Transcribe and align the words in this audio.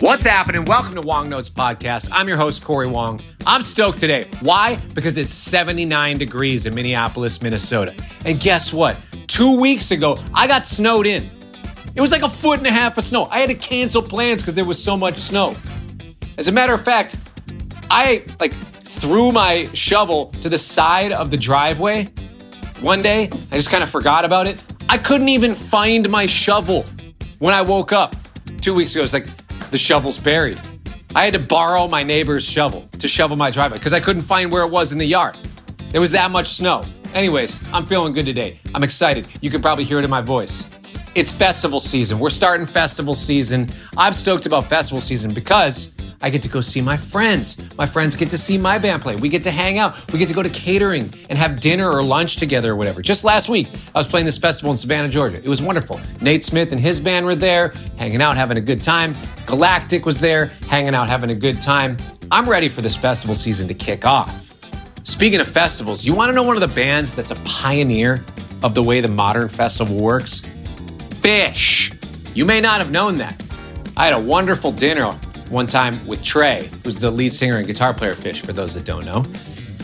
What's 0.00 0.24
happening? 0.24 0.66
Welcome 0.66 0.94
to 0.96 1.00
Wong 1.00 1.30
Notes 1.30 1.48
Podcast. 1.48 2.08
I'm 2.12 2.28
your 2.28 2.36
host, 2.36 2.62
Cory 2.62 2.86
Wong. 2.86 3.22
I'm 3.46 3.62
stoked 3.62 3.98
today. 3.98 4.28
Why? 4.40 4.76
Because 4.92 5.16
it's 5.16 5.32
79 5.32 6.18
degrees 6.18 6.66
in 6.66 6.74
Minneapolis, 6.74 7.40
Minnesota. 7.40 7.94
And 8.26 8.38
guess 8.38 8.74
what? 8.74 8.98
Two 9.26 9.58
weeks 9.58 9.92
ago, 9.92 10.18
I 10.34 10.46
got 10.46 10.66
snowed 10.66 11.06
in. 11.06 11.30
It 11.94 12.02
was 12.02 12.12
like 12.12 12.22
a 12.22 12.28
foot 12.28 12.58
and 12.58 12.66
a 12.66 12.72
half 12.72 12.98
of 12.98 13.04
snow. 13.04 13.24
I 13.30 13.38
had 13.38 13.48
to 13.48 13.56
cancel 13.56 14.02
plans 14.02 14.42
because 14.42 14.52
there 14.52 14.66
was 14.66 14.82
so 14.82 14.98
much 14.98 15.16
snow. 15.16 15.56
As 16.36 16.48
a 16.48 16.52
matter 16.52 16.74
of 16.74 16.84
fact, 16.84 17.16
I 17.90 18.22
like 18.38 18.52
threw 18.52 19.32
my 19.32 19.70
shovel 19.72 20.26
to 20.42 20.50
the 20.50 20.58
side 20.58 21.12
of 21.12 21.30
the 21.30 21.38
driveway 21.38 22.10
one 22.80 23.00
day. 23.00 23.30
I 23.50 23.56
just 23.56 23.70
kind 23.70 23.82
of 23.82 23.88
forgot 23.88 24.26
about 24.26 24.46
it. 24.46 24.58
I 24.90 24.98
couldn't 24.98 25.30
even 25.30 25.54
find 25.54 26.08
my 26.10 26.26
shovel 26.26 26.84
when 27.38 27.54
I 27.54 27.62
woke 27.62 27.92
up 27.92 28.14
two 28.60 28.74
weeks 28.74 28.94
ago. 28.94 29.02
It's 29.02 29.14
like 29.14 29.26
the 29.70 29.78
shovel's 29.78 30.18
buried. 30.18 30.60
I 31.14 31.24
had 31.24 31.34
to 31.34 31.40
borrow 31.40 31.88
my 31.88 32.02
neighbor's 32.02 32.44
shovel 32.44 32.88
to 32.98 33.08
shovel 33.08 33.36
my 33.36 33.50
driveway 33.50 33.78
because 33.78 33.92
I 33.92 34.00
couldn't 34.00 34.22
find 34.22 34.52
where 34.52 34.62
it 34.62 34.70
was 34.70 34.92
in 34.92 34.98
the 34.98 35.06
yard. 35.06 35.36
There 35.90 36.00
was 36.00 36.12
that 36.12 36.30
much 36.30 36.54
snow. 36.54 36.84
Anyways, 37.14 37.62
I'm 37.72 37.86
feeling 37.86 38.12
good 38.12 38.26
today. 38.26 38.60
I'm 38.74 38.82
excited. 38.82 39.26
You 39.40 39.48
can 39.50 39.62
probably 39.62 39.84
hear 39.84 39.98
it 39.98 40.04
in 40.04 40.10
my 40.10 40.20
voice. 40.20 40.68
It's 41.16 41.30
festival 41.30 41.80
season. 41.80 42.18
We're 42.18 42.28
starting 42.28 42.66
festival 42.66 43.14
season. 43.14 43.70
I'm 43.96 44.12
stoked 44.12 44.44
about 44.44 44.66
festival 44.66 45.00
season 45.00 45.32
because 45.32 45.94
I 46.20 46.28
get 46.28 46.42
to 46.42 46.48
go 46.50 46.60
see 46.60 46.82
my 46.82 46.98
friends. 46.98 47.58
My 47.78 47.86
friends 47.86 48.14
get 48.16 48.28
to 48.32 48.36
see 48.36 48.58
my 48.58 48.76
band 48.76 49.00
play. 49.00 49.16
We 49.16 49.30
get 49.30 49.42
to 49.44 49.50
hang 49.50 49.78
out. 49.78 50.12
We 50.12 50.18
get 50.18 50.28
to 50.28 50.34
go 50.34 50.42
to 50.42 50.50
catering 50.50 51.10
and 51.30 51.38
have 51.38 51.58
dinner 51.58 51.90
or 51.90 52.02
lunch 52.02 52.36
together 52.36 52.72
or 52.72 52.76
whatever. 52.76 53.00
Just 53.00 53.24
last 53.24 53.48
week, 53.48 53.68
I 53.94 53.98
was 53.98 54.06
playing 54.06 54.26
this 54.26 54.36
festival 54.36 54.72
in 54.72 54.76
Savannah, 54.76 55.08
Georgia. 55.08 55.38
It 55.38 55.48
was 55.48 55.62
wonderful. 55.62 55.98
Nate 56.20 56.44
Smith 56.44 56.70
and 56.70 56.78
his 56.78 57.00
band 57.00 57.24
were 57.24 57.34
there, 57.34 57.68
hanging 57.96 58.20
out, 58.20 58.36
having 58.36 58.58
a 58.58 58.60
good 58.60 58.82
time. 58.82 59.16
Galactic 59.46 60.04
was 60.04 60.20
there, 60.20 60.48
hanging 60.68 60.94
out, 60.94 61.08
having 61.08 61.30
a 61.30 61.34
good 61.34 61.62
time. 61.62 61.96
I'm 62.30 62.46
ready 62.46 62.68
for 62.68 62.82
this 62.82 62.94
festival 62.94 63.34
season 63.34 63.68
to 63.68 63.74
kick 63.74 64.04
off. 64.04 64.52
Speaking 65.02 65.40
of 65.40 65.48
festivals, 65.48 66.04
you 66.04 66.12
want 66.12 66.28
to 66.28 66.34
know 66.34 66.42
one 66.42 66.58
of 66.58 66.60
the 66.60 66.74
bands 66.74 67.14
that's 67.14 67.30
a 67.30 67.36
pioneer 67.36 68.22
of 68.62 68.74
the 68.74 68.82
way 68.82 69.00
the 69.00 69.08
modern 69.08 69.48
festival 69.48 69.96
works? 69.96 70.42
Phish. 71.26 71.92
You 72.36 72.44
may 72.44 72.60
not 72.60 72.78
have 72.78 72.92
known 72.92 73.18
that. 73.18 73.42
I 73.96 74.04
had 74.04 74.14
a 74.14 74.20
wonderful 74.20 74.70
dinner 74.70 75.10
one 75.48 75.66
time 75.66 76.06
with 76.06 76.22
Trey, 76.22 76.70
who's 76.84 77.00
the 77.00 77.10
lead 77.10 77.32
singer 77.32 77.56
and 77.56 77.66
guitar 77.66 77.92
player 77.92 78.12
of 78.12 78.18
Phish, 78.18 78.42
for 78.42 78.52
those 78.52 78.74
that 78.74 78.84
don't 78.84 79.04
know. 79.04 79.26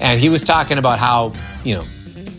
And 0.01 0.21
he 0.21 0.29
was 0.29 0.45
talking 0.45 0.79
about 0.79 1.01
how, 1.01 1.33
you 1.65 1.75
know, 1.75 1.85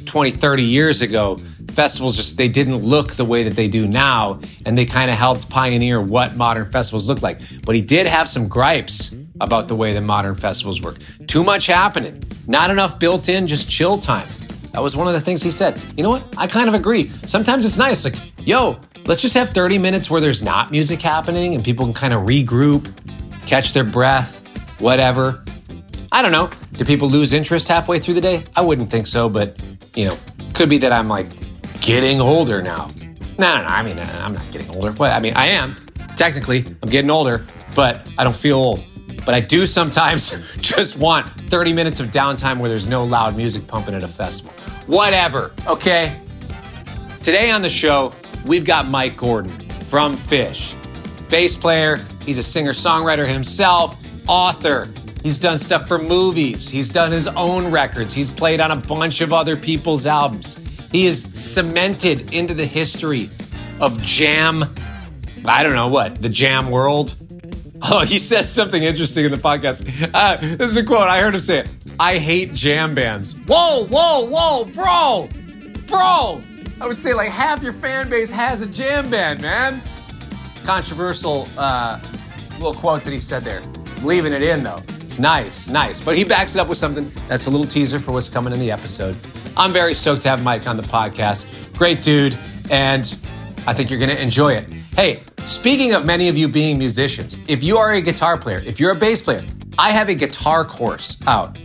20, 0.06 0.31
30 0.31 0.64
years 0.64 1.02
ago, 1.02 1.42
festivals 1.72 2.16
just 2.16 2.38
they 2.38 2.48
didn't 2.48 2.78
look 2.78 3.16
the 3.16 3.26
way 3.26 3.44
that 3.44 3.58
they 3.58 3.68
do 3.68 3.86
now 3.86 4.40
and 4.66 4.78
they 4.78 4.86
kind 4.86 5.12
of 5.12 5.18
helped 5.18 5.50
pioneer 5.50 6.00
what 6.00 6.38
modern 6.38 6.66
festivals 6.66 7.09
look 7.09 7.22
like. 7.22 7.42
But 7.66 7.76
he 7.76 7.81
did 7.81 8.08
have 8.08 8.30
some 8.30 8.48
gripes 8.48 9.14
about 9.42 9.68
the 9.68 9.76
way 9.76 9.92
that 9.92 10.02
modern 10.02 10.36
festivals 10.36 10.81
work. 10.81 10.96
Too 11.28 11.44
much 11.44 11.66
happening. 11.66 12.24
Not 12.48 12.70
enough 12.70 13.00
built 13.00 13.28
in 13.28 13.48
just 13.48 13.70
chill 13.70 13.98
time. 13.98 14.30
That 14.72 14.81
was 14.81 14.96
one 14.96 15.08
of 15.08 15.14
the 15.14 15.22
things 15.22 15.44
he 15.44 15.52
said. 15.52 15.80
You 15.98 16.04
know 16.04 16.09
what? 16.09 16.24
I 16.38 16.48
kind 16.48 16.70
of 16.70 16.74
agree. 16.74 17.12
Sometimes 17.26 17.66
it's 17.66 17.78
nice 17.78 18.06
like 18.06 18.16
yo 18.46 18.80
let's 19.06 19.22
just 19.22 19.34
have 19.34 19.50
30 19.50 19.78
minutes 19.78 20.09
where 20.09 20.22
there's 20.22 20.42
not 20.42 20.72
music 20.72 21.02
happening 21.02 21.56
and 21.56 21.64
people 21.64 21.86
can 21.86 21.94
kind 21.94 22.14
of 22.14 22.22
regroup 22.26 22.92
catch 23.46 23.73
their 23.73 23.84
breath 23.84 24.42
whatever 24.80 25.44
i 26.12 26.22
don't 26.22 26.32
know 26.32 26.50
do 26.73 26.86
people 26.86 27.09
lose 27.09 27.34
interest 27.34 27.68
halfway 27.68 28.00
through 28.00 28.14
the 28.14 28.22
day 28.22 28.44
i 28.56 28.62
wouldn't 28.62 28.90
think 28.90 29.08
so 29.08 29.30
but 29.30 29.59
you 29.96 30.06
know 30.06 30.18
could 30.54 30.70
be 30.70 30.78
that 30.78 30.92
i'm 30.92 31.08
like 31.08 31.28
getting 31.84 32.22
older 32.22 32.62
now. 32.62 32.92
No, 33.38 33.56
no, 33.56 33.62
no. 33.62 33.68
I 33.68 33.84
mean, 33.84 34.00
uh, 34.00 34.22
I'm 34.24 34.34
not 34.34 34.50
getting 34.52 34.70
older. 34.70 34.92
But 34.92 35.12
I 35.12 35.20
mean, 35.20 35.34
I 35.36 35.48
am. 35.48 35.76
Technically, 36.16 36.66
I'm 36.81 36.90
getting 36.90 37.12
older, 37.12 37.46
but 37.76 38.08
I 38.18 38.24
don't 38.24 38.36
feel 38.36 38.58
old. 38.58 38.84
But 39.26 39.36
I 39.36 39.40
do 39.40 39.66
sometimes 39.66 40.40
just 40.58 40.98
want 40.98 41.50
30 41.50 41.74
minutes 41.74 42.00
of 42.00 42.08
downtime 42.08 42.59
where 42.59 42.69
there's 42.69 42.88
no 42.88 43.03
loud 43.03 43.36
music 43.36 43.68
pumping 43.68 43.94
at 43.94 44.03
a 44.03 44.08
festival. 44.08 44.53
Whatever, 44.88 45.52
okay? 45.68 46.22
Today 47.22 47.52
on 47.52 47.62
the 47.62 47.69
show, 47.69 48.13
we've 48.46 48.66
got 48.66 48.88
Mike 48.88 49.18
Gordon 49.18 49.52
from 49.86 50.16
Phish. 50.16 50.76
Bass 51.30 51.56
player, 51.56 51.98
he's 52.26 52.38
a 52.38 52.44
singer 52.44 52.74
songwriter 52.74 53.28
himself, 53.28 53.98
author. 54.28 54.90
He's 55.24 55.40
done 55.40 55.58
stuff 55.58 55.88
for 55.88 55.98
movies, 55.98 56.68
he's 56.68 56.90
done 56.90 57.12
his 57.12 57.28
own 57.28 57.72
records, 57.72 58.14
he's 58.14 58.30
played 58.30 58.59
on 58.59 58.72
a 58.72 58.76
bunch 58.76 59.22
of 59.22 59.31
other 59.34 59.56
people's 59.56 60.06
albums. 60.06 60.59
He 60.92 61.06
is 61.06 61.28
cemented 61.34 62.34
into 62.34 62.54
the 62.54 62.66
history 62.66 63.30
of 63.80 64.02
jam. 64.02 64.75
I 65.46 65.64
don't 65.64 65.74
know 65.74 65.88
what, 65.88 66.22
the 66.22 66.30
jam 66.30 66.70
world. 66.70 67.16
Oh, 67.86 68.06
he 68.06 68.18
says 68.18 68.50
something 68.50 68.81
interesting 68.81 69.25
in 69.25 69.31
the 69.31 69.38
podcast. 69.38 69.86
Uh, 70.14 70.38
this 70.38 70.70
is 70.70 70.78
a 70.78 70.86
quote. 70.86 71.10
I 71.10 71.20
heard 71.20 71.34
him 71.34 71.42
say 71.42 71.60
it. 71.60 71.70
I 72.00 72.18
hate 72.18 72.54
jam 72.54 72.96
bands. 72.96 73.36
Whoa, 73.46 73.86
whoa, 73.88 74.25
whoa, 74.30 74.64
bro, 74.64 75.28
bro. 75.86 76.42
I 76.81 76.88
would 76.88 76.97
say 76.97 77.13
like 77.13 77.29
half 77.29 77.63
your 77.63 77.73
fan 77.73 78.09
base 78.09 78.29
has 78.29 78.61
a 78.61 78.67
jam 78.67 79.09
band, 79.09 79.41
man. 79.41 79.81
Controversial 80.63 81.47
uh, 81.57 82.00
little 82.53 82.73
quote 82.73 83.03
that 83.03 83.13
he 83.13 83.19
said 83.19 83.44
there. 83.44 83.61
Leaving 84.01 84.34
it 84.34 84.41
in 84.41 84.63
though. 84.63 84.81
It's 85.01 85.19
nice, 85.19 85.67
nice. 85.67 86.01
But 86.01 86.17
he 86.17 86.23
backs 86.23 86.56
it 86.56 86.59
up 86.59 86.67
with 86.67 86.78
something 86.78 87.12
that's 87.28 87.45
a 87.45 87.50
little 87.50 87.67
teaser 87.67 88.00
for 88.00 88.12
what's 88.12 88.29
coming 88.29 88.53
in 88.53 88.59
the 88.59 88.72
episode. 88.72 89.17
I'm 89.56 89.72
very 89.72 89.94
stoked 89.94 90.23
to 90.23 90.29
have 90.29 90.44
Mike 90.44 90.67
on 90.67 90.78
the 90.78 90.83
podcast. 90.83 91.45
Great 91.78 92.01
dude, 92.01 92.38
and 92.69 93.16
I 93.67 93.73
think 93.73 93.89
you're 93.89 94.00
going 94.00 94.09
to 94.09 94.22
enjoy 94.22 94.53
it. 94.53 94.67
Hey, 94.95 95.23
speaking 95.45 95.94
of 95.94 96.06
many 96.06 96.28
of 96.29 96.38
you 96.38 96.47
being 96.47 96.78
musicians, 96.78 97.38
if 97.47 97.63
you 97.63 97.78
are 97.78 97.91
a 97.94 98.01
guitar 98.01 98.38
player, 98.38 98.62
if 98.66 98.79
you're 98.79 98.91
a 98.91 98.95
bass 98.95 99.22
player, 99.22 99.44
I 99.78 99.91
have 99.91 100.09
a 100.09 100.16
guitar 100.16 100.66
course 100.66 101.17
out, 101.28 101.57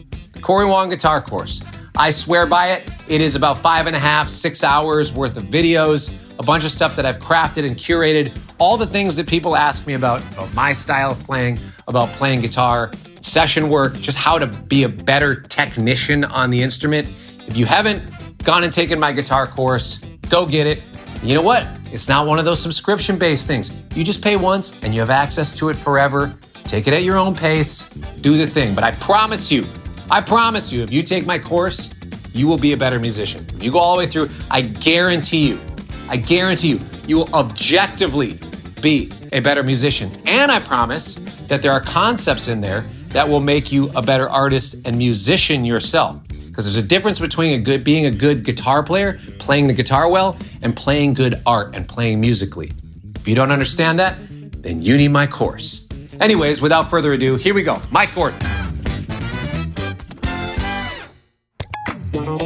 Cory 0.42 0.66
Wong 0.66 0.90
Guitar 0.90 1.20
Course. 1.20 1.62
I 1.98 2.10
swear 2.10 2.46
by 2.46 2.74
it. 2.74 2.88
It 3.08 3.20
is 3.20 3.34
about 3.34 3.60
five 3.60 3.88
and 3.88 3.96
a 3.96 3.98
half, 3.98 4.28
six 4.28 4.62
hours 4.62 5.12
worth 5.12 5.36
of 5.36 5.46
videos, 5.46 6.14
a 6.38 6.44
bunch 6.44 6.64
of 6.64 6.70
stuff 6.70 6.94
that 6.94 7.04
I've 7.04 7.18
crafted 7.18 7.66
and 7.66 7.76
curated, 7.76 8.38
all 8.58 8.76
the 8.76 8.86
things 8.86 9.16
that 9.16 9.26
people 9.26 9.56
ask 9.56 9.84
me 9.84 9.94
about, 9.94 10.20
about 10.34 10.54
my 10.54 10.72
style 10.72 11.10
of 11.10 11.24
playing, 11.24 11.58
about 11.88 12.08
playing 12.10 12.40
guitar, 12.40 12.92
session 13.20 13.68
work, 13.68 13.98
just 13.98 14.16
how 14.16 14.38
to 14.38 14.46
be 14.46 14.84
a 14.84 14.88
better 14.88 15.40
technician 15.40 16.22
on 16.22 16.50
the 16.50 16.62
instrument. 16.62 17.08
If 17.48 17.56
you 17.56 17.66
haven't 17.66 18.44
gone 18.44 18.62
and 18.62 18.72
taken 18.72 19.00
my 19.00 19.10
guitar 19.10 19.48
course, 19.48 19.98
go 20.28 20.46
get 20.46 20.68
it. 20.68 20.84
You 21.24 21.34
know 21.34 21.42
what? 21.42 21.66
It's 21.90 22.08
not 22.08 22.28
one 22.28 22.38
of 22.38 22.44
those 22.44 22.62
subscription 22.62 23.18
based 23.18 23.48
things. 23.48 23.72
You 23.96 24.04
just 24.04 24.22
pay 24.22 24.36
once 24.36 24.80
and 24.84 24.94
you 24.94 25.00
have 25.00 25.10
access 25.10 25.52
to 25.54 25.68
it 25.68 25.74
forever. 25.74 26.32
Take 26.62 26.86
it 26.86 26.94
at 26.94 27.02
your 27.02 27.16
own 27.16 27.34
pace, 27.34 27.88
do 28.20 28.36
the 28.36 28.46
thing. 28.46 28.76
But 28.76 28.84
I 28.84 28.92
promise 28.92 29.50
you, 29.50 29.66
I 30.10 30.22
promise 30.22 30.72
you, 30.72 30.82
if 30.82 30.90
you 30.90 31.02
take 31.02 31.26
my 31.26 31.38
course, 31.38 31.90
you 32.32 32.46
will 32.46 32.56
be 32.56 32.72
a 32.72 32.76
better 32.76 32.98
musician. 32.98 33.46
If 33.54 33.62
you 33.62 33.70
go 33.70 33.78
all 33.78 33.94
the 33.94 33.98
way 33.98 34.06
through, 34.06 34.30
I 34.50 34.62
guarantee 34.62 35.48
you, 35.48 35.60
I 36.08 36.16
guarantee 36.16 36.70
you, 36.70 36.80
you 37.06 37.18
will 37.18 37.34
objectively 37.34 38.40
be 38.80 39.12
a 39.32 39.40
better 39.40 39.62
musician. 39.62 40.22
And 40.26 40.50
I 40.50 40.60
promise 40.60 41.16
that 41.48 41.60
there 41.60 41.72
are 41.72 41.80
concepts 41.80 42.48
in 42.48 42.60
there 42.60 42.86
that 43.08 43.28
will 43.28 43.40
make 43.40 43.70
you 43.70 43.90
a 43.94 44.02
better 44.02 44.28
artist 44.28 44.76
and 44.84 44.96
musician 44.96 45.64
yourself. 45.64 46.22
Because 46.28 46.64
there's 46.64 46.82
a 46.82 46.86
difference 46.86 47.18
between 47.18 47.60
a 47.60 47.62
good 47.62 47.84
being 47.84 48.06
a 48.06 48.10
good 48.10 48.44
guitar 48.44 48.82
player, 48.82 49.18
playing 49.38 49.66
the 49.66 49.74
guitar 49.74 50.08
well, 50.08 50.36
and 50.62 50.74
playing 50.74 51.14
good 51.14 51.40
art 51.44 51.74
and 51.74 51.86
playing 51.86 52.20
musically. 52.20 52.72
If 53.16 53.28
you 53.28 53.34
don't 53.34 53.52
understand 53.52 53.98
that, 53.98 54.16
then 54.62 54.82
you 54.82 54.96
need 54.96 55.08
my 55.08 55.26
course. 55.26 55.86
Anyways, 56.20 56.60
without 56.60 56.90
further 56.90 57.12
ado, 57.12 57.36
here 57.36 57.54
we 57.54 57.62
go. 57.62 57.80
Mike 57.90 58.14
Gordon. 58.14 58.40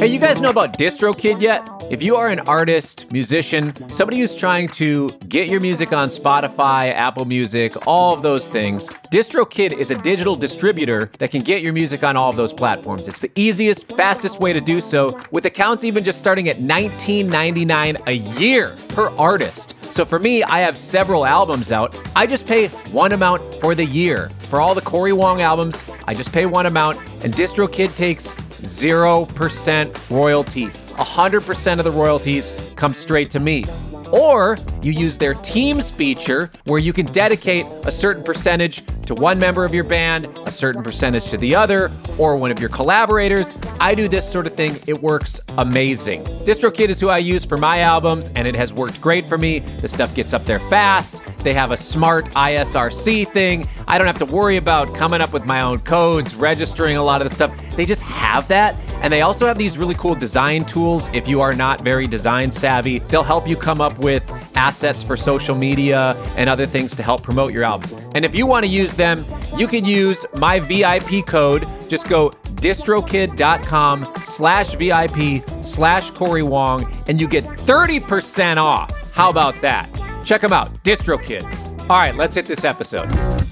Hey, 0.03 0.09
you 0.09 0.19
guys 0.19 0.41
know 0.41 0.49
about 0.49 0.77
DistroKid 0.77 1.39
yet? 1.39 1.65
If 1.93 2.01
you 2.01 2.15
are 2.15 2.29
an 2.29 2.39
artist, 2.39 3.05
musician, 3.11 3.91
somebody 3.91 4.19
who's 4.19 4.33
trying 4.33 4.67
to 4.69 5.11
get 5.27 5.47
your 5.47 5.59
music 5.59 5.93
on 5.93 6.07
Spotify, 6.07 6.91
Apple 6.91 7.25
Music, 7.25 7.85
all 7.85 8.15
of 8.15 8.23
those 8.23 8.47
things, 8.47 8.89
DistroKid 9.11 9.77
is 9.77 9.91
a 9.91 9.95
digital 9.99 10.35
distributor 10.35 11.11
that 11.19 11.29
can 11.29 11.43
get 11.43 11.61
your 11.61 11.71
music 11.71 12.03
on 12.03 12.17
all 12.17 12.31
of 12.31 12.35
those 12.35 12.51
platforms. 12.51 13.07
It's 13.07 13.19
the 13.19 13.29
easiest, 13.35 13.95
fastest 13.95 14.39
way 14.39 14.53
to 14.53 14.59
do 14.59 14.81
so, 14.81 15.19
with 15.29 15.45
accounts 15.45 15.83
even 15.83 16.03
just 16.03 16.17
starting 16.17 16.49
at 16.49 16.61
$19.99 16.61 18.07
a 18.07 18.13
year 18.39 18.75
per 18.89 19.09
artist. 19.09 19.75
So 19.91 20.03
for 20.03 20.17
me, 20.17 20.41
I 20.41 20.61
have 20.61 20.79
several 20.79 21.27
albums 21.27 21.71
out. 21.71 21.95
I 22.15 22.25
just 22.25 22.47
pay 22.47 22.69
one 22.89 23.11
amount 23.11 23.61
for 23.61 23.75
the 23.75 23.85
year. 23.85 24.31
For 24.49 24.59
all 24.59 24.73
the 24.73 24.81
Cory 24.81 25.13
Wong 25.13 25.43
albums, 25.43 25.83
I 26.07 26.15
just 26.15 26.31
pay 26.31 26.47
one 26.47 26.65
amount, 26.65 26.97
and 27.23 27.35
DistroKid 27.35 27.93
takes 27.95 28.31
0% 28.31 30.09
royalty. 30.09 30.71
100% 30.97 31.79
of 31.79 31.85
the 31.85 31.91
royalties 31.91 32.51
come 32.75 32.93
straight 32.93 33.29
to 33.31 33.39
me. 33.39 33.65
Or 34.11 34.59
you 34.83 34.91
use 34.91 35.17
their 35.17 35.33
Teams 35.33 35.89
feature 35.89 36.51
where 36.65 36.79
you 36.79 36.93
can 36.93 37.07
dedicate 37.07 37.65
a 37.83 37.91
certain 37.91 38.23
percentage 38.23 38.83
to 39.07 39.15
one 39.15 39.39
member 39.39 39.65
of 39.65 39.73
your 39.73 39.83
band, 39.83 40.27
a 40.45 40.51
certain 40.51 40.83
percentage 40.83 41.25
to 41.31 41.37
the 41.37 41.55
other, 41.55 41.91
or 42.19 42.35
one 42.37 42.51
of 42.51 42.59
your 42.59 42.69
collaborators. 42.69 43.55
I 43.79 43.95
do 43.95 44.07
this 44.07 44.29
sort 44.31 44.45
of 44.45 44.53
thing. 44.53 44.79
It 44.85 45.01
works 45.01 45.39
amazing. 45.57 46.23
DistroKid 46.45 46.89
is 46.89 46.99
who 46.99 47.09
I 47.09 47.17
use 47.17 47.43
for 47.43 47.57
my 47.57 47.79
albums, 47.79 48.29
and 48.35 48.47
it 48.47 48.55
has 48.55 48.71
worked 48.71 49.01
great 49.01 49.27
for 49.27 49.39
me. 49.39 49.59
The 49.59 49.87
stuff 49.87 50.13
gets 50.13 50.31
up 50.31 50.45
there 50.45 50.59
fast. 50.59 51.19
They 51.39 51.53
have 51.55 51.71
a 51.71 51.77
smart 51.77 52.25
ISRC 52.35 53.33
thing. 53.33 53.67
I 53.87 53.97
don't 53.97 54.07
have 54.07 54.19
to 54.19 54.25
worry 54.25 54.57
about 54.57 54.93
coming 54.95 55.21
up 55.21 55.33
with 55.33 55.45
my 55.45 55.61
own 55.61 55.79
codes, 55.79 56.35
registering 56.35 56.97
a 56.97 57.03
lot 57.03 57.21
of 57.23 57.29
the 57.29 57.33
stuff. 57.33 57.51
They 57.75 57.85
just 57.87 58.03
have 58.03 58.47
that. 58.49 58.77
And 59.03 59.13
they 59.13 59.21
also 59.21 59.45
have 59.45 59.57
these 59.57 59.77
really 59.77 59.95
cool 59.95 60.15
design 60.15 60.65
tools. 60.65 61.09
If 61.13 61.27
you 61.27 61.41
are 61.41 61.53
not 61.53 61.81
very 61.81 62.07
design 62.07 62.49
savvy, 62.49 62.99
they'll 62.99 63.21
help 63.21 63.47
you 63.47 63.55
come 63.55 63.81
up 63.81 63.99
with 63.99 64.25
assets 64.55 65.03
for 65.03 65.15
social 65.15 65.55
media 65.55 66.15
and 66.37 66.49
other 66.49 66.65
things 66.65 66.95
to 66.95 67.03
help 67.03 67.21
promote 67.21 67.53
your 67.53 67.63
album. 67.63 67.99
And 68.15 68.23
if 68.25 68.33
you 68.33 68.47
want 68.47 68.65
to 68.65 68.71
use 68.71 68.95
them, 68.95 69.25
you 69.57 69.67
can 69.67 69.85
use 69.85 70.25
my 70.35 70.59
VIP 70.59 71.25
code. 71.25 71.67
Just 71.89 72.07
go 72.07 72.31
distrokid.com 72.63 74.13
slash 74.25 74.75
VIP 74.75 75.43
slash 75.63 76.09
Cory 76.11 76.43
Wong 76.43 76.91
and 77.07 77.19
you 77.19 77.27
get 77.27 77.43
30% 77.43 78.57
off. 78.57 78.89
How 79.11 79.29
about 79.29 79.59
that? 79.61 79.89
Check 80.25 80.41
them 80.41 80.53
out, 80.53 80.73
DistroKid. 80.83 81.43
All 81.81 81.97
right, 81.97 82.15
let's 82.15 82.35
hit 82.35 82.47
this 82.47 82.63
episode. 82.63 83.42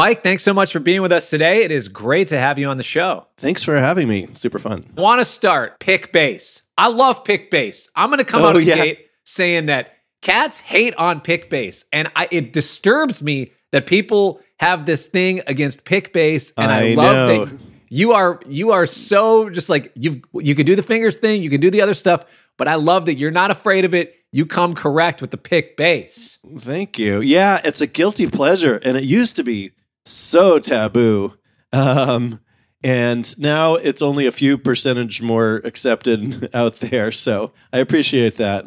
Mike, 0.00 0.22
thanks 0.22 0.42
so 0.42 0.54
much 0.54 0.72
for 0.72 0.80
being 0.80 1.02
with 1.02 1.12
us 1.12 1.28
today. 1.28 1.62
It 1.62 1.70
is 1.70 1.86
great 1.88 2.28
to 2.28 2.40
have 2.40 2.58
you 2.58 2.70
on 2.70 2.78
the 2.78 2.82
show. 2.82 3.26
Thanks 3.36 3.62
for 3.62 3.76
having 3.76 4.08
me. 4.08 4.28
Super 4.32 4.58
fun. 4.58 4.86
Want 4.96 5.20
to 5.20 5.26
start 5.26 5.78
pick 5.78 6.10
bass. 6.10 6.62
I 6.78 6.88
love 6.88 7.22
pick 7.22 7.50
bass. 7.50 7.86
I'm 7.94 8.08
going 8.08 8.16
to 8.16 8.24
come 8.24 8.40
Oh, 8.40 8.46
out 8.46 8.56
of 8.56 8.62
the 8.62 8.68
yeah. 8.68 8.76
gate 8.76 9.08
saying 9.24 9.66
that 9.66 9.92
cats 10.22 10.58
hate 10.58 10.94
on 10.96 11.20
pick 11.20 11.50
bass, 11.50 11.84
and 11.92 12.10
I, 12.16 12.28
it 12.30 12.54
disturbs 12.54 13.22
me 13.22 13.52
that 13.72 13.84
people 13.84 14.40
have 14.58 14.86
this 14.86 15.04
thing 15.04 15.42
against 15.46 15.84
pick 15.84 16.14
bass. 16.14 16.54
And 16.56 16.72
I, 16.72 16.92
I 16.92 16.94
love 16.94 17.28
that 17.50 17.58
you 17.90 18.12
are 18.12 18.40
you 18.48 18.70
are 18.70 18.86
so 18.86 19.50
just 19.50 19.68
like 19.68 19.92
you 19.96 20.22
you 20.32 20.54
can 20.54 20.64
do 20.64 20.76
the 20.76 20.82
fingers 20.82 21.18
thing, 21.18 21.42
you 21.42 21.50
can 21.50 21.60
do 21.60 21.70
the 21.70 21.82
other 21.82 21.92
stuff, 21.92 22.24
but 22.56 22.68
I 22.68 22.76
love 22.76 23.04
that 23.04 23.16
you're 23.16 23.30
not 23.30 23.50
afraid 23.50 23.84
of 23.84 23.92
it. 23.92 24.14
You 24.32 24.46
come 24.46 24.72
correct 24.72 25.20
with 25.20 25.30
the 25.30 25.36
pick 25.36 25.76
bass. 25.76 26.38
Thank 26.58 26.98
you. 26.98 27.20
Yeah, 27.20 27.60
it's 27.64 27.82
a 27.82 27.86
guilty 27.86 28.26
pleasure, 28.28 28.80
and 28.82 28.96
it 28.96 29.04
used 29.04 29.36
to 29.36 29.44
be 29.44 29.72
so 30.04 30.58
taboo. 30.58 31.34
Um, 31.72 32.40
and 32.82 33.38
now 33.38 33.74
it's 33.74 34.02
only 34.02 34.26
a 34.26 34.32
few 34.32 34.56
percentage 34.56 35.20
more 35.20 35.56
accepted 35.64 36.48
out 36.54 36.76
there. 36.76 37.12
So 37.12 37.52
I 37.72 37.78
appreciate 37.78 38.36
that. 38.36 38.66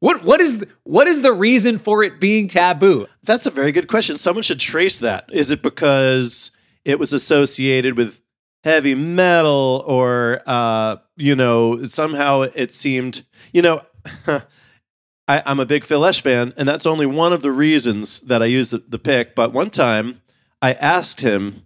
What 0.00 0.22
what 0.22 0.40
is 0.40 0.58
the, 0.58 0.68
what 0.84 1.08
is 1.08 1.22
the 1.22 1.32
reason 1.32 1.78
for 1.78 2.04
it 2.04 2.20
being 2.20 2.46
taboo? 2.46 3.08
That's 3.24 3.46
a 3.46 3.50
very 3.50 3.72
good 3.72 3.88
question. 3.88 4.16
Someone 4.16 4.44
should 4.44 4.60
trace 4.60 5.00
that. 5.00 5.28
Is 5.32 5.50
it 5.50 5.60
because 5.60 6.52
it 6.84 7.00
was 7.00 7.12
associated 7.12 7.96
with 7.96 8.20
heavy 8.62 8.94
metal, 8.94 9.82
or 9.86 10.42
uh, 10.46 10.96
you 11.16 11.34
know, 11.34 11.86
somehow 11.86 12.42
it 12.42 12.72
seemed, 12.72 13.22
you 13.52 13.60
know, 13.60 13.82
I, 14.26 15.42
I'm 15.44 15.60
a 15.60 15.66
big 15.66 15.84
Phil 15.84 16.00
Lesh 16.00 16.22
fan, 16.22 16.54
and 16.56 16.68
that's 16.68 16.86
only 16.86 17.06
one 17.06 17.32
of 17.32 17.42
the 17.42 17.52
reasons 17.52 18.20
that 18.20 18.42
I 18.42 18.46
use 18.46 18.70
the, 18.70 18.78
the 18.78 18.98
pick. 18.98 19.34
But 19.34 19.52
one 19.52 19.70
time, 19.70 20.22
I 20.60 20.72
asked 20.74 21.20
him 21.20 21.64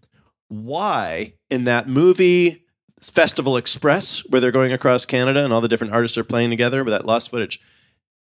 why 0.49 1.35
in 1.51 1.65
that 1.65 1.89
movie 1.89 2.65
Festival 3.01 3.57
Express, 3.57 4.21
where 4.29 4.41
they're 4.41 4.53
going 4.53 4.73
across 4.73 5.05
Canada 5.07 5.45
and 5.45 5.53
all 5.53 5.61
the 5.61 5.69
different 5.69 5.93
artists 5.93 6.17
are 6.19 6.25
playing 6.25 6.51
together 6.51 6.85
with 6.85 6.93
that 6.93 7.07
lost 7.07 7.31
footage. 7.31 7.61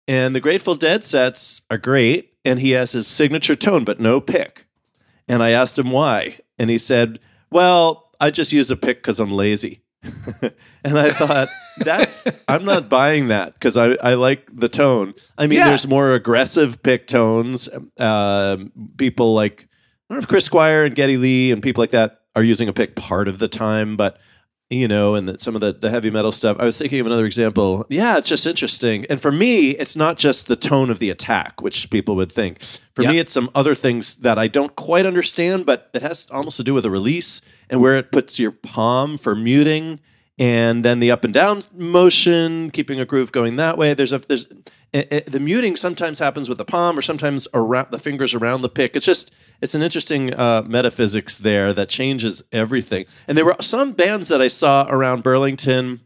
And 0.06 0.34
the 0.36 0.40
Grateful 0.40 0.74
Dead 0.74 1.04
sets 1.04 1.62
are 1.70 1.78
great, 1.78 2.34
and 2.44 2.60
he 2.60 2.70
has 2.72 2.92
his 2.92 3.06
signature 3.06 3.56
tone, 3.56 3.84
but 3.84 4.00
no 4.00 4.20
pick. 4.20 4.66
And 5.26 5.42
I 5.42 5.50
asked 5.50 5.78
him 5.78 5.90
why, 5.90 6.38
and 6.58 6.70
he 6.70 6.78
said, 6.78 7.18
"Well, 7.50 8.10
I 8.20 8.30
just 8.30 8.52
use 8.52 8.70
a 8.70 8.76
pick 8.76 8.98
because 8.98 9.20
I'm 9.20 9.32
lazy." 9.32 9.82
and 10.84 10.98
I 10.98 11.10
thought, 11.10 11.48
"That's 11.80 12.24
I'm 12.48 12.64
not 12.64 12.88
buying 12.88 13.28
that 13.28 13.54
because 13.54 13.76
I 13.76 13.88
I 14.02 14.14
like 14.14 14.48
the 14.54 14.68
tone. 14.70 15.12
I 15.36 15.46
mean, 15.46 15.58
Yeah. 15.58 15.68
there's 15.68 15.86
more 15.88 16.14
aggressive 16.14 16.82
pick 16.82 17.06
tones. 17.06 17.68
Um 17.98 18.72
people 18.96 19.34
like 19.34 19.68
I 20.08 20.14
don't 20.14 20.20
know 20.20 20.22
if 20.22 20.28
Chris 20.28 20.46
Squire 20.46 20.84
and 20.84 20.96
Geddy 20.96 21.18
Lee 21.18 21.52
and 21.52 21.62
people 21.62 21.82
like 21.82 21.90
that 21.90 22.22
are 22.34 22.42
using 22.42 22.68
a 22.68 22.72
pick 22.72 22.96
part 22.96 23.28
of 23.28 23.38
the 23.38 23.48
time, 23.48 23.96
but 23.96 24.18
you 24.70 24.88
know, 24.88 25.14
and 25.14 25.28
that 25.28 25.40
some 25.40 25.54
of 25.54 25.60
the, 25.60 25.72
the 25.72 25.90
heavy 25.90 26.10
metal 26.10 26.32
stuff. 26.32 26.56
I 26.60 26.64
was 26.64 26.76
thinking 26.76 27.00
of 27.00 27.06
another 27.06 27.24
example. 27.24 27.86
Yeah, 27.88 28.18
it's 28.18 28.28
just 28.28 28.46
interesting. 28.46 29.06
And 29.08 29.20
for 29.20 29.32
me, 29.32 29.70
it's 29.70 29.96
not 29.96 30.18
just 30.18 30.46
the 30.46 30.56
tone 30.56 30.90
of 30.90 30.98
the 30.98 31.08
attack, 31.10 31.62
which 31.62 31.88
people 31.90 32.16
would 32.16 32.30
think. 32.30 32.62
For 32.94 33.02
me, 33.02 33.18
it's 33.18 33.32
some 33.32 33.50
other 33.54 33.74
things 33.74 34.16
that 34.16 34.38
I 34.38 34.48
don't 34.48 34.74
quite 34.76 35.06
understand, 35.06 35.64
but 35.64 35.88
it 35.94 36.02
has 36.02 36.26
almost 36.30 36.58
to 36.58 36.64
do 36.64 36.74
with 36.74 36.84
the 36.84 36.90
release 36.90 37.40
and 37.70 37.80
where 37.80 37.96
it 37.96 38.12
puts 38.12 38.38
your 38.38 38.50
palm 38.50 39.16
for 39.16 39.34
muting 39.34 40.00
and 40.38 40.84
then 40.84 41.00
the 41.00 41.10
up 41.10 41.24
and 41.24 41.34
down 41.34 41.64
motion, 41.74 42.70
keeping 42.70 43.00
a 43.00 43.04
groove 43.04 43.32
going 43.32 43.56
that 43.56 43.76
way. 43.76 43.94
There's 43.94 44.12
a 44.12 44.18
there's 44.18 44.46
eh, 44.94 45.04
eh, 45.10 45.20
the 45.26 45.40
muting 45.40 45.74
sometimes 45.76 46.18
happens 46.20 46.48
with 46.48 46.58
the 46.58 46.64
palm 46.64 46.98
or 46.98 47.02
sometimes 47.02 47.48
around 47.52 47.88
the 47.90 47.98
fingers 47.98 48.34
around 48.34 48.62
the 48.62 48.68
pick. 48.68 48.94
It's 48.94 49.06
just 49.06 49.32
it's 49.60 49.74
an 49.74 49.82
interesting 49.82 50.32
uh, 50.34 50.62
metaphysics 50.64 51.38
there 51.38 51.72
that 51.72 51.88
changes 51.88 52.42
everything. 52.52 53.06
And 53.26 53.36
there 53.36 53.44
were 53.44 53.56
some 53.60 53.92
bands 53.92 54.28
that 54.28 54.40
I 54.40 54.48
saw 54.48 54.86
around 54.88 55.22
Burlington. 55.22 56.00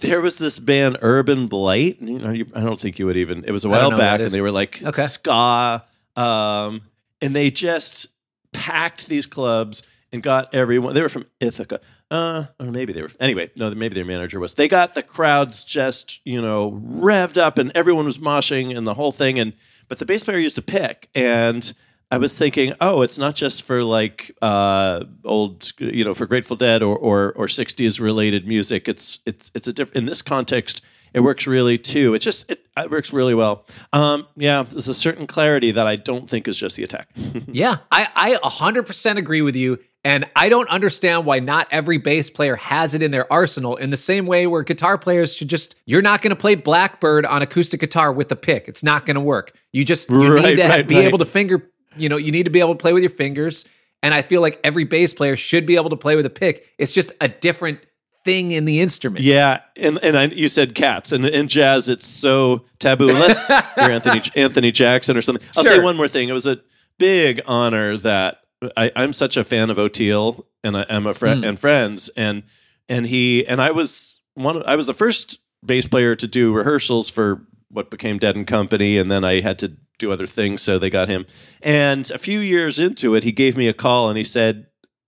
There 0.00 0.20
was 0.20 0.38
this 0.38 0.58
band 0.58 0.98
Urban 1.00 1.46
Blight. 1.46 2.00
You 2.00 2.18
know, 2.18 2.30
you, 2.30 2.46
I 2.54 2.62
don't 2.62 2.80
think 2.80 2.98
you 2.98 3.06
would 3.06 3.16
even. 3.16 3.44
It 3.44 3.52
was 3.52 3.64
a 3.64 3.68
while 3.68 3.90
back, 3.90 4.18
and 4.20 4.32
they 4.32 4.40
were 4.40 4.50
like 4.50 4.82
Okay. 4.82 5.06
ska, 5.06 5.84
um, 6.16 6.82
and 7.20 7.36
they 7.36 7.52
just 7.52 8.08
packed 8.52 9.06
these 9.06 9.26
clubs 9.26 9.84
and 10.12 10.22
got 10.22 10.54
everyone. 10.54 10.94
They 10.94 11.02
were 11.02 11.08
from 11.08 11.26
Ithaca, 11.40 11.80
uh, 12.10 12.46
or 12.60 12.66
maybe 12.66 12.92
they 12.92 13.02
were. 13.02 13.10
Anyway, 13.18 13.50
no, 13.56 13.70
maybe 13.70 13.94
their 13.94 14.04
manager 14.04 14.38
was. 14.38 14.54
They 14.54 14.68
got 14.68 14.94
the 14.94 15.02
crowds 15.02 15.64
just 15.64 16.20
you 16.24 16.40
know 16.40 16.72
revved 16.72 17.38
up, 17.38 17.58
and 17.58 17.72
everyone 17.74 18.04
was 18.04 18.18
moshing 18.18 18.76
and 18.76 18.86
the 18.86 18.94
whole 18.94 19.12
thing. 19.12 19.38
And 19.38 19.54
but 19.88 19.98
the 19.98 20.06
bass 20.06 20.24
player 20.24 20.38
used 20.38 20.56
to 20.56 20.62
pick, 20.62 21.08
and 21.14 21.72
I 22.10 22.18
was 22.18 22.36
thinking, 22.36 22.74
oh, 22.80 23.00
it's 23.00 23.16
not 23.16 23.34
just 23.34 23.62
for 23.62 23.82
like 23.82 24.36
uh, 24.42 25.04
old, 25.24 25.72
you 25.78 26.04
know, 26.04 26.12
for 26.12 26.26
Grateful 26.26 26.56
Dead 26.56 26.82
or 26.82 26.96
or 26.96 27.32
or 27.32 27.46
'60s 27.46 27.98
related 28.00 28.46
music. 28.46 28.86
It's 28.88 29.20
it's 29.24 29.50
it's 29.54 29.66
a 29.66 29.72
different 29.72 29.96
in 29.96 30.06
this 30.06 30.20
context. 30.20 30.82
It 31.14 31.20
works 31.20 31.46
really 31.46 31.78
too. 31.78 32.14
It's 32.14 32.24
just 32.24 32.50
it, 32.50 32.66
it 32.76 32.90
works 32.90 33.12
really 33.12 33.34
well. 33.34 33.66
Um, 33.92 34.26
yeah, 34.36 34.62
there's 34.62 34.88
a 34.88 34.94
certain 34.94 35.26
clarity 35.26 35.70
that 35.70 35.86
I 35.86 35.96
don't 35.96 36.28
think 36.28 36.48
is 36.48 36.56
just 36.56 36.76
the 36.76 36.84
attack. 36.84 37.08
Yeah, 37.48 37.78
I, 37.90 38.08
I 38.14 38.34
100% 38.36 39.16
agree 39.18 39.42
with 39.42 39.56
you. 39.56 39.78
And 40.04 40.24
I 40.34 40.48
don't 40.48 40.68
understand 40.68 41.26
why 41.26 41.38
not 41.38 41.68
every 41.70 41.96
bass 41.96 42.28
player 42.28 42.56
has 42.56 42.92
it 42.94 43.02
in 43.02 43.12
their 43.12 43.32
arsenal 43.32 43.76
in 43.76 43.90
the 43.90 43.96
same 43.96 44.26
way 44.26 44.48
where 44.48 44.62
guitar 44.64 44.98
players 44.98 45.32
should 45.34 45.48
just, 45.48 45.76
you're 45.86 46.02
not 46.02 46.22
going 46.22 46.30
to 46.30 46.36
play 46.36 46.56
Blackbird 46.56 47.24
on 47.24 47.40
acoustic 47.40 47.78
guitar 47.80 48.12
with 48.12 48.30
a 48.32 48.36
pick. 48.36 48.66
It's 48.66 48.82
not 48.82 49.06
going 49.06 49.14
to 49.14 49.20
work. 49.20 49.56
You 49.72 49.84
just, 49.84 50.10
you 50.10 50.34
Right, 50.34 50.44
need 50.44 50.56
to 50.56 50.68
right, 50.68 50.88
be 50.88 50.96
right. 50.96 51.04
able 51.04 51.18
to 51.18 51.24
finger, 51.24 51.70
you 51.96 52.08
know, 52.08 52.16
you 52.16 52.32
need 52.32 52.44
to 52.44 52.50
be 52.50 52.58
able 52.58 52.74
to 52.74 52.78
play 52.78 52.92
with 52.92 53.04
your 53.04 53.10
fingers. 53.10 53.64
And 54.02 54.12
I 54.12 54.22
feel 54.22 54.40
like 54.40 54.58
every 54.64 54.82
bass 54.82 55.14
player 55.14 55.36
should 55.36 55.66
be 55.66 55.76
able 55.76 55.90
to 55.90 55.96
play 55.96 56.16
with 56.16 56.26
a 56.26 56.30
pick. 56.30 56.66
It's 56.78 56.90
just 56.90 57.12
a 57.20 57.28
different 57.28 57.78
thing 58.24 58.50
in 58.50 58.64
the 58.64 58.80
instrument. 58.80 59.24
Yeah, 59.24 59.60
and 59.76 59.98
and 60.02 60.16
I, 60.18 60.24
you 60.26 60.48
said 60.48 60.74
cats, 60.74 61.12
and 61.12 61.24
in 61.26 61.48
jazz 61.48 61.88
it's 61.88 62.06
so 62.06 62.64
taboo 62.78 63.08
unless 63.10 63.48
you're 63.76 63.90
Anthony 63.90 64.22
Anthony 64.36 64.70
Jackson 64.72 65.16
or 65.16 65.22
something. 65.22 65.44
I'll 65.56 65.64
say 65.64 65.78
one 65.80 65.96
more 65.96 66.08
thing. 66.08 66.28
It 66.28 66.32
was 66.32 66.46
a 66.46 66.60
big 66.98 67.40
honor 67.46 67.96
that 67.98 68.38
I, 68.76 68.90
I'm 68.96 69.12
such 69.12 69.36
a 69.36 69.44
fan 69.44 69.70
of 69.70 69.76
Oteil 69.78 70.44
and 70.64 70.76
I, 70.76 70.86
I'm 70.88 71.06
a 71.06 71.14
friend 71.14 71.42
Mm. 71.44 71.48
and 71.48 71.58
friends, 71.60 72.08
and 72.16 72.42
and 72.88 73.06
he 73.06 73.46
and 73.46 73.60
I 73.60 73.70
was 73.70 74.20
one. 74.34 74.62
I 74.64 74.76
was 74.76 74.86
the 74.86 74.94
first 74.94 75.38
bass 75.64 75.86
player 75.86 76.14
to 76.16 76.26
do 76.26 76.52
rehearsals 76.52 77.08
for 77.08 77.46
what 77.68 77.90
became 77.90 78.18
Dead 78.18 78.36
and 78.36 78.46
Company, 78.46 78.98
and 78.98 79.10
then 79.10 79.24
I 79.24 79.40
had 79.40 79.58
to 79.60 79.76
do 79.98 80.10
other 80.12 80.26
things, 80.26 80.60
so 80.62 80.78
they 80.78 80.90
got 80.90 81.08
him. 81.08 81.26
And 81.62 82.10
a 82.10 82.18
few 82.18 82.40
years 82.40 82.78
into 82.78 83.14
it, 83.14 83.22
he 83.24 83.32
gave 83.32 83.56
me 83.56 83.68
a 83.68 83.72
call 83.72 84.08
and 84.08 84.18
he 84.18 84.24
said, 84.24 84.66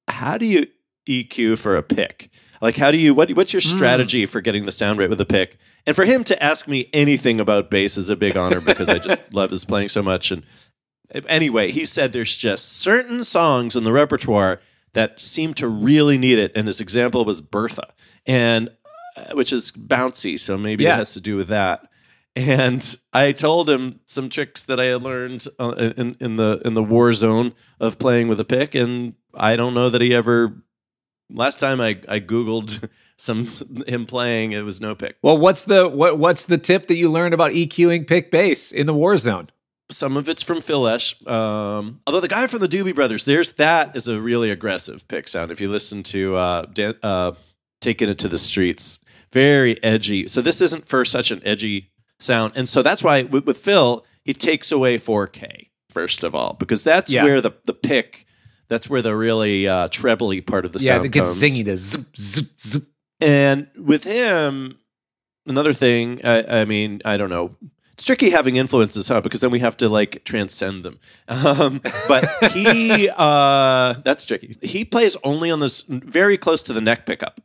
"How 0.08 0.38
do 0.38 0.46
you 0.46 0.66
EQ 1.08 1.58
for 1.58 1.76
a 1.76 1.82
pick?" 1.82 2.30
Like, 2.60 2.76
how 2.76 2.90
do 2.90 2.98
you 2.98 3.12
what 3.14 3.30
what's 3.32 3.52
your 3.52 3.60
strategy 3.60 4.24
for 4.26 4.40
getting 4.40 4.64
the 4.66 4.72
sound 4.72 4.98
right 4.98 5.10
with 5.10 5.20
a 5.20 5.26
pick? 5.26 5.58
And 5.86 5.94
for 5.94 6.06
him 6.06 6.24
to 6.24 6.42
ask 6.42 6.66
me 6.66 6.88
anything 6.94 7.38
about 7.40 7.70
bass 7.70 7.98
is 7.98 8.08
a 8.08 8.16
big 8.16 8.38
honor 8.38 8.60
because 8.60 8.88
I 8.88 8.98
just 8.98 9.22
love 9.34 9.50
his 9.50 9.66
playing 9.66 9.90
so 9.90 10.02
much. 10.02 10.30
And 10.30 10.42
anyway, 11.28 11.70
he 11.70 11.84
said 11.86 12.12
there's 12.12 12.36
just 12.36 12.72
certain 12.78 13.24
songs 13.24 13.76
in 13.76 13.84
the 13.84 13.92
repertoire 13.92 14.60
that 14.94 15.20
seem 15.20 15.54
to 15.54 15.68
really 15.68 16.18
need 16.18 16.38
it. 16.38 16.52
And 16.54 16.66
his 16.66 16.80
example 16.80 17.24
was 17.24 17.40
Bertha, 17.40 17.92
and 18.26 18.70
uh, 19.16 19.34
which 19.34 19.52
is 19.52 19.72
bouncy, 19.72 20.38
so 20.38 20.56
maybe 20.58 20.84
Yeah. 20.84 20.94
it 20.94 20.98
has 20.98 21.12
to 21.14 21.20
do 21.20 21.36
with 21.36 21.48
that. 21.48 21.88
And 22.36 22.96
I 23.12 23.30
told 23.32 23.70
him 23.70 24.00
some 24.06 24.28
tricks 24.28 24.64
that 24.64 24.80
I 24.80 24.86
had 24.86 25.02
learned 25.02 25.46
uh, 25.60 25.92
in, 25.96 26.16
in 26.18 26.34
the 26.36 26.60
in 26.64 26.74
the 26.74 26.82
war 26.82 27.12
zone 27.14 27.54
of 27.78 27.98
playing 27.98 28.26
with 28.26 28.40
a 28.40 28.44
pick, 28.44 28.74
and 28.74 29.14
I 29.34 29.54
don't 29.56 29.74
know 29.74 29.88
that 29.88 30.00
he 30.00 30.12
ever. 30.12 30.62
Last 31.30 31.58
time 31.60 31.80
I, 31.80 31.98
I 32.08 32.20
googled 32.20 32.88
some 33.16 33.46
him 33.86 34.04
playing, 34.06 34.50
it 34.52 34.62
was 34.64 34.80
no 34.80 34.94
pick. 34.96 35.16
Well, 35.22 35.38
what's 35.38 35.64
the 35.64 35.88
what 35.88 36.18
what's 36.18 36.44
the 36.46 36.58
tip 36.58 36.88
that 36.88 36.96
you 36.96 37.10
learned 37.10 37.34
about 37.34 37.52
EQing 37.52 38.06
pick 38.08 38.32
bass 38.32 38.72
in 38.72 38.86
the 38.86 38.94
war 38.94 39.16
zone? 39.16 39.48
Some 39.90 40.16
of 40.16 40.28
it's 40.28 40.42
from 40.42 40.60
Phil 40.60 40.80
Lesh. 40.80 41.14
Um, 41.26 42.00
although 42.06 42.20
the 42.20 42.28
guy 42.28 42.46
from 42.46 42.60
the 42.60 42.68
Doobie 42.68 42.94
Brothers, 42.94 43.24
there's 43.26 43.50
that 43.52 43.94
is 43.94 44.08
a 44.08 44.20
really 44.20 44.50
aggressive 44.50 45.06
pick 45.08 45.28
sound. 45.28 45.50
If 45.50 45.60
you 45.60 45.68
listen 45.70 46.02
to 46.04 46.36
uh, 46.36 46.66
Dan, 46.72 46.94
uh, 47.02 47.32
"Taking 47.80 48.08
It 48.08 48.18
to 48.20 48.28
the 48.28 48.38
Streets," 48.38 49.00
very 49.32 49.82
edgy. 49.84 50.26
So 50.26 50.40
this 50.40 50.60
isn't 50.62 50.88
for 50.88 51.04
such 51.04 51.30
an 51.30 51.42
edgy 51.44 51.90
sound, 52.18 52.52
and 52.56 52.66
so 52.68 52.82
that's 52.82 53.04
why 53.04 53.22
with, 53.24 53.44
with 53.46 53.58
Phil, 53.58 54.04
he 54.24 54.32
takes 54.32 54.72
away 54.72 54.98
4K 54.98 55.68
first 55.90 56.24
of 56.24 56.34
all 56.34 56.54
because 56.54 56.82
that's 56.82 57.12
Yeah. 57.12 57.22
where 57.24 57.40
the 57.40 57.52
the 57.66 57.74
pick 57.74 58.26
that's 58.68 58.88
where 58.90 59.02
the 59.02 59.14
really 59.14 59.68
uh, 59.68 59.88
trebly 59.88 60.40
part 60.40 60.64
of 60.64 60.72
the 60.72 60.78
yeah, 60.80 60.96
sound 60.96 61.12
gets 61.12 61.28
comes. 61.28 61.42
zingy 61.42 61.64
to 61.66 61.76
zip, 61.76 62.16
zip, 62.16 62.46
zip. 62.58 62.82
And 63.20 63.68
with 63.78 64.04
him, 64.04 64.78
another 65.46 65.72
thing, 65.74 66.20
I, 66.24 66.62
I 66.62 66.64
mean, 66.64 67.02
I 67.04 67.16
don't 67.18 67.28
know. 67.30 67.54
It's 67.94 68.04
tricky 68.04 68.30
having 68.30 68.56
influences, 68.56 69.08
huh? 69.08 69.20
Because 69.20 69.40
then 69.40 69.50
we 69.50 69.60
have 69.60 69.76
to 69.78 69.88
like 69.88 70.24
transcend 70.24 70.84
them. 70.84 70.98
Um, 71.28 71.80
but 72.08 72.28
he, 72.52 73.08
uh, 73.16 73.94
that's 74.04 74.24
tricky. 74.24 74.56
He 74.62 74.84
plays 74.84 75.16
only 75.24 75.50
on 75.50 75.60
this 75.60 75.82
very 75.88 76.36
close 76.36 76.62
to 76.64 76.72
the 76.72 76.80
neck 76.80 77.06
pickup. 77.06 77.40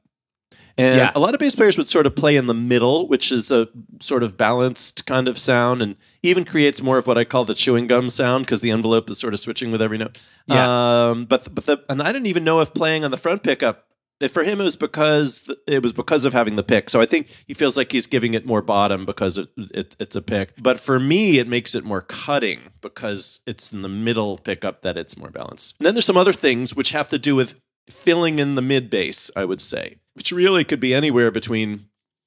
And 0.77 0.97
Yeah. 0.97 1.11
a 1.13 1.19
lot 1.19 1.33
of 1.33 1.39
bass 1.39 1.55
players 1.55 1.77
would 1.77 1.89
sort 1.89 2.07
of 2.07 2.15
play 2.15 2.35
in 2.37 2.47
the 2.47 2.53
middle, 2.53 3.07
which 3.07 3.31
is 3.31 3.51
a 3.51 3.67
sort 3.99 4.23
of 4.23 4.37
balanced 4.37 5.05
kind 5.05 5.27
of 5.27 5.37
sound 5.37 5.81
and 5.81 5.95
even 6.23 6.45
creates 6.45 6.81
more 6.81 6.97
of 6.97 7.05
what 7.05 7.17
I 7.17 7.25
call 7.25 7.43
the 7.45 7.53
chewing 7.53 7.85
gum 7.85 8.09
sound 8.09 8.45
because 8.45 8.61
the 8.61 8.71
envelope 8.71 9.09
is 9.09 9.19
sort 9.19 9.33
of 9.33 9.39
switching 9.41 9.71
with 9.71 9.81
every 9.81 9.97
note. 9.97 10.17
Yeah. 10.47 11.09
Um, 11.09 11.25
but 11.25 11.53
but 11.53 11.65
the 11.65 11.83
and 11.89 12.01
I 12.01 12.11
didn't 12.13 12.27
even 12.27 12.43
know 12.43 12.59
if 12.61 12.73
playing 12.73 13.03
on 13.05 13.11
the 13.11 13.17
front 13.17 13.43
pickup 13.43 13.85
for 14.27 14.43
him 14.43 14.59
it 14.59 14.65
was 14.65 14.75
because 14.75 15.49
it 15.65 15.81
was 15.81 15.93
because 15.93 16.25
of 16.25 16.33
having 16.33 16.55
the 16.55 16.63
pick. 16.63 16.89
So 16.89 16.99
I 16.99 17.05
think 17.05 17.27
he 17.47 17.53
feels 17.53 17.77
like 17.77 17.91
he's 17.91 18.07
giving 18.07 18.33
it 18.33 18.45
more 18.45 18.61
bottom 18.61 19.05
because 19.05 19.37
it, 19.37 19.49
it, 19.57 19.95
it's 19.99 20.15
a 20.15 20.21
pick. 20.21 20.53
But 20.61 20.79
for 20.79 20.99
me, 20.99 21.39
it 21.39 21.47
makes 21.47 21.73
it 21.73 21.85
more 21.85 22.01
cutting 22.01 22.59
because 22.81 23.39
it's 23.45 23.71
in 23.71 23.81
the 23.81 23.89
middle 23.89 24.37
pickup 24.37 24.81
that 24.81 24.97
it's 24.97 25.17
more 25.17 25.29
balanced. 25.29 25.75
And 25.79 25.85
then 25.85 25.95
there's 25.95 26.05
some 26.05 26.17
other 26.17 26.33
things 26.33 26.75
which 26.75 26.91
have 26.91 27.07
to 27.09 27.19
do 27.19 27.35
with 27.35 27.55
filling 27.89 28.39
in 28.39 28.55
the 28.55 28.61
mid 28.61 28.89
bass. 28.89 29.31
I 29.35 29.45
would 29.45 29.61
say, 29.61 29.97
which 30.13 30.31
really 30.31 30.63
could 30.63 30.79
be 30.79 30.93
anywhere 30.93 31.31
between 31.31 31.85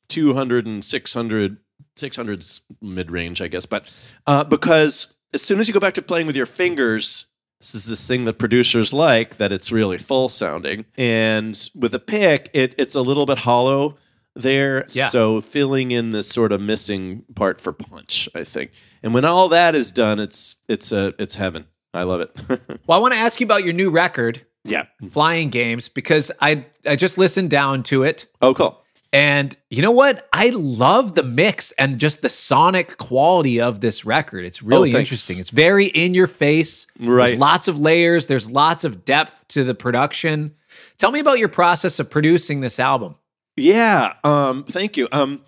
200 0.09 0.67
and 0.67 0.85
600. 0.85 1.59
600's 1.97 2.63
mid 2.81 3.11
range, 3.11 3.43
I 3.43 3.49
guess. 3.49 3.67
But 3.67 3.93
uh, 4.27 4.45
because 4.45 5.09
as 5.35 5.43
soon 5.43 5.61
as 5.61 5.69
you 5.69 5.75
go 5.75 5.81
back 5.81 5.95
to 5.95 6.03
playing 6.03 6.27
with 6.27 6.37
your 6.37 6.47
fingers, 6.47 7.27
this 7.63 7.77
is 7.77 7.87
this 7.87 8.07
thing 8.09 8.25
that 8.25 8.35
producers 8.35 8.93
like 8.93 9.37
that 9.37 9.53
it's 9.53 9.71
really 9.71 9.97
full 9.97 10.29
sounding. 10.29 10.85
And 10.97 11.57
with 11.77 11.95
a 11.95 12.01
pick, 12.01 12.51
it, 12.53 12.75
it's 12.77 12.97
a 12.97 13.01
little 13.01 13.25
bit 13.25 13.39
hollow 13.39 13.99
there. 14.35 14.85
Yeah. 14.89 15.09
So 15.09 15.41
filling 15.41 15.93
in 15.93 16.11
this 16.11 16.29
sort 16.29 16.51
of 16.51 16.61
missing 16.61 17.25
part 17.37 17.61
for 17.61 17.73
punch, 17.73 18.29
I 18.35 18.43
think. 18.43 18.73
And 19.03 19.15
when 19.15 19.25
all 19.25 19.49
that 19.49 19.77
is 19.77 19.93
done, 19.93 20.19
it's 20.19 20.57
it's 20.69 20.91
a 20.91 21.15
it's 21.19 21.37
heaven. 21.37 21.67
I 21.95 22.03
love 22.03 22.21
it. 22.21 22.41
Well, 22.87 22.99
I 22.99 23.01
want 23.01 23.15
to 23.15 23.21
ask 23.21 23.39
you 23.39 23.45
about 23.45 23.63
your 23.63 23.75
new 23.75 23.91
record, 23.91 24.45
yeah. 24.65 24.87
Flying 25.13 25.51
Games, 25.51 25.89
because 25.89 26.33
I 26.41 26.67
I 26.85 26.97
just 26.97 27.17
listened 27.17 27.51
down 27.51 27.85
to 27.85 28.03
it. 28.03 28.27
Oh, 28.41 28.55
cool. 28.55 28.82
And 29.13 29.55
you 29.71 29.83
know 29.83 29.91
what? 29.91 30.27
I 30.33 30.49
love 30.51 31.15
the 31.15 31.23
mix 31.23 31.73
and 31.73 31.99
just 31.99 32.23
the 32.23 32.31
sonic 32.31 32.97
quality 32.97 33.61
of 33.61 33.81
this 33.83 34.05
record. 34.07 34.47
It's 34.47 34.63
really 34.63 34.95
Oh, 34.95 34.99
interesting. 34.99 35.39
It's 35.39 35.51
very 35.51 35.87
in 35.87 36.15
your 36.15 36.27
face. 36.27 36.87
Right. 36.99 37.27
There's 37.27 37.39
lots 37.39 37.69
of 37.69 37.79
layers, 37.79 38.27
there's 38.27 38.51
lots 38.51 38.85
of 38.85 39.05
depth 39.05 39.49
to 39.49 39.65
the 39.65 39.75
production. 39.75 40.55
Tell 40.97 41.11
me 41.11 41.21
about 41.21 41.39
your 41.39 41.49
process 41.51 41.99
of 41.99 42.09
producing 42.09 42.63
this 42.63 42.81
album. 42.81 43.17
Yeah. 43.57 44.15
Um, 44.25 44.65
thank 44.65 44.97
you. 44.97 45.09
Um, 45.13 45.45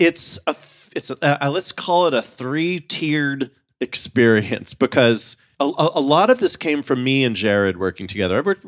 it's 0.00 0.38
a 0.48 0.56
it's 0.96 1.10
a, 1.10 1.44
uh, 1.46 1.50
let's 1.50 1.70
call 1.72 2.06
it 2.08 2.14
a 2.14 2.22
three 2.22 2.80
tiered 2.80 3.50
experience 3.80 4.74
because 4.74 5.36
a, 5.60 5.64
a, 5.64 5.90
a 5.94 6.00
lot 6.00 6.30
of 6.30 6.40
this 6.40 6.56
came 6.56 6.82
from 6.82 7.04
me 7.04 7.22
and 7.22 7.36
Jared 7.36 7.76
working 7.78 8.06
together. 8.08 8.38
I've 8.38 8.46
worked 8.46 8.66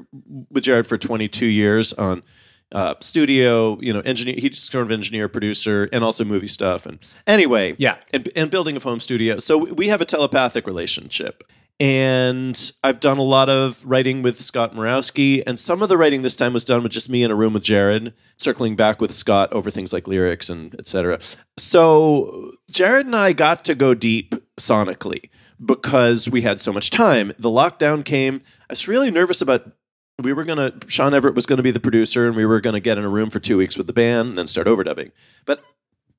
with 0.51 0.63
Jared 0.63 0.87
for 0.87 0.97
22 0.99 1.47
years 1.47 1.93
on 1.95 2.23
uh, 2.73 2.95
studio, 3.01 3.79
you 3.81 3.93
know, 3.93 4.01
engineer. 4.01 4.35
He's 4.39 4.59
sort 4.59 4.85
of 4.85 4.93
engineer, 4.93 5.29
producer, 5.29 5.89
and 5.93 6.03
also 6.05 6.25
movie 6.25 6.49
stuff. 6.49 6.85
And 6.87 6.99
anyway, 7.27 7.75
Yeah. 7.79 7.97
and, 8.13 8.29
and 8.37 8.51
building 8.51 8.77
a 8.77 8.81
home 8.81 9.01
studio. 9.01 9.39
So 9.39 9.57
we 9.57 9.89
have 9.89 10.01
a 10.01 10.05
telepathic 10.05 10.67
relationship. 10.67 11.45
And 11.79 12.73
I've 12.83 13.01
done 13.01 13.19
a 13.19 13.23
lot 13.23 13.51
of 13.51 13.85
writing 13.85 14.23
with 14.23 14.41
Scott 14.41 14.75
Murawski, 14.75 15.43
and 15.47 15.61
some 15.61 15.83
of 15.83 15.91
the 15.91 15.99
writing 15.99 16.23
this 16.23 16.35
time 16.35 16.55
was 16.55 16.65
done 16.65 16.83
with 16.83 16.91
just 16.91 17.11
me 17.11 17.23
in 17.23 17.31
a 17.31 17.35
room 17.35 17.53
with 17.53 17.65
Jared, 17.65 18.15
circling 18.39 18.77
back 18.77 18.99
with 18.99 19.13
Scott 19.13 19.53
over 19.53 19.71
things 19.71 19.93
like 19.93 20.09
lyrics 20.09 20.49
and 20.49 20.75
etc. 20.81 21.19
So 21.59 22.53
Jared 22.71 23.05
and 23.05 23.15
I 23.15 23.35
got 23.35 23.63
to 23.67 23.75
go 23.75 23.93
deep 23.93 24.35
sonically 24.59 25.29
because 25.65 26.31
we 26.31 26.43
had 26.43 26.63
so 26.63 26.73
much 26.73 26.89
time. 26.91 27.33
The 27.39 27.51
lockdown 27.51 28.05
came. 28.07 28.41
I 28.71 28.73
was 28.73 28.89
really 28.89 29.11
nervous 29.11 29.43
about 29.43 29.71
we 30.23 30.33
were 30.33 30.45
gonna 30.45 30.73
Shawn 30.87 31.15
Everett 31.15 31.35
was 31.35 31.47
gonna 31.47 31.63
be 31.63 31.71
the 31.71 31.81
producer 31.81 32.27
and 32.27 32.37
we 32.37 32.47
were 32.47 32.61
gonna 32.61 32.81
get 32.81 32.99
in 32.99 33.05
a 33.05 33.09
room 33.09 33.31
for 33.31 33.39
two 33.41 33.59
weeks 33.59 33.77
with 33.77 33.87
the 33.87 33.93
band 33.93 34.31
and 34.31 34.39
then 34.39 34.47
start 34.47 34.67
overdubbing. 34.67 35.13
But 35.45 35.63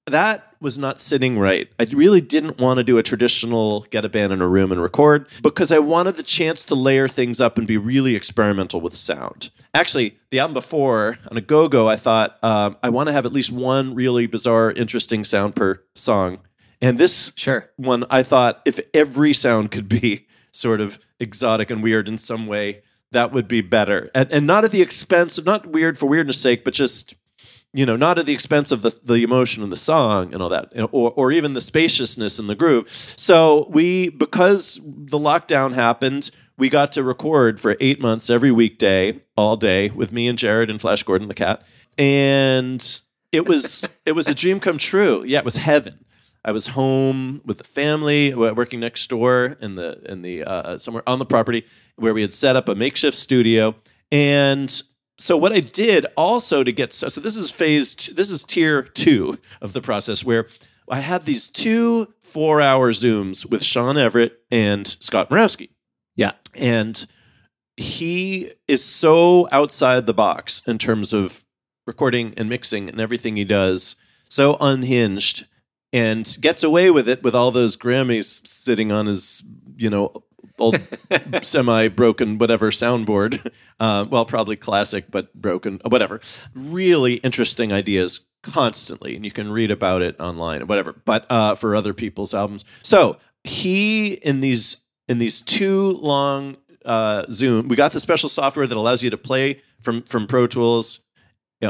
that 0.06 0.54
was 0.62 0.78
not 0.78 1.02
sitting 1.02 1.38
right. 1.38 1.68
I 1.80 1.88
really 1.92 2.22
didn't 2.22 2.60
want 2.60 2.78
to 2.78 2.84
do 2.84 2.98
a 2.98 3.04
traditional 3.04 3.82
get 3.90 4.06
a 4.06 4.10
band 4.10 4.32
in 4.32 4.42
a 4.42 4.48
room 4.48 4.72
and 4.72 4.82
record 4.82 5.28
because 5.42 5.72
I 5.72 5.80
wanted 5.80 6.16
the 6.16 6.24
chance 6.24 6.64
to 6.66 6.76
layer 6.76 7.08
things 7.08 7.42
up 7.42 7.58
and 7.58 7.68
be 7.68 7.78
really 7.78 8.16
experimental 8.16 8.80
with 8.80 8.96
sound. 8.96 9.50
Actually, 9.74 10.18
the 10.30 10.40
album 10.40 10.54
before 10.54 11.18
on 11.30 11.36
a 11.38 11.42
go 11.42 11.68
go, 11.68 11.90
I 11.90 11.98
thought 11.98 12.38
um, 12.42 12.78
I 12.82 12.90
want 12.90 13.08
to 13.08 13.14
have 13.14 13.26
at 13.26 13.34
least 13.34 13.52
one 13.52 13.96
really 13.96 14.28
bizarre, 14.28 14.72
interesting 14.72 15.26
sound 15.26 15.56
per 15.56 15.84
song. 15.94 16.40
And 16.82 16.98
this 16.98 17.34
Sure. 17.36 17.70
one, 17.76 18.06
I 18.10 18.24
thought 18.24 18.62
if 18.64 18.80
every 18.94 19.34
sound 19.34 19.72
could 19.72 19.90
be 19.90 20.28
sort 20.54 20.80
of 20.80 21.00
exotic 21.20 21.70
and 21.70 21.84
weird 21.84 22.08
in 22.08 22.18
some 22.18 22.48
way, 22.48 22.82
that 23.12 23.32
would 23.32 23.48
be 23.48 23.62
better. 23.62 24.10
And, 24.14 24.32
and 24.32 24.48
not 24.48 24.66
at 24.66 24.72
the 24.72 24.82
expense 24.82 25.38
of, 25.38 25.46
not 25.46 25.68
weird 25.68 25.98
for 25.98 26.06
weirdness 26.08 26.40
sake, 26.40 26.64
but 26.64 26.74
just 26.74 27.16
you 27.74 27.86
know, 27.86 27.96
not 27.96 28.18
at 28.18 28.26
the 28.26 28.34
expense 28.34 28.72
of 28.72 28.82
the, 28.82 28.98
the 29.04 29.24
emotion 29.24 29.62
and 29.62 29.72
the 29.72 29.78
song 29.78 30.34
and 30.34 30.42
all 30.42 30.50
that, 30.50 30.72
or, 30.92 31.12
or 31.12 31.32
even 31.32 31.54
the 31.54 31.62
spaciousness 31.62 32.40
in 32.40 32.48
the 32.48 32.56
groove. 32.56 32.90
So 33.18 33.68
we, 33.70 34.10
because 34.10 34.80
the 34.84 35.20
lockdown 35.20 35.74
happened, 35.74 36.32
we 36.58 36.70
got 36.70 36.92
to 36.94 37.04
record 37.04 37.60
for 37.60 37.76
eight 37.80 38.02
months 38.02 38.30
every 38.30 38.52
weekday, 38.52 39.22
all 39.36 39.58
day, 39.58 39.90
with 39.90 40.12
me 40.12 40.28
and 40.28 40.40
Jared 40.40 40.70
and 40.70 40.82
Flash 40.82 41.04
Gordon 41.04 41.28
the 41.28 41.34
cat, 41.36 41.62
and 41.98 43.02
it 43.32 43.48
was 43.48 43.84
it 44.06 44.14
was 44.14 44.28
a 44.28 44.34
dream 44.34 44.60
come 44.60 44.78
true. 44.78 45.24
Yeah, 45.26 45.40
it 45.40 45.46
was 45.46 45.58
heaven. 45.58 46.04
I 46.48 46.52
was 46.52 46.68
home 46.68 47.42
with 47.46 47.58
the 47.58 47.66
family, 47.66 48.34
working 48.34 48.80
next 48.80 49.06
door 49.10 49.58
in 49.60 49.76
the 49.76 50.00
in 50.10 50.22
the 50.22 50.44
uh, 50.46 50.78
somewhere 50.78 51.04
on 51.06 51.20
the 51.20 51.26
property 51.26 51.66
where 51.98 52.14
we 52.14 52.22
had 52.22 52.34
set 52.34 52.56
up 52.56 52.70
a 52.70 52.74
makeshift 52.76 53.18
studio, 53.18 53.76
and 54.14 54.82
so 55.20 55.36
what 55.36 55.52
I 55.52 55.60
did 55.60 56.06
also 56.16 56.64
to 56.64 56.72
get 56.72 56.94
so, 56.94 57.10
so 57.10 57.20
this 57.20 57.36
is 57.36 57.52
phase 57.52 57.96
t- 57.96 58.14
this 58.14 58.32
is 58.32 58.44
tier 58.44 58.82
two 58.82 59.38
of 59.62 59.74
the 59.74 59.82
process 59.82 60.24
where 60.24 60.48
I 60.90 61.02
had 61.02 61.26
these 61.26 61.50
two 61.50 62.14
four 62.22 62.62
hour 62.62 62.94
zooms 62.94 63.46
with 63.46 63.62
Shawn 63.62 63.98
Everett 63.98 64.40
and 64.50 64.88
Scott 65.02 65.30
Murawski, 65.30 65.70
Yeah. 66.16 66.32
and 66.56 67.06
he 67.76 68.54
is 68.70 68.86
so 68.86 69.50
outside 69.52 70.06
the 70.06 70.14
box 70.14 70.62
in 70.66 70.78
terms 70.78 71.12
of 71.14 71.46
recording 71.86 72.34
and 72.38 72.48
mixing 72.48 72.90
and 72.90 73.02
everything 73.02 73.36
he 73.36 73.44
does, 73.46 73.98
so 74.30 74.56
unhinged, 74.62 75.46
and 75.94 76.38
gets 76.42 76.64
away 76.64 76.92
with 76.92 77.08
it 77.08 77.24
with 77.24 77.36
all 77.36 77.52
those 77.52 77.78
Grammys 77.78 78.46
sitting 78.46 78.92
on 78.92 79.06
his, 79.06 79.44
you 79.78 79.90
know, 79.90 80.24
old 80.60 80.80
semi 81.44 81.88
broken 81.88 82.38
whatever 82.38 82.72
soundboard. 82.72 83.52
Uh, 83.80 84.08
well, 84.10 84.26
probably 84.26 84.56
classic, 84.56 85.12
but 85.12 85.32
broken, 85.40 85.80
whatever. 85.88 86.20
Really 86.56 87.18
interesting 87.18 87.72
ideas 87.72 88.22
constantly, 88.42 89.16
and 89.16 89.24
you 89.24 89.30
can 89.30 89.52
read 89.52 89.70
about 89.70 90.02
it 90.02 90.20
online, 90.20 90.66
whatever. 90.66 90.94
But 91.06 91.28
uh, 91.30 91.54
for 91.54 91.76
other 91.76 91.94
people's 91.94 92.34
albums, 92.34 92.66
so 92.82 93.18
he 93.44 94.14
in 94.14 94.42
these 94.42 94.78
in 95.08 95.20
these 95.20 95.44
two 95.44 95.92
long 95.92 96.58
uh, 96.86 97.26
Zoom, 97.32 97.68
we 97.68 97.76
got 97.76 97.92
the 97.92 98.00
special 98.00 98.30
software 98.30 98.66
that 98.66 98.76
allows 98.76 99.04
you 99.04 99.12
to 99.12 99.18
play 99.18 99.62
from 99.80 100.02
from 100.02 100.26
Pro 100.26 100.48
Tools 100.48 101.02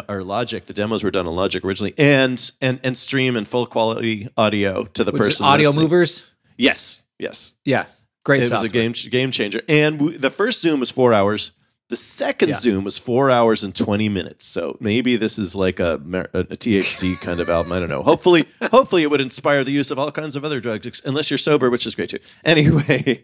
or 0.10 0.24
Logic. 0.24 0.66
The 0.66 0.74
demos 0.74 1.04
were 1.04 1.12
done 1.12 1.28
on 1.28 1.36
Logic 1.36 1.64
originally, 1.64 1.94
and 1.98 2.52
and 2.62 2.80
and 2.84 2.98
stream 2.98 3.36
in 3.38 3.46
full 3.46 3.66
quality 3.66 4.28
audio 4.38 4.86
to 4.86 5.04
the 5.04 5.12
Which 5.12 5.22
person. 5.22 5.46
audio 5.46 5.70
listening. 5.70 5.84
movers. 5.84 6.24
Yes, 6.58 7.04
yes. 7.20 7.54
Yeah. 7.66 7.86
Great 8.24 8.44
it 8.44 8.48
software. 8.50 8.64
was 8.64 8.72
a 8.72 8.74
game 8.74 8.92
game 9.12 9.32
changer. 9.32 9.62
And 9.70 10.02
we, 10.02 10.18
the 10.18 10.30
first 10.30 10.62
Zoom 10.62 10.80
was 10.82 10.90
four 10.90 11.14
hours. 11.14 11.52
The 11.90 11.96
second 11.96 12.50
Yeah. 12.50 12.56
Zoom 12.56 12.84
was 12.84 12.98
four 12.98 13.32
hours 13.32 13.64
and 13.64 13.74
twenty 13.74 14.10
minutes. 14.10 14.46
So 14.46 14.76
maybe 14.82 15.16
this 15.16 15.40
is 15.40 15.56
like 15.56 15.80
a, 15.80 15.94
a, 16.34 16.40
a 16.40 16.44
THC 16.58 17.18
kind 17.22 17.40
of 17.40 17.48
album. 17.50 17.72
I 17.72 17.80
don't 17.80 17.88
know. 17.88 18.04
Hopefully, 18.04 18.46
hopefully 18.72 19.04
it 19.04 19.10
would 19.10 19.22
inspire 19.22 19.64
the 19.64 19.72
use 19.72 19.90
of 19.90 19.98
all 19.98 20.12
kinds 20.12 20.36
of 20.36 20.44
other 20.44 20.60
drugs, 20.60 21.02
unless 21.06 21.32
you're 21.32 21.38
sober, 21.38 21.70
which 21.70 21.88
is 21.88 21.96
great 21.96 22.10
too. 22.10 22.20
Anyway, 22.44 23.24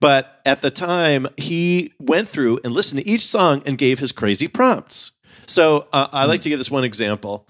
but 0.00 0.40
at 0.44 0.60
the 0.62 0.72
time 0.72 1.28
he 1.36 1.92
went 2.00 2.26
through 2.28 2.58
and 2.64 2.72
listened 2.72 3.00
to 3.00 3.08
each 3.08 3.24
song 3.24 3.62
and 3.64 3.78
gave 3.78 4.00
his 4.00 4.10
crazy 4.10 4.48
prompts. 4.48 5.12
So 5.50 5.88
uh, 5.92 6.06
I 6.12 6.26
like 6.26 6.42
to 6.42 6.48
give 6.48 6.58
this 6.58 6.70
one 6.70 6.84
example. 6.84 7.46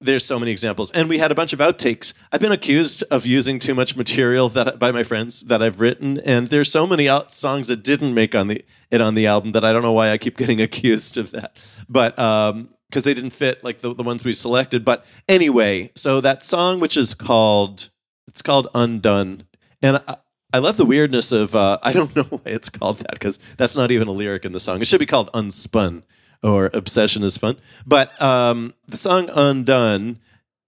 There's 0.00 0.24
so 0.24 0.38
many 0.38 0.52
examples, 0.52 0.92
and 0.92 1.08
we 1.08 1.18
had 1.18 1.32
a 1.32 1.34
bunch 1.34 1.52
of 1.52 1.58
outtakes. 1.58 2.12
I've 2.30 2.42
been 2.42 2.52
accused 2.52 3.02
of 3.10 3.26
using 3.26 3.58
too 3.58 3.74
much 3.74 3.96
material 3.96 4.48
that 4.50 4.78
by 4.78 4.92
my 4.92 5.02
friends 5.02 5.46
that 5.46 5.60
I've 5.60 5.80
written, 5.80 6.18
and 6.20 6.48
there's 6.48 6.70
so 6.70 6.86
many 6.86 7.08
out 7.08 7.34
songs 7.34 7.66
that 7.68 7.82
didn't 7.82 8.14
make 8.14 8.34
on 8.34 8.48
the 8.48 8.64
it 8.90 9.00
on 9.00 9.14
the 9.14 9.26
album 9.26 9.52
that 9.52 9.64
I 9.64 9.72
don't 9.72 9.82
know 9.82 9.94
why 9.94 10.10
I 10.10 10.18
keep 10.18 10.36
getting 10.36 10.60
accused 10.68 11.16
of 11.16 11.30
that. 11.32 11.56
But 11.88 12.16
um, 12.18 12.68
because 12.90 13.04
they 13.04 13.14
didn't 13.14 13.30
fit 13.30 13.64
like 13.64 13.80
the, 13.80 13.94
the 13.94 14.02
ones 14.02 14.24
we 14.24 14.34
selected. 14.34 14.84
But 14.84 15.04
anyway, 15.26 15.90
so 15.96 16.20
that 16.20 16.44
song 16.44 16.80
which 16.80 16.96
is 16.96 17.14
called 17.14 17.88
it's 18.28 18.42
called 18.42 18.68
Undone, 18.74 19.44
and 19.80 20.02
I, 20.06 20.16
I 20.52 20.58
love 20.58 20.76
the 20.76 20.86
weirdness 20.86 21.32
of 21.32 21.56
uh, 21.56 21.78
I 21.82 21.94
don't 21.94 22.14
know 22.14 22.24
why 22.24 22.42
it's 22.44 22.68
called 22.68 22.98
that 22.98 23.12
because 23.12 23.38
that's 23.56 23.74
not 23.74 23.90
even 23.90 24.06
a 24.06 24.12
lyric 24.12 24.44
in 24.44 24.52
the 24.52 24.60
song. 24.60 24.82
It 24.82 24.86
should 24.86 25.00
be 25.00 25.06
called 25.06 25.32
Unspun 25.32 26.02
or 26.42 26.70
Obsession 26.72 27.22
is 27.22 27.36
Fun. 27.36 27.56
But 27.86 28.20
um, 28.20 28.74
the 28.86 28.96
song 28.96 29.30
Undone, 29.32 30.18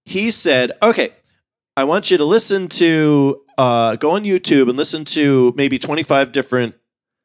he 0.05 0.31
said, 0.31 0.71
"Okay, 0.81 1.13
I 1.77 1.83
want 1.83 2.11
you 2.11 2.17
to 2.17 2.25
listen 2.25 2.67
to 2.69 3.41
uh, 3.57 3.95
go 3.95 4.11
on 4.11 4.23
YouTube 4.23 4.69
and 4.69 4.77
listen 4.77 5.05
to 5.05 5.53
maybe 5.55 5.79
25 5.79 6.31
different 6.31 6.75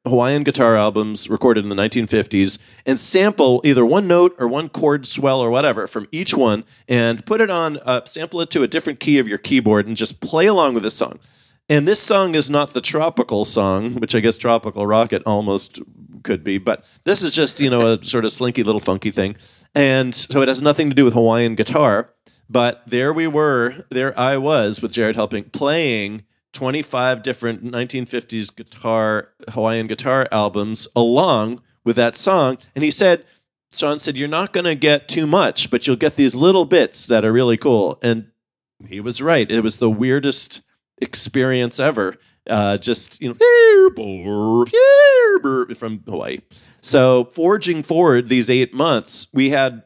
Hawaiian 0.07 0.45
guitar 0.45 0.77
albums 0.77 1.29
recorded 1.29 1.65
in 1.65 1.69
the 1.69 1.77
1950s 1.77 2.59
and 2.85 3.01
sample 3.01 3.61
either 3.65 3.85
one 3.85 4.07
note 4.07 4.35
or 4.39 4.47
one 4.47 4.69
chord 4.69 5.07
swell 5.07 5.41
or 5.41 5.51
whatever 5.51 5.87
from 5.87 6.07
each 6.13 6.35
one 6.35 6.65
and 6.89 7.27
put 7.27 7.41
it 7.41 7.51
on, 7.51 7.79
uh, 7.79 8.05
sample 8.05 8.41
it 8.41 8.51
to 8.51 8.63
a 8.63 8.69
different 8.69 9.01
key 9.01 9.19
of 9.19 9.27
your 9.29 9.39
keyboard 9.39 9.87
and 9.87 9.97
just 9.97 10.21
play 10.21 10.47
along 10.47 10.75
with 10.75 10.83
this 10.83 10.95
song. 10.95 11.19
And 11.69 11.89
this 11.89 12.01
song 12.01 12.37
is 12.37 12.49
not 12.49 12.73
the 12.73 12.81
tropical 12.81 13.45
song, 13.45 13.95
which 13.97 14.15
I 14.15 14.21
guess 14.21 14.39
Tropical 14.39 14.87
Rocket 14.87 15.23
almost 15.27 15.81
could 16.27 16.45
be, 16.45 16.59
but 16.59 16.85
this 17.05 17.23
is 17.23 17.31
just, 17.31 17.59
you 17.59 17.71
know, 17.71 17.95
a 17.95 18.05
sort 18.05 18.27
of 18.27 18.33
slinky 18.33 18.63
little 18.63 18.81
funky 18.81 19.11
thing. 19.11 19.37
And 19.75 20.15
so 20.15 20.43
it 20.43 20.49
has 20.49 20.61
nothing 20.61 20.91
to 20.91 20.95
do 20.95 21.05
with 21.05 21.15
Hawaiian 21.15 21.55
guitar. 21.55 22.13
But 22.51 22.83
there 22.87 23.13
we 23.13 23.27
were, 23.27 23.87
there 23.91 24.19
I 24.19 24.37
was 24.37 24.83
with 24.83 24.93
Jared 24.93 25.17
helping, 25.17 25.45
playing 25.45 26.25
25 26.53 27.23
different 27.23 27.65
1950s 27.65 28.55
guitar, 28.55 29.29
Hawaiian 29.49 29.87
guitar 29.87 30.29
albums 30.31 30.87
along 30.95 31.63
with 31.85 31.97
that 31.97 32.17
song. 32.17 32.59
And 32.75 32.85
he 32.85 32.91
said, 32.91 33.25
Shawn 33.73 33.99
said, 33.99 34.17
You're 34.17 34.29
not 34.29 34.53
going 34.53 34.65
to 34.65 34.75
get 34.75 35.09
too 35.09 35.27
much, 35.27 35.71
but 35.71 35.87
you'll 35.87 35.97
get 35.97 36.17
these 36.17 36.35
little 36.35 36.65
bits 36.65 37.07
that 37.07 37.25
are 37.25 37.33
really 37.33 37.57
cool. 37.57 37.99
And 38.03 38.31
he 38.89 39.01
was 39.01 39.21
right. 39.21 39.51
It 39.51 39.63
was 39.63 39.79
the 39.79 39.91
weirdest 39.91 40.63
experience 40.99 41.79
ever. 41.81 42.17
Uh, 42.49 42.79
just, 42.79 43.21
you 43.21 43.29
know, 43.29 43.35
from 45.75 46.03
Hawaii. 46.07 46.39
So, 46.81 47.25
forging 47.33 47.83
forward 47.83 48.29
these 48.29 48.49
eight 48.49 48.73
months, 48.73 49.27
we 49.33 49.51
had 49.51 49.83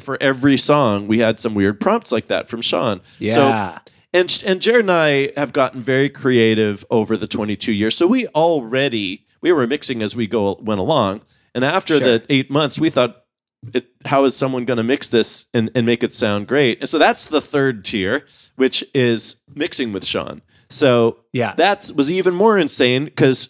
for 0.00 0.16
every 0.20 0.56
song, 0.56 1.06
we 1.06 1.18
had 1.18 1.38
some 1.38 1.54
weird 1.54 1.80
prompts 1.80 2.10
like 2.10 2.28
that 2.28 2.48
from 2.48 2.62
Shawn. 2.62 3.00
Yeah. 3.18 3.34
So, 3.34 3.80
and 4.14 4.42
and 4.46 4.62
Jared 4.62 4.80
and 4.86 4.90
I 4.92 5.32
have 5.36 5.52
gotten 5.52 5.82
very 5.82 6.08
creative 6.08 6.84
over 6.90 7.16
the 7.16 7.26
22 7.28 7.72
years. 7.72 7.94
So 7.96 8.06
we 8.06 8.26
already 8.28 9.26
we 9.42 9.52
were 9.52 9.66
mixing 9.66 10.02
as 10.02 10.16
we 10.16 10.26
go 10.26 10.58
went 10.62 10.80
along, 10.80 11.20
and 11.54 11.64
after 11.64 11.98
Sure. 11.98 12.18
the 12.18 12.24
eight 12.30 12.50
months, 12.50 12.78
we 12.80 12.88
thought, 12.88 13.24
it, 13.74 13.88
how 14.06 14.24
is 14.24 14.34
someone 14.34 14.64
going 14.64 14.78
to 14.78 14.82
mix 14.82 15.08
this 15.10 15.44
and, 15.52 15.70
and 15.74 15.84
make 15.84 16.02
it 16.02 16.14
sound 16.14 16.48
great? 16.48 16.80
And 16.80 16.88
so 16.88 16.96
that's 16.98 17.26
the 17.26 17.40
third 17.42 17.84
tier, 17.84 18.24
which 18.56 18.82
is 18.94 19.36
mixing 19.54 19.92
with 19.92 20.04
Shawn. 20.06 20.40
So 20.70 21.18
Yeah. 21.32 21.54
that 21.56 21.90
was 21.94 22.10
even 22.10 22.34
more 22.34 22.58
insane 22.58 23.06
because 23.06 23.48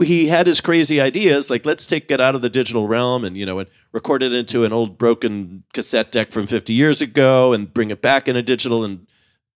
he 0.00 0.28
had 0.28 0.46
his 0.46 0.60
crazy 0.60 1.00
ideas 1.00 1.50
like 1.50 1.66
let's 1.66 1.84
take 1.86 2.08
it 2.10 2.20
out 2.20 2.36
of 2.36 2.40
the 2.42 2.48
digital 2.48 2.86
realm 2.86 3.24
and 3.24 3.36
you 3.36 3.44
know 3.44 3.58
and 3.58 3.68
record 3.92 4.22
it 4.22 4.32
into 4.32 4.62
an 4.64 4.72
old 4.72 4.96
broken 4.96 5.64
cassette 5.74 6.12
deck 6.12 6.30
from 6.30 6.46
50 6.46 6.72
years 6.72 7.02
ago 7.02 7.52
and 7.52 7.74
bring 7.74 7.90
it 7.90 8.00
back 8.00 8.28
in 8.28 8.36
a 8.36 8.42
digital 8.42 8.84
and 8.84 9.08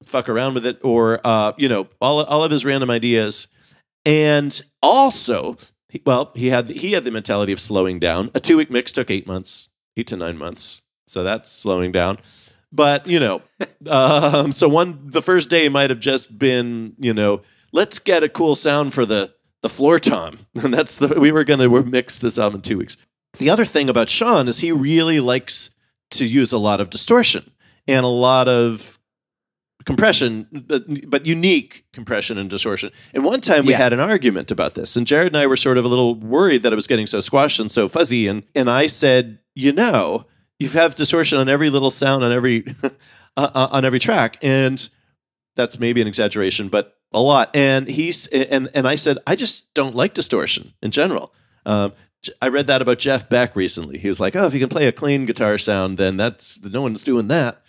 fuck 0.04 0.28
around 0.28 0.54
with 0.54 0.66
it 0.66 0.80
or 0.82 1.20
uh, 1.24 1.52
you 1.56 1.68
know 1.68 1.86
all, 2.00 2.24
all 2.24 2.42
of 2.42 2.50
his 2.50 2.64
random 2.64 2.90
ideas. 2.90 3.46
And 4.04 4.60
also 4.82 5.56
he- 5.88 6.02
well 6.04 6.32
he 6.34 6.48
had 6.48 6.68
he 6.70 6.92
had 6.92 7.04
the 7.04 7.10
mentality 7.12 7.52
of 7.52 7.60
slowing 7.60 8.00
down. 8.00 8.30
A 8.34 8.40
two 8.40 8.56
week 8.56 8.70
mix 8.70 8.90
took 8.92 9.10
eight 9.10 9.26
months 9.28 9.68
eight 9.96 10.08
to 10.08 10.16
nine 10.16 10.36
months. 10.36 10.82
So 11.06 11.22
that's 11.22 11.50
slowing 11.52 11.92
down 11.92 12.18
but 12.72 13.06
you 13.06 13.20
know 13.20 13.42
um, 13.88 14.52
so 14.52 14.68
one 14.68 14.98
the 15.04 15.22
first 15.22 15.48
day 15.50 15.68
might 15.68 15.90
have 15.90 16.00
just 16.00 16.38
been 16.38 16.94
you 16.98 17.12
know 17.14 17.42
let's 17.72 17.98
get 17.98 18.22
a 18.24 18.28
cool 18.28 18.54
sound 18.54 18.92
for 18.94 19.04
the 19.06 19.32
the 19.62 19.68
floor 19.68 19.98
tom. 19.98 20.38
And 20.62 20.74
that's 20.74 20.96
the 20.96 21.08
we 21.20 21.30
were 21.32 21.44
gonna 21.44 21.68
we 21.68 21.82
mix 21.82 22.18
this 22.18 22.38
album 22.38 22.58
in 22.58 22.62
two 22.62 22.78
weeks. 22.78 22.96
The 23.38 23.48
other 23.50 23.64
thing 23.64 23.88
about 23.88 24.08
Shawn 24.08 24.48
is 24.48 24.58
he 24.58 24.72
really 24.72 25.20
likes 25.20 25.70
to 26.12 26.24
use 26.26 26.52
a 26.52 26.58
lot 26.58 26.80
of 26.80 26.90
distortion 26.90 27.50
and 27.86 28.04
a 28.04 28.08
lot 28.08 28.48
of 28.48 28.98
compression 29.84 30.46
but, 30.52 31.10
but 31.10 31.26
unique 31.26 31.84
compression 31.92 32.38
and 32.38 32.48
distortion. 32.48 32.90
And 33.14 33.24
one 33.24 33.40
time 33.40 33.66
we 33.66 33.72
Yeah. 33.72 33.78
had 33.78 33.92
an 33.92 33.98
argument 34.00 34.50
about 34.52 34.74
this 34.74 34.94
and 34.96 35.06
jared 35.06 35.28
and 35.28 35.36
i 35.36 35.46
were 35.46 35.56
sort 35.56 35.76
of 35.78 35.84
a 35.84 35.88
little 35.88 36.14
worried 36.14 36.62
that 36.62 36.72
it 36.72 36.76
was 36.76 36.86
getting 36.86 37.06
so 37.08 37.18
squashed 37.20 37.58
and 37.58 37.68
so 37.70 37.88
fuzzy 37.88 38.28
and 38.28 38.44
and 38.54 38.70
i 38.70 38.86
said 38.86 39.38
you 39.56 39.72
know 39.72 40.24
you 40.62 40.68
have 40.70 40.94
distortion 40.96 41.38
on 41.38 41.48
every 41.48 41.70
little 41.70 41.90
sound 41.90 42.24
on 42.24 42.32
every 42.32 42.64
uh, 42.82 42.90
uh, 43.36 43.68
on 43.70 43.84
every 43.84 43.98
track 43.98 44.38
and 44.42 44.88
that's 45.54 45.78
maybe 45.78 46.00
an 46.00 46.06
exaggeration 46.06 46.68
but 46.68 46.96
a 47.12 47.20
lot 47.20 47.50
and 47.54 47.88
he's 47.88 48.26
and 48.28 48.70
and 48.74 48.88
i 48.88 48.94
said 48.94 49.18
i 49.26 49.34
just 49.34 49.72
don't 49.74 49.94
like 49.94 50.14
distortion 50.14 50.72
in 50.82 50.90
general 50.90 51.32
um, 51.64 51.92
I 52.40 52.48
read 52.48 52.66
that 52.68 52.82
about 52.82 52.98
Jeff 52.98 53.28
Beck 53.28 53.56
recently. 53.56 53.98
He 53.98 54.08
was 54.08 54.20
like, 54.20 54.36
"Oh, 54.36 54.46
if 54.46 54.54
you 54.54 54.60
can 54.60 54.68
play 54.68 54.86
a 54.86 54.92
clean 54.92 55.26
guitar 55.26 55.58
sound, 55.58 55.98
then 55.98 56.16
that's 56.16 56.62
no 56.62 56.82
one's 56.82 57.02
doing 57.02 57.28
that." 57.28 57.62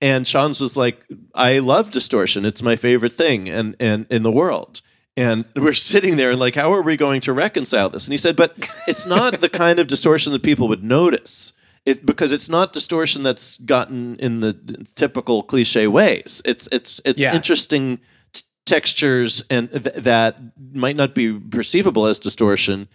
And 0.00 0.26
Shawn's 0.26 0.60
was 0.60 0.76
like, 0.76 1.04
"I 1.34 1.58
love 1.60 1.92
distortion. 1.92 2.44
It's 2.44 2.62
my 2.62 2.76
favorite 2.76 3.12
thing 3.12 3.48
and 3.48 3.76
and 3.78 4.06
in 4.10 4.22
the 4.22 4.32
world." 4.32 4.82
And 5.16 5.46
we're 5.56 5.72
sitting 5.72 6.16
there 6.16 6.32
and 6.32 6.40
like, 6.40 6.56
how 6.56 6.74
are 6.74 6.82
we 6.82 6.96
going 6.96 7.22
to 7.22 7.32
reconcile 7.32 7.88
this? 7.88 8.06
And 8.06 8.12
he 8.12 8.18
said, 8.18 8.36
"But 8.36 8.56
it's 8.86 9.06
not 9.06 9.40
the 9.40 9.48
kind 9.48 9.78
of 9.78 9.86
distortion 9.86 10.32
that 10.32 10.42
people 10.42 10.68
would 10.68 10.84
notice." 10.84 11.52
It, 11.86 12.04
because 12.04 12.32
it's 12.32 12.48
not 12.48 12.72
distortion 12.72 13.22
that's 13.22 13.58
gotten 13.58 14.16
in 14.16 14.40
the 14.40 14.54
typical 14.96 15.44
cliche 15.44 15.86
ways. 15.86 16.42
It's 16.44 16.68
it's 16.72 17.00
it's 17.04 17.20
Yeah. 17.20 17.34
interesting 17.34 18.00
t- 18.32 18.42
textures 18.66 19.44
and 19.48 19.70
th- 19.70 19.94
that 19.94 20.36
might 20.74 20.96
not 20.96 21.14
be 21.14 21.32
perceivable 21.32 22.06
as 22.06 22.18
distortion. 22.18 22.88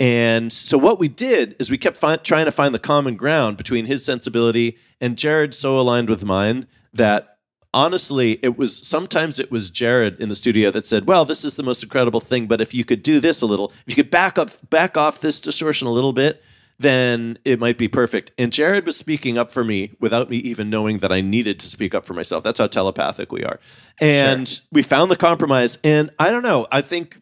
And 0.00 0.50
so 0.50 0.78
what 0.78 0.98
we 0.98 1.08
did 1.08 1.56
is 1.58 1.70
we 1.70 1.76
kept 1.76 1.98
fi- 1.98 2.16
trying 2.16 2.46
to 2.46 2.52
find 2.52 2.74
the 2.74 2.78
common 2.78 3.16
ground 3.16 3.58
between 3.58 3.84
his 3.84 4.02
sensibility 4.04 4.78
and 5.00 5.18
Jared 5.18 5.52
so 5.54 5.78
aligned 5.78 6.08
with 6.08 6.24
mine 6.24 6.66
that 6.94 7.36
honestly 7.74 8.38
it 8.42 8.56
was 8.56 8.80
sometimes 8.86 9.38
it 9.38 9.50
was 9.50 9.68
Jared 9.68 10.18
in 10.20 10.30
the 10.30 10.36
studio 10.36 10.70
that 10.70 10.86
said, 10.86 11.06
"Well, 11.06 11.26
this 11.26 11.44
is 11.44 11.56
the 11.56 11.62
most 11.62 11.82
incredible 11.82 12.20
thing, 12.20 12.46
but 12.46 12.62
if 12.62 12.72
you 12.72 12.86
could 12.86 13.02
do 13.02 13.20
this 13.20 13.42
a 13.42 13.46
little, 13.46 13.72
if 13.86 13.88
you 13.88 13.94
could 14.02 14.10
back 14.10 14.38
up 14.38 14.70
back 14.70 14.96
off 14.96 15.20
this 15.20 15.38
distortion 15.38 15.86
a 15.86 15.92
little 15.92 16.14
bit, 16.14 16.42
then 16.78 17.38
it 17.44 17.58
might 17.58 17.78
be 17.78 17.88
perfect." 17.88 18.32
And 18.38 18.52
Jared 18.52 18.86
was 18.86 18.96
speaking 18.96 19.36
up 19.38 19.50
for 19.50 19.64
me 19.64 19.92
without 20.00 20.30
me 20.30 20.38
even 20.38 20.70
knowing 20.70 20.98
that 20.98 21.12
I 21.12 21.20
needed 21.20 21.58
to 21.60 21.66
speak 21.66 21.94
up 21.94 22.04
for 22.04 22.14
myself. 22.14 22.44
That's 22.44 22.58
how 22.58 22.66
telepathic 22.66 23.32
we 23.32 23.44
are. 23.44 23.58
And 24.00 24.60
we 24.70 24.82
found 24.82 25.10
the 25.10 25.16
compromise 25.16 25.78
and 25.82 26.10
I 26.18 26.30
don't 26.30 26.42
know, 26.42 26.66
I 26.70 26.80
think 26.82 27.20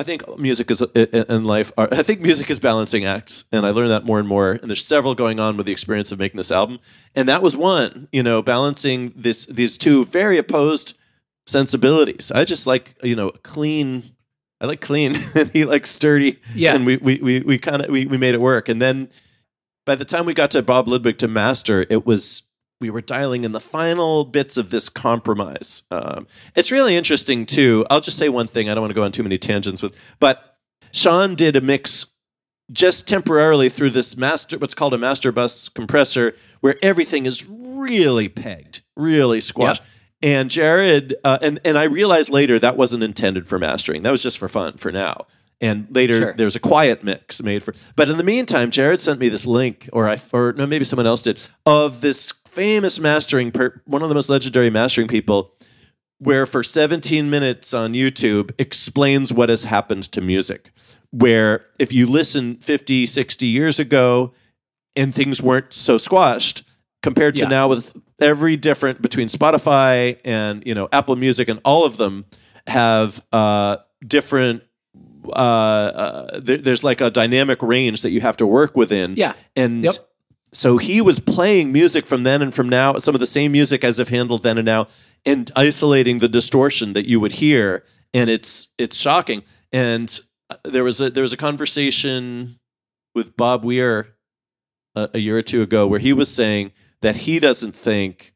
I 0.00 0.02
think 0.02 0.38
music 0.38 0.70
is 0.70 0.80
uh, 0.80 0.86
uh, 0.94 1.24
in 1.28 1.44
life. 1.44 1.72
Are, 1.76 1.88
I 1.92 2.02
think 2.02 2.20
music 2.20 2.48
is 2.50 2.58
balancing 2.58 3.04
acts, 3.04 3.44
and 3.52 3.66
I 3.66 3.70
learned 3.70 3.90
that 3.90 4.06
more 4.06 4.18
and 4.18 4.26
more. 4.26 4.52
And 4.52 4.70
there's 4.70 4.84
several 4.84 5.14
going 5.14 5.38
on 5.38 5.58
with 5.58 5.66
the 5.66 5.72
experience 5.72 6.10
of 6.10 6.18
making 6.18 6.38
this 6.38 6.50
album, 6.50 6.78
and 7.14 7.28
that 7.28 7.42
was 7.42 7.54
one. 7.54 8.08
You 8.10 8.22
know, 8.22 8.40
balancing 8.40 9.12
this 9.14 9.44
these 9.46 9.76
two 9.76 10.06
very 10.06 10.38
opposed 10.38 10.96
sensibilities. 11.46 12.32
I 12.34 12.44
just 12.44 12.66
like 12.66 12.96
you 13.02 13.14
know 13.14 13.30
clean. 13.42 14.14
I 14.60 14.66
like 14.66 14.80
clean, 14.80 15.16
and 15.34 15.50
he 15.50 15.64
likes 15.64 15.90
sturdy. 15.90 16.38
Yeah. 16.54 16.74
and 16.74 16.86
we 16.86 16.96
we 16.98 17.16
we, 17.16 17.40
we 17.40 17.58
kind 17.58 17.82
of 17.82 17.90
we, 17.90 18.06
we 18.06 18.18
made 18.18 18.34
it 18.34 18.40
work. 18.40 18.68
And 18.68 18.80
then 18.80 19.08
by 19.86 19.94
the 19.94 20.04
time 20.04 20.26
we 20.26 20.34
got 20.34 20.50
to 20.52 20.62
Bob 20.62 20.88
Ludwig 20.88 21.18
to 21.18 21.28
master, 21.28 21.86
it 21.88 22.06
was 22.06 22.42
we 22.80 22.90
were 22.90 23.00
dialing 23.00 23.44
in 23.44 23.52
the 23.52 23.60
final 23.60 24.24
bits 24.24 24.56
of 24.56 24.70
this 24.70 24.88
compromise. 24.88 25.82
Um, 25.90 26.26
it's 26.54 26.72
really 26.72 26.96
interesting 26.96 27.44
too. 27.46 27.86
I'll 27.90 28.00
just 28.00 28.16
say 28.18 28.28
one 28.28 28.46
thing. 28.46 28.68
I 28.68 28.74
don't 28.74 28.82
want 28.82 28.90
to 28.90 28.94
go 28.94 29.02
on 29.02 29.12
too 29.12 29.22
many 29.22 29.38
tangents 29.38 29.82
with, 29.82 29.94
but 30.18 30.58
Shawn 30.92 31.34
did 31.34 31.56
a 31.56 31.60
mix 31.60 32.06
just 32.72 33.06
temporarily 33.08 33.68
through 33.68 33.90
this 33.90 34.16
master, 34.16 34.56
what's 34.58 34.74
called 34.74 34.94
a 34.94 34.98
master 34.98 35.32
bus 35.32 35.68
compressor, 35.68 36.34
where 36.60 36.76
everything 36.82 37.26
is 37.26 37.46
really 37.48 38.28
pegged, 38.28 38.82
really 38.96 39.40
squashed. 39.40 39.82
And 40.22 40.50
Jared, 40.50 41.14
uh, 41.24 41.38
and 41.40 41.60
and 41.64 41.78
I 41.78 41.84
realized 41.84 42.28
later 42.30 42.58
that 42.58 42.76
wasn't 42.76 43.02
intended 43.02 43.48
for 43.48 43.58
mastering. 43.58 44.02
That 44.02 44.10
was 44.10 44.22
just 44.22 44.38
for 44.38 44.48
fun 44.48 44.76
for 44.76 44.92
now. 44.92 45.26
And 45.62 45.86
later 45.90 46.18
Sure. 46.18 46.34
there's 46.36 46.56
a 46.56 46.60
quiet 46.60 47.04
mix 47.04 47.42
made 47.42 47.62
for. 47.62 47.74
But 47.96 48.08
in 48.08 48.16
the 48.16 48.24
meantime, 48.24 48.70
Jared 48.70 49.00
sent 49.00 49.20
me 49.20 49.28
this 49.28 49.46
link, 49.46 49.88
or 49.92 50.08
I, 50.08 50.18
or 50.32 50.54
no, 50.54 50.66
maybe 50.66 50.84
someone 50.86 51.06
else 51.06 51.22
did, 51.22 51.46
of 51.66 52.00
this 52.00 52.32
famous 52.46 52.98
mastering, 52.98 53.50
per, 53.52 53.80
one 53.84 54.02
of 54.02 54.08
the 54.08 54.14
most 54.14 54.30
legendary 54.30 54.70
mastering 54.70 55.06
people, 55.06 55.52
where 56.18 56.46
for 56.46 56.62
17 56.62 57.28
minutes 57.28 57.74
on 57.74 57.92
YouTube 57.92 58.52
explains 58.58 59.32
what 59.34 59.48
has 59.50 59.64
happened 59.64 60.04
to 60.12 60.20
music. 60.22 60.72
Where 61.10 61.66
if 61.78 61.92
you 61.92 62.06
listen 62.06 62.56
50, 62.56 63.04
60 63.06 63.46
years 63.46 63.78
ago 63.78 64.32
and 64.96 65.14
things 65.14 65.42
weren't 65.42 65.72
so 65.74 65.98
squashed 65.98 66.62
compared 67.02 67.34
to 67.36 67.42
Yeah. 67.42 67.48
now 67.48 67.68
with 67.68 67.92
every 68.20 68.56
different 68.56 69.00
between 69.02 69.28
Spotify 69.28 70.18
and 70.24 70.62
you 70.66 70.74
know 70.74 70.88
Apple 70.92 71.16
Music 71.16 71.48
and 71.48 71.60
all 71.64 71.84
of 71.84 71.96
them 71.96 72.24
have 72.66 73.20
uh, 73.32 73.78
different 74.06 74.62
uh, 75.26 75.30
uh, 75.30 76.40
there, 76.40 76.58
there's 76.58 76.82
like 76.84 77.00
a 77.00 77.10
dynamic 77.10 77.62
range 77.62 78.02
that 78.02 78.10
you 78.10 78.20
have 78.20 78.36
to 78.38 78.46
work 78.46 78.76
within 78.76 79.14
Yeah. 79.16 79.34
and 79.54 79.84
Yep. 79.84 79.94
so 80.52 80.78
he 80.78 81.00
was 81.00 81.20
playing 81.20 81.72
music 81.72 82.06
from 82.06 82.22
then 82.24 82.42
and 82.42 82.54
from 82.54 82.68
now, 82.68 82.98
some 82.98 83.14
of 83.14 83.20
the 83.20 83.26
same 83.26 83.52
music 83.52 83.84
as 83.84 83.98
if 83.98 84.08
handled 84.08 84.42
then 84.42 84.58
and 84.58 84.66
now, 84.66 84.88
and 85.26 85.50
isolating 85.54 86.18
the 86.18 86.28
distortion 86.28 86.94
that 86.94 87.06
you 87.06 87.20
would 87.20 87.32
hear 87.32 87.84
and 88.14 88.28
it's 88.30 88.68
it's 88.78 88.96
shocking. 88.96 89.42
And 89.72 90.20
uh, 90.48 90.56
there 90.64 90.82
was 90.82 91.00
a 91.00 91.10
there 91.10 91.22
was 91.22 91.32
a 91.32 91.36
conversation 91.36 92.58
with 93.14 93.36
Bob 93.36 93.64
Weir 93.64 94.14
a, 94.96 95.10
a 95.14 95.18
year 95.18 95.36
or 95.36 95.42
two 95.42 95.62
ago 95.62 95.86
where 95.86 96.00
he 96.00 96.12
was 96.12 96.32
saying 96.32 96.72
that 97.02 97.16
he 97.16 97.38
doesn't 97.38 97.74
think 97.74 98.34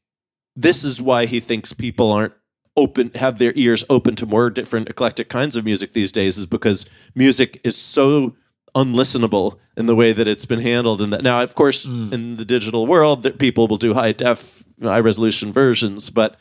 this 0.56 0.84
is 0.84 1.00
why 1.02 1.26
he 1.26 1.40
thinks 1.40 1.72
people 1.72 2.10
aren't 2.12 2.32
open 2.76 3.10
have 3.14 3.38
their 3.38 3.52
ears 3.54 3.84
open 3.88 4.16
to 4.16 4.26
more 4.26 4.50
different 4.50 4.88
eclectic 4.88 5.28
kinds 5.28 5.54
of 5.54 5.64
music 5.64 5.92
these 5.92 6.10
days 6.10 6.36
is 6.36 6.46
because 6.46 6.86
music 7.14 7.60
is 7.62 7.76
so 7.76 8.34
unlistenable 8.74 9.58
in 9.76 9.86
the 9.86 9.94
way 9.94 10.12
that 10.12 10.26
it's 10.26 10.46
been 10.46 10.60
handled. 10.60 11.00
And 11.00 11.12
that 11.12 11.22
now 11.22 11.40
of 11.42 11.54
course 11.54 11.86
Mm. 11.86 12.12
in 12.12 12.36
the 12.36 12.44
digital 12.44 12.86
world 12.86 13.22
that 13.22 13.38
people 13.38 13.68
will 13.68 13.76
do 13.76 13.94
high 13.94 14.12
def 14.12 14.64
high 14.82 14.98
resolution 15.00 15.52
versions 15.52 16.10
but 16.10 16.36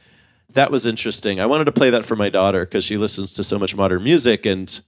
that 0.49 0.71
was 0.71 0.85
interesting. 0.85 1.39
I 1.39 1.45
wanted 1.47 1.65
to 1.65 1.71
play 1.71 1.89
that 1.89 2.05
for 2.05 2.15
my 2.15 2.29
daughter 2.29 2.65
because 2.65 2.83
she 2.83 2.97
listens 2.97 3.33
to 3.33 3.43
so 3.43 3.57
much 3.57 3.75
modern 3.75 4.03
music 4.03 4.45
and 4.45 4.81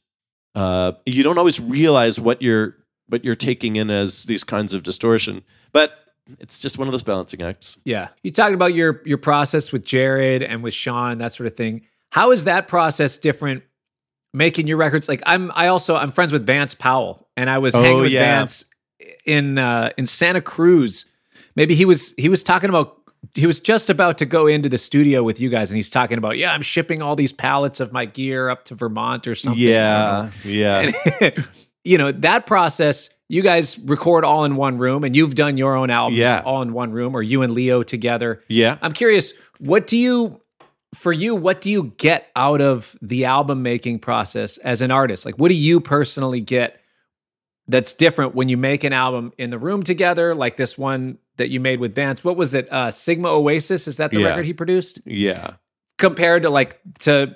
uh, 0.53 0.93
you 1.05 1.23
don't 1.23 1.37
always 1.37 1.59
realize 1.59 2.19
what 2.19 2.41
you're 2.41 2.75
what 3.07 3.23
you're 3.23 3.35
taking 3.35 3.75
in 3.75 3.89
as 3.91 4.25
these 4.25 4.43
kinds 4.43 4.73
of 4.73 4.81
distortion. 4.83 5.43
But 5.71 5.91
it's 6.39 6.59
just 6.59 6.77
one 6.77 6.87
of 6.87 6.91
those 6.91 7.03
balancing 7.03 7.41
acts 7.41 7.77
Yeah. 7.85 8.07
You 8.23 8.31
talked 8.31 8.53
about 8.53 8.73
your 8.73 9.01
your 9.05 9.17
process 9.17 9.71
with 9.71 9.85
Jared 9.85 10.41
and 10.43 10.63
with 10.63 10.73
Sean 10.73 11.11
and 11.11 11.21
that 11.21 11.31
sort 11.33 11.47
of 11.47 11.55
thing. 11.55 11.81
How 12.11 12.31
is 12.31 12.45
that 12.45 12.67
process 12.67 13.17
different 13.17 13.63
making 14.33 14.67
your 14.67 14.77
records? 14.77 15.07
Like 15.07 15.21
I'm 15.25 15.51
I 15.55 15.67
also 15.67 15.95
I'm 15.95 16.11
friends 16.11 16.31
with 16.31 16.45
Vance 16.45 16.73
Powell 16.73 17.27
and 17.37 17.49
I 17.49 17.57
was 17.59 17.75
Oh, 17.75 17.81
hanging 17.81 18.01
with 18.01 18.11
yeah. 18.11 18.37
Vance 18.39 18.65
in 19.25 19.57
uh 19.57 19.91
in 19.97 20.05
Santa 20.07 20.41
Cruz. 20.41 21.05
Maybe 21.55 21.75
he 21.75 21.85
was 21.85 22.13
he 22.17 22.27
was 22.29 22.43
talking 22.43 22.69
about 22.69 22.97
he 23.33 23.47
was 23.47 23.59
just 23.59 23.89
about 23.89 24.17
to 24.19 24.25
go 24.25 24.45
into 24.47 24.69
the 24.69 24.77
studio 24.77 25.23
with 25.23 25.39
you 25.39 25.49
guys 25.49 25.71
and 25.71 25.77
he's 25.77 25.89
talking 25.89 26.17
about, 26.17 26.37
yeah, 26.37 26.53
I'm 26.53 26.61
shipping 26.61 27.01
all 27.01 27.15
these 27.15 27.33
pallets 27.33 27.79
of 27.79 27.91
my 27.91 28.05
gear 28.05 28.49
up 28.49 28.65
to 28.65 28.75
Vermont 28.75 29.25
or 29.27 29.33
something. 29.35 29.61
yeah 29.61 30.29
yeah 30.43 30.91
And, 31.21 31.47
you 31.83 31.97
know, 31.97 32.11
that 32.11 32.45
process, 32.45 33.09
you 33.27 33.41
guys 33.41 33.77
record 33.79 34.23
all 34.23 34.43
in 34.45 34.55
one 34.55 34.77
room 34.77 35.03
and 35.03 35.15
you've 35.15 35.35
done 35.35 35.57
your 35.57 35.75
own 35.75 35.89
albums 35.89 36.19
Yeah. 36.19 36.41
all 36.45 36.61
in 36.61 36.73
one 36.73 36.91
room 36.91 37.15
or 37.15 37.21
you 37.23 37.41
and 37.41 37.53
Leo 37.53 37.81
together. 37.83 38.43
yeah 38.47 38.77
I'm 38.81 38.91
curious, 38.91 39.33
what 39.59 39.87
do 39.87 39.97
you 39.97 40.41
for 40.93 41.11
you, 41.11 41.35
what 41.35 41.59
do 41.59 41.69
you 41.69 41.93
get 41.97 42.29
out 42.37 42.61
of 42.61 42.95
the 43.01 43.25
album 43.25 43.61
making 43.61 43.99
process 43.99 44.57
as 44.59 44.81
an 44.81 44.91
artist? 44.91 45.25
Like 45.25 45.35
what 45.35 45.49
do 45.49 45.55
you 45.55 45.79
personally 45.81 46.39
get 46.41 46.79
that's 47.67 47.93
different 47.93 48.35
when 48.35 48.47
you 48.47 48.57
make 48.57 48.83
an 48.83 48.93
album 48.93 49.33
in 49.37 49.49
the 49.49 49.57
room 49.57 49.81
together, 49.83 50.35
like 50.35 50.55
this 50.55 50.77
one 50.77 51.17
that 51.37 51.49
you 51.49 51.59
made 51.59 51.79
with 51.79 51.95
Vance? 51.95 52.23
What 52.23 52.37
was 52.37 52.53
it? 52.53 52.71
Uh 52.71 52.91
Sigma 52.91 53.29
Oasis? 53.29 53.87
Is 53.87 53.97
that 53.97 54.11
the 54.11 54.19
Yeah. 54.19 54.27
record 54.29 54.45
he 54.45 54.53
produced? 54.53 54.99
yeah 55.05 55.53
Compared 55.97 56.43
to 56.43 56.49
like 56.49 56.79
to 56.99 57.33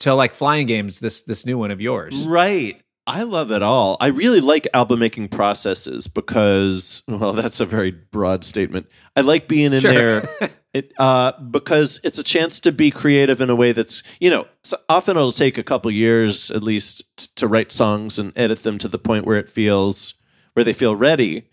to 0.00 0.14
like 0.14 0.32
flying 0.34 0.66
games, 0.66 1.00
this 1.00 1.22
this 1.22 1.44
new 1.44 1.58
one 1.58 1.70
of 1.72 1.80
yours. 1.80 2.24
Right. 2.26 2.80
I 3.06 3.22
love 3.24 3.50
it 3.52 3.62
all. 3.62 3.98
I 4.00 4.06
really 4.06 4.40
like 4.40 4.66
album 4.72 4.98
making 5.00 5.28
processes 5.28 6.08
because, 6.08 7.02
well, 7.06 7.32
that's 7.34 7.60
a 7.60 7.66
very 7.66 7.90
broad 7.90 8.44
statement. 8.44 8.86
I 9.14 9.20
like 9.20 9.46
being 9.46 9.72
in 9.74 9.80
Sure. 9.80 9.92
there 9.92 10.28
it, 10.72 10.92
uh, 10.98 11.32
because 11.42 12.00
it's 12.02 12.18
a 12.18 12.22
chance 12.22 12.60
to 12.60 12.72
be 12.72 12.90
creative 12.90 13.40
in 13.42 13.50
a 13.50 13.54
way 13.54 13.72
that's, 13.72 14.02
you 14.20 14.30
know, 14.30 14.46
often 14.88 15.16
it'll 15.18 15.32
take 15.32 15.58
a 15.58 15.62
couple 15.62 15.90
years 15.90 16.50
at 16.50 16.62
least 16.62 17.04
t- 17.18 17.26
to 17.36 17.46
write 17.46 17.72
songs 17.72 18.18
and 18.18 18.32
edit 18.36 18.62
them 18.62 18.78
to 18.78 18.88
the 18.88 18.98
point 18.98 19.26
where 19.26 19.38
it 19.38 19.50
feels, 19.50 20.14
where 20.54 20.64
they 20.64 20.72
feel 20.72 20.96
ready. 20.96 21.48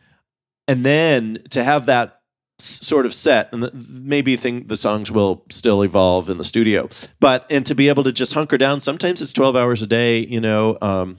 And 0.69 0.85
then 0.85 1.43
to 1.49 1.65
have 1.65 1.85
that 1.87 2.21
s- 2.61 2.79
sort 2.85 3.05
of 3.05 3.13
set 3.13 3.49
and 3.51 3.63
the, 3.63 3.71
maybe 3.73 4.37
think 4.37 4.69
the 4.69 4.77
songs 4.77 5.11
will 5.11 5.43
still 5.51 5.81
evolve 5.83 6.29
in 6.29 6.37
the 6.37 6.45
studio 6.45 6.87
but 7.19 7.45
and 7.49 7.65
to 7.65 7.75
be 7.75 7.89
able 7.89 8.03
to 8.03 8.11
just 8.11 8.33
hunker 8.35 8.57
down 8.57 8.79
sometimes 8.79 9.21
it's 9.21 9.33
12 9.33 9.55
hours 9.55 9.81
a 9.81 9.87
day 9.87 10.19
you 10.27 10.39
know 10.39 10.77
um, 10.81 11.17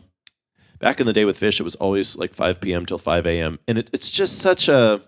back 0.82 1.00
in 1.00 1.06
the 1.06 1.14
day 1.14 1.24
with 1.24 1.40
Phish 1.40 1.58
it 1.58 1.62
was 1.62 1.76
always 1.76 2.16
like 2.18 2.34
5 2.34 2.60
p.m 2.60 2.84
till 2.84 2.98
5 2.98 3.26
a.m 3.26 3.58
and 3.66 3.78
it, 3.78 3.88
it's 3.94 4.10
just 4.10 4.38
such 4.38 4.68
a 4.68 5.00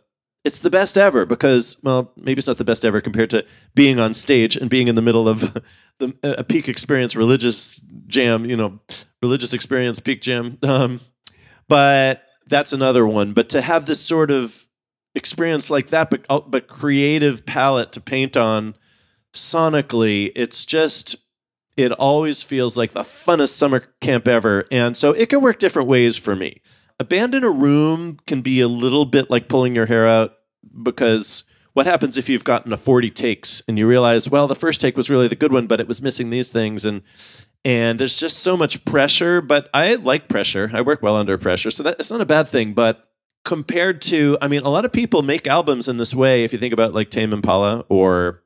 it's 0.44 0.60
the 0.60 0.70
best 0.70 0.96
ever 0.96 1.26
because 1.26 1.76
well 1.82 2.12
maybe 2.16 2.38
it's 2.38 2.48
not 2.48 2.56
the 2.56 2.64
best 2.64 2.84
ever 2.84 3.02
compared 3.02 3.30
to 3.30 3.44
being 3.74 4.00
on 4.00 4.14
stage 4.14 4.56
and 4.56 4.70
being 4.70 4.88
in 4.88 4.94
the 4.94 5.02
middle 5.02 5.28
of 5.28 5.58
the 5.98 6.14
a 6.22 6.42
peak 6.44 6.68
experience 6.68 7.14
religious 7.14 7.80
jam 8.06 8.44
you 8.44 8.56
know 8.56 8.80
religious 9.22 9.52
experience 9.54 10.00
peak 10.00 10.20
jam. 10.20 10.58
Um, 10.62 11.00
but 11.66 12.22
that's 12.46 12.74
another 12.74 13.06
one. 13.06 13.32
But 13.32 13.48
to 13.50 13.62
have 13.62 13.86
this 13.86 14.00
sort 14.00 14.30
of 14.30 14.68
experience 15.14 15.70
like 15.70 15.88
that 15.88 16.10
but 16.10 16.24
uh, 16.28 16.40
but 16.40 16.66
creative 16.66 17.46
palette 17.46 17.92
to 17.92 18.00
paint 18.00 18.36
on 18.36 18.74
sonically 19.32 20.32
it's 20.34 20.64
just 20.64 21.16
it 21.76 21.92
always 21.92 22.42
feels 22.42 22.76
like 22.76 22.92
the 22.92 23.00
funnest 23.00 23.50
summer 23.50 23.80
camp 24.00 24.28
ever 24.28 24.64
and 24.70 24.96
so 24.96 25.12
it 25.12 25.28
can 25.28 25.40
work 25.40 25.58
different 25.58 25.88
ways 25.88 26.16
for 26.16 26.36
me. 26.36 26.60
Abandon 27.00 27.42
a 27.42 27.50
room 27.50 28.18
can 28.26 28.40
be 28.40 28.60
a 28.60 28.68
little 28.68 29.04
bit 29.04 29.30
like 29.30 29.48
pulling 29.48 29.74
your 29.74 29.86
hair 29.86 30.06
out 30.06 30.34
because 30.82 31.44
what 31.72 31.86
happens 31.86 32.16
if 32.16 32.28
you've 32.28 32.44
gotten 32.44 32.72
a 32.72 32.76
40 32.76 33.10
takes 33.10 33.62
and 33.68 33.78
you 33.78 33.86
realize 33.86 34.30
well 34.30 34.46
the 34.46 34.54
first 34.54 34.80
take 34.80 34.96
was 34.96 35.10
really 35.10 35.28
the 35.28 35.36
good 35.36 35.52
one 35.52 35.66
but 35.66 35.80
it 35.80 35.88
was 35.88 36.00
missing 36.00 36.30
these 36.30 36.48
things 36.48 36.84
and 36.84 37.02
and 37.64 37.98
there's 37.98 38.18
just 38.18 38.38
so 38.38 38.56
much 38.56 38.84
pressure 38.84 39.40
but 39.40 39.68
i 39.74 39.94
like 39.96 40.28
pressure. 40.28 40.70
I 40.72 40.80
work 40.80 41.02
well 41.02 41.16
under 41.16 41.36
pressure 41.36 41.70
so 41.70 41.82
that 41.82 41.96
it's 41.98 42.10
not 42.10 42.20
a 42.20 42.26
bad 42.26 42.48
thing 42.48 42.72
but 42.72 43.10
compared 43.44 44.00
to 44.02 44.38
i 44.40 44.48
mean 44.48 44.62
a 44.62 44.70
lot 44.70 44.84
of 44.84 44.92
people 44.92 45.22
make 45.22 45.46
albums 45.46 45.88
in 45.88 45.98
this 45.98 46.14
way 46.14 46.44
if 46.44 46.52
you 46.52 46.58
think 46.58 46.72
about 46.72 46.94
like 46.94 47.10
tame 47.10 47.32
impala 47.32 47.84
or 47.88 48.43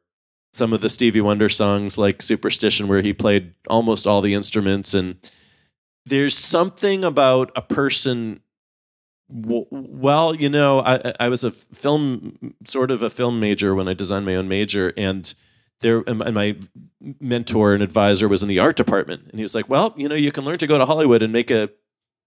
some 0.52 0.72
of 0.72 0.80
the 0.80 0.88
stevie 0.88 1.20
wonder 1.20 1.48
songs 1.48 1.98
like 1.98 2.22
superstition 2.22 2.88
where 2.88 3.02
he 3.02 3.12
played 3.12 3.54
almost 3.68 4.06
all 4.06 4.20
the 4.20 4.34
instruments. 4.34 4.94
And 4.94 5.16
there's 6.06 6.36
something 6.36 7.04
about 7.04 7.50
a 7.54 7.62
person 7.62 8.40
well 9.30 10.34
you 10.34 10.48
know 10.48 10.80
I, 10.80 11.12
I 11.20 11.28
was 11.28 11.44
a 11.44 11.50
film 11.50 12.54
sort 12.64 12.90
of 12.90 13.02
a 13.02 13.10
film 13.10 13.38
major 13.38 13.74
when 13.74 13.86
i 13.86 13.92
designed 13.92 14.24
my 14.24 14.34
own 14.34 14.48
major 14.48 14.94
and 14.96 15.34
there 15.80 16.02
and 16.06 16.18
my 16.34 16.56
mentor 17.20 17.74
and 17.74 17.82
advisor 17.82 18.28
was 18.28 18.42
in 18.42 18.48
the 18.48 18.58
art 18.58 18.76
department. 18.76 19.22
And 19.28 19.38
he 19.38 19.42
was 19.42 19.54
like 19.54 19.68
well 19.68 19.94
you 19.96 20.08
know 20.08 20.14
you 20.14 20.32
can 20.32 20.44
learn 20.44 20.58
to 20.58 20.66
go 20.66 20.78
to 20.78 20.86
hollywood 20.86 21.22
and 21.22 21.32
make 21.32 21.50
a 21.50 21.70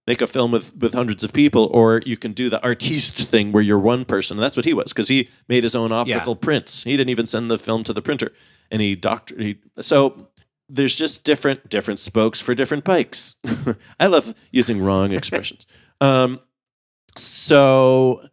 make 0.06 0.20
a 0.20 0.26
film 0.26 0.50
with 0.50 0.74
with 0.76 0.94
hundreds 0.94 1.22
of 1.22 1.32
people 1.32 1.70
or 1.72 2.02
you 2.04 2.16
can 2.16 2.32
do 2.32 2.50
the 2.50 2.62
artiste 2.62 3.18
thing 3.18 3.52
where 3.52 3.62
you're 3.62 3.78
one 3.78 4.04
person. 4.04 4.36
And 4.36 4.42
that's 4.44 4.56
what 4.56 4.64
he 4.64 4.74
was 4.74 4.92
because 4.92 5.08
he 5.08 5.28
made 5.48 5.62
his 5.62 5.74
own 5.74 5.92
optical 5.92 6.34
prints. 6.36 6.84
He 6.84 6.96
didn't 6.96 7.10
even 7.10 7.26
send 7.26 7.50
the 7.50 7.58
film 7.58 7.84
to 7.84 7.92
the 7.92 8.02
printer. 8.02 8.32
And 8.70 8.82
he 8.82 8.94
doctor 8.94 9.36
he 9.38 9.58
so 9.80 10.28
there's 10.68 10.94
just 10.94 11.24
different 11.24 11.68
different 11.68 12.00
spokes 12.00 12.40
for 12.40 12.54
different 12.54 12.84
bikes. 12.84 13.36
I 14.00 14.06
love 14.06 14.34
using 14.50 14.82
wrong 14.82 15.12
expressions. 15.20 15.66
Um 16.00 16.40
so 17.16 18.26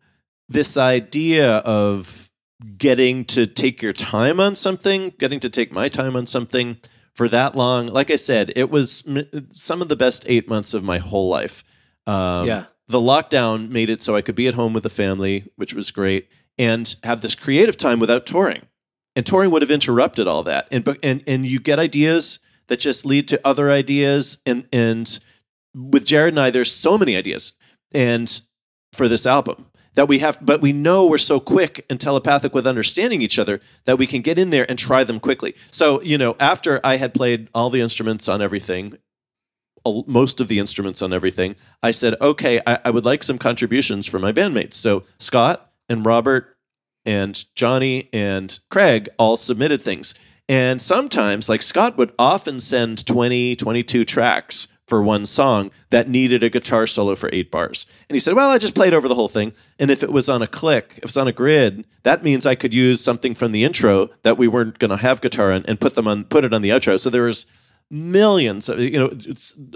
this 0.48 0.78
idea 0.78 1.58
of 1.58 2.32
getting 2.78 3.24
to 3.24 3.46
take 3.46 3.82
your 3.82 3.94
time 3.94 4.40
on 4.40 4.56
something 4.56 5.14
getting 5.20 5.40
to 5.40 5.50
take 5.50 5.72
my 5.72 5.88
time 5.88 6.16
on 6.16 6.26
something 6.26 6.78
for 7.20 7.28
that 7.28 7.54
long 7.54 7.88
like 7.88 8.10
i 8.10 8.16
said 8.16 8.46
it 8.56 8.70
was 8.70 9.04
m- 9.06 9.28
some 9.50 9.82
of 9.82 9.90
the 9.90 9.96
best 10.06 10.24
eight 10.34 10.48
months 10.48 10.74
of 10.74 10.82
my 10.92 11.00
whole 11.00 11.28
life. 11.28 11.66
Um, 12.08 12.48
Yeah. 12.48 12.64
the 12.88 13.00
lockdown 13.12 13.70
made 13.70 13.90
it 13.90 14.02
so 14.02 14.16
i 14.16 14.22
could 14.22 14.36
be 14.36 14.48
at 14.48 14.54
home 14.54 14.72
with 14.74 14.84
the 14.84 14.90
family 15.04 15.36
which 15.58 15.74
was 15.74 15.92
great 15.92 16.24
and 16.58 16.96
have 17.04 17.20
this 17.22 17.36
creative 17.36 17.76
time 17.78 18.00
without 18.00 18.26
touring. 18.26 18.62
And 19.16 19.26
touring 19.26 19.52
would 19.52 19.62
have 19.62 19.72
interrupted 19.80 20.28
all 20.28 20.44
that. 20.44 20.68
And 20.72 20.82
and 21.04 21.24
and 21.28 21.46
you 21.46 21.60
get 21.60 21.78
ideas 21.80 22.40
that 22.68 22.80
just 22.80 23.06
lead 23.06 23.28
to 23.30 23.42
other 23.44 23.70
ideas 23.70 24.38
and 24.46 24.66
and 24.72 25.06
with 25.94 26.06
jared 26.06 26.34
and 26.34 26.40
i 26.40 26.50
there's 26.50 26.74
so 26.88 26.98
many 26.98 27.14
ideas 27.18 27.54
and 27.92 28.28
for 28.94 29.08
this 29.10 29.26
album 29.26 29.66
that 29.96 30.08
we 30.08 30.20
have 30.20 30.38
but 30.42 30.62
we 30.62 30.72
know 30.72 31.06
we're 31.06 31.18
so 31.18 31.40
quick 31.40 31.86
and 31.90 32.00
telepathic 32.00 32.54
with 32.54 32.66
understanding 32.66 33.22
each 33.22 33.38
other 33.38 33.60
that 33.86 33.98
we 33.98 34.08
can 34.08 34.22
get 34.22 34.40
in 34.40 34.50
there 34.50 34.66
and 34.70 34.80
try 34.80 35.04
them 35.04 35.20
quickly. 35.20 35.56
So 35.72 36.02
you 36.02 36.18
know 36.18 36.36
after 36.40 36.80
i 36.84 36.96
had 36.98 37.14
played 37.14 37.50
all 37.54 37.70
the 37.70 37.82
instruments 37.82 38.28
on 38.28 38.42
everything 38.42 38.98
most 40.08 40.40
of 40.40 40.48
the 40.48 40.60
instruments 40.60 41.02
on 41.02 41.14
everything 41.14 41.56
i 41.82 41.92
said 41.92 42.16
okay 42.22 42.62
I, 42.66 42.80
I 42.86 42.90
would 42.92 43.06
like 43.06 43.24
some 43.24 43.38
contributions 43.38 44.06
from 44.06 44.22
my 44.22 44.32
bandmates. 44.32 44.76
So 44.76 45.04
scott 45.20 45.72
and 45.88 46.06
robert 46.06 46.56
and 47.06 47.44
johnny 47.56 48.10
and 48.14 48.58
craig 48.70 49.10
all 49.18 49.38
submitted 49.38 49.82
things. 49.82 50.16
And 50.48 50.82
sometimes 50.82 51.48
like 51.50 51.62
scott 51.62 51.98
would 51.98 52.14
often 52.18 52.60
send 52.60 53.06
20 53.06 53.56
22 53.58 54.06
tracks 54.06 54.68
for 54.90 55.02
one 55.02 55.26
song 55.26 55.72
that 55.92 56.10
needed 56.10 56.44
a 56.44 56.50
guitar 56.50 56.88
solo 56.88 57.16
for 57.16 57.30
eight 57.32 57.52
bars. 57.52 57.86
And 58.10 58.16
he 58.16 58.20
said, 58.20 58.34
Well, 58.34 58.50
I 58.50 58.58
just 58.58 58.76
played 58.76 58.94
over 58.94 59.08
the 59.08 59.16
whole 59.16 59.28
thing. 59.28 59.54
And 59.78 59.92
if 59.92 60.04
it 60.04 60.12
was 60.12 60.28
on 60.28 60.42
a 60.42 60.48
click, 60.48 60.96
if 60.98 61.10
it's 61.10 61.18
on 61.18 61.28
a 61.28 61.32
grid, 61.32 61.86
that 62.04 62.24
means 62.24 62.46
I 62.46 62.56
could 62.56 62.74
use 62.74 63.02
something 63.02 63.36
from 63.36 63.52
the 63.52 63.64
intro 63.64 64.10
that 64.24 64.38
we 64.38 64.48
weren't 64.48 64.80
going 64.80 64.90
to 64.90 64.98
have 64.98 65.22
guitar 65.22 65.52
on 65.52 65.64
and 65.68 65.80
put 65.80 65.96
them 65.96 66.08
on, 66.08 66.26
put 66.26 66.44
it 66.44 66.54
on 66.54 66.64
the 66.64 66.70
outro. 66.70 67.00
So 67.00 67.10
there 67.10 67.24
was 67.24 67.46
millions 67.90 68.68
of, 68.68 68.80
you 68.80 69.00
know, 69.00 69.12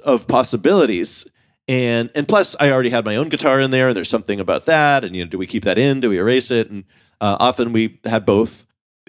of 0.04 0.28
possibilities. 0.28 1.26
And, 1.68 2.10
and 2.14 2.28
plus 2.28 2.56
I 2.60 2.72
already 2.72 2.90
had 2.90 3.06
my 3.06 3.16
own 3.16 3.30
guitar 3.30 3.60
in 3.60 3.72
there 3.72 3.88
and 3.88 3.96
there's 3.96 4.10
something 4.10 4.40
about 4.40 4.66
that. 4.66 5.06
And, 5.06 5.16
you 5.16 5.24
know, 5.24 5.30
do 5.30 5.38
we 5.38 5.48
keep 5.48 5.64
that 5.64 5.78
in? 5.78 6.02
Do 6.02 6.10
we 6.10 6.18
erase 6.18 6.52
it? 6.52 6.70
And 6.70 6.84
uh, 7.22 7.38
often 7.40 7.72
we 7.72 8.00
had 8.04 8.26
both. 8.26 8.66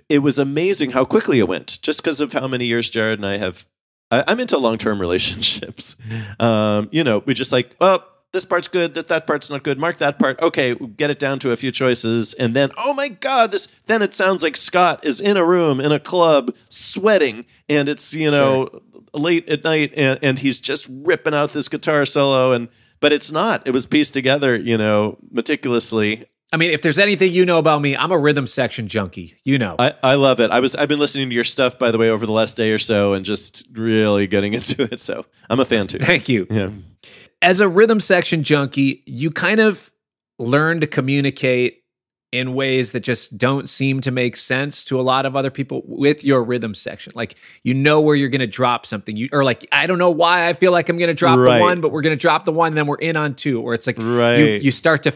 It 0.09 0.19
was 0.19 0.39
amazing 0.39 0.91
how 0.91 1.05
quickly 1.05 1.39
it 1.39 1.49
went 1.49 1.81
just 1.83 2.03
because 2.03 2.21
of 2.21 2.33
how 2.33 2.47
many 2.47 2.67
years 2.67 2.91
Jared 2.91 3.19
and 3.19 3.27
I 3.27 3.39
have 3.39 3.67
I, 4.11 4.25
I'm 4.29 4.41
into 4.41 4.59
long 4.59 4.79
term 4.79 5.01
relationships. 5.01 5.97
Um, 6.39 6.89
you 6.93 7.05
know, 7.05 7.23
we 7.27 7.35
just 7.35 7.53
like, 7.53 7.75
well, 7.81 8.05
this 8.33 8.45
part's 8.45 8.69
good, 8.69 8.95
that 8.95 9.09
that 9.09 9.27
part's 9.27 9.49
not 9.49 9.63
good. 9.63 9.79
Mark 9.79 9.99
that 9.99 10.19
part. 10.19 10.41
Okay, 10.43 10.75
get 10.75 11.11
it 11.11 11.19
down 11.19 11.39
to 11.39 11.53
a 11.53 11.57
few 11.57 11.71
choices, 11.71 12.35
and 12.35 12.55
then 12.55 12.71
oh 12.77 12.93
my 12.93 13.09
god, 13.09 13.53
this. 13.53 13.69
Then 13.87 14.03
it 14.03 14.13
sounds 14.13 14.43
like 14.43 14.57
Scott 14.57 15.05
is 15.05 15.21
in 15.21 15.37
a 15.37 15.45
room 15.45 15.81
in 15.81 15.93
a 15.93 16.01
club 16.01 16.55
sweating, 16.69 17.47
and 17.69 17.89
it's 17.89 18.13
you 18.13 18.31
know 18.31 18.69
sure. 18.71 18.81
late 19.15 19.49
at 19.49 19.65
night, 19.65 19.93
and, 19.97 20.19
and 20.23 20.39
he's 20.41 20.61
just 20.61 20.87
ripping 20.91 21.33
out 21.35 21.53
this 21.53 21.69
guitar 21.69 22.05
solo, 22.05 22.53
and 22.53 22.69
but 23.01 23.13
it's 23.13 23.31
not. 23.31 23.67
It 23.67 23.71
was 23.71 23.87
pieced 23.87 24.13
together, 24.13 24.57
you 24.57 24.77
know, 24.77 25.19
meticulously. 25.31 26.27
I 26.55 26.57
mean, 26.57 26.71
if 26.71 26.81
there's 26.81 26.99
anything 26.99 27.33
you 27.33 27.45
know 27.45 27.59
about 27.59 27.83
me, 27.83 27.97
I'm 27.97 28.13
a 28.13 28.19
rhythm 28.19 28.47
section 28.47 28.89
junkie. 28.89 29.35
You 29.45 29.59
know, 29.59 29.77
I, 29.79 29.95
I 30.03 30.15
love 30.15 30.41
it. 30.41 30.51
I 30.51 30.61
was 30.61 30.75
I've 30.75 30.89
been 30.89 31.01
listening 31.01 31.29
to 31.29 31.35
your 31.35 31.45
stuff 31.45 31.79
by 31.79 31.91
the 31.91 31.99
way 31.99 32.11
over 32.11 32.25
the 32.25 32.33
last 32.33 32.57
day 32.57 32.71
or 32.71 32.79
so, 32.79 33.13
and 33.13 33.25
just 33.25 33.67
really 33.73 34.27
getting 34.27 34.55
into 34.55 34.85
it. 34.85 35.01
So 35.01 35.27
I'm 35.51 35.61
a 35.61 35.65
fan 35.65 35.87
too. 35.89 35.99
Thank 35.99 36.29
you. 36.29 36.47
Yeah 36.49 36.71
as 37.45 37.61
a 37.61 37.69
rhythm 37.69 38.01
section 38.01 38.43
junkie, 38.43 39.03
you 39.07 39.31
kind 39.31 39.61
of 39.61 39.93
learn 40.39 40.81
to 40.81 40.87
communicate 40.87 41.83
in 42.33 42.55
ways 42.55 42.91
that 42.91 43.01
just 43.01 43.39
don't 43.39 43.69
seem 43.69 44.01
to 44.01 44.11
make 44.11 44.37
sense 44.37 44.83
to 44.83 44.99
a 44.99 45.03
lot 45.03 45.25
of 45.25 45.37
other 45.37 45.51
people 45.51 45.83
with 45.85 46.25
your 46.25 46.43
rhythm 46.43 46.75
section. 46.75 47.13
Like 47.15 47.37
you 47.63 47.75
know 47.75 48.01
where 48.01 48.17
you're 48.17 48.31
going 48.31 48.41
to 48.41 48.47
drop 48.49 48.87
something, 48.87 49.15
you 49.15 49.29
or 49.31 49.45
like 49.45 49.69
I 49.71 49.87
don't 49.87 49.99
know 49.99 50.11
why 50.11 50.49
I 50.49 50.55
feel 50.55 50.73
like 50.73 50.89
I'm 50.89 50.97
going 50.99 51.09
to 51.09 51.15
drop 51.15 51.39
right. 51.39 51.59
the 51.59 51.61
one, 51.61 51.81
but 51.81 51.93
we're 51.93 52.03
going 52.03 52.17
to 52.17 52.21
drop 52.21 52.45
the 52.45 52.51
one, 52.51 52.69
and 52.69 52.77
then 52.77 52.87
we're 52.87 52.97
in 52.97 53.17
on 53.17 53.35
two. 53.35 53.61
Or 53.61 53.75
it's 53.75 53.87
like 53.87 53.99
right. 53.99 54.39
you 54.39 54.47
you 54.47 54.71
start 54.73 55.05
to 55.05 55.13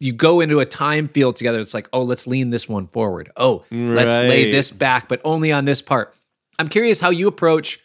you 0.00 0.12
go 0.12 0.40
into 0.40 0.58
a 0.58 0.66
time 0.66 1.06
field 1.06 1.36
together. 1.36 1.60
It's 1.60 1.74
like 1.74 1.88
oh 1.92 2.02
let's 2.02 2.26
lean 2.26 2.50
this 2.50 2.68
one 2.68 2.86
forward. 2.86 3.30
Oh 3.36 3.64
right. 3.70 3.80
let's 3.80 4.16
lay 4.16 4.50
this 4.50 4.72
back, 4.72 5.08
but 5.08 5.20
only 5.24 5.52
on 5.52 5.64
this 5.64 5.82
part. 5.82 6.14
I'm 6.58 6.68
curious 6.68 7.00
how 7.00 7.10
you 7.10 7.28
approach 7.28 7.78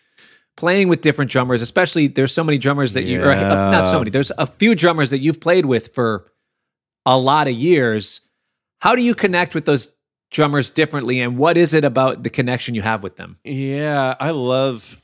playing 0.56 0.88
with 0.88 1.01
different 1.01 1.32
drummers, 1.32 1.62
especially 1.62 2.08
there's 2.08 2.34
so 2.34 2.43
many 2.43 2.58
drummers 2.58 2.93
that 2.93 3.04
you, 3.04 3.23
or, 3.23 3.32
uh, 3.32 3.71
not 3.71 3.89
so 3.89 3.99
many, 3.99 4.10
there's 4.10 4.32
a 4.38 4.47
few 4.47 4.75
drummers 4.75 5.10
that 5.12 5.19
you've 5.19 5.39
played 5.39 5.65
with 5.65 5.93
for 5.93 6.32
a 7.06 7.17
lot 7.17 7.47
of 7.47 7.54
years. 7.54 8.21
How 8.80 8.95
do 8.95 9.01
you 9.01 9.15
connect 9.15 9.56
with 9.56 9.65
those 9.65 9.95
drummers 10.32 10.71
differently? 10.71 11.21
And 11.21 11.38
what 11.38 11.58
is 11.58 11.73
it 11.73 11.84
about 11.84 12.23
the 12.23 12.30
connection 12.30 12.75
you 12.75 12.82
have 12.82 13.04
with 13.04 13.17
them? 13.17 13.38
Yeah, 13.43 14.15
I 14.19 14.32
love 14.32 15.01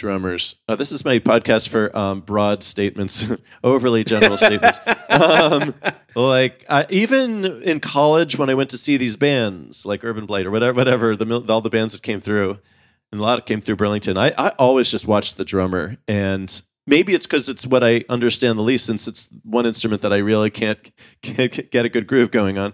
drummers. 0.00 0.56
Uh, 0.66 0.74
this 0.74 0.90
is 0.90 1.04
my 1.04 1.18
podcast 1.18 1.68
for 1.68 1.94
um, 1.96 2.22
broad 2.22 2.64
statements, 2.64 3.26
overly 3.64 4.02
general 4.02 4.36
statements. 4.36 4.80
Um, 5.10 5.74
like 6.14 6.64
uh, 6.68 6.84
even 6.88 7.44
in 7.62 7.80
college, 7.80 8.38
when 8.38 8.48
I 8.48 8.54
went 8.54 8.70
to 8.70 8.78
see 8.78 8.96
these 8.96 9.16
bands 9.16 9.84
like 9.84 10.04
Urban 10.04 10.24
Blight 10.24 10.46
or 10.46 10.52
whatever, 10.52 10.72
whatever 10.72 11.16
the 11.16 11.44
all 11.48 11.60
the 11.60 11.68
bands 11.68 11.94
that 11.94 12.02
came 12.02 12.20
through, 12.20 12.60
and 13.10 13.20
a 13.20 13.22
lot 13.22 13.44
came 13.44 13.60
through 13.60 13.74
Burlington. 13.74 14.16
I, 14.16 14.32
I 14.38 14.50
always 14.50 14.88
just 14.88 15.08
watched 15.08 15.36
the 15.36 15.44
drummer, 15.44 15.96
and 16.06 16.62
maybe 16.86 17.12
it's 17.12 17.26
because 17.26 17.48
it's 17.48 17.66
what 17.66 17.82
I 17.82 18.04
understand 18.08 18.56
the 18.56 18.62
least, 18.62 18.86
since 18.86 19.08
it's 19.08 19.28
one 19.42 19.66
instrument 19.66 20.00
that 20.02 20.12
I 20.12 20.18
really 20.18 20.50
can't, 20.50 20.90
can't 21.22 21.52
get 21.72 21.84
a 21.84 21.88
good 21.88 22.06
groove 22.06 22.30
going 22.30 22.56
on. 22.56 22.72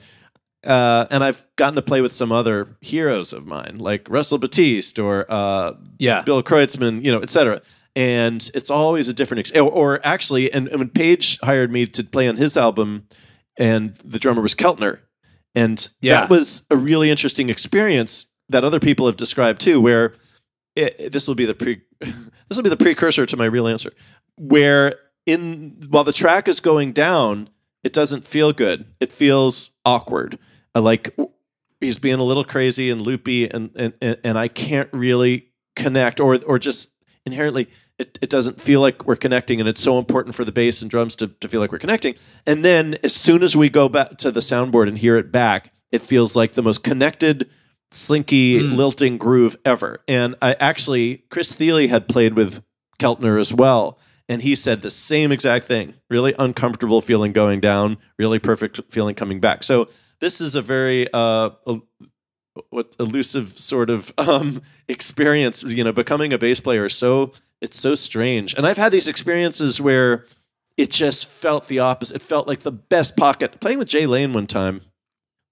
Uh, 0.64 1.06
and 1.10 1.22
I've 1.22 1.46
gotten 1.56 1.76
to 1.76 1.82
play 1.82 2.00
with 2.00 2.12
some 2.12 2.32
other 2.32 2.76
heroes 2.80 3.32
of 3.32 3.46
mine, 3.46 3.76
like 3.78 4.08
Russell 4.10 4.38
Batiste 4.38 4.98
or 4.98 5.26
uh, 5.28 5.74
yeah. 5.98 6.22
Bill 6.22 6.42
Kreutzmann, 6.42 7.04
you 7.04 7.12
know, 7.12 7.20
etc. 7.20 7.62
And 7.94 8.50
it's 8.52 8.70
always 8.70 9.08
a 9.08 9.12
different, 9.12 9.40
ex- 9.40 9.52
or, 9.52 9.70
or, 9.70 10.00
actually, 10.04 10.52
and, 10.52 10.68
and 10.68 10.78
when 10.78 10.88
Page 10.88 11.38
hired 11.40 11.70
me 11.70 11.86
to 11.86 12.04
play 12.04 12.28
on 12.28 12.36
his 12.36 12.56
album, 12.56 13.08
and 13.56 13.94
the 14.04 14.18
drummer 14.18 14.42
was 14.42 14.54
Keltner, 14.54 14.98
and 15.54 15.88
yeah. 16.00 16.20
that 16.20 16.30
was 16.30 16.62
a 16.70 16.76
really 16.76 17.10
interesting 17.10 17.48
experience 17.48 18.26
that 18.48 18.64
other 18.64 18.80
people 18.80 19.06
have 19.06 19.16
described 19.16 19.60
too, 19.60 19.80
where 19.80 20.14
it, 20.74 21.10
this 21.12 21.26
will 21.26 21.34
be 21.34 21.46
the 21.46 21.54
pre 21.54 21.80
this 22.00 22.56
will 22.56 22.62
be 22.62 22.70
the 22.70 22.76
precursor 22.76 23.24
to 23.24 23.36
my 23.36 23.46
real 23.46 23.66
answer 23.66 23.92
where 24.36 24.94
in 25.24 25.76
while 25.88 26.04
the 26.04 26.12
track 26.12 26.46
is 26.46 26.60
going 26.60 26.92
down 26.92 27.48
it 27.86 27.92
doesn't 27.92 28.26
feel 28.26 28.52
good 28.52 28.84
it 29.00 29.12
feels 29.12 29.70
awkward 29.84 30.38
I 30.74 30.80
like 30.80 31.16
he's 31.80 31.98
being 31.98 32.18
a 32.18 32.24
little 32.24 32.44
crazy 32.44 32.90
and 32.90 33.00
loopy 33.00 33.50
and 33.50 33.70
and 33.76 34.18
and 34.22 34.38
I 34.38 34.48
can't 34.48 34.90
really 34.92 35.48
connect 35.74 36.20
or 36.20 36.38
or 36.44 36.58
just 36.58 36.90
inherently 37.24 37.68
it, 37.98 38.18
it 38.20 38.28
doesn't 38.28 38.60
feel 38.60 38.82
like 38.82 39.06
we're 39.06 39.16
connecting 39.16 39.58
and 39.58 39.68
it's 39.68 39.82
so 39.82 39.98
important 39.98 40.34
for 40.34 40.44
the 40.44 40.52
bass 40.52 40.82
and 40.82 40.90
drums 40.90 41.16
to, 41.16 41.28
to 41.28 41.48
feel 41.48 41.60
like 41.60 41.72
we're 41.72 41.78
connecting 41.78 42.14
and 42.46 42.64
then 42.64 42.98
as 43.02 43.14
soon 43.14 43.42
as 43.42 43.56
we 43.56 43.70
go 43.70 43.88
back 43.88 44.18
to 44.18 44.30
the 44.30 44.40
soundboard 44.40 44.88
and 44.88 44.98
hear 44.98 45.16
it 45.16 45.32
back 45.32 45.72
it 45.92 46.02
feels 46.02 46.36
like 46.36 46.52
the 46.52 46.62
most 46.62 46.82
connected 46.82 47.48
slinky, 47.90 48.58
mm. 48.60 48.76
lilting 48.76 49.18
groove 49.18 49.56
ever. 49.64 50.02
And 50.08 50.34
I 50.42 50.54
actually, 50.54 51.24
Chris 51.30 51.54
Thile 51.54 51.88
had 51.88 52.08
played 52.08 52.34
with 52.34 52.62
Keltner 52.98 53.40
as 53.40 53.52
well. 53.52 53.98
And 54.28 54.42
he 54.42 54.54
said 54.56 54.82
the 54.82 54.90
same 54.90 55.30
exact 55.30 55.66
thing. 55.66 55.94
Really 56.10 56.34
uncomfortable 56.38 57.00
feeling 57.00 57.32
going 57.32 57.60
down, 57.60 57.98
really 58.18 58.38
perfect 58.38 58.80
feeling 58.90 59.14
coming 59.14 59.38
back. 59.40 59.62
So 59.62 59.88
this 60.20 60.40
is 60.40 60.54
a 60.54 60.62
very 60.62 61.06
uh, 61.12 61.50
what 62.70 62.96
elusive 62.98 63.50
sort 63.50 63.90
of 63.90 64.12
um, 64.18 64.62
experience. 64.88 65.62
You 65.62 65.84
know, 65.84 65.92
becoming 65.92 66.32
a 66.32 66.38
bass 66.38 66.60
player 66.60 66.86
is 66.86 66.94
so 66.94 67.32
it's 67.60 67.80
so 67.80 67.94
strange. 67.94 68.54
And 68.54 68.66
I've 68.66 68.76
had 68.76 68.92
these 68.92 69.08
experiences 69.08 69.80
where 69.80 70.26
it 70.76 70.90
just 70.90 71.26
felt 71.28 71.68
the 71.68 71.78
opposite. 71.78 72.16
It 72.16 72.22
felt 72.22 72.46
like 72.46 72.60
the 72.60 72.72
best 72.72 73.16
pocket. 73.16 73.60
Playing 73.60 73.78
with 73.78 73.88
Jay 73.88 74.06
Lane 74.06 74.32
one 74.32 74.46
time, 74.46 74.82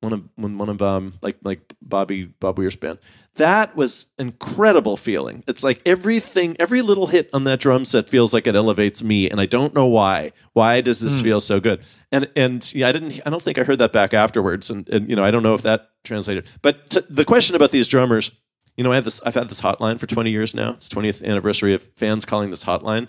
one 0.05 0.13
of 0.13 0.23
when 0.37 0.59
one 0.59 0.69
of 0.69 0.81
um 0.83 1.15
like 1.23 1.37
like 1.43 1.75
Bobby 1.83 2.25
Bob 2.25 2.59
Weir's 2.59 2.77
band. 2.77 2.99
That 3.37 3.75
was 3.75 4.07
incredible 4.17 4.97
feeling. 4.97 5.43
It's 5.49 5.65
like 5.65 5.83
everything, 5.85 6.57
every 6.61 6.83
little 6.83 7.09
hit 7.09 7.29
on 7.33 7.43
that 7.45 7.59
drum 7.59 7.85
set 7.85 8.09
feels 8.09 8.33
like 8.33 8.47
it 8.47 8.55
elevates 8.55 9.03
me, 9.03 9.29
and 9.29 9.41
I 9.41 9.47
don't 9.47 9.75
know 9.75 9.87
why. 9.87 10.31
Why 10.53 10.81
does 10.81 11.01
this 11.01 11.15
mm. 11.15 11.23
feel 11.23 11.41
so 11.41 11.59
good? 11.59 11.83
And 12.13 12.31
and 12.37 12.73
yeah, 12.75 12.89
I 12.89 12.93
didn't. 12.93 13.21
I 13.27 13.31
don't 13.31 13.43
think 13.43 13.59
I 13.59 13.65
heard 13.65 13.81
that 13.81 13.93
back 13.93 14.15
afterwards, 14.15 14.71
and 14.71 14.89
and 14.89 15.11
you 15.11 15.17
know 15.17 15.25
I 15.25 15.33
don't 15.33 15.43
know 15.43 15.55
if 15.55 15.63
that 15.63 15.91
translated. 16.05 16.47
But 16.63 16.97
the 17.11 17.25
question 17.25 17.57
about 17.57 17.73
these 17.73 17.89
drummers, 17.89 18.31
you 18.77 18.85
know, 18.85 18.93
I 18.93 18.97
have 18.97 19.05
this. 19.05 19.21
I've 19.27 19.35
had 19.35 19.49
this 19.49 19.63
hotline 19.63 19.99
for 19.99 20.07
twenty 20.07 20.31
years 20.31 20.55
now. 20.55 20.71
It's 20.75 20.89
twentieth 20.89 21.25
anniversary 21.25 21.75
of 21.75 21.83
fans 21.97 22.25
calling 22.25 22.51
this 22.51 22.65
hotline 22.65 23.09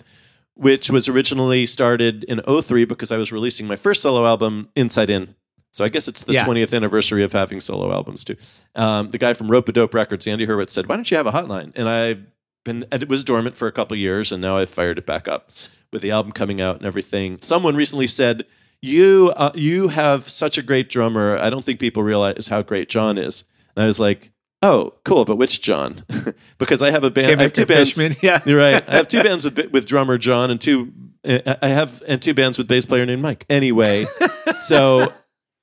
which 0.56 0.90
was 0.90 1.06
originally 1.06 1.66
started 1.66 2.24
in 2.24 2.40
03 2.40 2.86
because 2.86 3.12
I 3.12 3.18
was 3.18 3.30
releasing 3.30 3.66
my 3.66 3.76
first 3.76 4.00
solo 4.00 4.26
album, 4.26 4.70
Inside 4.74 5.10
In, 5.10 5.34
so 5.76 5.84
I 5.84 5.90
guess 5.90 6.08
it's 6.08 6.24
the 6.24 6.32
yeah. 6.32 6.46
20th 6.46 6.74
anniversary 6.74 7.22
of 7.22 7.34
having 7.34 7.60
solo 7.60 7.92
albums 7.92 8.24
too. 8.24 8.36
Um, 8.74 9.10
the 9.10 9.18
guy 9.18 9.34
from 9.34 9.50
Ropeadope 9.50 9.92
Records, 9.92 10.26
Andy 10.26 10.46
Hurwitz, 10.46 10.70
said, 10.70 10.86
"Why 10.88 10.96
don't 10.96 11.10
you 11.10 11.18
have 11.18 11.26
a 11.26 11.32
hotline?" 11.32 11.72
And 11.74 11.86
I've 11.86 12.24
been, 12.64 12.86
and 12.90 13.02
it 13.02 13.10
was 13.10 13.22
dormant 13.22 13.58
for 13.58 13.68
a 13.68 13.72
couple 13.72 13.94
years, 13.94 14.32
and 14.32 14.40
now 14.40 14.56
I've 14.56 14.70
fired 14.70 14.96
it 14.96 15.04
back 15.04 15.28
up 15.28 15.50
with 15.92 16.00
the 16.00 16.10
album 16.10 16.32
coming 16.32 16.62
out 16.62 16.76
and 16.76 16.86
everything. 16.86 17.38
Someone 17.42 17.76
recently 17.76 18.06
said, 18.06 18.46
"You, 18.80 19.34
uh, 19.36 19.50
you 19.54 19.88
have 19.88 20.26
such 20.30 20.56
a 20.56 20.62
great 20.62 20.88
drummer. 20.88 21.36
I 21.36 21.50
don't 21.50 21.62
think 21.62 21.78
people 21.78 22.02
realize 22.02 22.48
how 22.48 22.62
great 22.62 22.88
John 22.88 23.18
is." 23.18 23.44
And 23.76 23.84
I 23.84 23.86
was 23.86 23.98
like, 23.98 24.32
"Oh, 24.62 24.94
cool, 25.04 25.26
but 25.26 25.36
which 25.36 25.60
John?" 25.60 26.04
because 26.58 26.80
I 26.80 26.90
have 26.90 27.04
a 27.04 27.10
band. 27.10 27.38
I 27.38 27.42
have 27.42 27.52
two 27.52 27.66
bands. 27.66 27.90
Fishman, 27.90 28.16
yeah, 28.22 28.40
you're 28.46 28.58
right. 28.58 28.82
I 28.88 28.96
have 28.96 29.08
two 29.08 29.22
bands 29.22 29.44
with 29.44 29.58
with 29.72 29.84
drummer 29.84 30.16
John 30.16 30.50
and 30.50 30.58
two. 30.58 30.90
I 31.22 31.68
have 31.68 32.02
and 32.08 32.22
two 32.22 32.32
bands 32.32 32.56
with 32.56 32.66
bass 32.66 32.86
player 32.86 33.04
named 33.04 33.20
Mike. 33.20 33.44
Anyway, 33.50 34.06
so 34.66 35.12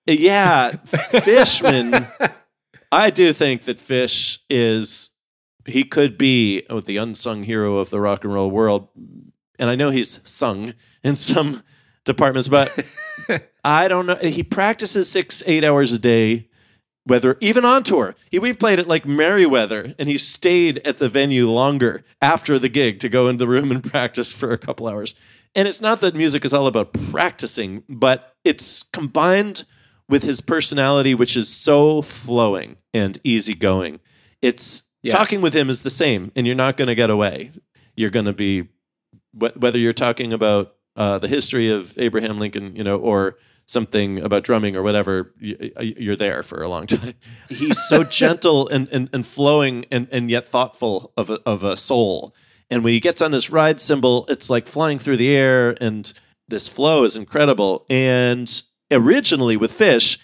yeah, 0.05 0.71
Fishman. 0.71 2.07
I 2.91 3.09
do 3.09 3.33
think 3.33 3.63
that 3.63 3.79
Fish 3.79 4.39
is 4.49 5.09
he 5.65 5.83
could 5.83 6.17
be 6.17 6.63
oh, 6.69 6.81
the 6.81 6.97
unsung 6.97 7.43
hero 7.43 7.77
of 7.77 7.89
the 7.89 7.99
rock 7.99 8.23
and 8.23 8.33
roll 8.33 8.51
world, 8.51 8.89
and 9.57 9.69
I 9.69 9.75
know 9.75 9.89
he's 9.89 10.19
sung 10.23 10.73
in 11.03 11.15
some 11.15 11.63
departments, 12.05 12.47
but 12.47 12.85
I 13.63 13.87
don't 13.87 14.05
know. 14.05 14.15
He 14.15 14.43
practices 14.43 15.09
six, 15.09 15.41
eight 15.45 15.63
hours 15.63 15.91
a 15.91 15.99
day. 15.99 16.49
Whether 17.05 17.35
even 17.41 17.65
on 17.65 17.83
tour, 17.83 18.15
he 18.31 18.39
we've 18.39 18.57
played 18.59 18.79
at 18.79 18.87
like 18.87 19.05
Merriweather, 19.05 19.93
and 19.99 20.07
he 20.07 20.17
stayed 20.17 20.79
at 20.85 20.99
the 20.99 21.09
venue 21.09 21.49
longer 21.49 22.05
after 22.21 22.57
the 22.57 22.69
gig 22.69 22.99
to 22.99 23.09
go 23.09 23.27
into 23.27 23.39
the 23.39 23.47
room 23.47 23.71
and 23.71 23.83
practice 23.91 24.31
for 24.31 24.51
a 24.51 24.57
couple 24.57 24.87
hours. 24.87 25.13
And 25.53 25.67
it's 25.67 25.81
not 25.81 25.99
that 25.99 26.15
music 26.15 26.45
is 26.45 26.53
all 26.53 26.65
about 26.65 26.93
practicing, 26.93 27.83
but 27.89 28.35
it's 28.45 28.83
combined 28.83 29.65
with 30.13 30.21
his 30.21 30.41
personality, 30.41 31.15
which 31.15 31.35
is 31.35 31.49
so 31.49 32.03
flowing 32.03 32.77
and 32.93 33.17
easygoing. 33.23 33.99
It's 34.43 34.83
yeah. 35.01 35.11
talking 35.11 35.41
with 35.41 35.55
him 35.55 35.71
is 35.71 35.81
the 35.81 35.89
same, 35.89 36.31
and 36.35 36.45
you're 36.45 36.55
not 36.55 36.77
going 36.77 36.87
to 36.87 36.93
get 36.93 37.09
away. 37.09 37.49
You're 37.95 38.11
going 38.11 38.27
to 38.27 38.33
be 38.33 38.69
whether 39.33 39.79
you're 39.79 39.91
talking 39.91 40.31
about 40.31 40.75
uh, 40.95 41.17
the 41.17 41.27
history 41.27 41.71
of 41.71 41.97
Abraham 41.97 42.37
Lincoln, 42.37 42.75
you 42.75 42.83
know, 42.83 42.97
or 42.97 43.37
something 43.65 44.19
about 44.19 44.43
drumming 44.43 44.75
or 44.75 44.83
whatever, 44.83 45.33
you're 45.39 46.15
there 46.15 46.43
for 46.43 46.61
a 46.61 46.67
long 46.67 46.85
time. 46.95 47.15
He's 47.49 47.83
so 47.87 48.03
gentle 48.21 48.67
and, 48.67 48.87
and, 48.89 49.09
and 49.13 49.25
flowing 49.25 49.87
and, 49.89 50.07
and 50.11 50.29
yet 50.29 50.45
thoughtful 50.45 51.11
of 51.17 51.31
a, 51.31 51.39
of 51.43 51.63
a 51.63 51.75
soul. 51.75 52.35
And 52.69 52.83
when 52.83 52.93
he 52.93 52.99
gets 52.99 53.19
on 53.19 53.31
his 53.31 53.49
ride 53.49 53.81
cymbal, 53.81 54.27
it's 54.29 54.47
like 54.47 54.67
flying 54.67 54.99
through 54.99 55.17
the 55.17 55.35
air, 55.35 55.75
and 55.81 56.13
this 56.49 56.67
flow 56.69 57.03
is 57.03 57.17
incredible. 57.17 57.87
And 57.89 58.47
originally 58.93 59.57
with 59.57 59.71
Phish, 59.71 60.17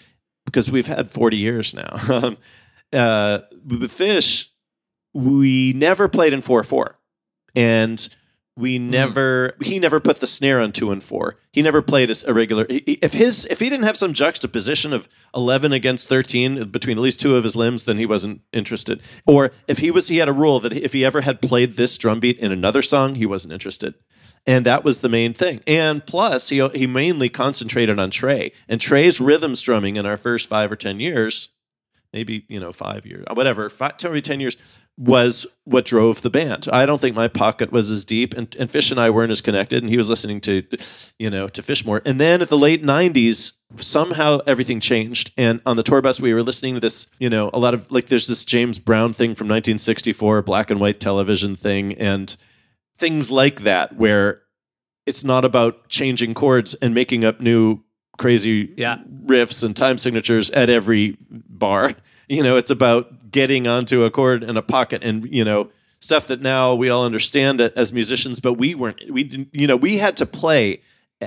because 0.46 0.70
we've 0.70 0.86
had 0.86 1.10
40 1.10 1.36
years 1.36 1.74
now, 1.74 1.90
uh, 2.92 3.40
with 3.66 3.92
Phish, 3.92 4.48
we 5.12 5.72
never 5.72 6.08
played 6.08 6.32
in 6.32 6.40
4 6.40 6.62
4. 6.64 6.98
and 7.54 8.08
we 8.56 8.78
never 8.78 9.54
he 9.62 9.78
never 9.78 10.00
put 10.00 10.20
the 10.20 10.26
snare 10.26 10.60
on 10.60 10.72
two 10.72 10.90
and 10.90 11.02
four. 11.02 11.38
He 11.52 11.62
never 11.62 11.80
played 11.80 12.10
a, 12.10 12.14
a 12.26 12.34
regular. 12.34 12.66
If 12.68 13.14
his 13.14 13.46
if 13.46 13.60
he 13.60 13.70
didn't 13.70 13.86
have 13.86 13.96
some 13.96 14.12
juxtaposition 14.12 14.92
of 14.92 15.08
eleven 15.34 15.72
against 15.72 16.08
thirteen 16.08 16.68
between 16.68 16.98
at 16.98 17.02
least 17.02 17.20
two 17.20 17.36
of 17.36 17.44
his 17.44 17.56
limbs, 17.56 17.84
then 17.84 17.96
he 17.96 18.06
wasn't 18.06 18.42
interested. 18.52 19.00
Or 19.26 19.52
if 19.66 19.78
he 19.78 19.90
was, 19.90 20.08
he 20.08 20.18
had 20.18 20.28
a 20.28 20.32
rule 20.32 20.60
that 20.60 20.74
if 20.74 20.92
he 20.92 21.04
ever 21.04 21.22
had 21.22 21.40
played 21.40 21.76
this 21.76 21.96
drum 21.96 22.20
beat 22.20 22.38
in 22.38 22.52
another 22.52 22.82
song, 22.82 23.14
he 23.14 23.24
wasn't 23.24 23.54
interested. 23.54 23.94
And 24.46 24.66
that 24.66 24.84
was 24.84 25.00
the 25.00 25.08
main 25.08 25.34
thing. 25.34 25.60
And 25.66 26.04
plus, 26.04 26.48
he 26.48 26.66
he 26.70 26.86
mainly 26.86 27.28
concentrated 27.28 27.98
on 27.98 28.10
Trey. 28.10 28.52
And 28.68 28.80
Trey's 28.80 29.20
rhythm 29.20 29.54
strumming 29.54 29.96
in 29.96 30.06
our 30.06 30.16
first 30.16 30.48
five 30.48 30.72
or 30.72 30.76
ten 30.76 31.00
years 31.00 31.50
maybe 32.12 32.44
you 32.48 32.58
know 32.58 32.72
five 32.72 33.06
years 33.06 33.24
whatever 33.32 33.68
five, 33.68 33.96
10, 33.96 34.10
maybe 34.10 34.22
10 34.22 34.40
years 34.40 34.56
was 34.98 35.46
what 35.64 35.86
drove 35.86 36.20
the 36.20 36.28
band. 36.28 36.68
I 36.70 36.84
don't 36.84 37.00
think 37.00 37.16
my 37.16 37.26
pocket 37.26 37.72
was 37.72 37.90
as 37.90 38.04
deep 38.04 38.34
and, 38.34 38.54
and 38.58 38.70
fish 38.70 38.90
and 38.90 39.00
i 39.00 39.08
weren't 39.08 39.32
as 39.32 39.40
connected 39.40 39.82
and 39.82 39.88
he 39.88 39.96
was 39.96 40.10
listening 40.10 40.40
to 40.42 40.62
you 41.18 41.30
know 41.30 41.48
to 41.48 41.62
fish 41.62 41.84
more. 41.84 42.02
And 42.04 42.20
then 42.20 42.42
at 42.42 42.48
the 42.48 42.58
late 42.58 42.82
90s 42.82 43.52
somehow 43.76 44.40
everything 44.46 44.80
changed 44.80 45.32
and 45.36 45.60
on 45.64 45.76
the 45.76 45.82
tour 45.82 46.02
bus 46.02 46.20
we 46.20 46.34
were 46.34 46.42
listening 46.42 46.74
to 46.74 46.80
this 46.80 47.06
you 47.18 47.30
know 47.30 47.50
a 47.54 47.58
lot 47.58 47.72
of 47.72 47.90
like 47.92 48.06
there's 48.06 48.26
this 48.26 48.44
james 48.44 48.80
brown 48.80 49.12
thing 49.12 49.32
from 49.32 49.46
1964 49.46 50.42
black 50.42 50.72
and 50.72 50.80
white 50.80 50.98
television 50.98 51.54
thing 51.54 51.94
and 51.94 52.36
things 53.00 53.30
like 53.30 53.62
that 53.62 53.96
where 53.96 54.42
it's 55.06 55.24
not 55.24 55.44
about 55.44 55.88
changing 55.88 56.34
chords 56.34 56.74
and 56.74 56.94
making 56.94 57.24
up 57.24 57.40
new 57.40 57.80
crazy 58.18 58.72
Yeah. 58.76 58.98
riffs 59.24 59.64
and 59.64 59.74
time 59.74 59.98
signatures 59.98 60.50
at 60.52 60.68
every 60.70 61.16
bar. 61.30 61.94
You 62.28 62.44
know, 62.44 62.54
it's 62.54 62.70
about 62.70 63.32
getting 63.32 63.66
onto 63.66 64.04
a 64.04 64.10
chord 64.12 64.44
and 64.44 64.56
a 64.56 64.62
pocket 64.62 65.02
and, 65.02 65.26
you 65.34 65.42
know, 65.44 65.68
stuff 66.00 66.28
that 66.28 66.40
now 66.40 66.76
we 66.76 66.88
all 66.88 67.04
understand 67.04 67.60
it 67.60 67.72
as 67.74 67.92
musicians, 67.92 68.38
but 68.38 68.52
we 68.52 68.72
weren't, 68.76 69.02
we 69.10 69.24
didn't, 69.24 69.48
you 69.52 69.66
know, 69.66 69.74
we 69.74 69.96
had 69.98 70.16
to 70.18 70.26
play. 70.26 70.80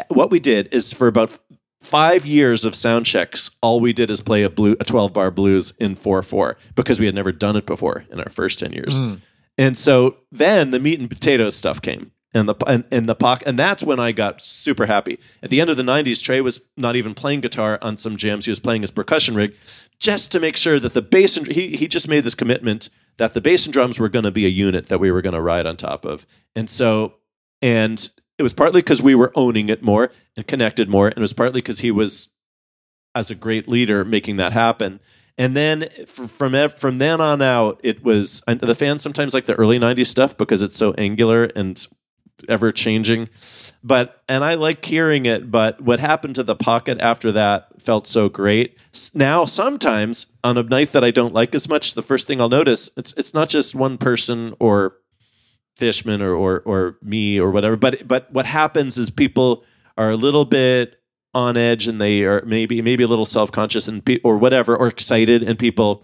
What 0.08 0.32
we 0.32 0.40
did 0.40 0.70
is 0.74 0.94
for 0.94 1.08
about 1.08 1.38
five 1.82 2.26
years 2.26 2.64
of 2.64 2.74
sound 2.74 3.06
checks, 3.06 3.52
all 3.62 3.82
we 3.82 3.92
did 3.92 4.10
is 4.10 4.22
play 4.22 4.44
a 4.44 4.50
blue, 4.50 4.78
a 4.80 4.86
12 4.86 5.12
bar 5.12 5.30
blues 5.30 5.74
in 5.78 5.94
4 5.94 6.24
4 6.24 6.58
because 6.74 7.02
we 7.02 7.06
had 7.06 7.16
never 7.16 7.34
done 7.34 7.58
it 7.58 7.66
before 7.66 8.06
in 8.10 8.22
our 8.22 8.30
first 8.30 8.60
10 8.60 8.72
years. 8.72 8.98
Hmm. 8.98 9.16
And 9.58 9.78
so 9.78 10.18
then 10.32 10.72
the 10.72 10.80
meat 10.80 11.00
and 11.00 11.10
potatoes 11.10 11.56
stuff 11.56 11.82
came. 11.82 12.12
And 12.36 12.50
the 12.50 12.56
and, 12.66 12.84
and 12.90 13.08
the 13.08 13.14
pocket 13.14 13.48
and 13.48 13.60
that's 13.60 13.84
when 13.84 14.00
I 14.00 14.12
got 14.12 14.42
super 14.42 14.88
happy. 14.88 15.20
At 15.44 15.52
the 15.52 15.62
end 15.62 15.70
of 15.70 15.78
the 15.78 15.84
'90s, 15.84 16.24
Trey 16.24 16.42
was 16.42 16.62
not 16.76 16.96
even 16.96 17.14
playing 17.14 17.42
guitar 17.42 17.78
on 17.80 17.98
some 17.98 18.18
jams; 18.18 18.46
he 18.46 18.52
was 18.52 18.60
playing 18.60 18.82
his 18.82 18.90
percussion 18.90 19.36
rig, 19.36 19.54
just 20.00 20.32
to 20.32 20.40
make 20.40 20.58
sure 20.58 20.80
that 20.80 20.96
the 20.96 21.04
bass 21.04 21.38
and 21.38 21.52
he 21.52 21.78
he 21.78 21.88
just 21.88 22.08
made 22.08 22.24
this 22.24 22.34
commitment 22.34 22.90
that 23.18 23.36
the 23.36 23.42
bass 23.42 23.66
and 23.68 23.74
drums 23.74 24.00
were 24.00 24.10
going 24.10 24.26
to 24.26 24.32
be 24.32 24.48
a 24.48 24.50
unit 24.50 24.88
that 24.88 25.00
we 25.00 25.12
were 25.12 25.22
going 25.22 25.36
to 25.36 25.42
ride 25.42 25.68
on 25.68 25.78
top 25.78 26.06
of. 26.06 26.26
And 26.56 26.72
so, 26.72 27.16
and 27.62 28.10
it 28.40 28.44
was 28.44 28.54
partly 28.54 28.82
because 28.82 29.04
we 29.04 29.14
were 29.14 29.32
owning 29.36 29.70
it 29.70 29.84
more 29.84 30.12
and 30.36 30.48
connected 30.48 30.90
more, 30.90 31.08
and 31.08 31.18
it 31.18 31.22
was 31.22 31.34
partly 31.34 31.62
because 31.62 31.80
he 31.80 31.92
was 31.92 32.30
as 33.16 33.30
a 33.30 33.36
great 33.36 33.68
leader 33.68 34.04
making 34.04 34.38
that 34.38 34.54
happen. 34.54 35.00
And 35.38 35.58
then 35.58 35.90
from 36.06 36.70
from 36.70 36.98
then 37.00 37.20
on 37.20 37.42
out, 37.42 37.80
it 37.84 38.04
was 38.04 38.44
the 38.46 38.76
fans 38.76 39.02
sometimes 39.02 39.34
like 39.34 39.46
the 39.46 39.56
early 39.56 39.80
'90s 39.80 40.08
stuff 40.08 40.38
because 40.38 40.62
it's 40.62 40.78
so 40.78 40.94
angular 40.94 41.46
and 41.56 41.86
ever 42.48 42.72
changing. 42.72 43.30
But 43.84 44.22
and 44.30 44.44
I 44.44 44.54
like 44.54 44.84
hearing 44.86 45.26
it. 45.26 45.50
But 45.50 45.82
what 45.82 46.00
happened 46.00 46.36
to 46.36 46.44
the 46.44 46.56
pocket 46.56 47.00
after 47.00 47.32
that 47.32 47.82
felt 47.82 48.08
so 48.08 48.30
great. 48.30 48.78
Now 49.14 49.46
sometimes 49.46 50.28
on 50.44 50.58
a 50.58 50.64
night 50.64 50.92
that 50.92 51.04
I 51.04 51.12
don't 51.12 51.34
like 51.34 51.56
as 51.56 51.68
much, 51.68 51.94
the 51.94 52.04
first 52.04 52.28
thing 52.28 52.40
I'll 52.40 52.50
notice 52.50 52.92
it's 52.96 53.14
it's 53.18 53.34
not 53.34 53.50
just 53.50 53.74
one 53.74 53.98
person 53.98 54.56
or 54.60 54.98
Fishman 55.76 56.22
or 56.22 56.34
or 56.34 56.62
or 56.66 56.98
me 57.02 57.40
or 57.40 57.52
whatever. 57.52 57.76
But 57.76 58.08
but 58.08 58.32
what 58.32 58.46
happens 58.46 58.98
is 58.98 59.10
people 59.10 59.64
are 59.98 60.12
a 60.12 60.18
little 60.18 60.46
bit 60.46 61.00
on 61.34 61.58
edge 61.58 61.88
and 61.88 62.00
they 62.00 62.24
are 62.24 62.44
maybe 62.46 62.82
maybe 62.82 63.04
a 63.04 63.08
little 63.08 63.26
self 63.26 63.52
conscious 63.52 63.88
and 63.88 64.06
pe- 64.06 64.20
or 64.24 64.38
whatever 64.38 64.76
or 64.76 64.88
excited 64.88 65.44
and 65.44 65.58
people 65.58 66.04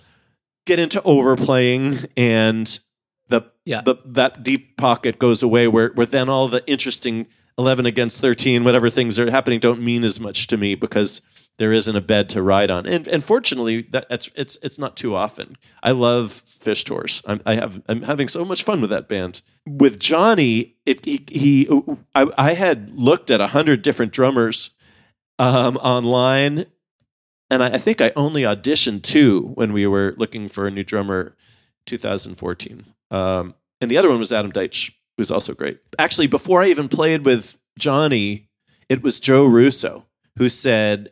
get 0.65 0.79
into 0.79 1.01
overplaying 1.03 1.99
and 2.17 2.79
the 3.27 3.41
Yeah. 3.65 3.81
the 3.81 3.95
that 4.05 4.43
deep 4.43 4.77
pocket 4.77 5.19
goes 5.19 5.43
away 5.43 5.67
where 5.67 5.89
where 5.89 6.05
then 6.07 6.29
all 6.29 6.47
the 6.47 6.65
interesting 6.67 7.27
11 7.57 7.85
against 7.85 8.21
13 8.21 8.63
whatever 8.63 8.89
things 8.89 9.19
are 9.19 9.29
happening 9.29 9.59
don't 9.59 9.81
mean 9.81 10.03
as 10.03 10.19
much 10.19 10.47
to 10.47 10.57
me 10.57 10.75
because 10.75 11.21
there 11.59 11.73
isn't 11.73 11.95
a 11.95 12.01
bed 12.01 12.29
to 12.29 12.41
ride 12.41 12.71
on. 12.71 12.85
And 12.85 13.05
and 13.07 13.21
fortunately 13.23 13.81
that 13.91 14.07
it's 14.09 14.29
it's 14.33 14.57
it's 14.63 14.79
not 14.79 14.95
too 14.95 15.13
often. 15.13 15.57
I 15.83 15.91
love 15.91 16.41
Phish 16.47 16.85
tours. 16.85 17.21
I'm 17.25 17.41
i 17.45 17.55
have 17.55 17.81
i'm 17.89 18.03
having 18.03 18.29
so 18.29 18.45
much 18.45 18.63
fun 18.63 18.79
with 18.81 18.89
that 18.91 19.09
band. 19.09 19.41
With 19.67 19.99
johnny 19.99 20.77
it 20.85 21.03
he, 21.05 21.25
he 21.29 21.69
i, 22.15 22.25
I 22.37 22.53
had 22.53 22.91
looked 22.97 23.29
at 23.29 23.41
a 23.41 23.47
hundred 23.47 23.81
different 23.81 24.13
drummers 24.13 24.71
um 25.39 25.77
online 25.77 26.65
and 27.49 27.63
I, 27.63 27.73
I 27.73 27.77
think 27.77 28.01
i 28.01 28.11
only 28.15 28.43
auditioned 28.43 29.03
two 29.03 29.51
when 29.55 29.73
we 29.73 29.87
were 29.87 30.13
looking 30.17 30.47
for 30.47 30.67
a 30.67 30.71
new 30.71 30.83
drummer 30.83 31.35
2014 31.85 32.85
um 33.11 33.55
and 33.81 33.89
the 33.89 33.97
other 33.97 34.09
one 34.09 34.19
was 34.19 34.31
adam 34.31 34.51
deitch 34.51 34.91
who's 35.17 35.31
also 35.31 35.53
great 35.53 35.79
actually 35.97 36.27
before 36.27 36.61
i 36.61 36.67
even 36.67 36.87
played 36.87 37.25
with 37.25 37.57
johnny 37.77 38.47
it 38.89 39.01
was 39.01 39.19
joe 39.19 39.45
russo 39.45 40.05
who 40.37 40.49
said 40.49 41.11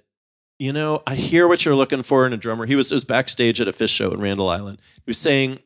you 0.60 0.74
know, 0.74 1.04
I 1.06 1.16
hear 1.16 1.48
what 1.48 1.66
you're 1.66 1.76
looking 1.76 2.04
for 2.04 2.26
in 2.26 2.34
a 2.34 2.38
drummer. 2.38 2.66
He 2.66 2.76
was, 2.76 2.92
was 2.92 3.04
backstage 3.04 3.62
at 3.62 3.68
a 3.68 3.72
Phish 3.72 3.90
show 3.90 4.12
in 4.12 4.20
Randall 4.20 4.50
Island. 4.50 4.80
He 4.96 5.04
was 5.06 5.18
saying, 5.18 5.60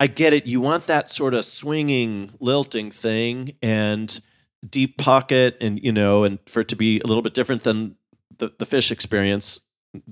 I 0.00 0.08
get 0.08 0.32
it. 0.32 0.46
You 0.46 0.60
want 0.60 0.86
that 0.86 1.08
sort 1.08 1.34
of 1.34 1.44
swinging, 1.44 2.32
lilting 2.40 2.90
thing 2.90 3.54
and 3.62 4.20
deep 4.68 4.98
pocket, 4.98 5.56
and, 5.60 5.82
you 5.82 5.92
know, 5.92 6.24
and 6.24 6.38
for 6.46 6.60
it 6.60 6.68
to 6.68 6.76
be 6.76 7.00
a 7.00 7.06
little 7.06 7.22
bit 7.22 7.34
different 7.34 7.62
than 7.62 7.96
the, 8.38 8.52
the 8.58 8.66
Phish 8.66 8.90
experience, 8.90 9.60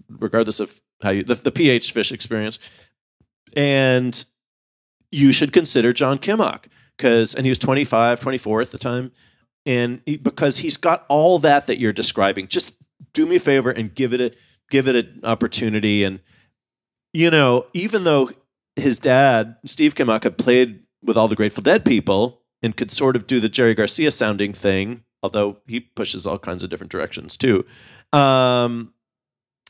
regardless 0.09 0.61
of 0.61 0.81
how 1.03 1.11
you, 1.11 1.23
the, 1.23 1.35
the 1.35 1.51
PH 1.51 1.95
Phish 1.95 2.12
experience. 2.12 2.59
And 3.55 4.25
you 5.11 5.33
should 5.33 5.53
consider 5.53 5.93
John 5.93 6.19
Kimock 6.19 6.65
because, 6.97 7.35
and 7.35 7.45
he 7.45 7.51
was 7.51 7.59
25, 7.59 8.21
24 8.21 8.62
at 8.62 8.71
the 8.71 8.79
time. 8.79 9.12
And 9.65 10.01
he, 10.07 10.17
because 10.17 10.59
he's 10.59 10.77
got 10.77 11.05
all 11.09 11.38
that 11.41 11.67
that 11.67 11.79
you're 11.79 11.93
describing, 11.93 12.49
just 12.49 12.75
do 13.12 13.27
me 13.27 13.37
a 13.37 13.41
favor 13.41 13.71
and 13.71 13.95
give 13.95 14.12
it 14.12 14.21
a 14.21 14.33
give 14.71 14.88
it 14.88 14.97
an 14.97 15.21
opportunity. 15.23 16.03
And 16.03 16.21
you 17.12 17.31
know, 17.31 17.67
even 17.73 18.05
though 18.05 18.31
his 18.75 18.99
dad 18.99 19.57
Steve 19.67 19.95
Kimock 19.95 20.25
had 20.25 20.38
played 20.38 20.83
with 21.03 21.17
all 21.17 21.29
the 21.29 21.37
Grateful 21.37 21.62
Dead 21.62 21.85
people 21.85 22.41
and 22.62 22.77
could 22.77 22.92
sort 22.92 23.16
of 23.16 23.27
do 23.27 23.40
the 23.40 23.48
Jerry 23.48 23.75
Garcia 23.75 24.11
sounding 24.11 24.53
thing, 24.53 25.05
although 25.22 25.59
he 25.66 25.81
pushes 25.81 26.27
all 26.27 26.38
kinds 26.38 26.62
of 26.62 26.70
different 26.70 26.92
directions 26.92 27.37
too. 27.37 27.64
Um, 28.12 28.94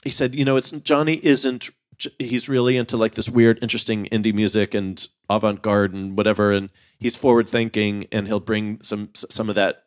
he 0.02 0.10
said, 0.10 0.34
you 0.34 0.44
know, 0.44 0.56
it's 0.56 0.70
Johnny 0.70 1.20
isn't. 1.24 1.70
He's 2.18 2.48
really 2.48 2.76
into 2.76 2.96
like 2.96 3.14
this 3.14 3.28
weird, 3.28 3.60
interesting 3.62 4.06
indie 4.06 4.34
music 4.34 4.74
and 4.74 5.06
avant 5.30 5.62
garde 5.62 5.94
and 5.94 6.16
whatever, 6.16 6.50
and 6.50 6.70
he's 6.98 7.16
forward 7.16 7.48
thinking, 7.48 8.06
and 8.10 8.26
he'll 8.26 8.40
bring 8.40 8.82
some 8.82 9.10
some 9.14 9.48
of 9.48 9.54
that 9.54 9.84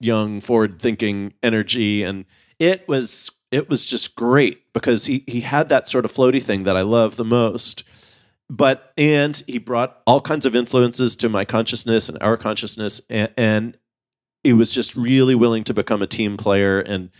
young, 0.00 0.40
forward 0.40 0.80
thinking 0.80 1.32
energy 1.42 2.02
and 2.02 2.26
it 2.58 2.86
was 2.88 3.30
it 3.50 3.68
was 3.68 3.86
just 3.86 4.16
great 4.16 4.72
because 4.72 5.06
he 5.06 5.24
he 5.26 5.40
had 5.42 5.68
that 5.68 5.88
sort 5.88 6.04
of 6.04 6.12
floaty 6.12 6.42
thing 6.42 6.64
that 6.64 6.76
I 6.76 6.82
love 6.82 7.16
the 7.16 7.24
most. 7.24 7.84
But 8.50 8.92
and 8.98 9.42
he 9.46 9.58
brought 9.58 10.00
all 10.06 10.20
kinds 10.20 10.44
of 10.46 10.54
influences 10.54 11.16
to 11.16 11.28
my 11.28 11.44
consciousness 11.44 12.08
and 12.08 12.18
our 12.20 12.36
consciousness, 12.36 13.00
and, 13.08 13.32
and 13.36 13.78
he 14.42 14.52
was 14.52 14.72
just 14.72 14.94
really 14.94 15.34
willing 15.34 15.64
to 15.64 15.74
become 15.74 16.02
a 16.02 16.06
team 16.06 16.36
player. 16.36 16.78
And 16.80 17.10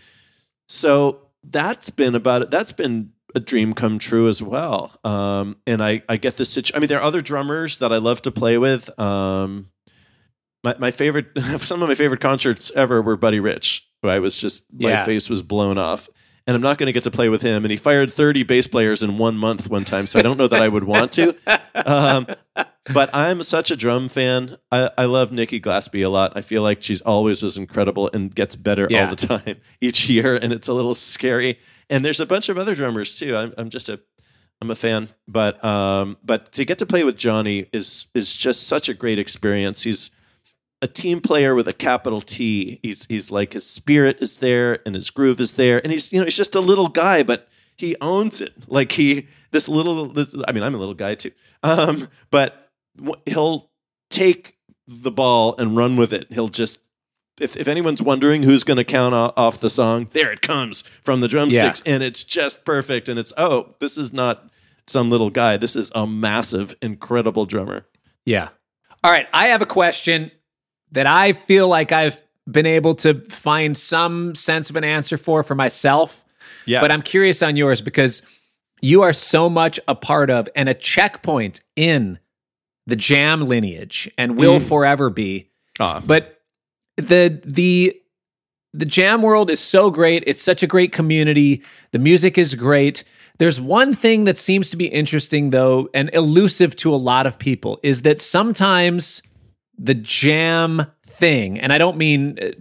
so 0.69 1.21
that's 1.43 1.89
been 1.89 2.13
about 2.15 2.43
it. 2.43 2.51
That's 2.51 2.71
been 2.71 3.11
a 3.33 3.39
dream 3.39 3.73
come 3.73 3.97
true 3.99 4.29
as 4.29 4.41
well. 4.41 4.97
Um, 5.03 5.57
and 5.65 5.83
I 5.83 6.03
I 6.07 6.17
get 6.17 6.37
this. 6.37 6.49
Situ- 6.51 6.73
I 6.75 6.79
mean, 6.79 6.87
there 6.89 6.99
are 6.99 7.03
other 7.03 7.21
drummers 7.21 7.79
that 7.79 7.91
I 7.91 7.97
love 7.97 8.21
to 8.23 8.31
play 8.31 8.57
with. 8.59 8.97
Um, 8.99 9.69
my 10.63 10.75
my 10.77 10.91
favorite 10.91 11.27
some 11.59 11.81
of 11.81 11.89
my 11.89 11.95
favorite 11.95 12.21
concerts 12.21 12.71
ever 12.75 13.01
were 13.01 13.17
Buddy 13.17 13.39
Rich. 13.39 13.87
Who 14.03 14.09
I 14.09 14.19
was 14.19 14.37
just 14.39 14.63
my 14.71 14.89
Yeah. 14.89 15.05
face 15.05 15.27
was 15.29 15.41
blown 15.41 15.77
off. 15.79 16.07
And 16.47 16.55
I'm 16.55 16.61
not 16.61 16.77
going 16.77 16.85
to 16.87 16.91
get 16.93 17.03
to 17.05 17.11
play 17.11 17.27
with 17.29 17.41
him. 17.41 17.65
And 17.65 17.71
he 17.71 17.77
fired 17.77 18.13
30 18.13 18.43
bass 18.43 18.67
players 18.67 19.01
in 19.01 19.17
one 19.17 19.35
month 19.35 19.67
one 19.69 19.83
time, 19.83 20.05
so 20.05 20.19
I 20.19 20.21
don't 20.21 20.37
know 20.37 20.47
that 20.47 20.61
I 20.61 20.67
would 20.67 20.83
want 20.83 21.11
to. 21.13 21.35
Um, 21.87 22.25
but 22.93 23.09
I'm 23.13 23.43
such 23.43 23.69
a 23.69 23.75
drum 23.75 24.07
fan. 24.07 24.57
I, 24.71 24.89
I 24.97 25.05
love 25.05 25.31
Nikki 25.31 25.59
Glaspie 25.59 26.05
a 26.05 26.09
lot. 26.09 26.31
I 26.35 26.41
feel 26.41 26.61
like 26.63 26.81
she's 26.81 27.01
always 27.01 27.43
was 27.43 27.57
incredible 27.57 28.09
and 28.13 28.33
gets 28.33 28.55
better 28.55 28.87
Yeah. 28.89 29.09
all 29.09 29.15
the 29.15 29.27
time 29.39 29.57
each 29.81 30.09
year, 30.09 30.35
and 30.35 30.53
it's 30.53 30.67
a 30.69 30.73
little 30.73 30.93
scary. 30.93 31.59
And 31.89 32.03
there's 32.05 32.19
a 32.21 32.25
bunch 32.25 32.47
of 32.49 32.57
other 32.57 32.73
drummers 32.73 33.13
too. 33.13 33.35
I'm, 33.35 33.53
I'm 33.57 33.69
just 33.69 33.89
a 33.89 33.99
I'm 34.61 34.71
a 34.71 34.75
fan, 34.75 35.09
but 35.27 35.63
um, 35.63 36.17
but 36.23 36.53
to 36.53 36.63
get 36.65 36.77
to 36.79 36.85
play 36.85 37.03
with 37.03 37.17
Johnny 37.17 37.67
is 37.73 38.05
is 38.15 38.33
just 38.35 38.63
such 38.63 38.87
a 38.87 38.93
great 38.93 39.19
experience. 39.19 39.83
He's 39.83 40.11
a 40.85 40.87
team 40.87 41.19
player 41.19 41.55
with 41.55 41.67
a 41.67 41.73
capital 41.73 42.21
T. 42.21 42.79
He's 42.83 43.05
he's 43.07 43.31
like 43.31 43.53
his 43.53 43.67
spirit 43.67 44.17
is 44.21 44.37
there 44.37 44.79
and 44.85 44.93
his 44.93 45.09
groove 45.09 45.41
is 45.41 45.53
there, 45.53 45.81
and 45.83 45.91
he's 45.91 46.13
you 46.13 46.19
know 46.19 46.25
he's 46.25 46.37
just 46.37 46.53
a 46.55 46.59
little 46.59 46.87
guy, 46.87 47.23
but 47.23 47.47
he 47.75 47.95
owns 47.99 48.39
it. 48.39 48.53
Like 48.67 48.91
he 48.93 49.27
this 49.51 49.67
little 49.67 50.07
this. 50.07 50.35
I 50.47 50.51
mean, 50.51 50.61
I'm 50.63 50.75
a 50.75 50.77
little 50.77 50.93
guy 50.93 51.15
too, 51.15 51.31
um, 51.63 52.07
but 52.29 52.69
w- 52.97 53.19
he'll 53.25 53.71
take 54.11 54.57
the 54.87 55.09
ball 55.11 55.55
and 55.57 55.75
run 55.75 55.95
with 55.95 56.13
it. 56.13 56.31
He'll 56.31 56.49
just 56.49 56.79
if, 57.41 57.57
if 57.57 57.67
anyone's 57.67 58.01
wondering 58.01 58.43
who's 58.43 58.63
going 58.63 58.77
to 58.77 58.83
count 58.83 59.15
o- 59.15 59.33
off 59.35 59.59
the 59.59 59.69
song, 59.69 60.07
there 60.11 60.31
it 60.31 60.41
comes 60.41 60.83
from 61.03 61.19
the 61.19 61.27
drumsticks, 61.27 61.81
and 61.85 62.03
it's 62.03 62.23
just 62.23 62.63
perfect. 62.63 63.09
And 63.09 63.17
it's 63.19 63.33
oh, 63.37 63.73
this 63.79 63.97
is 63.97 64.13
not 64.13 64.49
some 64.87 65.09
little 65.09 65.31
guy. 65.31 65.57
This 65.57 65.75
is 65.75 65.91
a 65.95 66.05
massive, 66.05 66.75
incredible 66.81 67.47
drummer. 67.47 67.87
Yeah. 68.23 68.49
All 69.03 69.11
right. 69.11 69.27
I 69.33 69.47
have 69.47 69.61
a 69.61 69.65
question 69.65 70.31
that 70.91 71.07
I 71.07 71.33
feel 71.33 71.67
like 71.67 71.91
I've 71.91 72.19
been 72.49 72.65
able 72.65 72.95
to 72.95 73.21
find 73.29 73.77
some 73.77 74.35
sense 74.35 74.69
of 74.69 74.75
an 74.75 74.83
answer 74.83 75.17
for 75.17 75.43
for 75.43 75.55
myself. 75.55 76.23
Yeah, 76.65 76.81
But 76.81 76.91
I'm 76.91 77.01
curious 77.01 77.43
on 77.43 77.55
yours 77.55 77.81
because 77.81 78.21
you 78.81 79.01
are 79.01 79.13
so 79.13 79.49
much 79.49 79.79
a 79.87 79.95
part 79.95 80.29
of 80.29 80.47
and 80.55 80.67
a 80.69 80.73
checkpoint 80.73 81.61
in 81.75 82.19
the 82.87 82.95
jam 82.95 83.47
lineage 83.47 84.09
and 84.17 84.37
will 84.37 84.59
forever 84.59 85.09
be. 85.09 85.49
Ah, 85.79 86.01
But 86.05 86.41
the 86.97 87.41
the 87.43 87.99
the 88.73 88.85
jam 88.85 89.21
world 89.21 89.49
is 89.49 89.59
so 89.59 89.89
great. 89.89 90.23
It's 90.27 90.41
such 90.43 90.61
a 90.61 90.67
great 90.67 90.91
community. 90.91 91.63
The 91.91 91.99
music 91.99 92.37
is 92.37 92.55
great. 92.55 93.03
There's 93.37 93.59
one 93.59 93.93
thing 93.93 94.25
that 94.25 94.37
seems 94.37 94.69
to 94.69 94.77
be 94.77 94.87
interesting 94.87 95.49
though 95.49 95.89
and 95.93 96.09
elusive 96.13 96.75
to 96.77 96.93
a 96.93 96.97
lot 96.97 97.25
of 97.25 97.39
people 97.39 97.79
is 97.83 98.01
that 98.03 98.19
sometimes 98.19 99.21
the 99.77 99.93
jam 99.93 100.85
thing, 101.05 101.59
and 101.59 101.71
I 101.73 101.77
don't 101.77 101.97
mean 101.97 102.37
uh, 102.41 102.51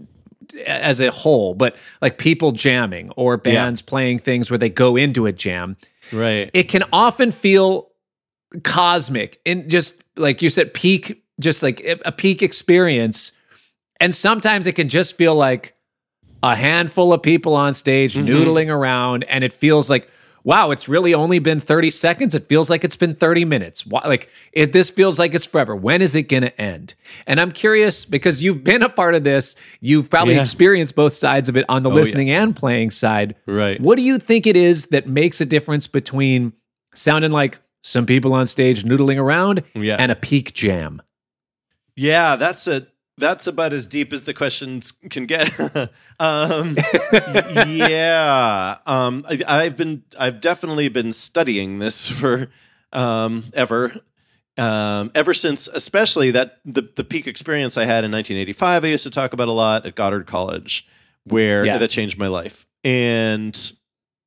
as 0.66 1.00
a 1.00 1.10
whole, 1.10 1.54
but 1.54 1.76
like 2.00 2.18
people 2.18 2.52
jamming 2.52 3.10
or 3.16 3.36
bands 3.36 3.82
playing 3.82 4.18
things 4.18 4.50
where 4.50 4.58
they 4.58 4.68
go 4.68 4.96
into 4.96 5.26
a 5.26 5.32
jam, 5.32 5.76
right. 6.12 6.50
it 6.52 6.64
can 6.64 6.84
often 6.92 7.32
feel 7.32 7.90
cosmic 8.62 9.40
and 9.44 9.68
just 9.68 9.96
like 10.16 10.40
you 10.40 10.48
said 10.48 10.72
peak 10.72 11.24
just 11.40 11.62
like 11.62 11.84
a 12.04 12.12
peak 12.12 12.42
experience. 12.42 13.32
And 14.00 14.14
sometimes 14.14 14.66
it 14.66 14.72
can 14.72 14.88
just 14.88 15.16
feel 15.16 15.34
like 15.34 15.74
a 16.42 16.54
handful 16.54 17.12
of 17.12 17.22
people 17.22 17.54
on 17.54 17.74
stage 17.74 18.14
noodling 18.14 18.68
around 18.68 19.24
and 19.24 19.42
it 19.42 19.52
feels 19.52 19.88
like 19.88 20.08
wow 20.44 20.70
it's 20.70 20.88
really 20.88 21.12
only 21.14 21.38
been 21.38 21.60
30 21.60 21.90
seconds 21.90 22.34
it 22.34 22.46
feels 22.46 22.70
like 22.70 22.84
it's 22.84 22.96
been 22.96 23.14
30 23.14 23.44
minutes 23.44 23.84
Why, 23.86 24.02
like 24.06 24.28
it 24.52 24.72
this 24.72 24.90
feels 24.90 25.18
like 25.18 25.34
it's 25.34 25.46
forever 25.46 25.74
when 25.74 26.02
is 26.02 26.14
it 26.14 26.24
going 26.24 26.42
to 26.42 26.60
end 26.60 26.94
and 27.26 27.40
i'm 27.40 27.50
curious 27.50 28.04
because 28.04 28.42
you've 28.42 28.62
been 28.62 28.82
a 28.82 28.88
part 28.88 29.14
of 29.14 29.24
this 29.24 29.56
you've 29.80 30.08
probably 30.10 30.34
Yeah. 30.34 30.42
experienced 30.42 30.94
both 30.94 31.12
sides 31.14 31.48
of 31.48 31.56
it 31.56 31.64
on 31.68 31.82
the 31.82 31.90
Oh, 31.90 31.96
yeah. 31.96 32.02
listening 32.02 32.30
and 32.30 32.54
playing 32.54 32.90
side 32.90 33.34
Right. 33.46 33.80
what 33.80 33.96
do 33.96 34.02
you 34.02 34.18
think 34.18 34.46
it 34.46 34.56
is 34.56 34.86
that 34.86 35.08
makes 35.08 35.40
a 35.40 35.46
difference 35.46 35.86
between 35.86 36.52
sounding 36.94 37.30
like 37.32 37.58
some 37.82 38.06
people 38.06 38.32
on 38.32 38.46
stage 38.46 38.84
noodling 38.84 39.18
around 39.18 39.62
Yeah. 39.74 39.96
and 39.98 40.10
a 40.12 40.16
peak 40.16 40.54
jam? 40.54 41.02
Yeah, 41.96 42.36
that's 42.36 42.66
a 42.66 42.86
that's 43.18 43.46
about 43.46 43.72
as 43.72 43.86
deep 43.86 44.12
as 44.12 44.24
the 44.24 44.34
questions 44.34 44.92
can 45.10 45.26
get. 45.26 45.50
um, 46.20 46.76
yeah, 47.66 48.78
um, 48.86 49.24
I, 49.28 49.42
I've 49.46 49.76
been 49.76 50.02
I've 50.18 50.40
definitely 50.40 50.88
been 50.88 51.12
studying 51.12 51.78
this 51.78 52.08
for 52.08 52.48
um, 52.92 53.44
ever. 53.52 53.94
Um, 54.56 55.10
ever 55.16 55.34
since, 55.34 55.66
especially 55.66 56.30
that 56.30 56.60
the, 56.64 56.88
the 56.94 57.02
peak 57.02 57.26
experience 57.26 57.76
I 57.76 57.86
had 57.86 58.04
in 58.04 58.12
1985, 58.12 58.84
I 58.84 58.86
used 58.86 59.02
to 59.02 59.10
talk 59.10 59.32
about 59.32 59.48
a 59.48 59.52
lot 59.52 59.84
at 59.84 59.96
Goddard 59.96 60.28
College, 60.28 60.86
where 61.24 61.64
Yeah. 61.64 61.78
that 61.78 61.90
changed 61.90 62.18
my 62.18 62.28
life. 62.28 62.64
And 62.84 63.72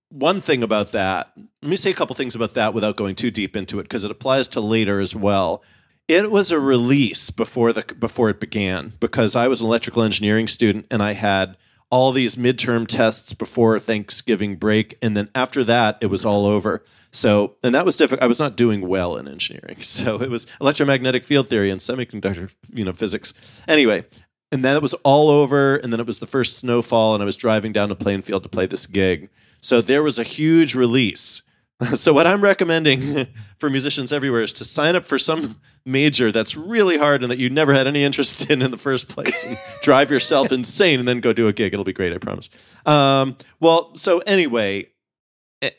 one 0.09 0.41
thing 0.41 0.63
about 0.63 0.91
that, 0.91 1.31
let 1.61 1.69
me 1.69 1.77
say 1.77 1.91
a 1.91 1.93
couple 1.93 2.13
things 2.13 2.35
about 2.35 2.55
that 2.55 2.73
without 2.73 2.97
going 2.97 3.15
too 3.15 3.31
deep 3.31 3.55
into 3.55 3.79
it 3.79 3.83
because 3.83 4.03
it 4.03 4.11
applies 4.11 4.49
to 4.49 4.59
later 4.59 4.99
as 4.99 5.15
well. 5.15 5.63
It 6.07 6.31
was 6.31 6.51
a 6.51 6.59
release 6.59 7.29
before 7.29 7.73
the 7.73 7.83
before 7.83 8.29
it 8.29 8.39
began 8.39 8.93
because 8.99 9.35
I 9.35 9.47
was 9.47 9.59
an 9.59 9.67
electrical 9.67 10.03
engineering 10.03 10.47
student 10.47 10.85
and 10.89 11.03
I 11.03 11.13
had 11.13 11.57
all 11.89 12.11
these 12.11 12.35
midterm 12.35 12.87
tests 12.87 13.33
before 13.33 13.77
Thanksgiving 13.79 14.55
break 14.55 14.97
and 15.01 15.17
then 15.17 15.29
after 15.35 15.63
that 15.65 15.97
it 15.99 16.07
was 16.07 16.23
all 16.23 16.45
over. 16.45 16.83
So, 17.11 17.55
and 17.63 17.73
that 17.73 17.85
was 17.85 17.97
difficult. 17.97 18.23
I 18.23 18.27
was 18.27 18.39
not 18.39 18.55
doing 18.55 18.87
well 18.87 19.17
in 19.17 19.27
engineering. 19.27 19.77
So, 19.81 20.21
it 20.21 20.29
was 20.29 20.45
electromagnetic 20.61 21.23
field 21.23 21.49
theory 21.49 21.71
and 21.71 21.81
semiconductor, 21.81 22.53
you 22.71 22.83
know, 22.83 22.93
physics. 22.93 23.33
Anyway, 23.67 24.05
and 24.51 24.63
then 24.63 24.75
it 24.75 24.81
was 24.81 24.93
all 24.95 25.29
over 25.29 25.77
and 25.77 25.91
then 25.91 25.99
it 25.99 26.05
was 26.05 26.19
the 26.19 26.27
first 26.27 26.57
snowfall 26.57 27.15
and 27.15 27.23
I 27.23 27.25
was 27.25 27.35
driving 27.35 27.71
down 27.73 27.89
to 27.89 27.95
Plainfield 27.95 28.43
to 28.43 28.49
play 28.49 28.65
this 28.65 28.85
gig. 28.85 29.29
So, 29.61 29.81
there 29.81 30.03
was 30.03 30.19
a 30.19 30.23
huge 30.23 30.75
release. 30.75 31.41
So 31.95 32.11
what 32.11 32.25
I'm 32.25 32.41
recommending 32.41 33.27
for 33.59 33.69
musicians 33.69 34.11
everywhere 34.11 34.41
is 34.41 34.53
to 34.53 34.65
sign 34.65 34.95
up 34.95 35.05
for 35.05 35.19
some 35.19 35.59
major 35.85 36.31
that's 36.31 36.57
really 36.57 36.97
hard 36.97 37.21
and 37.21 37.31
that 37.31 37.37
you 37.37 37.49
never 37.49 37.73
had 37.73 37.87
any 37.87 38.03
interest 38.03 38.49
in 38.49 38.61
in 38.61 38.71
the 38.71 38.77
first 38.77 39.07
place, 39.09 39.43
and 39.45 39.57
drive 39.83 40.09
yourself 40.09 40.51
insane, 40.51 40.99
and 40.99 41.07
then 41.07 41.19
go 41.19 41.33
do 41.33 41.47
a 41.47 41.53
gig. 41.53 41.73
It'll 41.73 41.85
be 41.85 41.93
great, 41.93 42.13
I 42.13 42.17
promise. 42.17 42.49
Um, 42.85 43.37
well, 43.59 43.95
so 43.95 44.19
anyway, 44.19 44.87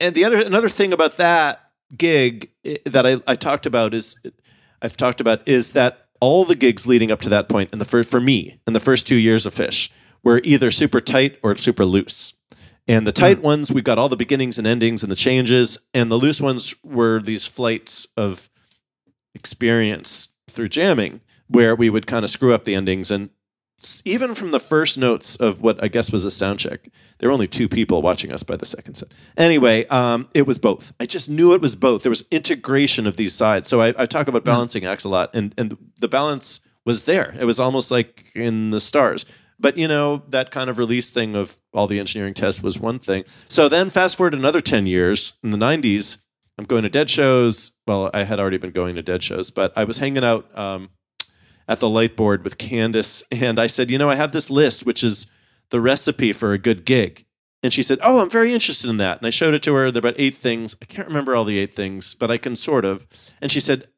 and 0.01 0.15
the 0.15 0.25
other 0.25 0.41
another 0.41 0.69
thing 0.69 0.93
about 0.93 1.17
that 1.17 1.61
gig 1.97 2.51
that 2.85 3.07
I, 3.07 3.21
I 3.27 3.35
talked 3.35 3.67
about 3.67 3.95
is 3.95 4.17
I've 4.83 4.97
talked 4.97 5.21
about 5.21 5.47
is 5.49 5.73
that 5.73 6.07
all 6.21 6.45
the 6.45 6.57
gigs 6.57 6.87
leading 6.87 7.11
up 7.11 7.21
to 7.23 7.29
that 7.29 7.49
point 7.49 7.71
in 7.73 7.79
the 7.79 7.85
first 7.85 8.11
for 8.11 8.21
me 8.21 8.61
in 8.67 8.73
the 8.73 8.81
first 8.81 9.07
two 9.07 9.17
years 9.17 9.47
of 9.47 9.55
Phish 9.55 9.91
were 10.23 10.41
either 10.45 10.71
super 10.71 11.01
tight 11.01 11.39
or 11.43 11.57
super 11.57 11.85
loose. 11.85 12.35
And 12.89 13.07
the 13.07 13.13
tight 13.13 13.43
ones, 13.43 13.71
we've 13.71 13.85
got 13.85 13.99
all 13.99 14.09
the 14.09 14.17
beginnings 14.17 14.57
and 14.57 14.67
endings 14.67 15.03
and 15.03 15.13
the 15.13 15.17
changes, 15.17 15.77
and 15.93 16.11
the 16.11 16.17
loose 16.17 16.41
ones 16.41 16.75
were 16.83 17.21
these 17.21 17.45
flights 17.45 18.07
of 18.17 18.49
experience 19.35 20.31
through 20.49 20.71
jamming, 20.71 21.21
where 21.49 21.77
we 21.77 21.91
would 21.91 22.07
kind 22.07 22.25
of 22.25 22.31
screw 22.31 22.55
up 22.55 22.65
the 22.65 22.75
endings. 22.75 23.11
And 23.11 23.29
even 24.07 24.35
from 24.35 24.53
the 24.53 24.59
first 24.59 24.97
notes 24.97 25.37
of 25.37 25.61
what 25.61 25.83
I 25.85 25.89
guess 25.89 26.11
was 26.11 26.25
a 26.25 26.31
sound 26.31 26.61
check, 26.61 26.89
there 27.19 27.29
were 27.29 27.35
only 27.35 27.47
two 27.47 27.69
people 27.69 28.01
watching 28.01 28.33
us 28.33 28.43
by 28.43 28.57
the 28.57 28.67
second 28.67 28.95
set. 28.95 29.13
Anyway, 29.37 29.87
um, 29.89 30.29
it 30.33 30.47
was 30.47 30.59
both. 30.59 30.93
I 30.99 31.05
just 31.05 31.29
knew 31.29 31.53
it 31.53 31.61
was 31.61 31.75
both. 31.75 32.03
There 32.03 32.11
was 32.11 32.25
integration 32.31 33.07
of 33.07 33.19
these 33.19 33.35
sides. 33.35 33.69
So 33.69 33.83
I, 33.83 33.95
I 33.99 34.07
talk 34.07 34.29
about 34.29 34.45
balancing 34.45 34.87
acts 34.87 35.05
a 35.05 35.09
lot, 35.11 35.31
and 35.35 35.55
and 35.59 35.77
the 36.01 36.09
balance 36.09 36.61
was 36.87 37.05
there. 37.05 37.37
It 37.39 37.45
was 37.45 37.61
almost 37.61 37.91
like 37.91 38.33
in 38.35 38.71
the 38.71 38.81
stars. 38.81 39.27
But 39.61 39.77
you 39.77 39.89
know 39.89 40.23
that 40.29 40.51
kind 40.51 40.71
of 40.71 40.79
release 40.79 41.11
thing 41.11 41.35
of 41.35 41.57
all 41.73 41.87
the 41.87 41.99
engineering 41.99 42.35
tests 42.35 42.63
was 42.63 42.79
one 42.79 42.99
thing. 42.99 43.25
So 43.49 43.69
then 43.69 43.91
fast 43.91 44.17
forward 44.17 44.35
another 44.35 44.61
ten 44.61 44.87
years 44.87 45.35
in 45.43 45.51
the 45.51 45.59
'90s. 45.59 46.19
I'm 46.59 46.65
going 46.65 46.83
to 46.83 46.89
dead 46.89 47.09
shows. 47.09 47.73
Well, 47.87 48.11
I 48.13 48.25
had 48.25 48.41
already 48.41 48.59
been 48.59 48.73
going 48.73 48.97
to 48.97 49.03
dead 49.03 49.23
shows, 49.23 49.51
but 49.51 49.73
I 49.77 49.85
was 49.85 49.99
hanging 49.99 50.25
out 50.25 50.47
um, 50.59 50.91
at 51.69 51.79
the 51.81 51.89
light 51.89 52.17
board 52.17 52.43
with 52.43 52.59
Candace, 52.59 53.23
and 53.31 53.61
I 53.61 53.69
said, 53.69 53.91
you 53.91 53.99
know, 53.99 54.11
I 54.11 54.17
have 54.17 54.33
this 54.33 54.51
list 54.51 54.85
which 54.85 55.05
is 55.05 55.27
the 55.71 55.81
recipe 55.81 56.33
for 56.33 56.53
a 56.53 56.59
good 56.59 56.85
gig. 56.85 57.25
And 57.63 57.73
she 57.73 57.83
said, 57.83 57.99
"Oh, 58.03 58.21
I'm 58.21 58.31
very 58.31 58.55
interested 58.55 58.89
in 58.89 58.99
that." 58.99 59.19
And 59.19 59.27
I 59.27 59.31
showed 59.31 59.55
it 59.55 59.63
to 59.65 59.75
her. 59.75 59.91
There 59.91 59.99
are 59.99 60.09
about 60.09 60.21
eight 60.21 60.37
things. 60.37 60.77
I 60.81 60.85
can't 60.85 61.09
remember 61.09 61.35
all 61.35 61.45
the 61.45 61.59
eight 61.59 61.73
things, 61.73 62.15
but 62.15 62.31
I 62.31 62.39
can 62.39 62.55
sort 62.55 62.85
of. 62.85 63.07
And 63.41 63.51
she 63.51 63.59
said, 63.59 63.89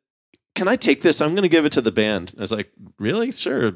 "Can 0.60 0.68
I 0.68 0.76
take 0.76 1.00
this? 1.00 1.22
I'm 1.22 1.30
going 1.34 1.42
to 1.50 1.56
give 1.56 1.64
it 1.64 1.72
to 1.72 1.80
the 1.80 1.90
band." 1.90 2.32
And 2.32 2.40
I 2.40 2.42
was 2.42 2.52
like, 2.52 2.70
"Really? 2.98 3.32
Sure." 3.32 3.72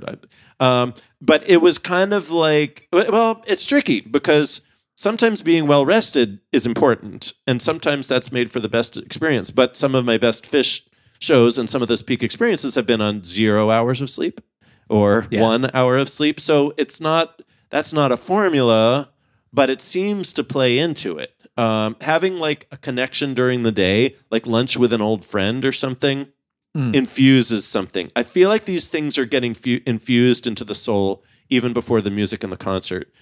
Um, 0.61 0.93
but 1.23 1.43
it 1.49 1.63
was 1.63 1.79
kind 1.79 2.13
of 2.13 2.31
like, 2.31 2.87
well, 2.93 3.43
it's 3.47 3.65
tricky 3.65 4.03
because 4.03 4.61
sometimes 4.95 5.41
being 5.41 5.67
well 5.67 5.87
rested 5.87 6.41
is 6.53 6.67
important, 6.67 7.33
and 7.47 7.63
sometimes 7.63 8.07
that's 8.07 8.31
made 8.31 8.51
for 8.51 8.61
the 8.61 8.69
best 8.69 8.99
experience. 8.99 9.51
But 9.51 9.79
some 9.79 9.95
of 9.95 10.05
my 10.05 10.19
best 10.19 10.45
Phish 10.45 10.83
shows 11.21 11.57
and 11.57 11.71
some 11.71 11.81
of 11.81 11.89
those 11.89 12.03
peak 12.03 12.23
experiences 12.23 12.75
have 12.75 12.85
been 12.85 13.01
on 13.01 13.25
zero 13.25 13.71
hours 13.71 14.03
of 14.03 14.11
sleep 14.11 14.43
or 14.91 15.27
Yeah. 15.31 15.41
one 15.41 15.71
hour 15.73 15.97
of 15.97 16.11
sleep. 16.11 16.39
So 16.39 16.75
it's 16.77 17.01
not 17.01 17.41
that's 17.71 17.95
not 17.95 18.13
a 18.13 18.19
formula, 18.19 19.09
but 19.55 19.71
it 19.71 19.81
seems 19.81 20.35
to 20.35 20.45
play 20.45 20.79
into 20.79 21.17
it. 21.19 21.31
Um, 21.57 21.97
having 22.03 22.39
like 22.39 22.67
a 22.71 22.77
connection 22.77 23.33
during 23.33 23.63
the 23.63 23.73
day, 23.73 24.17
like 24.31 24.47
lunch 24.47 24.77
with 24.77 24.93
an 24.93 25.01
old 25.01 25.25
friend 25.25 25.65
or 25.65 25.73
something, 25.73 26.29
infuses 26.75 27.65
something. 27.65 28.11
I 28.17 28.25
feel 28.25 28.49
like 28.49 28.65
these 28.65 28.89
things 28.89 29.17
are 29.17 29.25
getting 29.25 29.55
fu- 29.55 29.81
infused 29.87 30.47
into 30.47 30.65
the 30.65 30.75
soul 30.75 31.23
even 31.49 31.73
before 31.73 32.01
the 32.01 32.11
music 32.11 32.43
and 32.43 32.53
the 32.53 32.57
concert. 32.57 33.13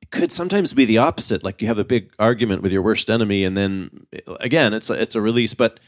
It 0.00 0.10
could 0.10 0.32
sometimes 0.32 0.72
be 0.72 0.84
the 0.84 0.98
opposite. 0.98 1.42
Like 1.44 1.60
you 1.60 1.68
have 1.68 1.78
a 1.78 1.84
big 1.84 2.10
argument 2.18 2.62
with 2.62 2.72
your 2.72 2.82
worst 2.82 3.10
enemy, 3.10 3.44
and 3.44 3.56
then 3.56 4.06
again, 4.40 4.72
it's 4.72 4.88
a, 4.88 4.94
it's 4.94 5.14
a 5.14 5.20
release. 5.20 5.54
But 5.54 5.78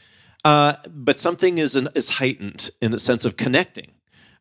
uh, 0.43 0.75
but 0.87 1.19
something 1.19 1.57
is 1.57 1.75
an, 1.75 1.89
is 1.95 2.09
heightened 2.09 2.69
in 2.79 2.93
a 2.93 2.99
sense 2.99 3.25
of 3.25 3.37
connecting 3.37 3.91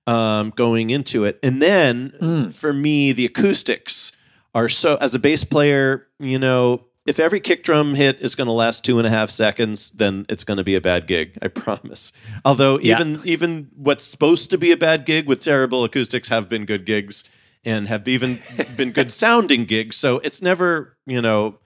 um, 0.07 0.51
going 0.51 0.91
into 0.91 1.25
it. 1.25 1.39
And 1.43 1.63
then 1.63 2.51
for 2.53 2.73
me, 2.73 3.13
the 3.13 3.25
acoustics 3.25 4.13
are 4.55 4.69
so, 4.69 4.97
as 5.01 5.15
a 5.15 5.19
bass 5.19 5.45
player, 5.45 6.07
you 6.19 6.39
know, 6.39 6.85
if 7.07 7.19
every 7.21 7.41
kick 7.41 7.63
drum 7.63 7.95
hit 7.95 8.21
is 8.21 8.35
going 8.35 8.47
to 8.47 8.53
last 8.53 8.85
two 8.85 8.99
and 8.99 9.07
a 9.07 9.11
half 9.11 9.31
seconds, 9.31 9.91
then 9.91 10.25
it's 10.29 10.45
going 10.45 10.57
to 10.57 10.65
be 10.65 10.75
a 10.75 10.81
bad 10.81 11.07
gig. 11.07 11.37
I 11.43 11.49
promise. 11.49 12.13
Although 12.45 12.79
Yeah. 12.81 12.97
even 13.01 13.21
even 13.25 13.69
what's 13.77 14.05
supposed 14.05 14.51
to 14.51 14.59
be 14.59 14.73
a 14.73 14.77
bad 14.77 15.05
gig 15.05 15.27
with 15.27 15.41
terrible 15.41 15.85
acoustics 15.85 16.29
have 16.29 16.49
been 16.49 16.65
good 16.65 16.85
gigs 16.87 17.25
and 17.65 17.89
have 17.89 18.09
even 18.09 18.41
been 18.77 18.93
good 18.93 19.13
sounding 19.13 19.65
gigs. 19.65 19.97
So 19.97 20.19
it's 20.21 20.41
never, 20.43 20.97
you 21.07 21.21
know, 21.21 21.59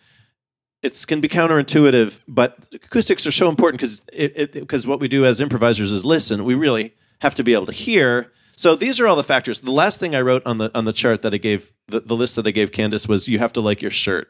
it's 0.82 1.04
can 1.04 1.20
be 1.20 1.28
counterintuitive, 1.28 2.20
but 2.28 2.68
acoustics 2.72 3.26
are 3.26 3.32
so 3.32 3.48
important 3.48 3.80
because 3.80 4.02
it 4.12 4.52
because 4.52 4.86
what 4.86 5.00
we 5.00 5.08
do 5.08 5.24
as 5.24 5.40
improvisers 5.40 5.90
is 5.92 6.04
listen. 6.04 6.44
We 6.44 6.54
really 6.54 6.94
have 7.20 7.34
to 7.36 7.42
be 7.44 7.52
able 7.54 7.66
to 7.66 7.72
hear. 7.72 8.32
So 8.56 8.74
these 8.74 8.98
are 9.00 9.06
all 9.06 9.16
the 9.16 9.24
factors. 9.24 9.60
The 9.60 9.70
last 9.72 9.98
thing 10.00 10.14
I 10.16 10.20
wrote 10.20 10.42
on 10.46 10.58
the 10.58 10.70
on 10.76 10.84
the 10.84 10.92
chart 10.92 11.22
that 11.22 11.32
I 11.34 11.36
gave 11.38 11.74
the, 11.86 12.00
the 12.00 12.14
list 12.16 12.36
that 12.36 12.46
I 12.46 12.50
gave 12.50 12.70
Candace 12.72 13.06
was 13.08 13.28
you 13.28 13.38
have 13.38 13.52
to 13.54 13.60
like 13.60 13.82
your 13.82 13.90
shirt. 13.92 14.28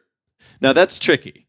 Now 0.60 0.72
that's 0.72 0.98
tricky 0.98 1.46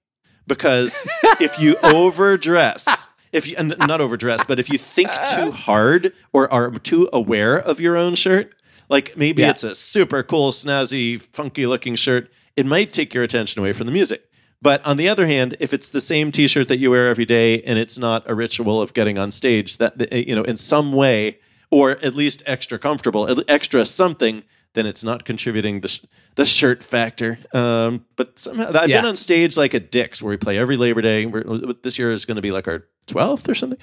because 0.47 1.07
if 1.39 1.60
you 1.60 1.78
overdress, 1.84 3.07
if 3.32 3.47
you 3.47 3.55
and 3.57 3.76
not 3.80 4.01
overdress, 4.01 4.43
but 4.47 4.60
if 4.60 4.70
you 4.70 4.78
think 4.78 5.10
too 5.36 5.51
hard 5.51 6.14
or 6.34 6.51
are 6.51 6.72
too 6.72 7.10
aware 7.14 7.57
of 7.57 7.80
your 7.80 7.97
own 7.97 8.16
shirt, 8.16 8.55
like 8.89 9.16
maybe 9.18 9.41
Yeah. 9.43 9.51
it's 9.51 9.64
a 9.64 9.76
super 9.76 10.24
cool, 10.24 10.51
snazzy, 10.51 11.22
funky 11.22 11.66
looking 11.66 11.95
shirt, 11.95 12.32
it 12.55 12.66
might 12.66 12.91
take 12.93 13.14
your 13.14 13.24
attention 13.24 13.60
away 13.60 13.74
from 13.74 13.86
the 13.86 13.91
music. 13.93 14.26
But 14.62 14.86
on 14.86 14.97
the 14.97 15.07
other 15.07 15.26
hand, 15.26 15.55
if 15.62 15.74
it's 15.74 15.88
the 15.88 16.01
same 16.01 16.34
T-shirt 16.34 16.68
that 16.68 16.80
you 16.80 16.91
wear 16.91 17.07
every 17.07 17.24
day 17.24 17.62
and 17.62 17.80
it's 17.80 17.97
not 17.97 18.30
a 18.30 18.36
ritual 18.36 18.82
of 18.82 18.93
getting 18.93 19.18
on 19.18 19.32
stage, 19.32 19.78
that 19.78 19.93
eh, 20.12 20.24
you 20.28 20.36
know, 20.36 20.43
in 20.43 20.57
some 20.57 20.91
way, 20.91 21.39
or 21.72 21.91
at 22.03 22.14
least 22.14 22.43
extra 22.45 22.78
comfortable, 22.78 23.41
extra 23.47 23.86
something, 23.86 24.43
then 24.74 24.86
it's 24.86 25.03
not 25.03 25.26
contributing 25.26 25.82
the 25.82 25.88
sh- 25.88 26.01
the 26.36 26.45
shirt 26.45 26.84
factor. 26.84 27.39
Um, 27.53 28.05
but 28.15 28.38
somehow 28.39 28.72
I've 28.74 28.89
Yeah. 28.89 29.01
been 29.01 29.09
on 29.09 29.15
stage 29.15 29.57
like 29.57 29.74
at 29.74 29.91
Dick's 29.91 30.22
where 30.22 30.30
we 30.32 30.38
play 30.38 30.57
every 30.57 30.78
Labor 30.78 31.01
Day. 31.01 31.26
We're, 31.26 31.43
this 31.84 31.97
year 31.99 32.11
is 32.11 32.26
going 32.26 32.36
to 32.36 32.41
be 32.41 32.51
like 32.51 32.67
our 32.67 32.86
twelfth 33.07 33.49
or 33.49 33.55
something, 33.55 33.80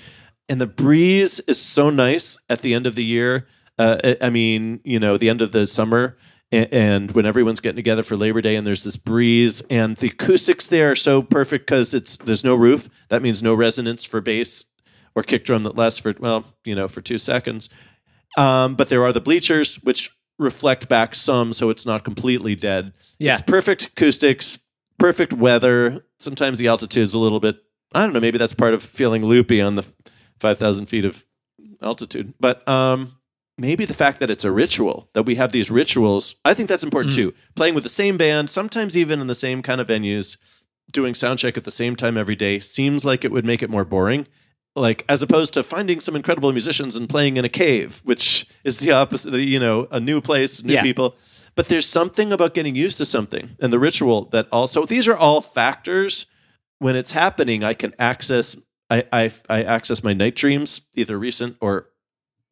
and 0.48 0.60
the 0.60 0.66
breeze 0.66 1.40
is 1.40 1.60
so 1.60 1.90
nice 1.90 2.38
at 2.48 2.60
the 2.62 2.72
end 2.74 2.86
of 2.86 2.94
the 2.94 3.04
year. 3.04 3.46
Uh, 3.78 4.14
I- 4.22 4.30
mean, 4.30 4.80
you 4.84 4.98
know, 4.98 5.16
the 5.18 5.28
end 5.28 5.42
of 5.42 5.52
the 5.52 5.66
summer 5.66 6.16
a- 6.52 6.72
and 6.72 7.10
when 7.12 7.26
everyone's 7.26 7.60
getting 7.60 7.76
together 7.76 8.02
for 8.04 8.16
Labor 8.16 8.40
Day 8.40 8.54
and 8.56 8.66
there's 8.66 8.84
this 8.84 8.96
breeze 8.96 9.62
and 9.68 9.96
the 9.98 10.06
acoustics 10.08 10.66
there 10.68 10.92
are 10.92 10.96
so 10.96 11.20
perfect 11.20 11.66
because 11.66 11.92
it's 11.92 12.16
there's 12.18 12.44
no 12.44 12.54
roof. 12.54 12.88
That 13.10 13.20
means 13.20 13.42
no 13.42 13.52
resonance 13.52 14.04
for 14.04 14.20
bass 14.20 14.64
or 15.14 15.22
kick 15.24 15.44
drum 15.44 15.64
that 15.64 15.76
lasts 15.76 15.98
for 15.98 16.14
well, 16.20 16.44
you 16.64 16.74
know, 16.74 16.86
for 16.88 17.00
two 17.02 17.18
seconds. 17.18 17.68
Um, 18.38 18.76
but 18.76 18.88
there 18.88 19.02
are 19.04 19.12
the 19.12 19.20
bleachers 19.20 19.76
which 19.82 20.10
reflect 20.38 20.88
back 20.88 21.14
some, 21.14 21.52
so 21.52 21.70
it's 21.70 21.86
not 21.86 22.04
completely 22.04 22.54
dead. 22.54 22.92
Yeah. 23.18 23.32
It's 23.32 23.40
perfect 23.40 23.86
acoustics, 23.86 24.58
perfect 24.98 25.32
weather. 25.32 26.04
Sometimes 26.18 26.58
the 26.58 26.68
altitude's 26.68 27.14
a 27.14 27.18
little 27.18 27.40
bit. 27.40 27.56
I 27.94 28.02
don't 28.02 28.12
know. 28.12 28.20
Maybe 28.20 28.38
that's 28.38 28.54
part 28.54 28.74
of 28.74 28.82
feeling 28.82 29.24
loopy 29.24 29.60
on 29.60 29.76
the 29.76 29.86
five 30.38 30.58
thousand 30.58 30.86
feet 30.86 31.04
of 31.04 31.24
altitude. 31.80 32.34
But 32.38 32.66
um, 32.68 33.16
maybe 33.58 33.84
the 33.84 33.94
fact 33.94 34.20
that 34.20 34.30
it's 34.30 34.44
a 34.44 34.52
ritual 34.52 35.08
that 35.14 35.22
we 35.22 35.36
have 35.36 35.52
these 35.52 35.70
rituals. 35.70 36.34
I 36.44 36.54
think 36.54 36.68
that's 36.68 36.84
important 36.84 37.14
too. 37.14 37.34
Playing 37.54 37.74
with 37.74 37.84
the 37.84 37.90
same 37.90 38.16
band, 38.16 38.50
sometimes 38.50 38.96
even 38.96 39.20
in 39.20 39.26
the 39.26 39.34
same 39.34 39.62
kind 39.62 39.80
of 39.80 39.86
venues, 39.86 40.36
doing 40.92 41.14
sound 41.14 41.38
check 41.38 41.56
at 41.56 41.64
the 41.64 41.70
same 41.70 41.96
time 41.96 42.16
every 42.16 42.36
day 42.36 42.58
seems 42.58 43.04
like 43.04 43.24
it 43.24 43.32
would 43.32 43.44
make 43.44 43.62
it 43.62 43.70
more 43.70 43.84
boring. 43.84 44.26
Like 44.76 45.04
as 45.08 45.22
opposed 45.22 45.54
to 45.54 45.62
finding 45.62 46.00
some 46.00 46.14
incredible 46.14 46.52
musicians 46.52 46.96
and 46.96 47.08
playing 47.08 47.38
in 47.38 47.44
a 47.44 47.48
cave, 47.48 48.02
which 48.04 48.46
is 48.62 48.78
the 48.78 48.92
opposite. 48.92 49.34
You 49.34 49.58
know, 49.58 49.88
a 49.90 49.98
new 49.98 50.20
place, 50.20 50.62
new 50.62 50.74
Yeah. 50.74 50.82
people. 50.82 51.16
But 51.54 51.68
there's 51.68 51.86
something 51.86 52.32
about 52.32 52.52
getting 52.52 52.76
used 52.76 52.98
to 52.98 53.06
something 53.06 53.56
and 53.58 53.72
the 53.72 53.78
ritual 53.78 54.26
that 54.32 54.46
also. 54.52 54.84
These 54.84 55.08
are 55.08 55.16
all 55.16 55.40
factors. 55.40 56.26
When 56.78 56.94
it's 56.94 57.12
happening, 57.12 57.64
I 57.64 57.72
can 57.72 57.94
access. 57.98 58.56
I 58.90 59.04
I, 59.10 59.32
I 59.48 59.62
access 59.62 60.04
my 60.04 60.12
night 60.12 60.36
dreams, 60.36 60.82
either 60.94 61.18
recent 61.18 61.56
or 61.62 61.88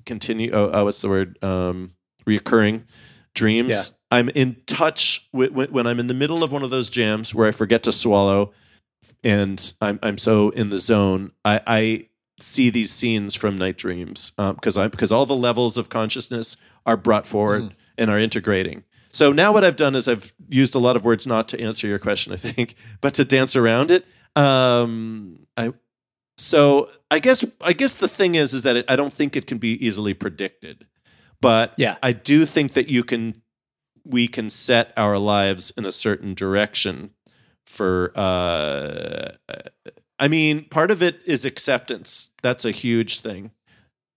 continue. 0.06 0.50
Oh, 0.52 0.70
oh 0.72 0.84
what's 0.84 1.02
the 1.02 1.10
word? 1.10 1.38
Um, 1.44 1.92
reoccurring 2.26 2.84
dreams. 3.34 3.68
Yeah. 3.68 3.82
I'm 4.10 4.28
in 4.30 4.56
touch 4.66 5.28
with 5.32 5.50
when, 5.52 5.70
when 5.72 5.86
I'm 5.86 6.00
in 6.00 6.06
the 6.06 6.14
middle 6.14 6.42
of 6.42 6.52
one 6.52 6.62
of 6.62 6.70
those 6.70 6.88
jams 6.88 7.34
where 7.34 7.46
I 7.46 7.50
forget 7.50 7.82
to 7.82 7.92
swallow, 7.92 8.52
and 9.22 9.74
I'm 9.82 9.98
I'm 10.02 10.16
so 10.16 10.48
in 10.50 10.70
the 10.70 10.78
zone. 10.78 11.32
I, 11.44 11.60
I 11.66 12.08
see 12.38 12.68
these 12.70 12.90
scenes 12.92 13.34
from 13.34 13.56
night 13.56 13.76
dreams 13.78 14.32
because 14.36 14.76
I 14.76 14.88
because 14.88 15.12
all 15.12 15.26
the 15.26 15.36
levels 15.36 15.78
of 15.78 15.88
consciousness 15.88 16.56
are 16.84 16.96
brought 16.96 17.26
forward 17.26 17.74
and 17.96 18.10
are 18.10 18.18
integrating. 18.18 18.84
So 19.12 19.30
now 19.30 19.52
what 19.52 19.62
I've 19.62 19.76
done 19.76 19.94
is 19.94 20.08
I've 20.08 20.34
used 20.48 20.74
a 20.74 20.80
lot 20.80 20.96
of 20.96 21.04
words 21.04 21.24
not 21.26 21.48
to 21.50 21.60
answer 21.60 21.86
your 21.86 22.00
question, 22.00 22.32
I 22.32 22.36
think, 22.36 22.74
but 23.00 23.14
to 23.14 23.24
dance 23.24 23.54
around 23.54 23.92
it. 23.92 24.04
Um, 24.34 25.46
I 25.56 25.72
so 26.36 26.90
I 27.10 27.20
guess 27.20 27.44
I 27.60 27.72
guess 27.72 27.94
the 27.96 28.08
thing 28.08 28.34
is 28.34 28.52
is 28.54 28.62
that 28.62 28.76
it, 28.76 28.84
I 28.88 28.96
don't 28.96 29.12
think 29.12 29.36
it 29.36 29.46
can 29.46 29.58
be 29.58 29.74
easily 29.86 30.14
predicted, 30.14 30.86
but 31.40 31.74
Yeah. 31.78 31.96
I 32.02 32.12
do 32.12 32.44
think 32.44 32.72
that 32.72 32.88
you 32.88 33.04
can 33.04 33.40
we 34.04 34.26
can 34.26 34.50
set 34.50 34.92
our 34.96 35.16
lives 35.16 35.72
in 35.76 35.86
a 35.86 35.92
certain 35.92 36.34
direction 36.34 37.10
for 37.64 38.12
uh 38.16 39.32
I 40.18 40.28
mean 40.28 40.64
part 40.66 40.90
of 40.90 41.02
it 41.02 41.20
is 41.26 41.44
acceptance. 41.44 42.28
That's 42.42 42.64
a 42.64 42.70
huge 42.70 43.20
thing. 43.20 43.50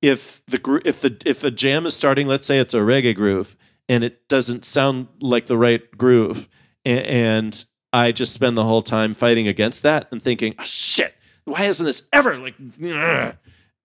If 0.02 0.46
the 0.46 0.58
gro- 0.60 0.82
if 0.86 1.02
the 1.02 1.18
if 1.26 1.44
a 1.44 1.52
jam 1.52 1.86
is 1.86 1.96
starting, 1.96 2.28
let's 2.28 2.46
say 2.48 2.60
it's 2.60 2.74
a 2.74 2.80
reggae 2.80 3.16
groove 3.16 3.56
and 3.90 4.04
it 4.04 4.28
doesn't 4.30 4.64
sound 4.66 5.08
like 5.22 5.48
the 5.48 5.58
right 5.58 5.90
groove 5.98 6.48
and, 6.86 7.00
and 7.00 7.66
I 7.94 8.12
just 8.12 8.34
spend 8.34 8.56
the 8.58 8.64
whole 8.64 8.82
time 8.84 9.14
fighting 9.14 9.48
against 9.48 9.82
that 9.84 10.08
and 10.12 10.22
thinking, 10.22 10.54
oh, 10.60 10.64
shit, 10.64 11.16
why 11.46 11.64
isn't 11.66 11.86
this 11.86 12.04
ever 12.14 12.38
like 12.38 12.54
ugh," 12.84 13.36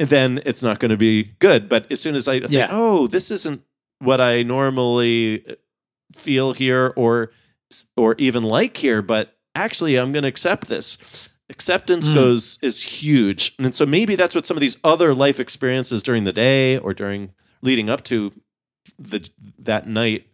and 0.00 0.08
then 0.08 0.42
it's 0.44 0.62
not 0.62 0.80
going 0.80 0.90
to 0.90 0.96
be 0.98 1.32
good. 1.38 1.68
But 1.68 1.90
as 1.90 2.00
soon 2.00 2.14
as 2.16 2.28
I 2.28 2.40
think, 2.40 2.50
Yeah. 2.52 2.68
oh, 2.70 3.06
this 3.06 3.30
isn't 3.30 3.62
what 4.00 4.20
I 4.20 4.42
normally 4.42 5.44
uh, 5.48 5.54
feel 6.16 6.52
here 6.52 6.92
or 6.96 7.30
or 7.96 8.16
even 8.18 8.42
like 8.42 8.76
here, 8.76 9.00
but 9.00 9.34
actually 9.54 9.96
I'm 9.96 10.12
going 10.12 10.24
to 10.24 10.28
accept 10.28 10.68
this. 10.68 10.98
Acceptance 11.52 12.08
Mm. 12.08 12.14
goes 12.14 12.58
is 12.62 12.82
huge. 12.82 13.54
And 13.58 13.74
so 13.74 13.84
maybe 13.86 14.16
that's 14.16 14.34
what 14.34 14.46
some 14.46 14.56
of 14.56 14.60
these 14.62 14.78
other 14.82 15.14
life 15.14 15.38
experiences 15.38 16.02
during 16.02 16.24
the 16.24 16.32
day 16.32 16.78
or 16.78 16.94
during 16.94 17.30
leading 17.60 17.88
up 17.90 18.02
to 18.04 18.32
the 18.98 19.28
that 19.58 19.86
night 19.86 20.26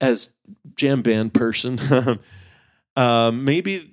as 0.00 0.34
jam 0.76 1.02
band 1.02 1.34
person 1.34 1.80
um, 2.96 3.44
maybe 3.44 3.90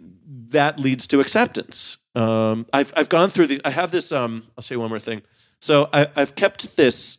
that 0.49 0.80
leads 0.80 1.07
to 1.07 1.19
acceptance. 1.21 1.97
Um, 2.13 2.65
I've 2.73 2.93
I've 2.95 3.09
gone 3.09 3.30
through 3.30 3.47
the. 3.47 3.61
I 3.65 3.69
have 3.71 3.91
this. 3.91 4.11
Um, 4.11 4.43
I'll 4.57 4.61
say 4.63 4.76
one 4.76 4.89
more 4.89 4.99
thing. 4.99 5.21
So 5.61 5.89
I, 5.93 6.07
I've 6.15 6.36
kept 6.36 6.76
this 6.78 7.17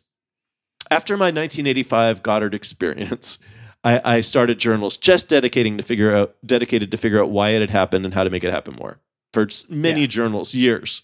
after 0.89 1.17
my 1.17 1.25
1985 1.25 2.23
Goddard 2.23 2.53
experience. 2.53 3.39
I, 3.83 4.01
I 4.17 4.21
started 4.21 4.57
journals 4.57 4.97
just 4.97 5.29
dedicating 5.29 5.77
to 5.77 5.83
figure 5.83 6.15
out 6.15 6.35
dedicated 6.45 6.89
to 6.91 6.97
figure 6.97 7.21
out 7.21 7.29
why 7.29 7.49
it 7.49 7.61
had 7.61 7.69
happened 7.69 8.05
and 8.05 8.13
how 8.13 8.23
to 8.23 8.29
make 8.29 8.43
it 8.43 8.51
happen 8.51 8.75
more 8.75 8.99
for 9.33 9.47
many 9.69 10.01
Yeah. 10.01 10.07
journals, 10.07 10.53
years, 10.53 11.01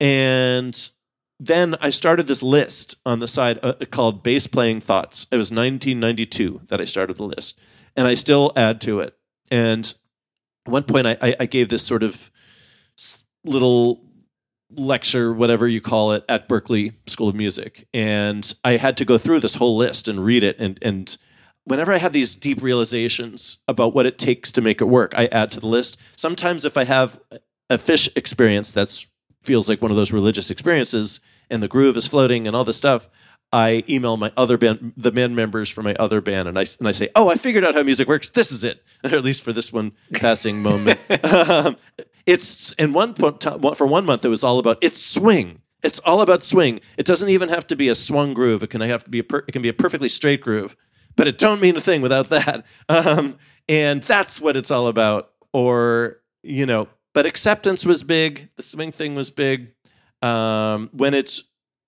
and 0.00 0.90
then 1.40 1.74
I 1.80 1.90
started 1.90 2.26
this 2.26 2.42
list 2.42 2.96
on 3.04 3.18
the 3.18 3.26
side 3.28 3.58
uh, 3.62 3.74
called 3.90 4.22
Bass 4.22 4.46
Playing 4.46 4.80
Thoughts. 4.80 5.26
It 5.30 5.36
was 5.36 5.50
1992 5.50 6.62
that 6.68 6.80
I 6.80 6.84
started 6.84 7.16
the 7.16 7.24
list, 7.24 7.58
and 7.96 8.06
I 8.06 8.14
still 8.14 8.52
add 8.56 8.80
to 8.82 9.00
it. 9.00 9.16
And 9.50 9.92
at 10.66 10.72
one 10.72 10.84
point, 10.84 11.06
I, 11.06 11.16
I, 11.20 11.36
I 11.40 11.46
gave 11.46 11.68
this 11.68 11.82
sort 11.82 12.02
of 12.02 12.30
little 13.44 14.00
lecture, 14.70 15.32
whatever 15.32 15.68
you 15.68 15.80
call 15.80 16.12
it, 16.12 16.24
at 16.28 16.48
Berklee 16.48 16.92
School 17.06 17.28
of 17.28 17.34
Music, 17.34 17.86
and 17.92 18.54
I 18.64 18.76
had 18.76 18.96
to 18.98 19.04
go 19.04 19.18
through 19.18 19.40
this 19.40 19.56
whole 19.56 19.76
list 19.76 20.08
and 20.08 20.24
read 20.24 20.42
it. 20.42 20.56
And 20.58 20.78
and 20.82 21.16
whenever 21.64 21.92
I 21.92 21.98
have 21.98 22.12
these 22.12 22.34
deep 22.34 22.62
realizations 22.62 23.58
about 23.68 23.94
what 23.94 24.06
it 24.06 24.18
takes 24.18 24.52
to 24.52 24.60
make 24.60 24.80
it 24.80 24.84
work, 24.86 25.12
I 25.16 25.26
add 25.26 25.50
to 25.52 25.60
the 25.60 25.66
list. 25.66 25.96
Sometimes, 26.16 26.64
if 26.64 26.76
I 26.76 26.84
have 26.84 27.20
a 27.70 27.78
Phish 27.78 28.08
experience 28.16 28.72
that 28.72 29.06
feels 29.42 29.68
like 29.68 29.82
one 29.82 29.90
of 29.90 29.96
those 29.96 30.12
religious 30.12 30.50
experiences, 30.50 31.20
and 31.50 31.62
the 31.62 31.68
groove 31.68 31.96
is 31.96 32.06
floating 32.06 32.46
and 32.46 32.56
all 32.56 32.64
this 32.64 32.76
stuff. 32.76 33.08
I 33.52 33.84
email 33.88 34.16
my 34.16 34.32
other 34.36 34.58
band, 34.58 34.94
the 34.96 35.12
band 35.12 35.36
members 35.36 35.68
for 35.68 35.82
my 35.82 35.94
other 35.94 36.20
band, 36.20 36.48
and 36.48 36.58
I 36.58 36.66
and 36.78 36.88
I 36.88 36.92
say, 36.92 37.08
"Oh, 37.14 37.28
I 37.28 37.36
figured 37.36 37.64
out 37.64 37.74
how 37.74 37.82
music 37.82 38.08
works. 38.08 38.30
This 38.30 38.50
is 38.50 38.64
it, 38.64 38.82
or 39.04 39.10
at 39.16 39.24
least 39.24 39.42
for 39.42 39.52
this 39.52 39.72
one 39.72 39.92
passing 40.12 40.62
moment." 40.62 40.98
um, 41.24 41.76
it's 42.26 42.72
in 42.72 42.92
one 42.92 43.14
point 43.14 43.42
for 43.42 43.86
one 43.86 44.04
month. 44.04 44.24
It 44.24 44.28
was 44.28 44.42
all 44.42 44.58
about 44.58 44.78
it's 44.80 45.04
swing. 45.04 45.60
It's 45.82 45.98
all 46.00 46.22
about 46.22 46.42
swing. 46.42 46.80
It 46.96 47.06
doesn't 47.06 47.28
even 47.28 47.50
have 47.50 47.66
to 47.68 47.76
be 47.76 47.88
a 47.88 47.94
swung 47.94 48.32
groove. 48.32 48.62
It 48.62 48.70
can 48.70 48.80
have 48.80 49.04
to 49.04 49.10
be 49.10 49.18
a 49.18 49.24
per, 49.24 49.44
it 49.46 49.52
can 49.52 49.62
be 49.62 49.68
a 49.68 49.74
perfectly 49.74 50.08
straight 50.08 50.40
groove, 50.40 50.76
but 51.14 51.28
it 51.28 51.38
don't 51.38 51.60
mean 51.60 51.76
a 51.76 51.80
thing 51.80 52.00
without 52.00 52.28
that. 52.30 52.64
Um, 52.88 53.36
and 53.68 54.02
that's 54.02 54.40
what 54.40 54.56
it's 54.56 54.70
all 54.70 54.88
about. 54.88 55.30
Or 55.52 56.20
you 56.42 56.66
know, 56.66 56.88
but 57.14 57.24
acceptance 57.24 57.86
was 57.86 58.02
big. 58.02 58.50
The 58.56 58.62
swing 58.62 58.92
thing 58.92 59.14
was 59.14 59.30
big. 59.30 59.72
Um, 60.20 60.90
when 60.92 61.14
it's 61.14 61.44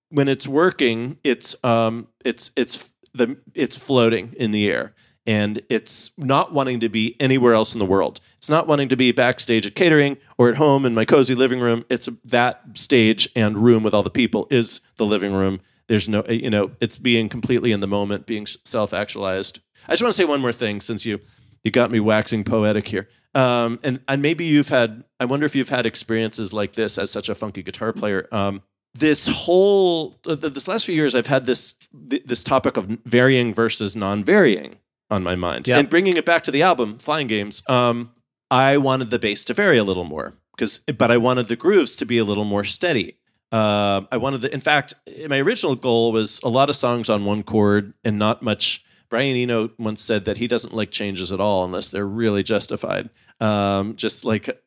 when 0.09 0.27
it's 0.27 0.47
working, 0.47 1.17
it's 1.23 1.55
um, 1.63 2.07
it's 2.25 2.49
it's 2.55 2.91
the 3.13 3.37
it's 3.53 3.77
floating 3.77 4.33
in 4.37 4.51
the 4.51 4.67
air, 4.69 4.93
and 5.25 5.61
it's 5.69 6.11
not 6.17 6.53
wanting 6.53 6.79
to 6.79 6.89
be 6.89 7.15
anywhere 7.19 7.53
else 7.53 7.73
in 7.73 7.79
the 7.79 7.85
world. 7.85 8.21
It's 8.37 8.49
not 8.49 8.67
wanting 8.67 8.89
to 8.89 8.95
be 8.95 9.11
backstage 9.11 9.67
at 9.67 9.75
catering 9.75 10.17
or 10.37 10.49
at 10.49 10.55
home 10.55 10.85
in 10.85 10.95
my 10.95 11.05
cozy 11.05 11.35
living 11.35 11.59
room. 11.59 11.85
It's 11.89 12.09
that 12.25 12.61
stage 12.75 13.29
and 13.35 13.57
room 13.57 13.83
with 13.83 13.93
all 13.93 14.03
the 14.03 14.09
people 14.09 14.47
is 14.49 14.81
the 14.95 15.05
living 15.05 15.33
room. 15.33 15.59
There's 15.87 16.07
no, 16.07 16.23
you 16.27 16.49
know, 16.49 16.71
it's 16.81 16.97
being 16.97 17.29
completely 17.29 17.71
in 17.71 17.79
the 17.79 17.87
moment, 17.87 18.25
being 18.25 18.45
self 18.45 18.93
actualized. 18.93 19.59
I 19.87 19.93
just 19.93 20.03
want 20.03 20.13
to 20.13 20.17
say 20.17 20.25
one 20.25 20.41
more 20.41 20.53
thing 20.53 20.81
since 20.81 21.05
you 21.05 21.19
you 21.67 21.71
got 21.71 21.91
me 21.91 21.99
waxing 21.99 22.43
poetic 22.45 22.87
here. 22.87 23.09
Um, 23.35 23.79
and 23.83 23.99
and 24.07 24.21
maybe 24.21 24.45
you've 24.45 24.69
had. 24.69 25.03
I 25.19 25.25
wonder 25.25 25.45
if 25.45 25.55
you've 25.55 25.69
had 25.69 25.85
experiences 25.85 26.53
like 26.53 26.73
this 26.73 26.97
as 26.97 27.11
such 27.11 27.27
a 27.29 27.35
funky 27.35 27.61
guitar 27.61 27.91
player. 27.93 28.27
Um, 28.31 28.63
this 28.95 29.27
whole 29.27 30.15
this 30.23 30.67
last 30.67 30.85
few 30.85 30.95
years, 30.95 31.13
I've 31.13 31.27
had 31.27 31.45
this 31.45 31.75
this 31.91 32.43
topic 32.43 32.77
of 32.77 32.85
varying 33.05 33.53
versus 33.53 33.95
non-varying 33.95 34.77
on 35.11 35.23
my 35.23 35.35
mind, 35.35 35.67
Yeah. 35.67 35.77
and 35.77 35.89
bringing 35.89 36.17
it 36.17 36.25
back 36.25 36.41
to 36.43 36.51
the 36.51 36.61
album 36.63 36.97
Flying 36.97 37.27
Games. 37.27 37.61
Um, 37.67 38.11
I 38.49 38.77
wanted 38.77 39.11
the 39.11 39.19
bass 39.19 39.45
to 39.45 39.53
vary 39.53 39.77
a 39.77 39.83
little 39.83 40.03
more 40.05 40.33
because, 40.55 40.79
but 40.97 41.11
I 41.11 41.17
wanted 41.17 41.47
the 41.47 41.55
grooves 41.55 41.95
to 41.97 42.05
be 42.05 42.17
a 42.17 42.23
little 42.23 42.45
more 42.45 42.63
steady. 42.63 43.17
Uh, 43.51 44.01
I 44.11 44.17
wanted 44.17 44.41
the, 44.41 44.53
in 44.53 44.59
fact, 44.61 44.93
my 45.29 45.39
original 45.39 45.75
goal 45.75 46.11
was 46.11 46.41
a 46.43 46.49
lot 46.49 46.69
of 46.69 46.75
songs 46.75 47.07
on 47.09 47.23
one 47.23 47.43
chord 47.43 47.93
and 48.03 48.17
not 48.17 48.41
much. 48.41 48.83
Brian 49.09 49.35
Eno 49.35 49.69
once 49.77 50.01
said 50.01 50.25
that 50.25 50.37
he 50.37 50.47
doesn't 50.47 50.73
like 50.73 50.91
changes 50.91 51.31
at 51.31 51.39
all 51.39 51.63
unless 51.63 51.89
they're 51.89 52.07
really 52.07 52.43
justified. 52.43 53.09
Um, 53.39 53.95
just 53.95 54.25
like 54.25 54.61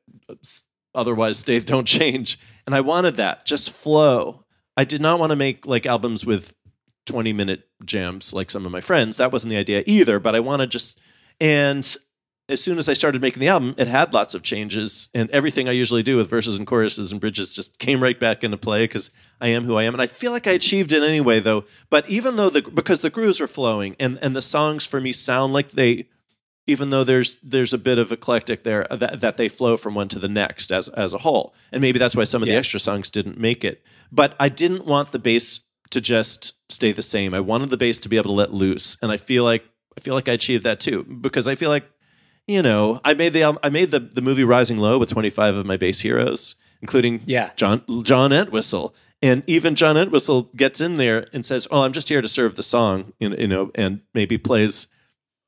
otherwise 0.94 1.44
they 1.44 1.60
don't 1.60 1.86
change. 1.86 2.38
And 2.66 2.74
I 2.74 2.80
wanted 2.80 3.16
that 3.16 3.44
just 3.44 3.70
flow. 3.70 4.44
I 4.76 4.84
did 4.84 5.00
not 5.00 5.18
want 5.18 5.30
to 5.30 5.36
make 5.36 5.66
like 5.66 5.86
albums 5.86 6.24
with 6.24 6.54
20 7.06 7.32
minute 7.32 7.68
jams 7.84 8.32
like 8.32 8.50
some 8.50 8.64
of 8.64 8.72
my 8.72 8.80
friends. 8.80 9.16
That 9.16 9.32
wasn't 9.32 9.50
the 9.50 9.56
idea 9.56 9.82
either, 9.86 10.18
but 10.18 10.34
I 10.34 10.40
want 10.40 10.60
to 10.60 10.66
just 10.66 11.00
and 11.40 11.96
as 12.50 12.62
soon 12.62 12.78
as 12.78 12.88
I 12.88 12.94
started 12.94 13.22
making 13.22 13.40
the 13.40 13.48
album, 13.48 13.74
it 13.78 13.86
had 13.86 14.12
lots 14.12 14.34
of 14.34 14.42
changes, 14.42 15.08
and 15.14 15.30
everything 15.30 15.68
I 15.68 15.72
usually 15.72 16.02
do 16.02 16.16
with 16.16 16.28
verses 16.28 16.56
and 16.56 16.66
choruses 16.66 17.12
and 17.12 17.20
bridges 17.20 17.54
just 17.54 17.78
came 17.78 18.02
right 18.02 18.18
back 18.18 18.42
into 18.42 18.56
play 18.56 18.84
because 18.84 19.10
I 19.40 19.48
am 19.48 19.64
who 19.64 19.76
I 19.76 19.84
am, 19.84 19.94
and 19.94 20.02
I 20.02 20.06
feel 20.06 20.32
like 20.32 20.46
I 20.46 20.52
achieved 20.52 20.92
it 20.92 21.02
anyway, 21.02 21.40
though. 21.40 21.64
But 21.88 22.08
even 22.10 22.36
though 22.36 22.50
the 22.50 22.62
because 22.62 23.00
the 23.00 23.10
grooves 23.10 23.40
are 23.40 23.46
flowing 23.46 23.94
and 24.00 24.18
and 24.20 24.34
the 24.34 24.42
songs 24.42 24.84
for 24.84 25.00
me 25.00 25.12
sound 25.12 25.52
like 25.52 25.70
they, 25.70 26.08
even 26.66 26.90
though 26.90 27.04
there's 27.04 27.36
there's 27.36 27.72
a 27.72 27.78
bit 27.78 27.98
of 27.98 28.10
eclectic 28.10 28.64
there 28.64 28.92
uh, 28.92 28.96
that 28.96 29.20
that 29.20 29.36
they 29.36 29.48
flow 29.48 29.76
from 29.76 29.94
one 29.94 30.08
to 30.08 30.18
the 30.18 30.28
next 30.28 30.72
as 30.72 30.88
as 30.88 31.12
a 31.12 31.18
whole, 31.18 31.54
and 31.70 31.80
maybe 31.80 31.98
that's 31.98 32.16
why 32.16 32.24
some 32.24 32.42
of 32.42 32.48
the 32.48 32.56
extra 32.56 32.80
songs 32.80 33.10
didn't 33.10 33.38
make 33.38 33.64
it. 33.64 33.82
But 34.10 34.34
I 34.40 34.48
didn't 34.48 34.86
want 34.86 35.12
the 35.12 35.20
bass 35.20 35.60
to 35.90 36.00
just 36.00 36.54
stay 36.68 36.92
the 36.92 37.02
same. 37.02 37.32
I 37.32 37.40
wanted 37.40 37.70
the 37.70 37.76
bass 37.76 37.98
to 38.00 38.08
be 38.08 38.16
able 38.16 38.30
to 38.30 38.32
let 38.32 38.52
loose, 38.52 38.96
and 39.00 39.12
I 39.12 39.16
feel 39.16 39.44
like 39.44 39.64
I 39.96 40.00
feel 40.00 40.14
like 40.14 40.28
I 40.28 40.32
achieved 40.32 40.64
that 40.64 40.80
too 40.80 41.04
because 41.04 41.46
I 41.46 41.54
feel 41.54 41.70
like 41.70 41.84
you 42.50 42.62
know, 42.62 43.00
I 43.04 43.14
made 43.14 43.32
the 43.32 43.42
um, 43.44 43.58
I 43.62 43.68
made 43.70 43.90
the 43.90 44.00
the 44.00 44.22
movie 44.22 44.44
Rising 44.44 44.78
Low 44.78 44.98
with 44.98 45.10
25 45.10 45.54
of 45.54 45.66
my 45.66 45.76
bass 45.76 46.00
heroes, 46.00 46.56
including 46.82 47.20
Yeah. 47.26 47.50
John 47.56 47.82
John 48.02 48.32
Entwistle. 48.32 48.94
And 49.22 49.42
even 49.46 49.74
John 49.74 49.96
Entwistle 49.98 50.44
gets 50.56 50.80
in 50.80 50.96
there 50.96 51.26
and 51.32 51.44
says, 51.44 51.68
"Oh, 51.70 51.82
I'm 51.82 51.92
just 51.92 52.08
here 52.08 52.22
to 52.22 52.28
serve 52.28 52.56
the 52.56 52.62
song," 52.62 53.12
you 53.20 53.28
know, 53.28 53.36
you 53.36 53.46
know, 53.48 53.70
and 53.74 54.00
maybe 54.14 54.38
plays 54.38 54.86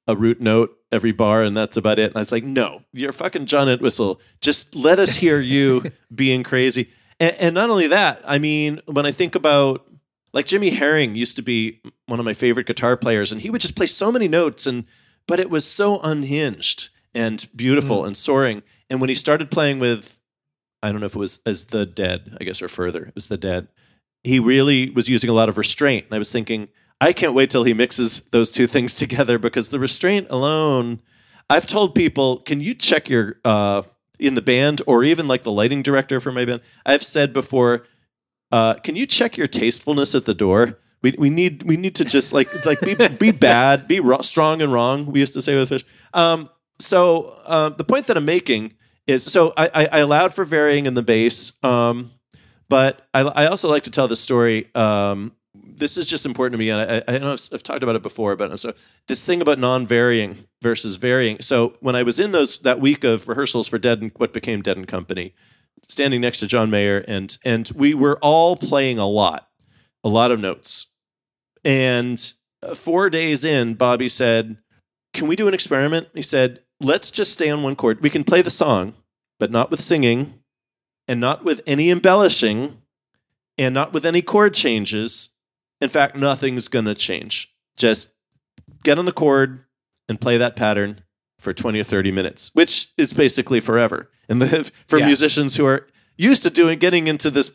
a 0.06 0.14
root 0.14 0.40
note 0.40 0.76
every 0.90 1.12
bar, 1.12 1.42
and 1.42 1.56
that's 1.56 1.76
about 1.78 1.98
it. 1.98 2.08
And 2.10 2.16
I 2.16 2.20
was 2.20 2.32
like, 2.32 2.44
"No, 2.44 2.82
you're 2.92 3.12
fucking 3.12 3.46
John 3.46 3.68
Entwistle. 3.70 4.20
Just 4.42 4.74
let 4.74 4.98
us 4.98 5.16
hear 5.16 5.40
you 5.54 5.90
being 6.14 6.42
crazy." 6.42 6.90
And, 7.18 7.34
and 7.36 7.54
not 7.54 7.70
only 7.70 7.86
that, 7.88 8.20
I 8.26 8.38
mean, 8.38 8.80
when 8.86 9.06
I 9.06 9.12
think 9.12 9.34
about 9.34 9.86
like 10.34 10.44
Jimmy 10.46 10.70
Herring 10.70 11.14
used 11.14 11.36
to 11.36 11.42
be 11.42 11.80
one 12.06 12.18
of 12.18 12.26
my 12.26 12.34
favorite 12.34 12.66
guitar 12.66 12.96
players, 12.98 13.32
and 13.32 13.40
he 13.40 13.48
would 13.48 13.60
just 13.62 13.74
play 13.76 13.86
so 13.86 14.12
many 14.12 14.28
notes, 14.28 14.66
and 14.66 14.84
but 15.26 15.40
it 15.40 15.48
was 15.48 15.64
so 15.64 15.98
unhinged 16.00 16.90
and 17.14 17.46
beautiful 17.54 18.04
and 18.04 18.16
soaring. 18.16 18.62
And 18.90 19.00
when 19.00 19.08
he 19.08 19.14
started 19.14 19.50
playing 19.50 19.78
with, 19.78 20.20
I 20.82 20.90
don't 20.90 21.00
know 21.00 21.06
if 21.06 21.16
it 21.16 21.18
was 21.18 21.40
as 21.46 21.66
the 21.66 21.86
Dead, 21.86 22.36
I 22.40 22.44
guess, 22.44 22.60
or 22.62 22.68
Furthur, 22.68 23.04
it 23.04 23.14
was 23.14 23.26
the 23.26 23.36
Dead. 23.36 23.68
He 24.24 24.38
really 24.38 24.90
was 24.90 25.08
using 25.08 25.30
a 25.30 25.32
lot 25.32 25.48
of 25.48 25.58
restraint, 25.58 26.06
and 26.06 26.14
I 26.14 26.18
was 26.18 26.30
thinking, 26.30 26.68
I 27.00 27.12
can't 27.12 27.34
wait 27.34 27.50
till 27.50 27.64
he 27.64 27.74
mixes 27.74 28.20
those 28.30 28.50
two 28.50 28.66
things 28.66 28.94
together 29.02 29.38
because 29.38 29.68
the 29.68 29.80
restraint 29.80 30.28
alone. 30.30 31.00
I've 31.50 31.66
told 31.66 31.94
people, 31.94 32.38
can 32.38 32.60
you 32.60 32.72
check 32.74 33.08
your 33.08 33.36
uh, 33.44 33.82
in 34.18 34.34
the 34.34 34.42
band 34.42 34.80
or 34.86 35.04
even 35.04 35.28
like 35.28 35.42
the 35.42 35.50
lighting 35.50 35.82
director 35.82 36.20
for 36.20 36.32
my 36.32 36.44
band? 36.44 36.62
I've 36.86 37.02
said 37.02 37.32
before, 37.32 37.84
uh, 38.52 38.74
can 38.74 38.96
you 38.96 39.06
check 39.06 39.36
your 39.36 39.48
tastefulness 39.48 40.14
at 40.14 40.24
the 40.24 40.34
door? 40.34 40.78
We, 41.02 41.14
we 41.18 41.30
need 41.30 41.64
we 41.64 41.76
need 41.76 41.96
to 41.96 42.04
just 42.04 42.32
like 42.32 42.64
like 42.64 42.80
be 42.80 42.94
be 42.94 43.30
bad, 43.48 43.88
be 43.88 44.00
strong 44.20 44.62
and 44.62 44.72
wrong. 44.72 45.06
We 45.06 45.20
used 45.20 45.32
to 45.32 45.42
say 45.42 45.56
with 45.56 45.70
Phish. 45.70 45.84
Um, 46.14 46.48
so 46.82 47.40
uh, 47.44 47.70
the 47.70 47.84
point 47.84 48.06
that 48.06 48.16
I'm 48.16 48.24
making 48.24 48.74
is 49.06 49.24
so 49.24 49.52
I, 49.56 49.70
I, 49.74 49.88
I 49.92 49.98
allowed 49.98 50.34
for 50.34 50.44
varying 50.44 50.86
in 50.86 50.94
the 50.94 51.02
bass, 51.02 51.52
um, 51.62 52.12
but 52.68 53.06
I, 53.12 53.20
I 53.20 53.46
also 53.46 53.68
like 53.68 53.84
to 53.84 53.90
tell 53.90 54.08
the 54.08 54.16
story. 54.16 54.74
Um, 54.74 55.32
this 55.54 55.96
is 55.96 56.06
just 56.06 56.24
important 56.24 56.54
to 56.54 56.58
me, 56.58 56.70
and 56.70 57.04
I, 57.08 57.18
know 57.18 57.32
I've, 57.32 57.48
I've 57.52 57.62
talked 57.62 57.82
about 57.82 57.96
it 57.96 58.02
before, 58.02 58.36
but 58.36 58.58
so 58.58 58.72
this 59.06 59.24
thing 59.24 59.42
about 59.42 59.58
non-varying 59.58 60.36
versus 60.62 60.96
varying. 60.96 61.38
So 61.40 61.74
when 61.80 61.96
I 61.96 62.02
was 62.02 62.18
in 62.18 62.32
those 62.32 62.58
that 62.58 62.80
week 62.80 63.04
of 63.04 63.28
rehearsals 63.28 63.68
for 63.68 63.78
Dead 63.78 64.00
and 64.00 64.12
what 64.16 64.32
became 64.32 64.62
Dead 64.62 64.76
and 64.76 64.88
Company, 64.88 65.34
standing 65.88 66.20
next 66.20 66.40
to 66.40 66.46
John 66.46 66.70
Mayer, 66.70 67.04
and 67.08 67.36
and 67.44 67.70
we 67.74 67.94
were 67.94 68.18
all 68.18 68.56
playing 68.56 68.98
a 68.98 69.08
lot, 69.08 69.48
a 70.04 70.08
lot 70.08 70.30
of 70.30 70.40
notes, 70.40 70.86
and 71.64 72.32
uh, 72.62 72.74
four 72.74 73.10
days 73.10 73.44
in, 73.44 73.74
Bobby 73.74 74.08
said, 74.08 74.58
"Can 75.12 75.26
we 75.26 75.36
do 75.36 75.48
an 75.48 75.54
experiment?" 75.54 76.08
He 76.14 76.22
said, 76.22 76.61
"Let's 76.82 77.10
just 77.10 77.32
stay 77.32 77.48
on 77.50 77.62
one 77.62 77.76
chord. 77.76 78.00
We 78.00 78.10
can 78.10 78.24
play 78.24 78.42
the 78.42 78.50
song, 78.50 78.94
but 79.38 79.50
not 79.50 79.70
with 79.70 79.80
singing, 79.80 80.40
and 81.08 81.20
not 81.20 81.44
with 81.44 81.60
any 81.66 81.90
embellishing, 81.90 82.82
and 83.58 83.74
not 83.74 83.92
with 83.92 84.04
any 84.06 84.22
chord 84.22 84.54
changes. 84.54 85.30
In 85.80 85.88
fact, 85.88 86.16
nothing's 86.16 86.68
gonna 86.68 86.94
change. 86.94 87.54
Just 87.76 88.08
get 88.82 88.98
on 88.98 89.04
the 89.04 89.12
chord 89.12 89.64
and 90.08 90.20
play 90.20 90.36
that 90.38 90.56
pattern." 90.56 91.02
For 91.38 91.52
20 91.52 91.80
or 91.80 91.82
30 91.84 92.12
minutes, 92.12 92.52
which 92.54 92.92
is 92.96 93.12
basically 93.12 93.58
forever. 93.58 94.08
And 94.28 94.40
the, 94.40 94.70
for 94.86 95.00
Yeah. 95.00 95.06
musicians 95.06 95.56
who 95.56 95.66
are 95.66 95.88
used 96.16 96.44
to 96.44 96.50
doing 96.50 96.78
getting 96.78 97.08
into 97.08 97.32
this 97.32 97.50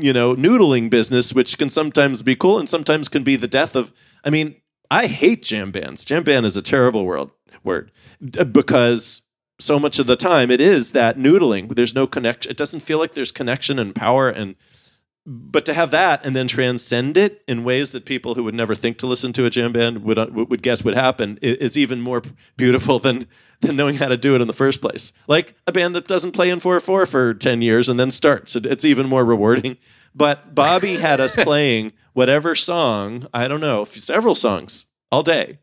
you 0.00 0.12
know, 0.12 0.36
noodling 0.36 0.88
business, 0.90 1.32
which 1.34 1.58
can 1.58 1.68
sometimes 1.68 2.22
be 2.22 2.36
cool 2.36 2.58
and 2.58 2.68
sometimes 2.68 3.08
can 3.08 3.24
be 3.24 3.34
the 3.34 3.48
death 3.48 3.74
of. 3.74 3.92
I 4.24 4.30
mean, 4.30 4.54
I 4.92 5.06
hate 5.08 5.42
jam 5.42 5.72
bands. 5.72 6.04
Jam 6.04 6.22
band 6.22 6.46
is 6.46 6.56
a 6.56 6.62
terrible 6.62 7.04
world, 7.04 7.32
word 7.66 7.92
because 8.52 9.22
so 9.58 9.78
much 9.78 9.98
of 9.98 10.06
the 10.06 10.16
time 10.16 10.50
it 10.50 10.60
is 10.60 10.92
that 10.92 11.18
noodling. 11.18 11.74
There's 11.74 11.94
no 11.94 12.06
connection. 12.06 12.50
It 12.50 12.56
doesn't 12.56 12.80
feel 12.80 12.98
like 12.98 13.12
there's 13.12 13.32
connection 13.32 13.78
and 13.78 13.94
power 13.94 14.28
and. 14.28 14.56
But 15.28 15.66
to 15.66 15.74
have 15.74 15.90
that 15.90 16.24
and 16.24 16.36
then 16.36 16.46
transcend 16.46 17.16
it 17.16 17.42
in 17.48 17.64
ways 17.64 17.90
that 17.90 18.04
people 18.04 18.36
who 18.36 18.44
would 18.44 18.54
never 18.54 18.76
think 18.76 18.96
to 18.98 19.08
listen 19.08 19.32
to 19.32 19.44
a 19.44 19.50
jam 19.50 19.72
band 19.72 20.04
would 20.04 20.18
uh, 20.18 20.28
would 20.30 20.62
guess 20.62 20.84
would 20.84 20.94
happen 20.94 21.36
is 21.42 21.76
even 21.76 22.00
more 22.00 22.22
beautiful 22.56 23.00
than 23.00 23.26
than 23.60 23.74
knowing 23.74 23.96
how 23.96 24.06
to 24.06 24.16
do 24.16 24.36
it 24.36 24.40
in 24.40 24.46
the 24.46 24.52
first 24.52 24.80
place. 24.80 25.12
Like 25.26 25.56
a 25.66 25.72
band 25.72 25.96
that 25.96 26.06
doesn't 26.06 26.30
play 26.30 26.48
in 26.48 26.60
four 26.60 26.78
four 26.78 27.06
for 27.06 27.34
ten 27.34 27.60
years 27.60 27.88
and 27.88 27.98
then 27.98 28.12
starts, 28.12 28.54
it's 28.54 28.84
even 28.84 29.08
more 29.08 29.24
rewarding. 29.24 29.78
But 30.14 30.54
Bobby 30.54 30.94
had 30.98 31.18
us 31.18 31.34
playing 31.34 31.92
whatever 32.12 32.54
song 32.54 33.26
I 33.34 33.48
don't 33.48 33.60
know, 33.60 33.84
several 33.84 34.36
songs 34.36 34.86
all 35.10 35.24
day, 35.24 35.58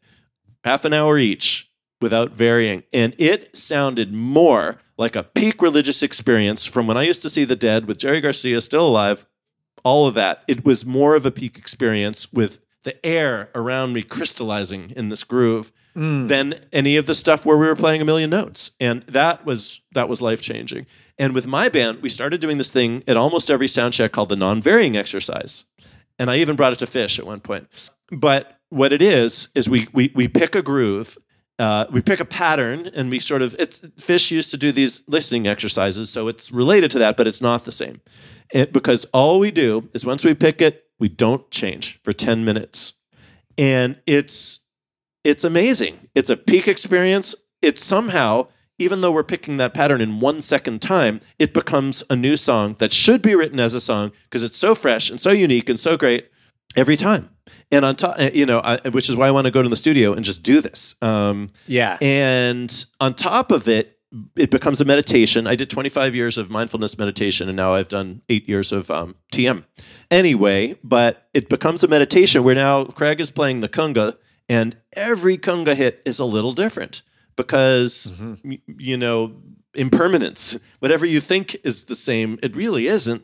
half 0.65 0.83
an 0.83 0.91
hour 0.91 1.17
each, 1.17 1.71
without 2.03 2.33
varying, 2.33 2.83
and 2.93 3.15
it 3.17 3.57
sounded 3.57 4.13
more 4.13 4.77
like 4.97 5.15
a 5.15 5.23
peak 5.23 5.61
religious 5.61 6.03
experience 6.03 6.65
from 6.65 6.85
when 6.85 6.97
I 6.97 7.03
used 7.03 7.23
to 7.23 7.29
see 7.29 7.45
the 7.45 7.55
Dead 7.55 7.87
with 7.87 7.97
Jerry 7.97 8.21
Garcia 8.21 8.61
still 8.61 8.87
alive 8.87 9.25
all 9.83 10.07
of 10.07 10.13
that. 10.15 10.43
It 10.47 10.63
was 10.63 10.85
more 10.85 11.15
of 11.15 11.25
a 11.25 11.31
peak 11.31 11.57
experience 11.57 12.31
with 12.31 12.59
the 12.83 13.03
air 13.05 13.49
around 13.55 13.93
me 13.93 14.03
crystallizing 14.03 14.91
in 14.95 15.09
this 15.09 15.23
groove 15.23 15.71
mm. 15.95 16.27
than 16.27 16.65
any 16.71 16.97
of 16.97 17.05
the 17.05 17.15
stuff 17.15 17.45
where 17.45 17.57
we 17.57 17.65
were 17.65 17.75
playing 17.75 18.01
a 18.01 18.05
million 18.05 18.29
notes. 18.29 18.71
And 18.79 19.03
that 19.03 19.45
was 19.45 19.81
that 19.93 20.09
was 20.09 20.21
life 20.21 20.41
changing. 20.41 20.85
And 21.17 21.33
with 21.33 21.47
my 21.47 21.69
band, 21.69 22.01
we 22.01 22.09
started 22.09 22.41
doing 22.41 22.57
this 22.57 22.71
thing 22.71 23.03
at 23.07 23.17
almost 23.17 23.49
every 23.49 23.67
sound 23.67 23.93
check 23.93 24.11
called 24.11 24.29
the 24.29 24.35
non-varying 24.35 24.97
exercise. 24.97 25.65
And 26.19 26.29
I 26.29 26.37
even 26.37 26.55
brought 26.55 26.73
it 26.73 26.79
to 26.79 26.85
Phish 26.85 27.19
at 27.19 27.25
one 27.25 27.39
point. 27.39 27.67
But 28.11 28.59
what 28.69 28.93
it 28.93 29.01
is 29.01 29.49
is 29.55 29.69
we 29.69 29.87
we 29.93 30.11
we 30.13 30.27
pick 30.27 30.55
a 30.55 30.61
groove 30.61 31.17
uh, 31.63 31.87
we 31.89 32.01
pick 32.01 32.19
a 32.19 32.25
pattern 32.25 32.91
and 32.93 33.09
we 33.09 33.19
sort 33.19 33.41
of 33.41 33.55
it's 33.57 33.79
Phish 33.79 34.31
used 34.31 34.51
to 34.51 34.57
do 34.57 34.73
these 34.73 35.01
listening 35.07 35.47
exercises 35.47 36.09
so 36.09 36.27
it's 36.27 36.51
related 36.51 36.91
to 36.91 36.99
that 36.99 37.15
but 37.15 37.25
it's 37.25 37.41
not 37.41 37.63
the 37.63 37.71
same. 37.71 38.01
It, 38.51 38.73
because 38.73 39.05
all 39.13 39.39
we 39.39 39.49
do 39.49 39.89
is 39.93 40.05
once 40.05 40.25
we 40.25 40.33
pick 40.33 40.61
it 40.61 40.83
we 40.99 41.07
don't 41.07 41.49
change 41.51 42.01
for 42.03 42.11
10 42.11 42.43
minutes. 42.43 42.93
And 43.57 43.97
it's 44.05 44.59
it's 45.23 45.45
amazing. 45.45 46.09
It's 46.13 46.29
a 46.29 46.35
peak 46.35 46.67
experience. 46.67 47.33
It's 47.61 47.81
somehow 47.81 48.47
even 48.77 48.99
though 48.99 49.13
we're 49.13 49.23
picking 49.23 49.55
that 49.55 49.73
pattern 49.73 50.01
in 50.01 50.19
one 50.19 50.41
second 50.41 50.81
time 50.81 51.21
it 51.39 51.53
becomes 51.53 52.03
a 52.09 52.15
new 52.17 52.35
song 52.35 52.75
that 52.79 52.91
should 52.91 53.21
be 53.21 53.35
written 53.35 53.61
as 53.61 53.73
a 53.73 53.79
song 53.79 54.11
because 54.25 54.43
it's 54.43 54.57
so 54.57 54.75
fresh 54.75 55.09
and 55.09 55.21
so 55.21 55.31
unique 55.31 55.69
and 55.69 55.79
so 55.79 55.95
great 55.95 56.29
every 56.75 56.97
time 56.97 57.29
and 57.73 57.83
on 57.85 57.95
top 57.95 58.15
you 58.33 58.45
know 58.45 58.59
I, 58.63 58.77
which 58.89 59.09
is 59.09 59.15
why 59.15 59.27
i 59.27 59.31
want 59.31 59.45
to 59.45 59.51
go 59.51 59.61
to 59.61 59.69
the 59.69 59.75
studio 59.85 60.13
and 60.13 60.23
just 60.23 60.41
do 60.43 60.61
this 60.61 60.95
um, 61.01 61.49
Yeah. 61.67 61.97
and 62.01 62.69
on 63.01 63.13
top 63.15 63.51
of 63.51 63.67
it, 63.67 63.85
it 64.35 64.51
becomes 64.51 64.79
a 64.79 64.85
meditation. 64.85 65.47
I 65.47 65.55
did 65.55 65.69
25 65.71 66.13
years 66.13 66.37
of 66.37 66.51
mindfulness 66.51 66.99
meditation, 66.99 67.49
and 67.49 67.55
now 67.57 67.73
I've 67.73 67.87
done 67.87 68.21
eight 68.29 68.47
years 68.47 68.71
of 68.71 68.91
um, 68.91 69.15
TM. 69.33 69.63
Anyway, 70.11 70.75
but 70.83 71.27
it 71.33 71.49
becomes 71.49 71.83
a 71.83 71.87
meditation 71.87 72.43
where 72.43 72.53
now 72.53 72.85
Craig 72.85 73.19
is 73.19 73.31
playing 73.31 73.61
the 73.61 73.69
conga, 73.69 74.15
and 74.47 74.77
every 74.95 75.35
conga 75.37 75.75
hit 75.75 75.99
is 76.05 76.19
a 76.19 76.25
little 76.25 76.51
different 76.51 77.01
because, 77.35 78.11
y- 78.43 78.61
you 78.77 78.97
know, 78.97 79.33
impermanence. 79.73 80.59
Whatever 80.77 81.07
you 81.07 81.19
think 81.19 81.57
is 81.63 81.85
the 81.85 81.95
same, 81.95 82.37
it 82.43 82.55
really 82.55 82.85
isn't. 82.87 83.23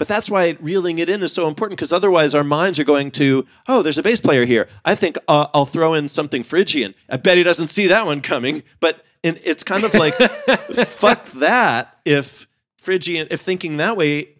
But 0.00 0.08
that's 0.08 0.30
why 0.30 0.56
reeling 0.60 0.98
it 0.98 1.10
in 1.10 1.22
is 1.22 1.30
so 1.34 1.46
important 1.46 1.76
because 1.78 1.92
otherwise 1.92 2.34
our 2.34 2.42
minds 2.42 2.80
are 2.80 2.84
going 2.84 3.10
to, 3.12 3.46
oh, 3.68 3.82
there's 3.82 3.98
a 3.98 4.02
bass 4.02 4.18
player 4.22 4.46
here. 4.46 4.66
I 4.82 4.94
think 4.94 5.18
uh, 5.28 5.48
I'll 5.52 5.66
throw 5.66 5.92
in 5.92 6.08
something 6.08 6.42
Phrygian. 6.42 6.94
I 7.10 7.18
bet 7.18 7.36
he 7.36 7.42
doesn't 7.42 7.68
see 7.68 7.86
that 7.88 8.06
one 8.06 8.22
coming. 8.22 8.62
But 8.80 9.04
and 9.22 9.38
it's 9.44 9.62
kind 9.62 9.84
of 9.84 9.92
like, 9.92 10.14
fuck 10.86 11.26
that. 11.32 11.98
If 12.06 12.48
Phrygian, 12.78 13.28
if 13.30 13.42
thinking 13.42 13.76
that 13.76 13.98
way 13.98 14.30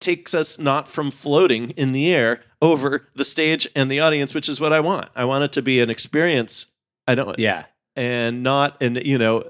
takes 0.00 0.34
us 0.34 0.58
not 0.58 0.88
from 0.88 1.12
floating 1.12 1.70
in 1.70 1.92
the 1.92 2.12
air 2.12 2.40
over 2.60 3.06
the 3.14 3.24
stage 3.24 3.68
and 3.76 3.88
the 3.88 4.00
audience, 4.00 4.34
which 4.34 4.48
is 4.48 4.60
what 4.60 4.72
I 4.72 4.80
want. 4.80 5.10
I 5.14 5.26
want 5.26 5.44
it 5.44 5.52
to 5.52 5.62
be 5.62 5.78
an 5.80 5.90
experience. 5.90 6.66
I 7.06 7.14
don't, 7.14 7.38
Yeah. 7.38 7.66
and 7.94 8.42
not, 8.42 8.82
and 8.82 9.00
you 9.06 9.16
know, 9.18 9.44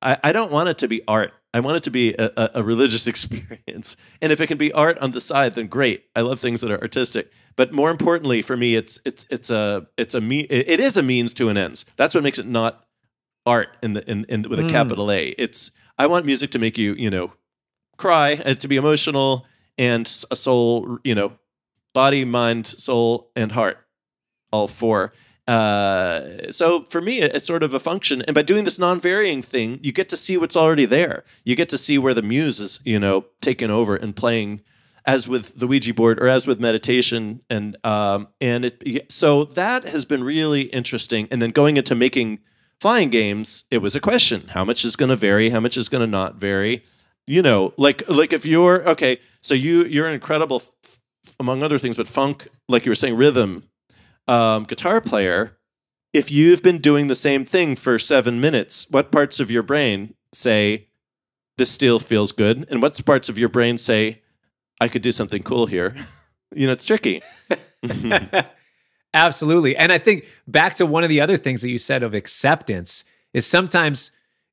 I, 0.00 0.16
I 0.22 0.30
don't 0.32 0.52
want 0.52 0.68
it 0.68 0.78
to 0.78 0.86
be 0.86 1.02
art. 1.08 1.32
I 1.54 1.60
want 1.60 1.78
it 1.78 1.82
to 1.84 1.90
be 1.90 2.14
a, 2.18 2.50
a, 2.54 2.62
religious 2.62 3.06
experience. 3.12 3.96
And 4.20 4.32
if 4.32 4.40
it 4.40 4.48
can 4.48 4.58
be 4.58 4.72
art 4.72 4.98
on 4.98 5.12
the 5.12 5.20
side, 5.20 5.54
then 5.54 5.66
great. 5.66 6.04
I 6.14 6.20
love 6.20 6.40
things 6.40 6.60
that 6.60 6.70
are 6.70 6.80
artistic. 6.80 7.32
But 7.56 7.72
more 7.72 7.90
importantly, 7.90 8.42
for 8.42 8.56
me, 8.56 8.76
it's 8.76 9.00
it's 9.04 9.26
it's 9.30 9.50
a 9.50 9.86
it's 9.96 10.14
a 10.14 10.20
me 10.20 10.40
it 10.40 10.78
is 10.78 10.96
a 10.96 11.02
means 11.02 11.34
to 11.34 11.48
an 11.48 11.56
ends. 11.56 11.84
That's 11.96 12.14
what 12.14 12.22
makes 12.22 12.38
it 12.38 12.46
not 12.46 12.86
art 13.46 13.76
in 13.82 13.94
the 13.94 14.08
in, 14.08 14.24
in 14.28 14.42
with 14.42 14.58
a 14.58 14.62
Mm. 14.62 14.70
capital 14.70 15.10
A. 15.10 15.28
It's 15.30 15.70
I 15.96 16.06
want 16.06 16.26
music 16.26 16.50
to 16.52 16.58
make 16.58 16.78
you 16.78 16.94
you 16.94 17.10
know 17.10 17.32
cry 17.96 18.40
and 18.44 18.60
to 18.60 18.68
be 18.68 18.76
emotional 18.76 19.46
and 19.76 20.06
a 20.30 20.36
soul 20.36 20.98
you 21.02 21.14
know 21.14 21.32
body 21.94 22.24
mind 22.24 22.66
soul 22.66 23.30
and 23.34 23.52
heart 23.52 23.78
all 24.52 24.68
four 24.68 25.12
uh, 25.48 26.52
so 26.52 26.82
for 26.90 27.00
me 27.00 27.20
it's 27.20 27.46
sort 27.46 27.62
of 27.62 27.72
a 27.72 27.80
function 27.80 28.20
and 28.22 28.34
by 28.34 28.42
doing 28.42 28.64
this 28.64 28.78
non-varying 28.78 29.40
thing 29.40 29.80
you 29.82 29.92
get 29.92 30.10
to 30.10 30.16
see 30.16 30.36
what's 30.36 30.56
already 30.56 30.84
there. 30.84 31.24
You 31.42 31.56
get 31.56 31.70
to 31.70 31.78
see 31.78 31.96
where 31.96 32.12
the 32.12 32.22
muse 32.22 32.60
is 32.60 32.80
you 32.84 33.00
know 33.00 33.24
taking 33.40 33.70
over 33.70 33.96
and 33.96 34.14
playing 34.14 34.60
as 35.06 35.26
with 35.26 35.58
the 35.58 35.66
ouija 35.66 35.94
board 35.94 36.20
or 36.20 36.28
as 36.28 36.46
with 36.46 36.60
meditation 36.60 37.40
and 37.48 37.78
um, 37.82 38.28
and 38.42 38.66
it 38.66 39.10
so 39.10 39.44
that 39.44 39.88
has 39.88 40.04
been 40.04 40.22
really 40.22 40.62
interesting. 40.62 41.26
And 41.30 41.40
then 41.40 41.50
going 41.50 41.78
into 41.78 41.94
making 41.94 42.40
flying 42.78 43.08
games 43.08 43.64
it 43.70 43.78
was 43.78 43.96
a 43.96 44.00
question. 44.00 44.48
How 44.48 44.66
much 44.66 44.84
is 44.84 44.96
going 44.96 45.08
to 45.08 45.16
vary? 45.16 45.48
How 45.48 45.60
much 45.60 45.78
is 45.78 45.88
going 45.88 46.02
to 46.02 46.06
not 46.06 46.34
vary? 46.34 46.84
You 47.26 47.40
know 47.40 47.72
like 47.78 48.06
like 48.06 48.34
if 48.34 48.44
you're 48.44 48.86
okay 48.86 49.18
so 49.40 49.54
you 49.54 49.84
you're 49.86 50.06
an 50.06 50.12
incredible 50.12 50.62
f- 50.84 50.98
among 51.40 51.62
other 51.62 51.78
things 51.78 51.96
but 51.96 52.06
funk 52.06 52.48
like 52.68 52.84
you 52.84 52.90
were 52.90 52.94
saying 52.94 53.16
rhythm 53.16 53.64
um, 54.28 54.64
guitar 54.64 55.00
player 55.00 55.56
if 56.12 56.30
you've 56.30 56.62
been 56.62 56.78
doing 56.78 57.06
the 57.08 57.14
same 57.14 57.44
thing 57.44 57.74
for 57.76 57.98
seven 57.98 58.40
minutes 58.40 58.86
what 58.90 59.10
parts 59.12 59.40
of 59.40 59.50
your 59.50 59.62
brain 59.62 60.14
say 60.32 60.86
this 61.56 61.70
still 61.70 61.98
feels 61.98 62.32
good 62.32 62.66
and 62.70 62.80
what 62.82 63.04
parts 63.04 63.28
of 63.28 63.38
your 63.38 63.48
brain 63.48 63.76
say 63.78 64.22
i 64.80 64.86
could 64.88 65.02
do 65.02 65.12
something 65.12 65.42
cool 65.42 65.66
here 65.66 65.94
you 66.54 66.66
know 66.66 66.72
it's 66.72 66.86
tricky 66.86 67.22
Absolutely. 69.14 69.74
And 69.74 69.90
I 69.90 69.98
think 69.98 70.26
back 70.46 70.74
to 70.76 70.86
one 70.86 71.02
of 71.02 71.08
the 71.08 71.20
other 71.20 71.36
things 71.38 71.62
that 71.62 71.70
you 71.70 71.78
said 71.78 72.02
of 72.02 72.12
acceptance 72.14 73.04
is 73.32 73.46
sometimes 73.46 74.10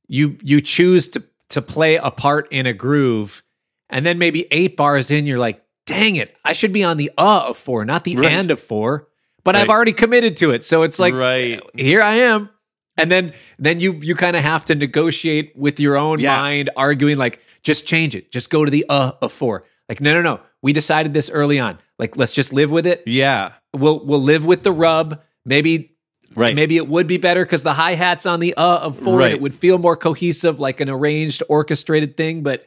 you 0.07 0.37
you 0.41 0.61
choose 0.61 1.09
to 1.09 1.23
to 1.49 1.61
play 1.61 1.95
a 1.97 2.09
part 2.09 2.47
in 2.51 2.65
a 2.65 2.73
groove 2.73 3.43
and 3.89 4.05
then 4.05 4.17
maybe 4.17 4.47
8 4.51 4.77
bars 4.77 5.11
in 5.11 5.25
you're 5.25 5.37
like, 5.39 5.61
"Dang 5.85 6.15
it, 6.15 6.35
I 6.45 6.53
should 6.53 6.71
be 6.71 6.83
on 6.83 6.97
the 6.97 7.11
uh 7.17 7.47
of 7.49 7.57
4, 7.57 7.83
not 7.85 8.05
the 8.05 8.15
Right. 8.15 8.31
and 8.31 8.49
of 8.49 8.59
4." 8.61 9.07
But 9.45 9.55
I've 9.55 9.69
already 9.69 9.93
committed 9.93 10.35
to 10.37 10.51
it. 10.51 10.65
So 10.65 10.83
it's 10.83 10.99
like 10.99 11.13
right 11.13 11.61
here 11.75 12.01
I 12.01 12.15
am. 12.15 12.49
And 12.97 13.09
then 13.11 13.33
then 13.59 13.79
you 13.79 13.93
you 14.01 14.15
kind 14.15 14.35
of 14.35 14.43
have 14.43 14.65
to 14.65 14.75
negotiate 14.75 15.53
with 15.55 15.79
your 15.79 15.95
own 15.97 16.19
Yeah. 16.19 16.35
mind, 16.35 16.69
arguing 16.75 17.17
like, 17.17 17.39
just 17.63 17.85
change 17.85 18.15
it. 18.15 18.31
Just 18.31 18.49
go 18.49 18.65
to 18.65 18.71
the 18.71 18.85
uh 18.89 19.11
of 19.21 19.31
four. 19.31 19.65
Like, 19.87 20.01
no, 20.01 20.11
no, 20.13 20.21
no. 20.21 20.39
We 20.61 20.73
decided 20.73 21.13
this 21.13 21.29
early 21.29 21.59
on. 21.59 21.77
Like, 21.99 22.17
let's 22.17 22.31
just 22.31 22.51
live 22.51 22.71
with 22.71 22.87
it. 22.87 23.03
yeah 23.05 23.53
We'll 23.73 24.03
we'll 24.05 24.21
live 24.21 24.45
with 24.45 24.63
the 24.63 24.71
rub. 24.71 25.21
Maybe 25.45 25.91
right 26.35 26.55
maybe 26.55 26.75
it 26.77 26.87
would 26.87 27.05
be 27.05 27.17
better 27.17 27.45
because 27.45 27.61
the 27.63 27.73
hi 27.73 27.93
hat's 27.93 28.25
on 28.25 28.39
the 28.39 28.53
uh 28.55 28.77
of 28.79 28.97
four, 28.97 29.19
Right. 29.19 29.25
and 29.27 29.35
it 29.35 29.41
would 29.41 29.53
feel 29.53 29.77
more 29.77 29.95
cohesive, 29.97 30.59
like 30.59 30.79
an 30.79 30.89
arranged, 30.89 31.43
orchestrated 31.49 32.17
thing. 32.17 32.41
But 32.41 32.65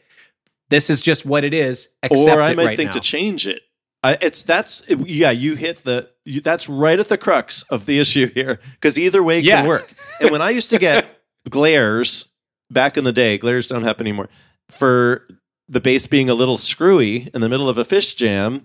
this 0.70 0.90
is 0.90 1.00
just 1.00 1.24
what 1.26 1.42
it 1.44 1.54
is. 1.54 1.88
Or 2.10 2.40
I 2.42 2.50
it 2.52 2.56
might 2.56 2.66
right 2.66 2.76
think 2.76 2.88
now. 2.88 2.92
to 2.92 3.00
change 3.00 3.46
it. 3.46 3.62
I, 4.04 4.16
it's 4.20 4.42
that's 4.42 4.82
yeah. 4.88 5.30
You 5.32 5.54
hit 5.56 5.78
the 5.78 6.08
you, 6.28 6.40
that's 6.40 6.68
right 6.68 6.98
at 6.98 7.08
the 7.08 7.18
crux 7.18 7.62
of 7.64 7.86
the 7.86 7.98
issue 7.98 8.28
here 8.32 8.60
because 8.72 8.98
either 8.98 9.22
way 9.22 9.40
Yeah. 9.40 9.60
can 9.60 9.68
work. 9.68 9.90
and 10.20 10.30
when 10.30 10.42
I 10.42 10.50
used 10.50 10.70
to 10.70 10.78
get 10.78 11.20
glares 11.50 12.26
back 12.70 12.96
in 12.96 13.04
the 13.04 13.12
day, 13.12 13.38
glares 13.38 13.68
don't 13.68 13.82
happen 13.82 14.06
anymore. 14.06 14.28
For 14.68 15.26
the 15.68 15.80
bass 15.80 16.06
being 16.06 16.28
a 16.28 16.34
little 16.34 16.58
screwy 16.58 17.30
in 17.32 17.40
the 17.40 17.48
middle 17.48 17.68
of 17.68 17.78
a 17.78 17.84
Phish 17.84 18.16
jam, 18.16 18.64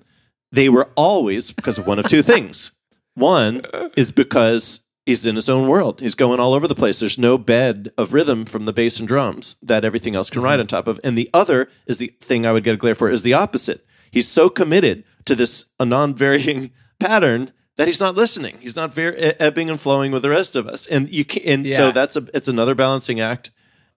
they 0.52 0.70
were 0.70 0.90
always 0.96 1.52
because 1.52 1.78
of 1.78 1.88
one 1.88 2.00
of 2.00 2.08
two 2.08 2.22
things. 2.34 2.72
One 3.16 3.64
is 3.96 4.12
because 4.12 4.82
he's 5.06 5.26
in 5.26 5.36
his 5.36 5.50
own 5.50 5.68
world. 5.68 6.00
He's 6.02 6.16
going 6.16 6.40
all 6.40 6.54
over 6.54 6.68
the 6.68 6.76
place. 6.76 7.00
There's 7.00 7.18
no 7.18 7.38
bed 7.38 7.92
of 7.98 8.14
rhythm 8.14 8.46
from 8.46 8.66
the 8.66 8.74
bass 8.74 9.00
and 9.00 9.08
drums 9.08 9.56
that 9.62 9.86
everything 9.86 10.16
else 10.16 10.30
can 10.30 10.42
ride 10.42 10.54
mm-hmm. 10.54 10.62
on 10.62 10.68
top 10.68 10.88
of. 10.88 11.00
And 11.04 11.18
the 11.18 11.30
other 11.34 11.70
is 11.86 11.98
the 11.98 12.14
thing 12.22 12.46
I 12.46 12.52
would 12.52 12.64
get 12.64 12.74
a 12.74 12.78
glare 12.78 12.96
for 12.96 13.10
is 13.10 13.22
the 13.22 13.34
opposite. 13.34 13.86
He's 14.12 14.28
so 14.28 14.50
committed 14.50 15.04
to 15.26 15.36
this 15.36 15.66
a 15.80 15.86
non-varying 15.86 16.72
pattern 17.04 17.52
that 17.76 17.88
he's 17.88 18.00
not 18.00 18.16
listening. 18.16 18.58
He's 18.60 18.76
not 18.76 18.94
very 18.94 19.18
ebbing 19.18 19.70
and 19.70 19.80
flowing 19.80 20.12
with 20.12 20.22
the 20.22 20.30
rest 20.30 20.56
of 20.56 20.68
us. 20.68 20.86
And 20.88 21.10
you 21.10 21.26
can, 21.26 21.44
and 21.44 21.70
so 21.70 21.92
that's 21.92 22.16
a 22.16 22.28
it's 22.34 22.48
another 22.48 22.76
balancing 22.76 23.20
act. 23.20 23.52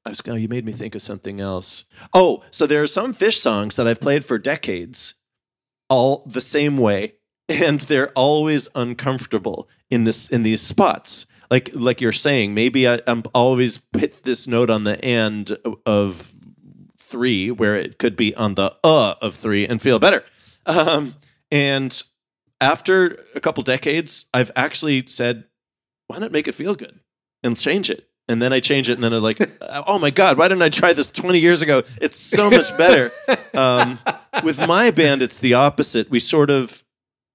I 0.05 0.11
was 0.11 0.21
going. 0.21 0.41
You 0.41 0.49
made 0.49 0.65
me 0.65 0.73
think 0.73 0.95
of 0.95 1.03
something 1.03 1.41
else. 1.41 1.85
Oh, 2.15 2.43
so 2.51 2.67
there 2.67 2.83
are 2.83 2.87
some 2.87 3.13
Phish 3.13 3.39
songs 3.39 3.77
that 3.77 3.87
I've 3.87 4.01
played 4.01 4.25
for 4.25 4.39
decades, 4.39 5.15
all 5.89 6.25
the 6.27 6.41
same 6.41 6.79
way, 6.79 7.15
and 7.49 7.81
they're 7.81 8.11
always 8.11 8.69
uncomfortable 8.75 9.69
in 9.91 10.05
this 10.05 10.29
in 10.29 10.43
these 10.43 10.61
spots. 10.61 11.27
Like 11.51 11.71
like 11.75 12.01
you're 12.01 12.13
saying, 12.13 12.55
maybe 12.55 12.89
I, 12.89 13.01
I'm 13.07 13.23
always 13.35 13.81
hit 13.97 14.25
this 14.25 14.49
note 14.49 14.71
on 14.71 14.85
the 14.85 15.03
end 15.05 15.57
of 15.85 16.35
three 16.97 17.53
where 17.53 17.77
it 17.77 17.99
could 17.99 18.17
be 18.17 18.35
on 18.35 18.55
the 18.55 18.75
uh 18.83 19.15
of 19.23 19.35
three 19.35 19.67
and 19.67 19.81
feel 19.81 19.99
better. 19.99 20.25
Um, 20.67 21.15
and 21.53 22.03
after 22.61 23.19
a 23.35 23.41
couple 23.41 23.63
decades, 23.63 24.27
I've 24.33 24.51
actually 24.57 25.07
said, 25.07 25.45
why 26.07 26.19
not 26.19 26.33
make 26.33 26.49
it 26.49 26.55
feel 26.55 26.75
good 26.75 27.01
and 27.43 27.57
change 27.57 27.91
it? 27.91 28.09
And 28.29 28.43
then 28.43 28.53
I 28.53 28.59
change 28.59 28.91
it, 28.91 28.95
and 28.95 29.05
then 29.05 29.13
I'm 29.13 29.23
like, 29.23 29.39
oh 29.87 30.01
my 30.01 30.11
God, 30.11 30.37
why 30.37 30.49
didn't 30.49 30.63
I 30.63 30.69
try 30.69 30.93
this 30.93 31.11
20 31.11 31.39
years 31.39 31.63
ago? 31.63 31.83
It's 32.01 32.19
so 32.19 32.51
much 32.51 32.77
better. 32.77 33.13
um, 33.55 34.01
with 34.43 34.59
my 34.67 34.91
band, 34.91 35.23
it's 35.23 35.39
the 35.39 35.55
opposite. 35.55 36.11
We 36.11 36.19
sort 36.19 36.51
of 36.51 36.83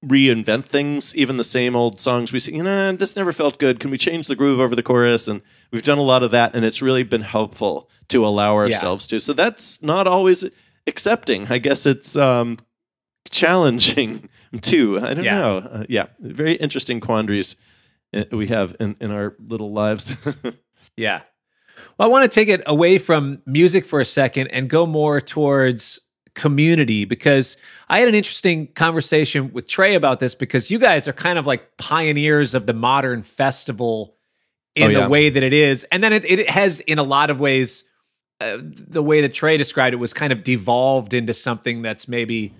reinvent 0.05 0.65
things, 0.65 1.15
even 1.15 1.37
the 1.37 1.43
same 1.43 1.75
old 1.75 1.97
songs. 1.99 2.33
We 2.33 2.39
say, 2.39 2.53
you 2.53 2.63
know, 2.63 2.91
this 2.91 3.15
never 3.15 3.31
felt 3.31 3.57
good. 3.57 3.79
Can 3.79 3.91
we 3.91 3.97
change 3.97 4.27
the 4.27 4.35
groove 4.35 4.59
over 4.59 4.75
the 4.75 4.83
chorus? 4.83 5.27
And 5.27 5.41
we've 5.71 5.83
done 5.83 5.97
a 5.97 6.03
lot 6.03 6.23
of 6.23 6.31
that, 6.31 6.55
and 6.55 6.65
it's 6.65 6.81
really 6.81 7.03
been 7.03 7.21
helpful 7.21 7.89
to 8.09 8.25
allow 8.25 8.55
ourselves 8.55 9.07
to. 9.07 9.19
So 9.19 9.31
that's 9.31 9.81
not 9.81 10.07
always 10.07 10.43
accepting. 10.87 11.47
I 11.49 11.59
guess 11.59 11.85
it's 11.85 12.17
um, 12.17 12.57
challenging 13.29 14.29
too. 14.61 14.99
I 14.99 15.13
don't 15.13 15.23
Yeah. 15.23 15.37
know. 15.39 15.57
Uh, 15.57 15.83
yeah, 15.89 16.07
very 16.19 16.53
interesting 16.53 16.99
quandaries 16.99 17.55
uh, 18.13 18.23
we 18.31 18.47
have 18.47 18.75
in, 18.79 18.95
in 18.99 19.11
our 19.11 19.35
little 19.39 19.71
lives. 19.71 20.15
Yeah. 20.97 21.21
Well, 21.97 22.09
I 22.09 22.11
want 22.11 22.29
to 22.29 22.35
take 22.35 22.49
it 22.49 22.61
away 22.65 22.97
from 22.97 23.41
music 23.45 23.85
for 23.85 24.01
a 24.01 24.05
second 24.05 24.47
and 24.47 24.69
go 24.69 24.85
more 24.85 25.21
towards 25.21 26.01
community 26.35 27.05
because 27.05 27.55
I 27.87 27.99
had 27.99 28.09
an 28.09 28.13
interesting 28.13 28.67
conversation 28.67 29.53
with 29.53 29.67
Trey 29.67 29.95
about 29.95 30.19
this 30.19 30.35
because 30.35 30.69
you 30.69 30.79
guys 30.79 31.07
are 31.07 31.13
kind 31.13 31.39
of 31.39 31.47
like 31.47 31.77
pioneers 31.77 32.53
of 32.53 32.65
the 32.65 32.73
modern 32.73 33.23
festival 33.23 34.15
in 34.75 34.93
Oh, 34.95 35.03
the 35.03 35.09
way 35.09 35.29
that 35.29 35.43
it 35.43 35.53
is. 35.53 35.85
And 35.85 36.03
then 36.03 36.11
it, 36.11 36.25
it 36.25 36.49
has, 36.49 36.81
in 36.81 36.99
a 36.99 37.03
lot 37.03 37.29
of 37.29 37.39
ways, 37.39 37.85
uh, 38.41 38.57
the 38.61 39.01
way 39.01 39.21
that 39.21 39.33
Trey 39.33 39.55
described 39.55 39.93
it 39.93 39.97
was 39.97 40.13
kind 40.13 40.33
of 40.33 40.43
devolved 40.43 41.13
into 41.13 41.33
something 41.33 41.81
that's 41.81 42.07
maybe 42.07 42.53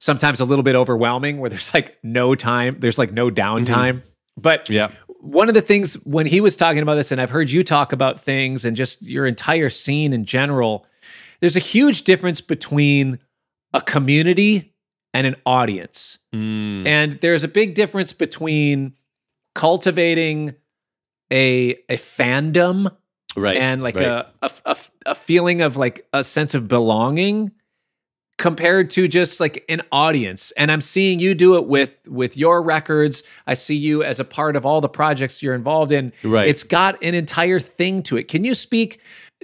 sometimes 0.00 0.40
a 0.40 0.44
little 0.44 0.62
bit 0.62 0.74
overwhelming 0.74 1.38
where 1.38 1.50
there's 1.50 1.72
like 1.74 1.98
no 2.02 2.34
time, 2.34 2.76
there's 2.80 2.98
like 2.98 3.12
no 3.12 3.30
downtime. 3.30 4.02
But 4.36 4.68
yeah. 4.68 4.90
one 5.20 5.48
of 5.48 5.54
the 5.54 5.62
things 5.62 5.94
when 6.04 6.26
he 6.26 6.40
was 6.40 6.56
talking 6.56 6.82
about 6.82 6.96
this, 6.96 7.12
and 7.12 7.20
I've 7.20 7.30
heard 7.30 7.50
you 7.50 7.62
talk 7.64 7.92
about 7.92 8.20
things 8.20 8.64
and 8.64 8.76
just 8.76 9.00
your 9.02 9.26
entire 9.26 9.70
scene 9.70 10.12
in 10.12 10.24
general, 10.24 10.86
there's 11.40 11.56
a 11.56 11.60
huge 11.60 12.02
difference 12.02 12.40
between 12.40 13.18
a 13.72 13.80
community 13.80 14.74
and 15.12 15.26
an 15.26 15.36
audience. 15.46 16.18
Mm. 16.34 16.86
And 16.86 17.12
there's 17.14 17.44
a 17.44 17.48
big 17.48 17.74
difference 17.74 18.12
between 18.12 18.94
cultivating 19.54 20.54
a 21.32 21.76
a 21.88 21.96
fandom 21.96 22.94
Right. 23.36 23.56
and 23.56 23.82
like 23.82 23.96
right. 23.96 24.26
a 24.42 24.50
a 24.64 24.76
a 25.06 25.14
feeling 25.14 25.60
of 25.60 25.76
like 25.76 26.06
a 26.12 26.22
sense 26.22 26.54
of 26.54 26.68
belonging 26.68 27.50
compared 28.36 28.90
to 28.90 29.06
just 29.06 29.40
like 29.40 29.64
an 29.68 29.82
audience. 29.92 30.52
And 30.52 30.70
i'm 30.72 30.80
seeing 30.80 31.20
you 31.20 31.34
do 31.34 31.56
it 31.56 31.66
with 31.66 31.92
with 32.08 32.36
your 32.36 32.62
records. 32.62 33.22
I 33.46 33.54
see 33.54 33.76
you 33.76 34.02
as 34.02 34.20
a 34.20 34.24
part 34.24 34.56
of 34.56 34.66
all 34.66 34.80
the 34.80 34.88
projects 34.88 35.42
you're 35.42 35.54
involved 35.54 35.92
in. 35.92 36.12
Right. 36.22 36.48
it's 36.48 36.64
got 36.64 37.02
an 37.02 37.14
entire 37.14 37.60
thing 37.60 38.02
to 38.04 38.16
it. 38.16 38.28
Can 38.28 38.44
you 38.44 38.54
speak 38.54 39.00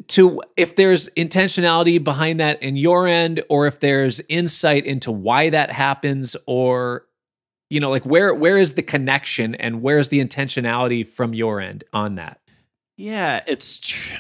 to 0.09 0.41
if 0.57 0.77
there's 0.77 1.09
intentionality 1.11 2.03
behind 2.03 2.41
that 2.41 2.63
in 2.63 2.77
your 2.77 3.07
end 3.07 3.43
or 3.49 3.67
if 3.67 3.81
there's 3.81 4.21
insight 4.29 4.87
into 4.87 5.13
why 5.13 5.51
that 5.51 5.71
happens 5.71 6.37
or 6.47 7.07
you 7.69 7.81
know 7.81 7.91
like 7.91 8.05
where 8.05 8.35
where 8.35 8.59
is 8.59 8.75
the 8.75 8.83
connection 8.83 9.55
and 9.57 9.83
where's 9.83 10.09
the 10.09 10.25
intentionality 10.25 11.07
from 11.07 11.35
your 11.35 11.61
end 11.61 11.85
on 11.93 12.17
that? 12.17 12.41
Yeah, 12.97 13.43
it's 13.47 13.79
tr- 13.79 14.19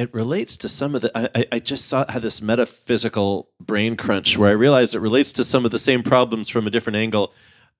it 0.00 0.12
relates 0.14 0.56
to 0.56 0.68
some 0.68 0.94
of 0.94 1.02
the. 1.02 1.10
I, 1.14 1.44
I- 1.52 1.58
just 1.58 1.86
saw 1.86 2.10
had 2.10 2.22
this 2.22 2.40
metaphysical 2.40 3.50
brain 3.60 3.96
crunch 3.96 4.38
where 4.38 4.48
I 4.48 4.52
realized 4.52 4.94
it 4.94 5.00
relates 5.00 5.32
to 5.34 5.44
some 5.44 5.64
of 5.66 5.70
the 5.70 5.78
same 5.78 6.02
problems 6.02 6.48
from 6.48 6.66
a 6.66 6.70
different 6.70 6.96
angle. 6.96 7.32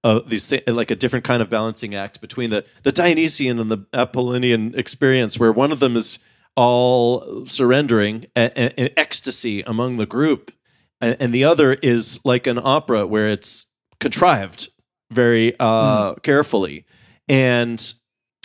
Uh, 0.05 0.21
these 0.27 0.53
like 0.66 0.91
a 0.91 0.97
different 0.97 1.25
kind 1.25 1.43
of 1.43 1.49
balancing 1.51 1.95
act 1.95 2.21
between 2.21 2.51
the 2.51 2.64
the 2.83 2.93
Dionysian 2.93 3.59
and 3.59 3.71
the 3.71 3.87
Apollonian 3.95 4.75
experience, 4.79 5.39
where 5.39 5.53
one 5.53 5.73
of 5.73 5.81
them 5.81 5.97
is 5.97 6.18
all 6.57 7.47
surrendering 7.47 8.27
and, 8.37 8.53
and, 8.57 8.75
and 8.77 8.91
ecstasy 8.97 9.62
among 9.62 9.97
the 9.97 10.07
group, 10.07 10.53
and, 11.01 11.16
and 11.21 11.33
the 11.35 11.45
other 11.45 11.73
is 11.75 12.21
like 12.25 12.47
an 12.47 12.59
opera 12.62 13.07
where 13.07 13.29
it's 13.29 13.66
contrived 13.99 14.68
very 15.11 15.55
uh, 15.59 16.14
carefully 16.16 16.85
and 17.29 17.95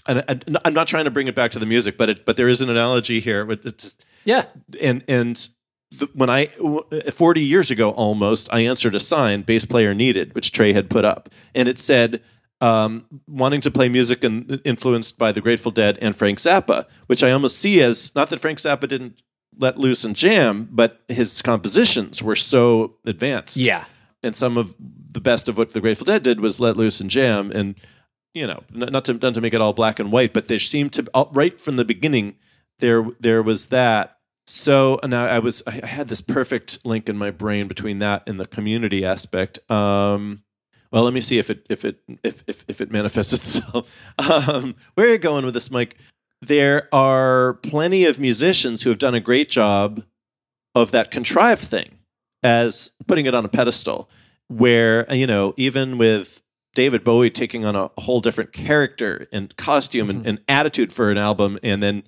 and 0.08 0.24
I, 0.28 0.60
I'm 0.66 0.74
not 0.74 0.88
trying 0.88 1.06
to 1.06 1.12
bring 1.12 1.28
it 1.28 1.36
back 1.36 1.52
to 1.52 1.60
the 1.60 1.66
music, 1.66 1.98
but 1.98 2.10
it, 2.10 2.26
but 2.26 2.38
there 2.38 2.48
is 2.48 2.62
an 2.62 2.70
analogy 2.70 3.20
here. 3.20 3.50
It's 3.50 3.84
just, 3.84 4.06
yeah. 4.24 4.46
and 4.80 5.04
and 5.08 5.50
the, 5.92 6.10
when 6.14 6.30
I 6.30 6.48
40 7.12 7.42
years 7.42 7.72
ago 7.72 7.92
almost, 7.92 8.50
I 8.52 8.62
answered 8.62 8.96
a 8.96 9.00
sign 9.00 9.42
"bass 9.42 9.66
player 9.66 9.94
needed," 9.94 10.36
which 10.36 10.52
Trey 10.52 10.74
had 10.74 10.90
put 10.90 11.06
up, 11.06 11.30
and 11.54 11.68
it 11.68 11.80
said 11.80 12.22
um, 12.62 13.06
wanting 13.28 13.62
to 13.62 13.72
play 13.72 13.90
music 13.90 14.24
and 14.24 14.62
influenced 14.64 15.18
by 15.18 15.32
the 15.32 15.42
Grateful 15.42 15.72
Dead 15.72 15.98
and 16.02 16.16
Frank 16.16 16.40
Zappa, 16.40 16.86
which 17.08 17.24
I 17.24 17.32
almost 17.32 17.58
see 17.58 17.82
as 17.82 18.14
not 18.16 18.30
that 18.30 18.40
Frank 18.40 18.60
Zappa 18.60 18.88
didn't 18.88 19.22
let 19.58 19.78
loose 19.78 20.04
and 20.04 20.16
jam, 20.16 20.68
but 20.72 21.02
his 21.08 21.42
compositions 21.42 22.22
were 22.22 22.36
so 22.36 22.96
advanced. 23.06 23.58
Yeah. 23.58 23.86
And 24.24 24.36
some 24.36 24.58
of 24.58 24.76
the 25.12 25.22
best 25.22 25.48
of 25.48 25.58
what 25.58 25.72
the 25.72 25.82
Grateful 25.82 26.06
Dead 26.06 26.24
did 26.24 26.40
was 26.40 26.60
let 26.60 26.78
loose 26.78 27.00
and 27.00 27.10
jam, 27.10 27.52
and 27.52 27.76
you 28.36 28.46
know, 28.46 28.62
not 28.70 29.06
to 29.06 29.14
not 29.14 29.34
to 29.34 29.42
make 29.42 29.54
it 29.54 29.62
all 29.62 29.74
black 29.74 30.00
and 30.00 30.12
white, 30.12 30.34
but 30.34 30.48
there 30.48 30.60
seemed 30.60 30.94
to 30.94 31.06
right 31.32 31.60
from 31.60 31.78
the 31.78 31.86
beginning 31.86 32.36
there 32.80 33.08
there 33.20 33.42
was 33.42 33.68
that. 33.68 34.18
So 34.46 35.00
now 35.04 35.26
I 35.26 35.40
was 35.40 35.64
I 35.66 35.86
had 35.86 36.10
this 36.10 36.22
perfect 36.22 36.86
link 36.86 37.10
in 37.10 37.18
my 37.18 37.32
brain 37.32 37.68
between 37.68 38.00
that 38.00 38.24
and 38.28 38.40
the 38.40 38.46
community 38.46 39.04
aspect. 39.04 39.60
Um, 39.72 40.44
well, 40.92 41.04
let 41.04 41.14
me 41.14 41.22
see 41.22 41.40
if 41.40 41.50
it 41.50 41.66
if 41.70 41.84
it 41.86 42.00
if 42.24 42.44
if, 42.46 42.66
if 42.68 42.82
it 42.82 42.92
manifests 42.92 43.34
itself. 43.34 43.90
Um, 44.20 44.76
where 44.94 45.08
are 45.08 45.12
you 45.12 45.18
going 45.18 45.46
with 45.46 45.54
this, 45.54 45.72
Mike? 45.72 45.98
There 46.42 46.90
are 46.94 47.54
plenty 47.64 48.06
of 48.06 48.20
musicians 48.20 48.84
who 48.84 48.90
have 48.90 49.00
done 49.00 49.16
a 49.16 49.20
great 49.22 49.50
job 49.50 50.04
of 50.76 50.92
that 50.92 51.10
contrived 51.10 51.64
thing 51.64 52.00
as 52.44 52.92
putting 53.08 53.26
it 53.26 53.34
on 53.34 53.46
a 53.46 53.48
pedestal 53.48 54.10
where 54.48 55.12
you 55.12 55.26
know 55.26 55.54
even 55.58 55.98
with 55.98 56.44
david 56.76 57.04
bowie 57.04 57.30
taking 57.32 57.66
on 57.66 57.76
a 57.76 57.90
whole 58.02 58.20
different 58.22 58.54
character 58.54 59.28
and 59.32 59.56
costume 59.58 60.10
and, 60.12 60.28
and 60.28 60.40
attitude 60.48 60.94
for 60.94 61.10
an 61.10 61.18
album 61.18 61.58
and 61.64 61.82
then 61.82 62.04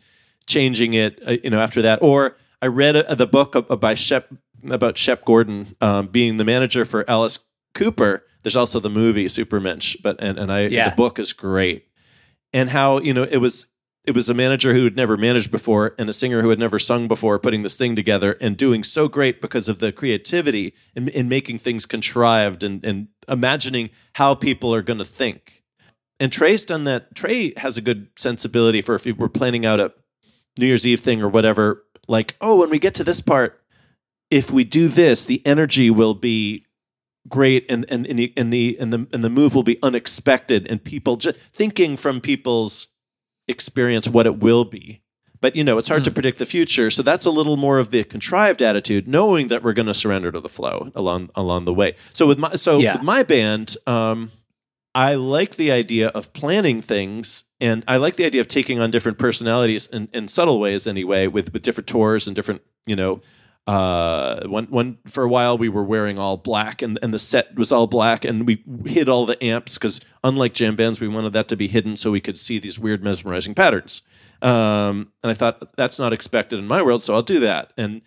changing 0.45 0.93
it 0.93 1.19
uh, 1.27 1.31
you 1.43 1.49
know 1.49 1.59
after 1.59 1.81
that. 1.81 1.99
Or 2.01 2.37
i 2.61 2.67
read 2.67 2.95
uh, 2.95 3.15
the 3.15 3.25
book 3.27 3.51
by 3.79 3.95
shep 3.95 4.29
about 4.69 4.97
shep 4.97 5.25
gordon 5.25 5.75
um, 5.81 6.07
being 6.07 6.37
the 6.37 6.45
manager 6.45 6.85
for 6.85 7.03
alice 7.09 7.39
cooper. 7.73 8.23
There's 8.43 8.55
also 8.55 8.79
the 8.79 8.89
movie 8.89 9.25
supermensch 9.25 9.95
but 10.01 10.15
and, 10.19 10.37
and 10.39 10.51
i 10.51 10.67
Yeah. 10.67 10.89
the 10.89 10.95
book 10.95 11.19
is 11.19 11.33
great. 11.33 11.87
And 12.53 12.69
how 12.69 12.99
you 12.99 13.13
know 13.13 13.23
it 13.23 13.37
was 13.37 13.65
it 14.07 14.15
was 14.15 14.29
a 14.29 14.33
manager 14.33 14.73
who 14.73 14.85
had 14.85 14.95
never 14.95 15.17
managed 15.17 15.51
before 15.51 15.93
and 15.99 16.09
a 16.09 16.13
singer 16.13 16.41
who 16.41 16.49
had 16.49 16.59
never 16.59 16.79
sung 16.79 17.07
before 17.07 17.37
putting 17.37 17.61
this 17.61 17.77
thing 17.77 17.95
together 17.95 18.37
and 18.39 18.57
doing 18.57 18.83
so 18.83 19.07
great 19.07 19.41
because 19.41 19.67
of 19.67 19.79
the 19.79 19.91
creativity 19.91 20.73
in, 20.95 21.09
in 21.09 21.29
making 21.29 21.59
things 21.59 21.85
contrived 21.85 22.63
and, 22.63 22.83
and 22.85 23.09
imagining 23.27 23.89
how 24.13 24.33
people 24.33 24.73
are 24.73 24.81
going 24.81 24.97
to 24.97 25.05
think. 25.05 25.63
And 26.19 26.31
trey's 26.31 26.65
done 26.65 26.85
that. 26.85 27.13
Trey 27.13 27.53
has 27.57 27.77
a 27.77 27.81
good 27.81 28.07
sensibility 28.15 28.81
for 28.81 28.95
if 28.95 29.05
we're 29.05 29.27
planning 29.27 29.65
out 29.65 29.79
a 29.79 29.93
new 30.57 30.65
year's 30.67 30.87
eve 30.87 31.01
thing 31.01 31.21
or 31.21 31.29
whatever 31.29 31.83
like 32.07 32.35
oh 32.41 32.55
when 32.55 32.71
we 32.71 32.79
get 32.79 32.95
to 32.95 33.03
this 33.03 33.21
part 33.21 33.61
if 34.31 34.49
we 34.49 34.63
do 34.63 34.87
this 34.87 35.23
the 35.23 35.45
energy 35.45 35.91
will 35.91 36.15
be 36.15 36.65
great 37.27 37.65
and 37.69 37.85
and, 37.89 38.07
and 38.07 38.19
the 38.19 38.33
and 38.37 38.51
the 38.51 38.77
and 38.79 38.93
the 38.93 39.07
and 39.11 39.23
the 39.23 39.29
move 39.29 39.53
will 39.53 39.63
be 39.63 39.79
unexpected. 39.83 40.67
And 40.67 40.83
people 40.83 41.17
just 41.17 41.37
thinking 41.53 41.97
from 41.97 42.21
people's 42.21 42.87
experience 43.47 44.07
what 44.07 44.25
it 44.25 44.39
will 44.39 44.65
be. 44.65 45.01
But 45.39 45.55
you 45.55 45.63
know 45.63 45.77
it's 45.77 45.87
hard 45.87 46.03
to 46.05 46.11
predict 46.11 46.39
the 46.39 46.45
future 46.47 46.89
so 46.89 47.03
that's 47.03 47.25
a 47.25 47.29
little 47.29 47.57
more 47.57 47.77
of 47.77 47.91
the 47.91 48.03
contrived 48.03 48.61
attitude 48.61 49.07
knowing 49.07 49.49
that 49.49 49.61
we're 49.63 49.73
going 49.73 49.85
to 49.85 49.93
surrender 49.93 50.31
to 50.31 50.39
the 50.39 50.49
flow 50.49 50.91
along 50.95 51.29
along 51.35 51.65
the 51.65 51.73
way. 51.73 51.95
So 52.13 52.25
with 52.25 52.39
my 52.39 52.55
so 52.55 52.79
Yeah. 52.79 52.93
with 52.93 53.03
my 53.03 53.21
band 53.23 53.77
um 53.85 54.31
i 54.95 55.13
like 55.13 55.57
the 55.57 55.71
idea 55.71 56.07
of 56.09 56.33
planning 56.33 56.81
things 56.81 57.43
and 57.61 57.83
i 57.87 57.97
like 57.97 58.15
the 58.15 58.25
idea 58.25 58.41
of 58.41 58.47
taking 58.47 58.79
on 58.79 58.89
different 58.89 59.19
personalities 59.19 59.85
in, 59.87 60.09
in 60.11 60.27
subtle 60.27 60.59
ways 60.59 60.87
anyway 60.87 61.27
with 61.27 61.53
with 61.53 61.61
different 61.61 61.87
tours 61.87 62.25
and 62.25 62.35
different 62.35 62.61
you 62.87 62.95
know 62.95 63.21
uh 63.67 64.47
one 64.47 64.65
one 64.67 64.97
for 65.05 65.23
a 65.23 65.27
while 65.27 65.57
we 65.57 65.67
were 65.67 65.83
wearing 65.83 66.17
all 66.17 66.37
black 66.37 66.81
and 66.81 66.97
and 67.01 67.13
the 67.13 67.19
set 67.19 67.53
was 67.55 67.69
all 67.69 67.85
black 67.85 68.23
and 68.23 68.47
we 68.47 68.63
hid 68.85 69.09
all 69.09 69.25
the 69.25 69.41
amps 69.43 69.73
because 69.73 69.99
unlike 70.23 70.53
jam 70.53 70.75
bands 70.75 71.01
we 71.01 71.07
wanted 71.07 71.33
that 71.33 71.49
to 71.49 71.57
be 71.57 71.67
hidden 71.67 71.97
so 71.97 72.09
we 72.09 72.21
could 72.21 72.37
see 72.37 72.59
these 72.59 72.79
weird 72.79 73.03
mesmerizing 73.03 73.53
patterns. 73.53 74.03
Um 74.41 75.11
and 75.21 75.31
i 75.31 75.33
thought 75.33 75.75
that's 75.75 75.99
not 75.99 76.13
expected 76.13 76.59
in 76.59 76.67
my 76.67 76.81
world 76.81 77.03
so 77.03 77.13
i'll 77.13 77.21
do 77.21 77.41
that. 77.41 77.73
And 77.77 78.01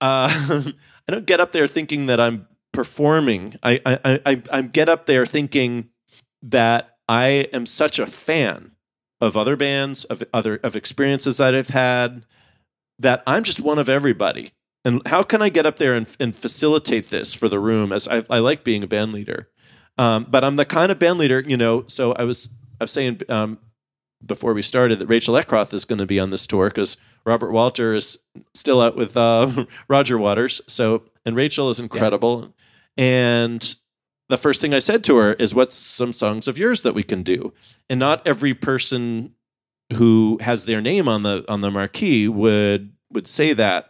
uh 0.00 0.28
i 1.08 1.12
don't 1.12 1.26
get 1.26 1.40
up 1.40 1.50
there 1.50 1.66
thinking 1.66 2.06
that 2.06 2.20
i'm 2.20 2.46
performing. 2.72 3.56
I 3.64 3.80
i, 3.84 4.20
I 4.24 4.42
I 4.52 4.62
get 4.62 4.88
up 4.88 5.06
there 5.06 5.26
thinking 5.26 5.90
that 6.40 6.98
i 7.08 7.48
am 7.52 7.66
such 7.66 7.98
a 7.98 8.06
fan 8.06 8.72
of 9.20 9.36
other 9.36 9.56
bands 9.56 10.04
of 10.04 10.22
other 10.32 10.60
of 10.62 10.76
experiences 10.76 11.36
that 11.38 11.54
i've 11.54 11.68
had 11.68 12.24
that 12.98 13.22
i'm 13.26 13.42
just 13.42 13.60
one 13.60 13.78
of 13.78 13.88
everybody 13.88 14.52
and 14.84 15.02
how 15.06 15.22
can 15.22 15.42
I 15.42 15.48
get 15.48 15.66
up 15.66 15.76
there 15.76 15.94
and, 15.94 16.06
and 16.18 16.34
facilitate 16.34 17.10
this 17.10 17.34
for 17.34 17.48
the 17.48 17.58
room? 17.58 17.92
As 17.92 18.08
I, 18.08 18.24
I 18.30 18.38
like 18.38 18.64
being 18.64 18.82
a 18.82 18.86
band 18.86 19.12
leader, 19.12 19.48
um, 19.98 20.26
but 20.28 20.44
I'm 20.44 20.56
the 20.56 20.64
kind 20.64 20.90
of 20.90 20.98
band 20.98 21.18
leader, 21.18 21.40
you 21.46 21.56
know. 21.56 21.84
So 21.86 22.12
I 22.12 22.24
was 22.24 22.48
I 22.80 22.84
was 22.84 22.90
saying 22.90 23.20
um, 23.28 23.58
before 24.24 24.54
we 24.54 24.62
started 24.62 24.98
that 24.98 25.06
Rachel 25.06 25.34
Eckroth 25.34 25.74
is 25.74 25.84
going 25.84 25.98
to 25.98 26.06
be 26.06 26.18
on 26.18 26.30
this 26.30 26.46
tour 26.46 26.68
because 26.68 26.96
Robert 27.24 27.52
Walter 27.52 27.92
is 27.92 28.18
still 28.54 28.80
out 28.80 28.96
with 28.96 29.16
uh, 29.16 29.66
Roger 29.88 30.16
Waters. 30.16 30.60
So 30.66 31.02
and 31.24 31.36
Rachel 31.36 31.70
is 31.70 31.80
incredible. 31.80 32.54
And 32.96 33.74
the 34.28 34.38
first 34.38 34.60
thing 34.60 34.72
I 34.72 34.78
said 34.78 35.04
to 35.04 35.16
her 35.16 35.34
is, 35.34 35.54
"What's 35.54 35.76
some 35.76 36.12
songs 36.12 36.48
of 36.48 36.58
yours 36.58 36.82
that 36.82 36.94
we 36.94 37.02
can 37.02 37.22
do?" 37.22 37.52
And 37.88 38.00
not 38.00 38.26
every 38.26 38.54
person 38.54 39.34
who 39.94 40.38
has 40.40 40.64
their 40.64 40.80
name 40.80 41.08
on 41.08 41.22
the 41.22 41.44
on 41.48 41.60
the 41.60 41.70
marquee 41.70 42.28
would 42.28 42.92
would 43.12 43.26
say 43.26 43.52
that 43.52 43.89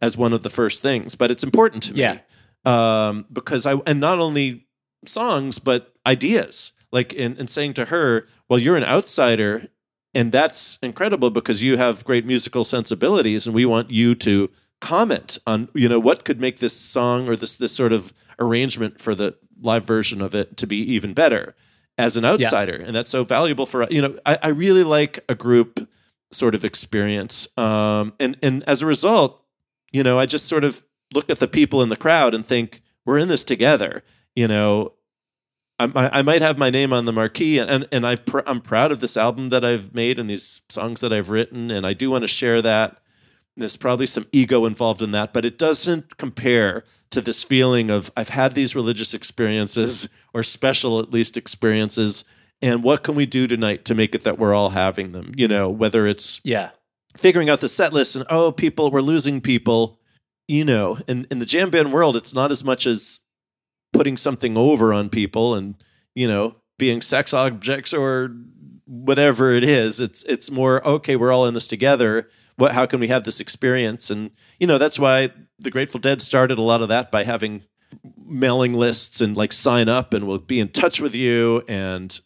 as 0.00 0.16
one 0.16 0.32
of 0.32 0.42
the 0.42 0.50
first 0.50 0.82
things, 0.82 1.14
but 1.14 1.30
it's 1.30 1.44
important 1.44 1.82
to 1.84 1.94
me. 1.94 2.00
Yeah. 2.00 2.18
Um, 2.64 3.26
because 3.32 3.66
I 3.66 3.74
and 3.86 4.00
not 4.00 4.18
only 4.18 4.66
songs 5.06 5.58
but 5.58 5.94
ideas. 6.06 6.72
Like 6.92 7.12
in, 7.12 7.36
in 7.36 7.46
saying 7.46 7.74
to 7.74 7.86
her, 7.86 8.26
"Well, 8.48 8.58
you're 8.58 8.76
an 8.76 8.84
outsider, 8.84 9.68
and 10.12 10.32
that's 10.32 10.78
incredible 10.82 11.30
because 11.30 11.62
you 11.62 11.76
have 11.76 12.04
great 12.04 12.26
musical 12.26 12.64
sensibilities, 12.64 13.46
and 13.46 13.54
we 13.54 13.64
want 13.64 13.90
you 13.90 14.16
to 14.16 14.50
comment 14.80 15.38
on 15.46 15.68
you 15.72 15.88
know 15.88 16.00
what 16.00 16.24
could 16.24 16.40
make 16.40 16.58
this 16.58 16.76
song 16.76 17.28
or 17.28 17.36
this 17.36 17.56
this 17.56 17.72
sort 17.72 17.92
of 17.92 18.12
arrangement 18.40 19.00
for 19.00 19.14
the 19.14 19.36
live 19.60 19.84
version 19.84 20.20
of 20.20 20.34
it 20.34 20.56
to 20.56 20.66
be 20.66 20.78
even 20.78 21.14
better." 21.14 21.54
As 21.98 22.16
an 22.16 22.24
outsider, 22.24 22.76
and 22.76 22.96
that's 22.96 23.10
so 23.10 23.24
valuable 23.24 23.66
for 23.66 23.86
you 23.90 24.00
know. 24.00 24.18
I, 24.24 24.38
I 24.42 24.48
really 24.48 24.84
like 24.84 25.22
a 25.28 25.34
group 25.34 25.86
sort 26.32 26.54
of 26.54 26.64
experience, 26.64 27.46
um, 27.58 28.14
and 28.18 28.38
and 28.42 28.64
as 28.66 28.80
a 28.80 28.86
result, 28.86 29.39
you 29.92 30.02
know, 30.02 30.18
I 30.18 30.26
just 30.26 30.46
sort 30.46 30.64
of 30.64 30.84
look 31.14 31.30
at 31.30 31.38
the 31.38 31.48
people 31.48 31.82
in 31.82 31.88
the 31.88 31.96
crowd 31.96 32.34
and 32.34 32.44
think 32.44 32.82
we're 33.04 33.18
in 33.18 33.28
this 33.28 33.44
together. 33.44 34.02
You 34.34 34.48
know, 34.48 34.92
I, 35.78 36.10
I 36.18 36.22
might 36.22 36.42
have 36.42 36.58
my 36.58 36.70
name 36.70 36.92
on 36.92 37.06
the 37.06 37.12
marquee, 37.12 37.58
and 37.58 37.70
and, 37.70 37.88
and 37.90 38.06
I've 38.06 38.26
pr- 38.26 38.40
I'm 38.46 38.60
proud 38.60 38.92
of 38.92 39.00
this 39.00 39.16
album 39.16 39.48
that 39.48 39.64
I've 39.64 39.94
made 39.94 40.18
and 40.18 40.28
these 40.28 40.60
songs 40.68 41.00
that 41.00 41.12
I've 41.12 41.30
written, 41.30 41.70
and 41.70 41.86
I 41.86 41.94
do 41.94 42.10
want 42.10 42.22
to 42.22 42.28
share 42.28 42.60
that. 42.62 42.98
There's 43.56 43.76
probably 43.76 44.06
some 44.06 44.26
ego 44.32 44.64
involved 44.64 45.02
in 45.02 45.10
that, 45.12 45.32
but 45.32 45.44
it 45.44 45.58
doesn't 45.58 46.16
compare 46.16 46.84
to 47.10 47.20
this 47.20 47.42
feeling 47.42 47.90
of 47.90 48.10
I've 48.16 48.28
had 48.28 48.54
these 48.54 48.76
religious 48.76 49.12
experiences 49.12 50.08
or 50.34 50.42
special 50.42 51.00
at 51.00 51.10
least 51.10 51.36
experiences, 51.36 52.24
and 52.62 52.82
what 52.82 53.02
can 53.02 53.14
we 53.14 53.26
do 53.26 53.46
tonight 53.46 53.84
to 53.86 53.94
make 53.94 54.14
it 54.14 54.22
that 54.24 54.38
we're 54.38 54.54
all 54.54 54.70
having 54.70 55.12
them? 55.12 55.32
You 55.36 55.48
know, 55.48 55.68
whether 55.68 56.06
it's 56.06 56.40
Yeah. 56.44 56.70
Figuring 57.16 57.50
out 57.50 57.60
the 57.60 57.68
set 57.68 57.92
list 57.92 58.16
and 58.16 58.24
oh 58.30 58.52
people 58.52 58.90
we're 58.90 59.00
losing 59.00 59.40
people 59.40 59.98
you 60.48 60.64
know 60.64 60.98
in, 61.08 61.26
in 61.30 61.38
the 61.38 61.46
jam 61.46 61.70
band 61.70 61.92
world 61.92 62.16
it's 62.16 62.34
not 62.34 62.50
as 62.50 62.62
much 62.62 62.86
as 62.86 63.20
putting 63.92 64.16
something 64.16 64.56
over 64.56 64.92
on 64.92 65.08
people 65.08 65.54
and 65.54 65.74
you 66.14 66.28
know 66.28 66.54
being 66.78 67.00
sex 67.02 67.34
objects 67.34 67.92
or 67.92 68.34
whatever 68.90 69.52
it 69.52 69.62
is. 69.62 70.00
It's 70.00 70.24
it's 70.24 70.50
more 70.50 70.84
okay. 70.86 71.14
We're 71.14 71.32
all 71.32 71.46
in 71.46 71.54
this 71.54 71.68
together. 71.68 72.28
What? 72.56 72.72
How 72.72 72.86
can 72.86 72.98
we 72.98 73.08
have 73.08 73.22
this 73.24 73.40
experience? 73.40 74.10
And 74.10 74.32
you 74.58 74.66
know 74.66 74.78
that's 74.78 74.98
why 74.98 75.30
the 75.58 75.70
Grateful 75.70 76.00
Dead 76.00 76.20
started 76.20 76.58
a 76.58 76.62
lot 76.62 76.82
of 76.82 76.88
that 76.88 77.12
by 77.12 77.22
having 77.22 77.62
mailing 78.24 78.72
lists 78.72 79.20
and 79.20 79.36
like 79.36 79.52
sign 79.52 79.88
up 79.88 80.14
and 80.14 80.26
we'll 80.26 80.38
be 80.38 80.60
in 80.60 80.68
touch 80.68 81.00
with 81.00 81.14
you 81.14 81.62
and 81.66 82.20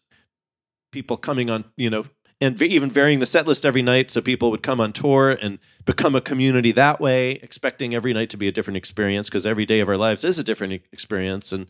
people 0.92 1.16
coming 1.16 1.48
on 1.48 1.64
you 1.76 1.88
know 1.88 2.04
and 2.40 2.60
even 2.60 2.90
varying 2.90 3.20
the 3.20 3.26
set 3.26 3.46
list 3.46 3.64
every 3.64 3.82
night 3.82 4.10
so 4.10 4.20
people 4.20 4.50
would 4.50 4.62
come 4.62 4.80
on 4.80 4.92
tour 4.92 5.30
and 5.30 5.58
become 5.84 6.14
a 6.14 6.20
community 6.20 6.72
that 6.72 7.00
way 7.00 7.32
expecting 7.42 7.94
every 7.94 8.12
night 8.12 8.30
to 8.30 8.36
be 8.36 8.48
a 8.48 8.52
different 8.52 8.76
experience 8.76 9.28
because 9.28 9.46
every 9.46 9.66
day 9.66 9.80
of 9.80 9.88
our 9.88 9.96
lives 9.96 10.24
is 10.24 10.38
a 10.38 10.44
different 10.44 10.72
experience 10.92 11.52
and 11.52 11.66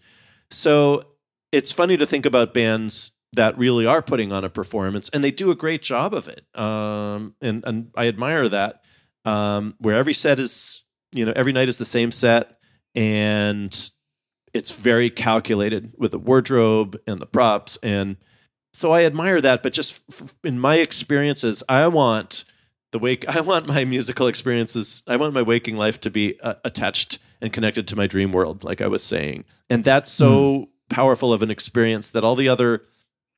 so 0.51 1.05
it's 1.53 1.73
funny 1.73 1.97
to 1.97 2.07
think 2.07 2.27
about 2.27 2.55
bands 2.55 3.12
that 3.33 3.57
really 3.59 3.87
are 3.87 4.03
putting 4.03 4.33
on 4.33 4.45
a 4.45 4.51
performance 4.51 5.09
and 5.11 5.23
they 5.23 5.31
do 5.31 5.51
a 5.51 5.57
great 5.57 5.83
job 5.83 6.15
of 6.15 6.29
it 6.29 6.47
um, 6.59 7.35
and, 7.41 7.65
and 7.67 7.91
i 7.97 8.07
admire 8.07 8.49
that 8.49 8.83
um, 9.25 9.75
where 9.79 9.97
every 9.97 10.15
set 10.15 10.39
is 10.39 10.83
you 11.12 11.25
know 11.25 11.33
every 11.37 11.53
night 11.53 11.69
is 11.69 11.79
the 11.79 11.85
same 11.85 12.11
set 12.11 12.59
and 12.95 13.91
it's 14.53 14.71
very 14.71 15.11
calculated 15.11 15.93
with 15.99 16.12
the 16.12 16.19
wardrobe 16.19 16.99
and 17.07 17.21
the 17.21 17.27
props 17.27 17.77
and 17.83 18.17
so 18.75 18.93
i 18.93 19.05
admire 19.05 19.41
that 19.41 19.62
but 19.62 19.72
just 19.72 20.03
in 20.43 20.59
my 20.59 20.77
experiences 20.77 21.62
i 21.68 21.87
want 21.87 22.45
the 22.91 22.99
wake 22.99 23.25
i 23.35 23.41
want 23.41 23.66
my 23.66 23.85
musical 23.85 24.27
experiences 24.27 25.03
i 25.07 25.16
want 25.16 25.33
my 25.33 25.43
waking 25.43 25.77
life 25.77 26.01
to 26.01 26.11
be 26.11 26.39
uh, 26.41 26.55
attached 26.64 27.18
and 27.41 27.53
connected 27.53 27.89
to 27.89 27.97
my 27.97 28.07
dream 28.07 28.33
world 28.33 28.64
like 28.64 28.81
i 28.81 28.87
was 28.87 29.03
saying 29.03 29.45
and 29.70 29.85
that's 29.85 30.11
so 30.11 30.33
mm. 30.33 30.68
powerful 30.91 31.33
of 31.33 31.43
an 31.43 31.51
experience 31.51 32.11
that 32.11 32.25
all 32.25 32.37
the 32.37 32.49
other 32.49 32.85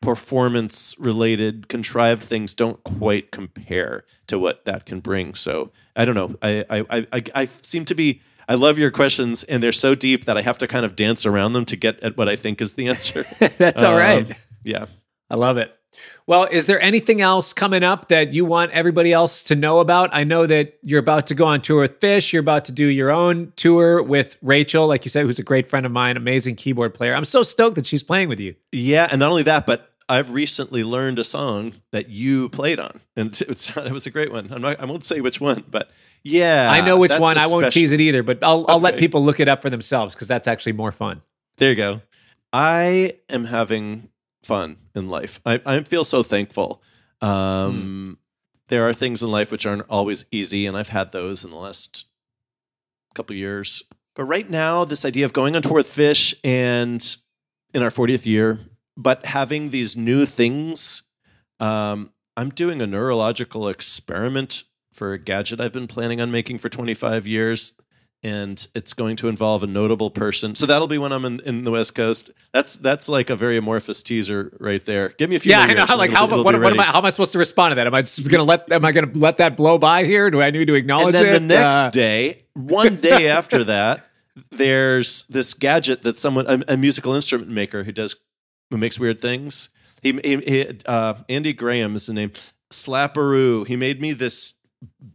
performance 0.02 0.94
related 0.98 1.68
contrived 1.68 2.22
things 2.22 2.52
don't 2.52 2.82
quite 2.84 3.30
compare 3.30 4.04
to 4.26 4.38
what 4.38 4.64
that 4.64 4.84
can 4.84 5.00
bring 5.00 5.34
so 5.34 5.70
i 5.94 6.04
don't 6.04 6.14
know 6.14 6.34
i 6.42 6.64
i 6.70 7.06
i, 7.12 7.22
I 7.34 7.44
seem 7.46 7.84
to 7.86 7.94
be 7.94 8.20
I 8.48 8.54
love 8.54 8.78
your 8.78 8.90
questions, 8.90 9.44
and 9.44 9.62
they're 9.62 9.72
so 9.72 9.94
deep 9.94 10.24
that 10.26 10.36
I 10.36 10.42
have 10.42 10.58
to 10.58 10.68
kind 10.68 10.86
of 10.86 10.94
dance 10.94 11.26
around 11.26 11.54
them 11.54 11.64
to 11.66 11.76
get 11.76 11.98
at 12.00 12.16
what 12.16 12.28
I 12.28 12.36
think 12.36 12.60
is 12.60 12.74
the 12.74 12.88
answer. 12.88 13.24
That's 13.58 13.82
all 13.82 13.94
um, 13.94 13.98
right. 13.98 14.32
Yeah. 14.62 14.86
I 15.30 15.36
love 15.36 15.56
it. 15.56 15.76
Well, 16.26 16.44
is 16.44 16.66
there 16.66 16.80
anything 16.80 17.20
else 17.20 17.52
coming 17.52 17.82
up 17.82 18.08
that 18.08 18.32
you 18.32 18.44
want 18.44 18.72
everybody 18.72 19.12
else 19.12 19.42
to 19.44 19.54
know 19.54 19.78
about? 19.78 20.10
I 20.12 20.24
know 20.24 20.46
that 20.46 20.78
you're 20.82 21.00
about 21.00 21.26
to 21.28 21.34
go 21.34 21.46
on 21.46 21.62
tour 21.62 21.82
with 21.82 22.00
Phish. 22.00 22.32
You're 22.32 22.40
about 22.40 22.64
to 22.66 22.72
do 22.72 22.86
your 22.86 23.10
own 23.10 23.52
tour 23.56 24.02
with 24.02 24.36
Rachel, 24.42 24.86
like 24.86 25.04
you 25.04 25.10
said, 25.10 25.24
who's 25.24 25.38
a 25.38 25.44
great 25.44 25.66
friend 25.66 25.86
of 25.86 25.92
mine, 25.92 26.16
amazing 26.16 26.56
keyboard 26.56 26.94
player. 26.94 27.14
I'm 27.14 27.24
so 27.24 27.42
stoked 27.42 27.76
that 27.76 27.86
she's 27.86 28.02
playing 28.02 28.28
with 28.28 28.40
you. 28.40 28.56
Yeah, 28.72 29.08
and 29.10 29.20
not 29.20 29.30
only 29.30 29.44
that, 29.44 29.66
but 29.66 29.92
I've 30.08 30.32
recently 30.32 30.84
learned 30.84 31.18
a 31.18 31.24
song 31.24 31.74
that 31.92 32.08
you 32.08 32.48
played 32.48 32.78
on, 32.78 33.00
and 33.16 33.40
it 33.48 33.92
was 33.92 34.06
a 34.06 34.10
great 34.10 34.32
one. 34.32 34.48
Not, 34.48 34.80
i 34.80 34.84
won't 34.84 35.04
say 35.04 35.20
which 35.20 35.40
one, 35.40 35.64
but 35.68 35.90
yeah, 36.22 36.68
I 36.70 36.84
know 36.84 36.96
which 36.96 37.16
one. 37.18 37.38
I 37.38 37.46
won't 37.46 37.64
special... 37.64 37.80
tease 37.80 37.92
it 37.92 38.00
either, 38.00 38.22
but 38.22 38.42
I'll 38.42 38.64
I'll 38.68 38.76
okay. 38.76 38.84
let 38.84 38.98
people 38.98 39.24
look 39.24 39.40
it 39.40 39.48
up 39.48 39.62
for 39.62 39.70
themselves 39.70 40.14
because 40.14 40.28
that's 40.28 40.48
actually 40.48 40.72
more 40.72 40.92
fun. 40.92 41.22
There 41.58 41.70
you 41.70 41.76
go. 41.76 42.02
I 42.52 43.14
am 43.28 43.44
having 43.44 44.08
fun 44.46 44.76
in 44.94 45.08
life. 45.08 45.40
I, 45.44 45.60
I 45.66 45.82
feel 45.82 46.04
so 46.04 46.22
thankful. 46.22 46.80
Um, 47.20 47.28
mm. 47.28 48.16
There 48.68 48.88
are 48.88 48.94
things 48.94 49.22
in 49.22 49.30
life 49.30 49.50
which 49.50 49.66
aren't 49.66 49.84
always 49.90 50.24
easy, 50.30 50.66
and 50.66 50.76
I've 50.76 50.88
had 50.88 51.12
those 51.12 51.44
in 51.44 51.50
the 51.50 51.56
last 51.56 52.06
couple 53.14 53.36
years. 53.36 53.82
But 54.14 54.24
right 54.24 54.48
now, 54.48 54.84
this 54.84 55.04
idea 55.04 55.24
of 55.24 55.32
going 55.32 55.56
on 55.56 55.62
tour 55.62 55.74
with 55.74 55.88
Phish 55.88 56.34
and 56.42 57.16
in 57.74 57.82
our 57.82 57.90
40th 57.90 58.24
year, 58.24 58.58
but 58.96 59.26
having 59.26 59.70
these 59.70 59.96
new 59.96 60.24
things, 60.24 61.02
um, 61.60 62.12
I'm 62.36 62.50
doing 62.50 62.80
a 62.80 62.86
neurological 62.86 63.68
experiment 63.68 64.64
for 64.92 65.12
a 65.12 65.18
gadget 65.18 65.60
I've 65.60 65.72
been 65.72 65.88
planning 65.88 66.20
on 66.20 66.30
making 66.30 66.58
for 66.58 66.68
25 66.68 67.26
years. 67.26 67.72
And 68.26 68.66
it's 68.74 68.92
going 68.92 69.14
to 69.16 69.28
involve 69.28 69.62
a 69.62 69.68
notable 69.68 70.10
person. 70.10 70.56
So 70.56 70.66
that'll 70.66 70.88
be 70.88 70.98
when 70.98 71.12
I'm 71.12 71.24
in, 71.24 71.40
in 71.40 71.62
the 71.62 71.70
West 71.70 71.94
Coast. 71.94 72.32
That's 72.52 72.76
that's 72.76 73.08
like 73.08 73.30
a 73.30 73.36
very 73.36 73.56
amorphous 73.56 74.02
teaser 74.02 74.56
right 74.58 74.84
there. 74.84 75.10
Give 75.10 75.30
me 75.30 75.36
a 75.36 75.38
few. 75.38 75.50
Yeah, 75.50 75.60
I 75.60 75.74
know. 75.74 75.96
Like 75.96 76.10
how, 76.10 76.26
what, 76.26 76.44
what 76.44 76.54
am 76.56 76.80
I, 76.80 76.84
how 76.84 76.98
am 76.98 77.04
I 77.04 77.10
supposed 77.10 77.32
to 77.32 77.38
respond 77.38 77.70
to 77.70 77.74
that? 77.76 77.86
Am 77.86 77.94
I 77.94 78.02
just 78.02 78.28
gonna 78.28 78.42
let 78.42 78.70
am 78.72 78.84
I 78.84 78.90
gonna 78.90 79.12
let 79.14 79.36
that 79.36 79.56
blow 79.56 79.78
by 79.78 80.04
here? 80.04 80.28
Do 80.30 80.42
I 80.42 80.50
need 80.50 80.66
to 80.66 80.74
acknowledge 80.74 81.14
it? 81.14 81.18
And 81.18 81.26
then 81.26 81.34
it? 81.34 81.38
the 81.38 81.54
next 81.54 81.76
uh, 81.76 81.90
day, 81.90 82.42
one 82.54 82.96
day 82.96 83.28
after 83.38 83.62
that, 83.62 84.06
there's 84.50 85.24
this 85.28 85.54
gadget 85.54 86.02
that 86.02 86.18
someone 86.18 86.46
a, 86.48 86.74
a, 86.74 86.76
musical 86.76 87.14
instrument 87.14 87.50
maker 87.50 87.84
who 87.84 87.92
does 87.92 88.16
who 88.70 88.76
makes 88.76 88.98
weird 88.98 89.20
things. 89.20 89.68
He, 90.02 90.12
he, 90.24 90.36
he 90.38 90.78
uh, 90.86 91.14
Andy 91.28 91.52
Graham 91.52 91.94
is 91.94 92.06
the 92.06 92.12
name. 92.12 92.32
Slaperoo. 92.72 93.66
He 93.66 93.76
made 93.76 94.00
me 94.00 94.12
this 94.12 94.54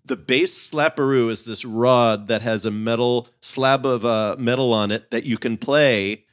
the 0.06 0.18
bass 0.18 0.72
slaperoo 0.72 1.30
is 1.30 1.44
this 1.44 1.64
rod 1.66 2.28
that 2.28 2.42
has 2.42 2.66
a 2.66 2.72
metal 2.72 3.28
slab 3.40 3.86
of 3.86 4.06
uh, 4.06 4.36
metal 4.38 4.74
on 4.74 4.92
it 4.92 5.12
that 5.12 5.24
you 5.24 5.38
can 5.38 5.58
play 5.58 6.26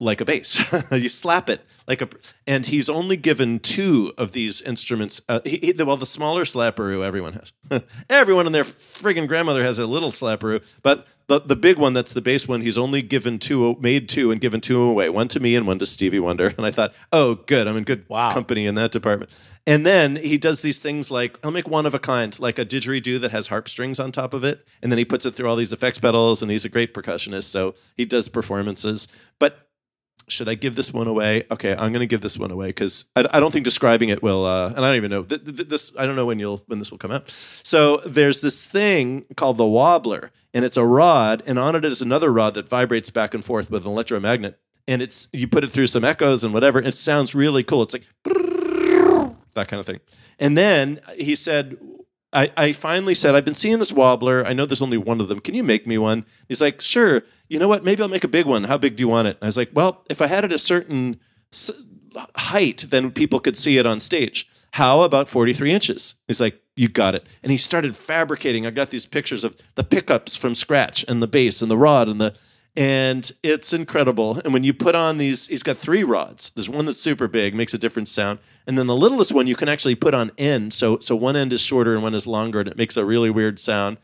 like 0.00 0.20
a 0.20 0.24
bass. 0.24 0.60
you 0.92 1.08
slap 1.08 1.48
it 1.48 1.64
like 1.86 2.02
a, 2.02 2.08
and 2.46 2.66
he's 2.66 2.88
only 2.88 3.16
given 3.16 3.60
two 3.60 4.12
of 4.18 4.32
these 4.32 4.60
instruments. 4.62 5.20
Uh, 5.28 5.40
he, 5.44 5.58
he, 5.58 5.82
well, 5.82 5.96
the 5.96 6.06
smaller 6.06 6.44
slaperoo 6.44 7.04
everyone 7.04 7.34
has. 7.34 7.82
everyone 8.10 8.46
and 8.46 8.54
their 8.54 8.64
friggin' 8.64 9.28
grandmother 9.28 9.62
has 9.62 9.78
a 9.78 9.86
little 9.86 10.10
slaperoo, 10.10 10.64
but 10.82 11.06
the 11.28 11.40
the 11.40 11.56
big 11.56 11.78
one 11.78 11.92
that's 11.92 12.12
the 12.12 12.20
bass 12.20 12.48
one. 12.48 12.62
He's 12.62 12.78
only 12.78 13.00
given 13.00 13.38
two, 13.38 13.76
made 13.80 14.08
two, 14.08 14.30
and 14.30 14.40
given 14.40 14.60
two 14.60 14.80
away. 14.82 15.08
One 15.08 15.28
to 15.28 15.40
me 15.40 15.54
and 15.54 15.66
one 15.66 15.78
to 15.78 15.86
Stevie 15.86 16.20
Wonder. 16.20 16.52
And 16.62 16.66
I 16.66 16.70
thought, 16.70 16.92
oh, 17.12 17.36
good, 17.36 17.66
I'm 17.66 17.76
in 17.76 17.84
good 17.84 18.04
wow. 18.08 18.32
company 18.32 18.66
in 18.66 18.74
that 18.76 18.92
department. 18.92 19.30
And 19.66 19.86
then 19.86 20.16
he 20.16 20.38
does 20.38 20.62
these 20.62 20.80
things 20.80 21.10
like 21.10 21.38
I'll 21.44 21.52
make 21.52 21.68
one 21.68 21.86
of 21.86 21.94
a 21.94 21.98
kind, 21.98 22.38
like 22.40 22.58
a 22.58 22.64
didgeridoo 22.64 23.20
that 23.20 23.30
has 23.30 23.46
harp 23.46 23.68
strings 23.68 24.00
on 24.00 24.10
top 24.10 24.34
of 24.34 24.42
it, 24.42 24.66
and 24.82 24.90
then 24.90 24.98
he 24.98 25.04
puts 25.04 25.24
it 25.24 25.34
through 25.34 25.48
all 25.48 25.56
these 25.56 25.72
effects 25.72 25.98
pedals. 25.98 26.42
And 26.42 26.50
he's 26.50 26.64
a 26.64 26.68
great 26.68 26.92
percussionist, 26.92 27.44
so 27.44 27.74
he 27.96 28.04
does 28.04 28.28
performances. 28.28 29.06
But 29.38 29.68
should 30.28 30.48
I 30.48 30.54
give 30.54 30.74
this 30.74 30.92
one 30.92 31.06
away? 31.06 31.44
Okay, 31.50 31.72
I'm 31.72 31.92
going 31.92 32.00
to 32.00 32.06
give 32.06 32.20
this 32.20 32.38
one 32.38 32.50
away 32.50 32.68
because 32.68 33.04
I, 33.14 33.26
I, 33.32 33.40
don't 33.40 33.50
think 33.52 33.64
describing 33.64 34.08
it 34.08 34.22
will. 34.22 34.44
Uh, 34.44 34.68
and 34.68 34.78
I 34.78 34.88
don't 34.88 34.96
even 34.96 35.10
know 35.10 35.22
th- 35.22 35.44
th- 35.44 35.68
this. 35.68 35.92
I 35.98 36.06
don't 36.06 36.16
know 36.16 36.26
when 36.26 36.38
you'll 36.38 36.62
when 36.66 36.78
this 36.78 36.90
will 36.90 36.98
come 36.98 37.12
out. 37.12 37.30
So 37.62 37.98
there's 38.06 38.40
this 38.40 38.66
thing 38.66 39.26
called 39.36 39.58
the 39.58 39.66
wobbler, 39.66 40.30
and 40.54 40.64
it's 40.64 40.76
a 40.76 40.84
rod, 40.84 41.42
and 41.46 41.58
on 41.58 41.76
it 41.76 41.84
is 41.84 42.02
another 42.02 42.32
rod 42.32 42.54
that 42.54 42.68
vibrates 42.68 43.10
back 43.10 43.34
and 43.34 43.44
forth 43.44 43.70
with 43.70 43.84
an 43.84 43.92
electromagnet. 43.92 44.58
And 44.88 45.00
it's 45.00 45.28
you 45.32 45.46
put 45.46 45.62
it 45.62 45.70
through 45.70 45.86
some 45.86 46.04
echoes 46.04 46.42
and 46.42 46.52
whatever. 46.52 46.78
And 46.78 46.88
it 46.88 46.96
sounds 46.96 47.34
really 47.34 47.62
cool. 47.62 47.82
It's 47.82 47.94
like 47.94 48.06
that 49.54 49.68
kind 49.68 49.80
of 49.80 49.86
thing. 49.86 50.00
And 50.38 50.56
then 50.56 51.00
he 51.16 51.34
said, 51.34 51.78
I, 52.32 52.50
I 52.56 52.72
finally 52.72 53.14
said, 53.14 53.34
I've 53.34 53.44
been 53.44 53.54
seeing 53.54 53.78
this 53.78 53.92
wobbler. 53.92 54.44
I 54.46 54.52
know 54.52 54.64
there's 54.64 54.82
only 54.82 54.96
one 54.96 55.20
of 55.20 55.28
them. 55.28 55.40
Can 55.40 55.54
you 55.54 55.62
make 55.62 55.86
me 55.86 55.98
one? 55.98 56.24
He's 56.48 56.60
like, 56.60 56.80
sure. 56.80 57.22
You 57.48 57.58
know 57.58 57.68
what? 57.68 57.84
Maybe 57.84 58.02
I'll 58.02 58.08
make 58.08 58.24
a 58.24 58.28
big 58.28 58.46
one. 58.46 58.64
How 58.64 58.78
big 58.78 58.96
do 58.96 59.02
you 59.02 59.08
want 59.08 59.28
it? 59.28 59.36
And 59.36 59.44
I 59.44 59.46
was 59.46 59.56
like, 59.56 59.70
well, 59.74 60.04
if 60.08 60.22
I 60.22 60.26
had 60.26 60.44
it 60.44 60.52
a 60.52 60.58
certain 60.58 61.20
height, 62.36 62.86
then 62.88 63.10
people 63.10 63.40
could 63.40 63.56
see 63.56 63.76
it 63.76 63.86
on 63.86 64.00
stage. 64.00 64.48
How 64.72 65.02
about 65.02 65.28
43 65.28 65.70
inches? 65.70 66.14
He's 66.26 66.40
like, 66.40 66.62
you 66.74 66.88
got 66.88 67.14
it. 67.14 67.26
And 67.42 67.52
he 67.52 67.58
started 67.58 67.94
fabricating. 67.94 68.66
I 68.66 68.70
got 68.70 68.88
these 68.88 69.04
pictures 69.04 69.44
of 69.44 69.56
the 69.74 69.84
pickups 69.84 70.34
from 70.34 70.54
scratch 70.54 71.04
and 71.06 71.22
the 71.22 71.26
bass 71.26 71.60
and 71.60 71.70
the 71.70 71.76
rod 71.76 72.08
and 72.08 72.20
the 72.20 72.34
and 72.74 73.30
it's 73.42 73.74
incredible. 73.74 74.40
And 74.44 74.54
when 74.54 74.64
you 74.64 74.72
put 74.72 74.94
on 74.94 75.18
these, 75.18 75.46
he's 75.48 75.62
got 75.62 75.76
three 75.76 76.04
rods. 76.04 76.50
There's 76.54 76.70
one 76.70 76.86
that's 76.86 77.00
super 77.00 77.28
big, 77.28 77.54
makes 77.54 77.74
a 77.74 77.78
different 77.78 78.08
sound, 78.08 78.38
and 78.66 78.78
then 78.78 78.86
the 78.86 78.96
littlest 78.96 79.32
one 79.32 79.46
you 79.46 79.56
can 79.56 79.68
actually 79.68 79.94
put 79.94 80.14
on 80.14 80.30
end. 80.38 80.72
So 80.72 80.98
so 80.98 81.16
one 81.16 81.36
end 81.36 81.52
is 81.52 81.60
shorter 81.60 81.94
and 81.94 82.02
one 82.02 82.14
is 82.14 82.26
longer, 82.26 82.60
and 82.60 82.68
it 82.68 82.76
makes 82.76 82.96
a 82.96 83.04
really 83.04 83.30
weird 83.30 83.58
sound. 83.60 83.98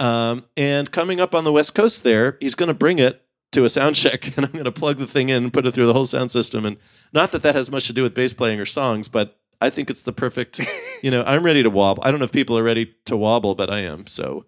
Um, 0.00 0.44
and 0.56 0.90
coming 0.90 1.20
up 1.20 1.34
on 1.34 1.44
the 1.44 1.52
west 1.52 1.74
coast, 1.74 2.04
there, 2.04 2.36
he's 2.40 2.54
going 2.54 2.68
to 2.68 2.74
bring 2.74 2.98
it 2.98 3.22
to 3.52 3.64
a 3.64 3.68
sound 3.68 3.96
check, 3.96 4.36
and 4.36 4.46
I'm 4.46 4.52
going 4.52 4.64
to 4.64 4.72
plug 4.72 4.98
the 4.98 5.06
thing 5.06 5.28
in 5.28 5.44
and 5.44 5.52
put 5.52 5.66
it 5.66 5.72
through 5.72 5.86
the 5.86 5.92
whole 5.92 6.06
sound 6.06 6.30
system. 6.30 6.64
And 6.64 6.76
not 7.12 7.32
that 7.32 7.42
that 7.42 7.54
has 7.54 7.70
much 7.70 7.86
to 7.86 7.92
do 7.92 8.02
with 8.02 8.14
bass 8.14 8.32
playing 8.32 8.60
or 8.60 8.66
songs, 8.66 9.08
but 9.08 9.38
I 9.60 9.70
think 9.70 9.90
it's 9.90 10.02
the 10.02 10.12
perfect. 10.12 10.60
you 11.02 11.10
know, 11.10 11.22
I'm 11.26 11.42
ready 11.42 11.62
to 11.62 11.70
wobble. 11.70 12.02
I 12.04 12.10
don't 12.10 12.20
know 12.20 12.24
if 12.24 12.32
people 12.32 12.58
are 12.58 12.62
ready 12.62 12.94
to 13.06 13.16
wobble, 13.16 13.54
but 13.54 13.70
I 13.70 13.80
am. 13.80 14.06
So, 14.06 14.46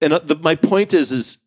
and 0.00 0.12
uh, 0.12 0.20
the, 0.20 0.36
my 0.36 0.54
point 0.54 0.94
is, 0.94 1.12
is 1.12 1.38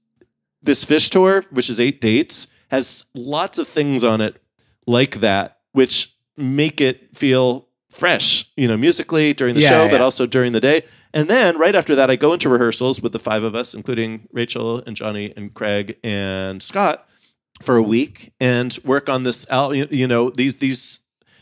this 0.62 0.86
Phish 0.86 1.10
tour, 1.10 1.44
which 1.52 1.70
is 1.70 1.80
eight 1.80 2.02
dates, 2.02 2.48
has 2.72 3.06
lots 3.14 3.60
of 3.60 3.68
things 3.68 4.04
on 4.04 4.22
it 4.22 4.42
like 4.88 5.20
that, 5.20 5.60
which 5.74 6.13
make 6.38 6.82
it 6.82 7.16
feel 7.16 7.68
fresh, 7.90 8.52
you 8.58 8.68
know, 8.68 8.76
musically 8.76 9.34
during 9.34 9.56
the 9.56 9.62
yeah, 9.62 9.70
show, 9.70 9.86
yeah. 9.86 9.92
but 9.92 10.02
also 10.02 10.26
during 10.26 10.52
the 10.52 10.60
day. 10.60 10.82
And 11.14 11.30
then 11.30 11.58
right 11.58 11.76
after 11.76 11.96
that, 11.96 12.10
I 12.10 12.16
go 12.16 12.34
into 12.34 12.50
rehearsals 12.50 13.02
with 13.02 13.12
the 13.12 13.20
five 13.20 13.44
of 13.44 13.54
us, 13.54 13.74
including 13.76 14.28
Rachel 14.32 14.82
and 14.86 14.96
Johnny 14.96 15.32
and 15.38 15.54
Craig 15.54 15.98
and 16.04 16.62
Scott, 16.62 17.08
for 17.62 17.78
a 17.78 17.84
week 17.84 18.34
and 18.40 18.78
work 18.84 19.10
on 19.10 19.24
this 19.24 19.48
album. 19.50 19.88
You 19.92 20.08
know, 20.08 20.32
these 20.32 20.56
these 20.56 21.02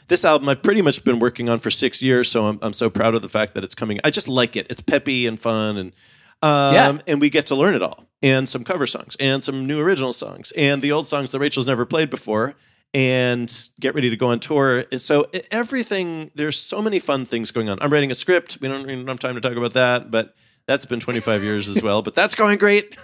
this 0.10 0.26
album 0.26 0.50
I've 0.50 0.62
pretty 0.62 0.82
much 0.82 1.04
been 1.06 1.20
working 1.20 1.48
on 1.48 1.60
for 1.60 1.70
six 1.70 2.02
years, 2.02 2.30
so 2.30 2.48
I'm 2.48 2.60
I'm 2.62 2.74
so 2.74 2.90
proud 2.90 3.16
of 3.16 3.22
the 3.22 3.30
fact 3.30 3.54
that 3.54 3.64
it's 3.64 3.76
coming. 3.76 4.00
I 4.04 4.10
just 4.10 4.28
like 4.28 4.58
it. 4.58 4.68
It's 4.70 4.82
peppy 4.82 5.26
and 5.26 5.40
fun, 5.40 5.78
and 5.78 5.94
um, 6.42 6.74
yeah. 6.74 6.98
and 7.08 7.22
we 7.22 7.30
get 7.30 7.48
to 7.48 7.56
learn 7.56 7.76
it 7.76 7.82
all 7.82 8.06
and 8.22 8.48
some 8.48 8.64
cover 8.64 8.86
songs 8.86 9.16
and 9.20 9.44
some 9.44 9.66
new 9.66 9.80
original 9.80 10.14
songs 10.14 10.52
and 10.56 10.82
the 10.82 10.92
old 10.92 11.08
songs 11.08 11.32
that 11.32 11.40
Rachel's 11.40 11.68
never 11.68 11.86
played 11.86 12.10
before. 12.10 12.56
And 12.94 13.70
get 13.80 13.96
ready 13.96 14.10
to 14.10 14.18
go 14.18 14.28
on 14.28 14.40
tour. 14.40 14.84
So 14.98 15.30
everything, 15.50 16.32
there's 16.36 16.58
so 16.58 16.82
many 16.82 17.00
fun 17.00 17.26
things 17.26 17.52
going 17.52 17.70
on. 17.70 17.78
I'm 17.82 17.92
writing 17.92 18.12
a 18.12 18.16
script. 18.16 18.58
We 18.62 18.68
don't 18.68 18.90
even 18.90 19.08
have 19.08 19.20
time 19.20 19.36
to 19.36 19.42
talk 19.42 19.56
about 19.56 19.74
that, 19.74 20.12
but 20.12 20.36
that's 20.68 20.86
been 20.86 21.00
25 21.00 21.44
years 21.44 21.68
as 21.68 21.82
well. 21.82 22.02
But 22.02 22.16
that's 22.16 22.36
going 22.36 22.58
great. 22.58 22.98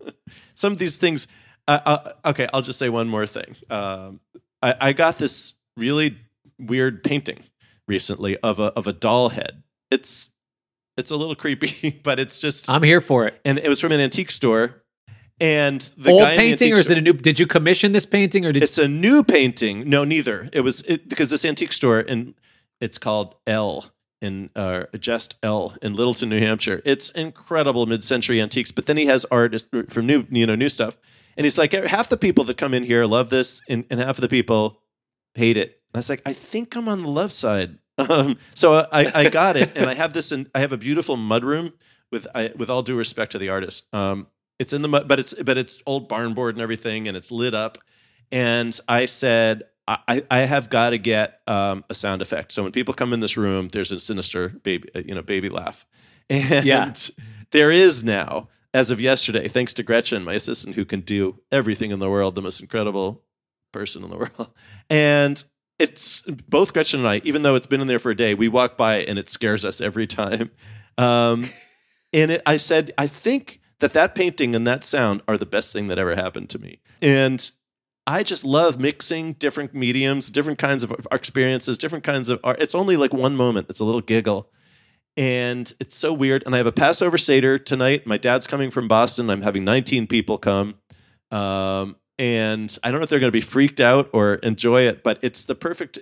Some 0.54 0.72
of 0.72 0.78
these 0.78 0.96
things. 0.96 1.28
Uh, 1.66 1.80
uh, 1.84 2.12
okay, 2.30 2.48
I'll 2.52 2.62
just 2.62 2.78
say 2.78 2.88
one 2.88 3.08
more 3.08 3.26
thing. 3.26 3.54
Um, 3.70 4.20
I, 4.62 4.74
I 4.80 4.92
got 4.92 5.18
this 5.18 5.54
really 5.76 6.18
weird 6.58 7.04
painting 7.04 7.40
recently 7.86 8.36
of 8.38 8.58
a 8.58 8.64
of 8.74 8.86
a 8.86 8.92
doll 8.92 9.28
head. 9.30 9.62
It's 9.90 10.30
it's 10.96 11.10
a 11.10 11.16
little 11.16 11.36
creepy, 11.36 12.00
but 12.02 12.18
it's 12.18 12.40
just 12.40 12.68
I'm 12.68 12.82
here 12.82 13.00
for 13.00 13.26
it. 13.26 13.40
and 13.44 13.58
it 13.58 13.68
was 13.68 13.80
from 13.80 13.92
an 13.92 14.00
antique 14.00 14.30
store. 14.30 14.82
And 15.40 15.80
the 15.96 16.10
Old 16.10 16.22
the 16.22 16.26
painting, 16.26 16.72
or 16.72 16.76
is 16.76 16.90
it 16.90 16.98
a 16.98 17.00
new? 17.00 17.12
Did 17.12 17.38
you 17.38 17.46
commission 17.46 17.92
this 17.92 18.06
painting, 18.06 18.44
or 18.44 18.52
did 18.52 18.62
it's 18.64 18.78
a 18.78 18.88
new 18.88 19.22
painting. 19.22 19.88
No, 19.88 20.04
neither. 20.04 20.48
It 20.52 20.62
was 20.62 20.80
it, 20.82 21.08
because 21.08 21.30
this 21.30 21.44
antique 21.44 21.72
store 21.72 22.00
and 22.00 22.34
it's 22.80 22.98
called 22.98 23.36
L 23.46 23.92
in 24.20 24.50
uh, 24.56 24.84
just 24.98 25.36
L 25.42 25.76
in 25.82 25.94
Littleton, 25.94 26.28
New 26.28 26.40
Hampshire. 26.40 26.82
It's 26.84 27.10
incredible 27.10 27.86
mid-century 27.86 28.40
antiques. 28.40 28.72
But 28.72 28.86
then 28.86 28.96
he 28.96 29.06
has 29.06 29.24
art 29.26 29.64
from 29.88 30.06
new, 30.06 30.26
you 30.30 30.46
know, 30.46 30.54
new 30.54 30.68
stuff. 30.68 30.96
And 31.36 31.44
he's 31.44 31.58
like, 31.58 31.72
half 31.72 32.08
the 32.08 32.16
people 32.16 32.44
that 32.44 32.56
come 32.56 32.74
in 32.74 32.82
here 32.82 33.04
love 33.04 33.30
this, 33.30 33.62
and, 33.68 33.84
and 33.90 34.00
half 34.00 34.18
of 34.18 34.22
the 34.22 34.28
people 34.28 34.80
hate 35.34 35.56
it. 35.56 35.80
And 35.92 35.96
I 35.96 35.98
was 35.98 36.10
like, 36.10 36.22
I 36.26 36.32
think 36.32 36.74
I'm 36.74 36.88
on 36.88 37.02
the 37.02 37.08
love 37.08 37.32
side. 37.32 37.78
Um, 37.98 38.38
so 38.54 38.86
I, 38.92 39.10
I 39.12 39.28
got 39.28 39.56
it, 39.56 39.72
and 39.74 39.90
I 39.90 39.94
have 39.94 40.12
this. 40.12 40.30
and 40.30 40.48
I 40.54 40.60
have 40.60 40.70
a 40.70 40.76
beautiful 40.76 41.16
mud 41.16 41.42
room 41.42 41.72
with, 42.12 42.28
I, 42.32 42.52
with 42.54 42.70
all 42.70 42.84
due 42.84 42.94
respect 42.94 43.32
to 43.32 43.38
the 43.38 43.48
artist. 43.48 43.92
Um, 43.92 44.28
it's 44.58 44.72
in 44.72 44.82
the 44.82 44.88
mud, 44.88 45.08
but 45.08 45.18
it's 45.18 45.34
but 45.34 45.56
it's 45.58 45.78
old 45.86 46.08
barn 46.08 46.34
board 46.34 46.54
and 46.54 46.62
everything, 46.62 47.08
and 47.08 47.16
it's 47.16 47.30
lit 47.30 47.54
up. 47.54 47.78
And 48.30 48.78
I 48.88 49.06
said, 49.06 49.62
I, 49.86 50.22
I 50.30 50.40
have 50.40 50.68
got 50.68 50.90
to 50.90 50.98
get 50.98 51.40
um, 51.46 51.82
a 51.88 51.94
sound 51.94 52.20
effect. 52.20 52.52
So 52.52 52.62
when 52.62 52.72
people 52.72 52.92
come 52.92 53.14
in 53.14 53.20
this 53.20 53.38
room, 53.38 53.68
there's 53.68 53.90
a 53.90 53.98
sinister 53.98 54.50
baby, 54.50 54.90
uh, 54.94 54.98
you 55.04 55.14
know, 55.14 55.22
baby 55.22 55.48
laugh. 55.48 55.86
And 56.30 56.64
Yeah. 56.66 56.92
there 57.52 57.70
is 57.70 58.04
now, 58.04 58.48
as 58.74 58.90
of 58.90 59.00
yesterday, 59.00 59.48
thanks 59.48 59.72
to 59.74 59.82
Gretchen, 59.82 60.24
my 60.24 60.34
assistant, 60.34 60.76
who 60.76 60.84
can 60.84 61.00
do 61.00 61.40
everything 61.50 61.90
in 61.90 62.00
the 62.00 62.10
world, 62.10 62.34
the 62.34 62.42
most 62.42 62.60
incredible 62.60 63.22
person 63.72 64.04
in 64.04 64.10
the 64.10 64.16
world. 64.18 64.50
And 64.90 65.42
it's 65.78 66.20
both 66.48 66.74
Gretchen 66.74 67.00
and 67.00 67.08
I, 67.08 67.22
even 67.24 67.42
though 67.42 67.54
it's 67.54 67.66
been 67.66 67.80
in 67.80 67.86
there 67.86 67.98
for 67.98 68.10
a 68.10 68.16
day, 68.16 68.34
we 68.34 68.48
walk 68.48 68.76
by 68.76 68.96
and 69.02 69.18
it 69.18 69.30
scares 69.30 69.64
us 69.64 69.80
every 69.80 70.06
time. 70.06 70.50
Um, 70.98 71.48
and 72.12 72.32
it, 72.32 72.42
I 72.44 72.58
said, 72.58 72.92
I 72.98 73.06
think 73.06 73.60
that 73.80 73.92
that 73.92 74.14
painting 74.14 74.54
and 74.56 74.66
that 74.66 74.84
sound 74.84 75.22
are 75.28 75.36
the 75.36 75.46
best 75.46 75.72
thing 75.72 75.86
that 75.88 75.98
ever 75.98 76.16
happened 76.16 76.50
to 76.50 76.58
me. 76.58 76.80
And 77.00 77.50
I 78.06 78.22
just 78.22 78.44
love 78.44 78.80
mixing 78.80 79.34
different 79.34 79.74
mediums, 79.74 80.30
different 80.30 80.58
kinds 80.58 80.82
of 80.82 81.06
experiences, 81.12 81.78
different 81.78 82.04
kinds 82.04 82.28
of 82.28 82.40
art. 82.42 82.60
It's 82.60 82.74
only 82.74 82.96
like 82.96 83.12
one 83.12 83.36
moment. 83.36 83.66
It's 83.68 83.80
a 83.80 83.84
little 83.84 84.00
giggle. 84.00 84.48
And 85.16 85.72
it's 85.78 85.96
so 85.96 86.12
weird. 86.12 86.42
And 86.46 86.54
I 86.54 86.58
have 86.58 86.66
a 86.66 86.72
Passover 86.72 87.18
Seder 87.18 87.58
tonight. 87.58 88.06
My 88.06 88.16
dad's 88.16 88.46
coming 88.46 88.70
from 88.70 88.88
Boston. 88.88 89.30
I'm 89.30 89.42
having 89.42 89.64
19 89.64 90.06
people 90.06 90.38
come. 90.38 90.76
Um, 91.30 91.96
and 92.18 92.76
I 92.82 92.90
don't 92.90 93.00
know 93.00 93.04
if 93.04 93.10
they're 93.10 93.20
going 93.20 93.28
to 93.28 93.32
be 93.32 93.40
freaked 93.40 93.80
out 93.80 94.08
or 94.12 94.34
enjoy 94.36 94.82
it, 94.82 95.02
but 95.02 95.18
it's 95.22 95.44
the 95.44 95.54
perfect. 95.54 95.98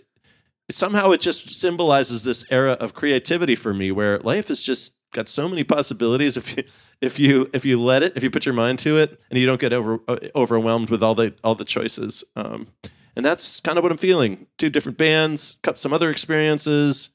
Somehow 0.71 1.11
it 1.11 1.21
just 1.21 1.51
symbolizes 1.51 2.25
this 2.25 2.45
era 2.51 2.73
of 2.73 2.95
creativity 2.95 3.55
for 3.55 3.75
me 3.75 3.91
where 3.91 4.19
life 4.21 4.49
has 4.49 4.63
just 4.63 4.95
got 5.13 5.29
so 5.29 5.49
many 5.49 5.65
possibilities 5.65 6.37
if 6.37 6.57
you 6.57 6.63
if 7.01 7.19
you 7.19 7.51
if 7.53 7.65
you 7.65 7.81
let 7.81 8.03
it 8.03 8.13
if 8.17 8.23
you 8.23 8.31
put 8.31 8.47
your 8.47 8.55
mind 8.55 8.79
to 8.81 8.97
it 8.97 9.21
and 9.31 9.39
you 9.39 9.47
don't 9.47 9.61
get 9.61 9.73
over 9.73 10.01
uh, 10.09 10.17
overwhelmed 10.35 10.91
with 10.91 11.03
all 11.03 11.15
the 11.15 11.35
all 11.45 11.55
the 11.55 11.65
choices 11.65 12.25
um, 12.37 12.69
and 13.15 13.25
that's 13.25 13.61
kind 13.61 13.79
of 13.79 13.83
what 13.83 13.93
i'm 13.93 13.99
feeling. 13.99 14.47
Two 14.59 14.71
different 14.71 14.99
bands 14.99 15.57
cut 15.63 15.79
some 15.79 15.93
other 15.93 16.11
experiences 16.11 17.11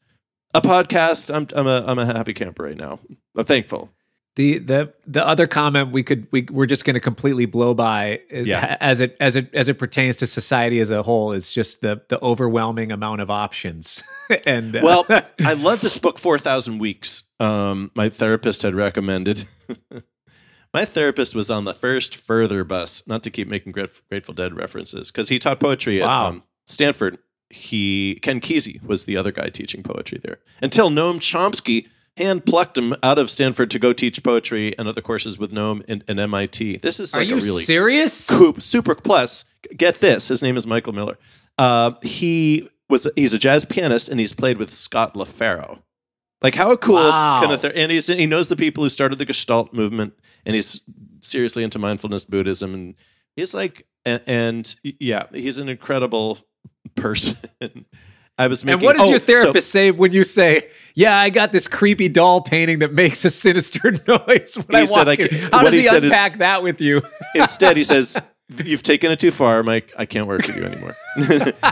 a 0.54 0.62
podcast. 0.62 1.34
I'm 1.34 1.48
i'm 1.56 1.68
a 1.68 1.84
i'm 1.88 2.00
a 2.00 2.06
happy 2.06 2.34
camper 2.34 2.64
right 2.64 2.78
now. 2.78 3.00
I'm 3.36 3.46
thankful 3.46 3.90
the 4.36 4.60
the 4.60 4.94
the 5.06 5.26
other 5.28 5.46
comment 5.46 5.92
we 5.92 6.04
could 6.04 6.26
we 6.32 6.48
we're 6.50 6.66
just 6.66 6.86
going 6.86 6.94
to 6.94 7.00
completely 7.02 7.46
blow 7.46 7.74
by 7.74 8.22
uh, 8.34 8.38
Yeah. 8.40 8.78
as 8.80 9.02
it 9.02 9.18
as 9.20 9.36
it 9.36 9.54
as 9.54 9.68
it 9.68 9.78
pertains 9.78 10.16
to 10.18 10.28
society 10.28 10.80
as 10.80 10.90
a 10.90 11.04
whole 11.04 11.32
is 11.34 11.52
just 11.52 11.82
the 11.82 12.02
the 12.08 12.18
overwhelming 12.24 12.92
amount 12.94 13.20
of 13.22 13.30
options 13.30 14.04
and 14.46 14.76
uh, 14.76 14.80
well 14.84 15.06
i 15.46 15.54
love 15.54 15.82
this 15.82 15.98
book 15.98 16.18
4000 16.18 16.80
weeks 16.80 17.24
um, 17.42 17.92
my 17.96 18.08
therapist 18.08 18.62
had 18.62 18.74
recommended 18.76 19.48
my 20.74 20.86
therapist 20.86 21.36
was 21.36 21.52
on 21.52 21.66
the 21.66 21.74
first 21.74 22.16
Furthur 22.16 22.64
bus 22.64 23.04
not 23.08 23.24
to 23.24 23.30
keep 23.30 23.48
making 23.48 23.72
Grat- 23.74 24.02
grateful 24.10 24.34
dead 24.34 24.56
references 24.56 25.12
because 25.12 25.30
he 25.30 25.40
taught 25.40 25.60
poetry 25.60 26.02
at 26.02 26.08
Wow. 26.08 26.26
um, 26.28 26.44
stanford 26.66 27.18
he 27.50 28.18
ken 28.22 28.40
kesey 28.40 28.82
was 28.82 29.04
the 29.06 29.18
other 29.18 29.32
guy 29.34 29.50
teaching 29.50 29.84
poetry 29.84 30.20
there 30.24 30.40
until 30.62 30.90
noam 30.90 31.20
chomsky 31.20 31.88
hand 32.18 32.46
plucked 32.46 32.78
him 32.78 32.94
out 33.04 33.18
of 33.18 33.30
stanford 33.30 33.72
to 33.72 33.80
go 33.80 33.94
teach 33.94 34.22
poetry 34.24 34.78
and 34.78 34.88
other 34.88 35.02
courses 35.02 35.40
with 35.40 35.52
noam 35.52 35.84
and, 35.88 36.04
and 36.08 36.18
mit 36.32 36.82
this 36.82 37.00
is 37.00 37.14
are 37.16 37.20
like 37.20 37.28
you 37.30 37.36
a 37.38 37.42
really 37.42 37.64
serious 37.64 38.28
Coop, 38.28 38.62
super 38.62 38.96
plus. 38.96 39.46
Get 39.78 39.96
this, 40.00 40.28
his 40.28 40.42
name 40.42 40.58
is 40.58 40.66
Michael 40.66 40.92
Miller. 40.94 41.18
Uh, 41.58 41.92
he 42.02 42.68
was 42.90 43.08
he's 43.16 43.34
a 43.34 43.38
jazz 43.40 43.64
pianist 43.64 44.10
and 44.10 44.20
he's 44.20 44.34
played 44.34 44.58
with 44.58 44.74
Scott 44.74 45.14
LaFaro. 45.14 45.80
Like 46.42 46.56
how 46.56 46.76
cool 46.76 46.96
Wow. 46.96 47.42
kind 47.42 47.54
of 47.54 47.62
th- 47.62 47.74
and 47.76 47.92
he's 47.92 48.08
he 48.08 48.26
knows 48.26 48.50
the 48.50 48.56
people 48.56 48.84
who 48.84 48.90
started 48.90 49.20
the 49.20 49.26
Gestalt 49.26 49.72
movement 49.74 50.14
and 50.46 50.56
he's 50.56 50.82
seriously 51.22 51.64
into 51.64 51.78
mindfulness 51.80 52.26
Buddhism 52.26 52.74
and 52.74 52.96
he's 53.36 53.54
like 53.54 53.86
and, 54.04 54.22
and 54.26 54.76
yeah, 54.84 55.28
he's 55.32 55.60
an 55.60 55.70
incredible 55.70 56.40
person. 56.96 57.38
I 58.42 58.48
was 58.48 58.66
making 58.66 58.80
and 58.80 58.86
what 58.86 58.96
does 58.96 59.06
oh, 59.06 59.10
your 59.12 59.20
so- 59.20 59.26
therapist 59.26 59.70
say 59.70 59.92
when 59.92 60.12
you 60.12 60.24
say, 60.24 60.68
"Yeah, 60.96 61.16
I 61.16 61.30
got 61.30 61.52
this 61.52 61.68
creepy 61.68 62.10
doll 62.10 62.42
painting 62.42 62.80
that 62.80 62.92
makes 62.92 63.24
a 63.24 63.30
sinister 63.30 63.92
noise 64.08 64.56
when 64.56 64.76
I 64.76 64.86
said 64.86 65.08
walk 65.08 65.08
I 65.08 65.14
in"? 65.14 65.52
How 65.52 65.62
does 65.62 65.74
he 65.74 65.82
he, 65.82 65.86
said 65.86 66.04
is- 66.04 66.10
unpack 66.12 66.40
that 66.40 66.64
with 66.64 66.82
you? 66.82 67.04
Instead, 67.36 67.78
he 67.78 67.84
says, 67.84 68.18
"You've 68.66 68.82
taken 68.82 69.12
it 69.12 69.20
too 69.20 69.30
far, 69.30 69.62
Mike. 69.62 69.94
I 69.96 70.08
can't 70.08 70.26
work 70.26 70.48
with 70.48 70.56
you 70.58 70.64
anymore." 70.64 70.96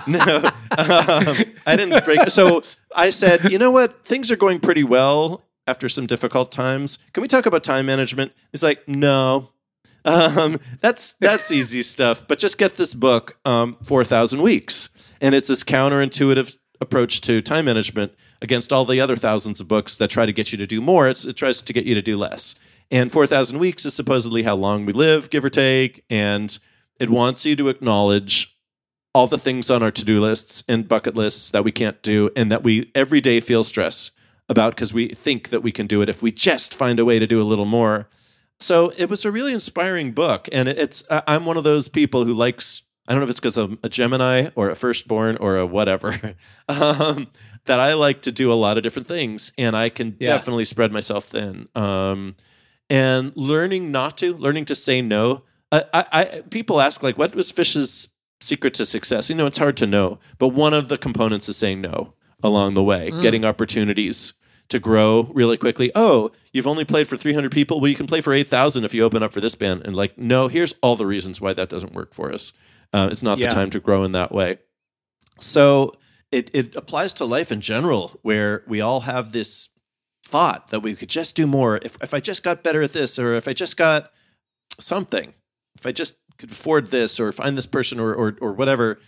no, 0.07 0.51
um, 0.77 1.35
I 1.65 1.75
didn't 1.75 2.05
break. 2.05 2.29
So 2.29 2.61
I 2.95 3.09
said, 3.09 3.51
"You 3.51 3.57
know 3.57 3.71
what? 3.71 4.05
Things 4.05 4.29
are 4.29 4.35
going 4.35 4.59
pretty 4.59 4.83
well 4.83 5.43
after 5.65 5.89
some 5.89 6.05
difficult 6.05 6.51
times. 6.51 6.99
Can 7.13 7.21
we 7.21 7.27
talk 7.27 7.47
about 7.47 7.63
time 7.63 7.87
management?" 7.87 8.31
He's 8.51 8.61
like, 8.61 8.87
"No." 8.87 9.49
Um, 10.05 10.59
that's 10.79 11.13
that's 11.13 11.51
easy 11.51 11.83
stuff. 11.83 12.27
But 12.27 12.39
just 12.39 12.57
get 12.57 12.77
this 12.77 12.93
book, 12.93 13.37
um, 13.45 13.77
Four 13.83 14.03
Thousand 14.03 14.41
Weeks, 14.41 14.89
and 15.21 15.35
it's 15.35 15.47
this 15.49 15.63
counterintuitive 15.63 16.57
approach 16.81 17.21
to 17.21 17.41
time 17.41 17.65
management 17.65 18.13
against 18.41 18.71
all 18.71 18.85
the 18.85 19.01
other 19.01 19.15
thousands 19.15 19.59
of 19.59 19.67
books 19.67 19.95
that 19.97 20.09
try 20.09 20.25
to 20.25 20.33
get 20.33 20.51
you 20.51 20.57
to 20.57 20.67
do 20.67 20.81
more. 20.81 21.07
It 21.09 21.35
tries 21.35 21.61
to 21.61 21.73
get 21.73 21.85
you 21.85 21.95
to 21.95 22.01
do 22.01 22.17
less. 22.17 22.55
And 22.91 23.11
4,000 23.11 23.59
weeks 23.59 23.85
is 23.85 23.93
supposedly 23.93 24.43
how 24.43 24.55
long 24.55 24.85
we 24.85 24.93
live, 24.93 25.29
give 25.29 25.45
or 25.45 25.49
take. 25.49 26.03
And 26.09 26.57
it 26.99 27.09
wants 27.09 27.45
you 27.45 27.55
to 27.57 27.69
acknowledge 27.69 28.57
all 29.13 29.27
the 29.27 29.37
things 29.37 29.69
on 29.69 29.83
our 29.83 29.91
to 29.91 30.05
do 30.05 30.19
lists 30.19 30.63
and 30.67 30.87
bucket 30.87 31.15
lists 31.15 31.51
that 31.51 31.63
we 31.63 31.71
can't 31.71 32.01
do 32.01 32.29
and 32.35 32.51
that 32.51 32.63
we 32.63 32.91
every 32.93 33.21
day 33.21 33.39
feel 33.39 33.63
stress 33.63 34.11
about 34.47 34.75
because 34.75 34.93
we 34.93 35.09
think 35.09 35.49
that 35.49 35.61
we 35.61 35.71
can 35.71 35.87
do 35.87 36.01
it 36.01 36.09
if 36.09 36.21
we 36.21 36.31
just 36.31 36.73
find 36.73 36.99
a 36.99 37.05
way 37.05 37.19
to 37.19 37.27
do 37.27 37.41
a 37.41 37.43
little 37.43 37.65
more. 37.65 38.07
So 38.59 38.91
it 38.97 39.09
was 39.09 39.23
a 39.23 39.31
really 39.31 39.53
inspiring 39.53 40.11
book. 40.11 40.49
And 40.51 40.67
it's, 40.67 41.03
I'm 41.09 41.45
one 41.45 41.57
of 41.57 41.63
those 41.63 41.87
people 41.87 42.25
who 42.25 42.33
likes, 42.33 42.81
I 43.09 43.13
don't 43.13 43.21
know 43.21 43.23
if 43.25 43.31
it's 43.31 43.39
because 43.39 43.57
I'm 43.57 43.79
a 43.83 43.89
Gemini 43.89 44.49
or 44.55 44.69
a 44.69 44.75
firstborn 44.75 45.35
or 45.37 45.57
a 45.57 45.65
whatever, 45.65 46.35
um, 46.69 47.27
that 47.65 47.79
I 47.79 47.93
like 47.93 48.21
to 48.21 48.31
do 48.31 48.51
a 48.51 48.53
lot 48.53 48.77
of 48.77 48.83
different 48.83 49.07
things. 49.07 49.51
And 49.57 49.75
I 49.75 49.89
can 49.89 50.15
Yeah. 50.19 50.27
definitely 50.27 50.65
spread 50.65 50.91
myself 50.91 51.25
thin. 51.25 51.67
Um, 51.75 52.35
and 52.89 53.31
learning 53.35 53.91
not 53.91 54.17
to, 54.19 54.35
learning 54.35 54.65
to 54.65 54.75
say 54.75 55.01
no. 55.01 55.43
I, 55.71 55.83
I, 55.93 56.05
I 56.11 56.25
people 56.49 56.79
ask 56.81 57.03
like, 57.03 57.17
what 57.17 57.35
was 57.35 57.51
Phish's 57.51 58.09
secret 58.41 58.73
to 58.75 58.85
success? 58.85 59.29
You 59.29 59.35
know, 59.35 59.45
it's 59.47 59.57
hard 59.57 59.75
to 59.77 59.85
know, 59.87 60.19
but 60.37 60.49
one 60.49 60.73
of 60.73 60.87
the 60.87 60.97
components 60.97 61.49
is 61.49 61.57
saying 61.57 61.81
no 61.81 62.13
along 62.41 62.73
the 62.75 62.83
way, 62.83 63.11
getting 63.21 63.43
opportunities 63.43 64.33
to 64.69 64.79
grow 64.79 65.29
really 65.33 65.57
quickly. 65.57 65.91
Oh, 65.93 66.31
you've 66.53 66.67
only 66.67 66.85
played 66.85 67.07
for 67.07 67.17
300 67.17 67.51
people. 67.51 67.79
Well, 67.81 67.89
you 67.89 67.95
can 67.97 68.07
play 68.07 68.21
for 68.21 68.33
8,000 68.33 68.85
if 68.85 68.93
you 68.93 69.03
open 69.03 69.21
up 69.23 69.31
for 69.33 69.41
this 69.41 69.55
band. 69.55 69.81
And 69.83 69.95
like, 69.95 70.17
no, 70.17 70.47
here's 70.47 70.73
all 70.81 70.95
the 70.95 71.05
reasons 71.07 71.41
why 71.41 71.53
that 71.53 71.69
doesn't 71.69 71.93
work 71.93 72.13
for 72.13 72.31
us. 72.31 72.53
Uh, 72.93 73.09
it's 73.11 73.23
not 73.23 73.37
Yeah. 73.37 73.49
the 73.49 73.55
time 73.55 73.69
to 73.71 73.79
grow 73.79 74.03
in 74.03 74.11
that 74.13 74.31
way. 74.31 74.57
So 75.39 75.93
it, 76.31 76.49
it 76.53 76.75
applies 76.75 77.13
to 77.13 77.25
life 77.25 77.51
in 77.51 77.61
general, 77.61 78.19
where 78.21 78.63
we 78.67 78.81
all 78.81 79.01
have 79.01 79.31
this 79.31 79.69
thought 80.25 80.67
that 80.69 80.81
we 80.81 80.93
could 80.95 81.09
just 81.09 81.35
do 81.35 81.47
more. 81.47 81.79
If, 81.81 81.97
if 82.01 82.13
I 82.13 82.19
just 82.19 82.43
got 82.43 82.63
better 82.63 82.81
at 82.81 82.93
this, 82.93 83.17
or 83.17 83.33
if 83.35 83.47
I 83.47 83.53
just 83.53 83.77
got 83.77 84.11
something, 84.79 85.33
if 85.75 85.85
I 85.85 85.91
just 85.91 86.15
could 86.37 86.51
afford 86.51 86.91
this, 86.91 87.19
or 87.19 87.31
find 87.31 87.57
this 87.57 87.65
person, 87.65 87.99
or, 87.99 88.13
or, 88.13 88.37
or 88.41 88.53
whatever, 88.53 88.99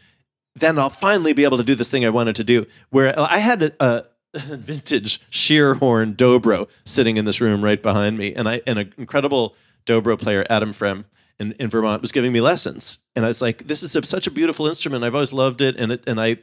then 0.55 0.77
I'll 0.79 0.89
finally 0.89 1.33
be 1.33 1.43
able 1.43 1.57
to 1.57 1.63
do 1.63 1.75
this 1.75 1.89
thing 1.91 2.05
I 2.05 2.09
wanted 2.09 2.35
to 2.37 2.43
do. 2.43 2.65
Where 2.89 3.17
I 3.19 3.37
had 3.37 3.61
a, 3.63 3.73
a 3.83 4.05
vintage 4.57 5.21
Scheerhorn 5.31 6.15
dobro 6.15 6.67
sitting 6.85 7.17
in 7.17 7.25
this 7.25 7.39
room 7.41 7.63
right 7.63 7.81
behind 7.81 8.17
me, 8.17 8.33
and 8.33 8.47
I 8.49 8.61
and 8.67 8.79
an 8.79 8.93
incredible 8.97 9.55
dobro 9.85 10.19
player, 10.19 10.45
Adam 10.49 10.71
Frehm. 10.73 11.05
In, 11.41 11.51
in 11.53 11.69
Vermont 11.69 12.01
was 12.01 12.11
giving 12.11 12.31
me 12.31 12.39
lessons, 12.41 12.99
and 13.15 13.25
I 13.25 13.27
was 13.27 13.41
like, 13.41 13.67
"This 13.67 13.83
is 13.83 13.95
a, 13.95 14.03
such 14.03 14.27
a 14.27 14.31
beautiful 14.31 14.67
instrument. 14.67 15.03
I've 15.03 15.15
always 15.15 15.33
loved 15.33 15.61
it, 15.61 15.75
and 15.77 15.91
it, 15.93 16.03
and 16.07 16.19
I 16.21 16.37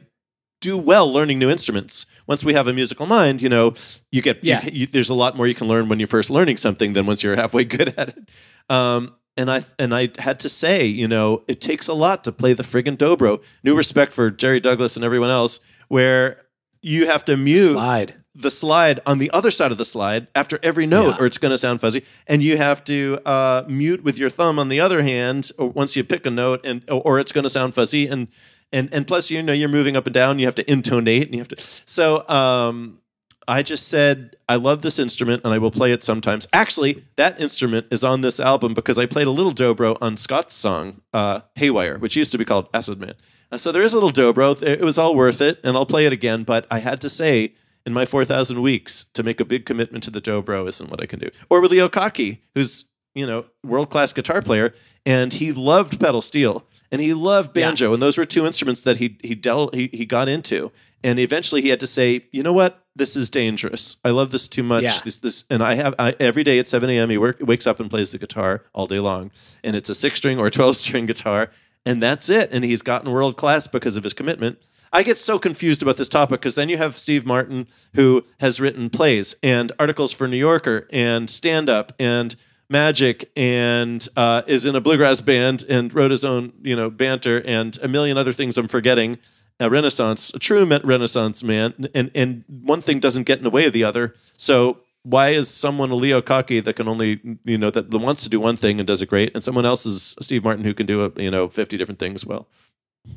do 0.61 0.77
well 0.77 1.11
learning 1.11 1.39
new 1.39 1.49
instruments. 1.49 2.05
Once 2.27 2.43
we 2.43 2.53
have 2.53 2.67
a 2.67 2.73
musical 2.73 3.05
mind, 3.05 3.41
you 3.41 3.47
know, 3.49 3.73
you 4.11 4.21
get 4.21 4.43
Yeah. 4.43 4.63
you, 4.65 4.71
you, 4.81 4.85
there's 4.87 5.09
a 5.09 5.13
lot 5.13 5.37
more 5.37 5.47
you 5.47 5.55
can 5.55 5.67
learn 5.67 5.87
when 5.87 5.99
you're 5.99 6.07
first 6.07 6.29
learning 6.29 6.57
something 6.57 6.93
than 6.93 7.05
once 7.05 7.23
you're 7.23 7.35
halfway 7.37 7.63
good 7.77 7.93
at 7.97 8.09
it. 8.09 8.29
Um, 8.69 9.15
and 9.37 9.49
I 9.49 9.63
and 9.77 9.95
I 9.95 10.09
had 10.19 10.39
to 10.41 10.49
say, 10.49 10.85
you 10.85 11.07
know, 11.07 11.43
it 11.47 11.61
takes 11.61 11.87
a 11.87 11.93
lot 11.93 12.25
to 12.25 12.31
play 12.33 12.53
the 12.53 12.63
friggin' 12.63 12.97
dobro. 12.97 13.41
New 13.63 13.75
respect 13.75 14.11
for 14.11 14.29
Jerry 14.29 14.59
Douglas 14.59 14.97
and 14.97 15.05
everyone 15.05 15.29
else, 15.29 15.61
where 15.87 16.41
you 16.81 17.07
have 17.07 17.25
to 17.25 17.35
mute 17.37 17.73
Slide. 17.73 18.15
the 18.35 18.51
slide 18.51 18.99
on 19.05 19.17
the 19.19 19.29
other 19.31 19.51
side 19.51 19.71
of 19.71 19.77
the 19.77 19.85
slide 19.85 20.27
after 20.33 20.59
every 20.63 20.85
note, 20.85 21.15
Yeah. 21.15 21.17
or 21.19 21.25
it's 21.25 21.37
going 21.37 21.51
to 21.51 21.57
sound 21.57 21.81
fuzzy. 21.81 22.03
And 22.27 22.41
you 22.41 22.57
have 22.57 22.83
to 22.85 23.19
uh, 23.25 23.63
mute 23.67 24.03
with 24.03 24.17
your 24.17 24.29
thumb 24.29 24.57
on 24.59 24.69
the 24.69 24.79
other 24.79 25.01
hand, 25.03 25.51
or 25.57 25.67
once 25.69 25.95
you 25.95 26.03
pick 26.03 26.25
a 26.25 26.29
note, 26.31 26.61
and 26.65 26.83
or 26.89 27.19
it's 27.19 27.31
going 27.31 27.43
to 27.43 27.49
sound 27.49 27.73
fuzzy. 27.73 28.07
And 28.07 28.27
and 28.71 28.87
and 28.93 29.05
plus, 29.07 29.29
you 29.31 29.41
know, 29.43 29.53
you're 29.53 29.67
moving 29.69 29.95
up 29.97 30.05
and 30.07 30.13
down. 30.13 30.39
You 30.39 30.45
have 30.45 30.55
to 30.55 30.71
intonate, 30.71 31.23
and 31.25 31.33
you 31.35 31.39
have 31.41 31.47
to. 31.49 31.57
So 31.85 32.27
um, 32.29 32.99
I 33.47 33.63
just 33.63 33.87
said 33.87 34.35
I 34.47 34.55
love 34.57 34.83
this 34.83 34.99
instrument, 34.99 35.41
and 35.43 35.51
I 35.53 35.57
will 35.57 35.71
play 35.71 35.91
it 35.91 36.03
sometimes. 36.03 36.47
Actually, 36.53 37.03
that 37.17 37.39
instrument 37.41 37.87
is 37.91 38.03
on 38.03 38.21
this 38.21 38.39
album 38.39 38.73
because 38.75 38.97
I 38.99 39.05
played 39.07 39.27
a 39.27 39.31
little 39.31 39.53
dobro 39.53 39.97
on 40.01 40.17
Scott's 40.17 40.53
song 40.53 41.01
uh, 41.13 41.41
"Haywire," 41.55 41.97
which 41.97 42.15
used 42.15 42.31
to 42.31 42.37
be 42.37 42.45
called 42.45 42.69
"Acid 42.73 42.99
Man." 42.99 43.15
Uh, 43.51 43.57
so 43.57 43.71
there 43.71 43.81
is 43.81 43.93
a 43.93 43.99
little 43.99 44.11
dobro. 44.11 44.61
It 44.61 44.81
was 44.81 44.97
all 44.97 45.15
worth 45.15 45.41
it, 45.41 45.59
and 45.63 45.75
I'll 45.75 45.85
play 45.85 46.05
it 46.05 46.13
again. 46.13 46.43
But 46.43 46.67
I 46.69 46.79
had 46.79 47.01
to 47.01 47.09
say 47.09 47.53
in 47.85 47.93
my 47.93 48.05
4,000 48.05 48.61
weeks 48.61 49.05
to 49.13 49.23
make 49.23 49.39
a 49.39 49.45
big 49.45 49.65
commitment 49.65 50.03
to 50.03 50.11
the 50.11 50.21
dobro 50.21 50.67
isn't 50.67 50.89
what 50.89 51.01
I 51.01 51.05
can 51.05 51.19
do. 51.19 51.29
Or 51.49 51.61
with 51.61 51.71
Leo 51.71 51.89
Kottke, 51.89 52.39
who's, 52.53 52.85
you 53.15 53.25
know, 53.25 53.45
world 53.63 53.89
class 53.89 54.13
guitar 54.13 54.41
player, 54.41 54.73
and 55.05 55.33
he 55.33 55.51
loved 55.51 55.99
pedal 55.99 56.21
steel 56.21 56.65
and 56.91 57.01
he 57.01 57.13
loved 57.13 57.53
banjo. 57.53 57.93
And 57.93 58.01
those 58.01 58.17
were 58.17 58.25
two 58.25 58.45
instruments 58.45 58.81
that 58.81 58.97
he, 58.97 59.17
he, 59.23 59.35
del- 59.35 59.69
he, 59.73 59.89
he 59.93 60.05
got 60.05 60.27
into. 60.27 60.71
And 61.03 61.19
eventually 61.19 61.61
he 61.61 61.69
had 61.69 61.79
to 61.79 61.87
say, 61.87 62.25
you 62.31 62.43
know 62.43 62.51
what? 62.53 62.83
This 62.95 63.15
is 63.15 63.29
dangerous. 63.29 63.97
I 64.03 64.09
love 64.09 64.31
this 64.31 64.47
too 64.47 64.63
much. 64.63 64.83
Yeah. 64.83 64.97
This, 65.05 65.19
this, 65.19 65.43
and 65.49 65.63
I 65.63 65.75
have 65.75 65.95
I, 65.97 66.15
every 66.19 66.43
day 66.43 66.59
at 66.59 66.67
7 66.67 66.89
a.m. 66.89 67.09
He 67.09 67.17
work, 67.17 67.37
wakes 67.39 67.67
up 67.67 67.79
and 67.79 67.89
plays 67.89 68.11
the 68.11 68.17
guitar 68.17 68.63
all 68.73 68.87
day 68.87 68.99
long. 68.99 69.31
And 69.63 69.75
it's 69.75 69.89
a 69.89 69.95
six 69.95 70.17
string 70.17 70.39
or 70.39 70.47
a 70.47 70.51
12 70.51 70.75
string 70.77 71.05
guitar. 71.05 71.51
And 71.85 72.01
that's 72.01 72.29
it. 72.29 72.49
And 72.51 72.63
he's 72.63 72.81
gotten 72.81 73.11
world 73.11 73.37
class 73.37 73.67
because 73.67 73.97
of 73.97 74.03
his 74.03 74.13
commitment. 74.13 74.59
I 74.91 75.03
get 75.03 75.17
so 75.17 75.37
confused 75.37 75.81
about 75.81 75.97
this 75.97 76.09
topic 76.09 76.41
because 76.41 76.55
then 76.55 76.69
you 76.69 76.77
have 76.77 76.97
Steve 76.97 77.25
Martin, 77.25 77.67
who 77.93 78.25
has 78.39 78.59
written 78.59 78.89
plays 78.89 79.35
and 79.43 79.71
articles 79.77 80.11
for 80.11 80.27
New 80.27 80.37
Yorker 80.37 80.87
and 80.91 81.29
stand 81.29 81.69
up 81.69 81.93
and 81.99 82.35
magic 82.69 83.31
and 83.35 84.07
uh, 84.15 84.41
is 84.47 84.65
in 84.65 84.75
a 84.75 84.81
bluegrass 84.81 85.21
band 85.21 85.63
and 85.69 85.93
wrote 85.93 86.11
his 86.11 86.25
own, 86.25 86.53
you 86.61 86.75
know, 86.75 86.89
banter 86.89 87.41
and 87.45 87.77
a 87.81 87.87
million 87.87 88.17
other 88.17 88.33
things 88.33 88.57
I'm 88.57 88.67
forgetting. 88.67 89.19
A 89.61 89.69
Renaissance, 89.69 90.31
a 90.33 90.39
true 90.39 90.63
Renaissance 90.65 91.43
man, 91.43 91.89
and 91.93 92.09
and 92.15 92.45
one 92.47 92.81
thing 92.81 93.01
doesn't 93.01 93.23
get 93.23 93.39
in 93.39 93.43
the 93.43 93.49
way 93.49 93.65
of 93.65 93.73
the 93.73 93.83
other. 93.83 94.15
So 94.37 94.77
why 95.03 95.29
is 95.29 95.49
someone 95.49 95.91
a 95.91 95.95
Leo 95.95 96.21
Kottke 96.21 96.63
that 96.63 96.75
can 96.75 96.87
only 96.87 97.21
you 97.45 97.57
know 97.57 97.69
that 97.69 97.91
wants 97.93 98.23
to 98.23 98.29
do 98.29 98.39
one 98.39 98.57
thing 98.57 98.79
and 98.79 98.87
does 98.87 99.01
it 99.01 99.07
great, 99.07 99.31
and 99.33 99.43
someone 99.43 99.65
else 99.65 99.85
is 99.85 100.15
Steve 100.21 100.43
Martin 100.43 100.63
who 100.63 100.73
can 100.73 100.85
do 100.85 101.03
a, 101.03 101.21
you 101.21 101.31
know 101.31 101.47
fifty 101.47 101.77
different 101.77 101.99
things 101.99 102.25
well? 102.25 102.47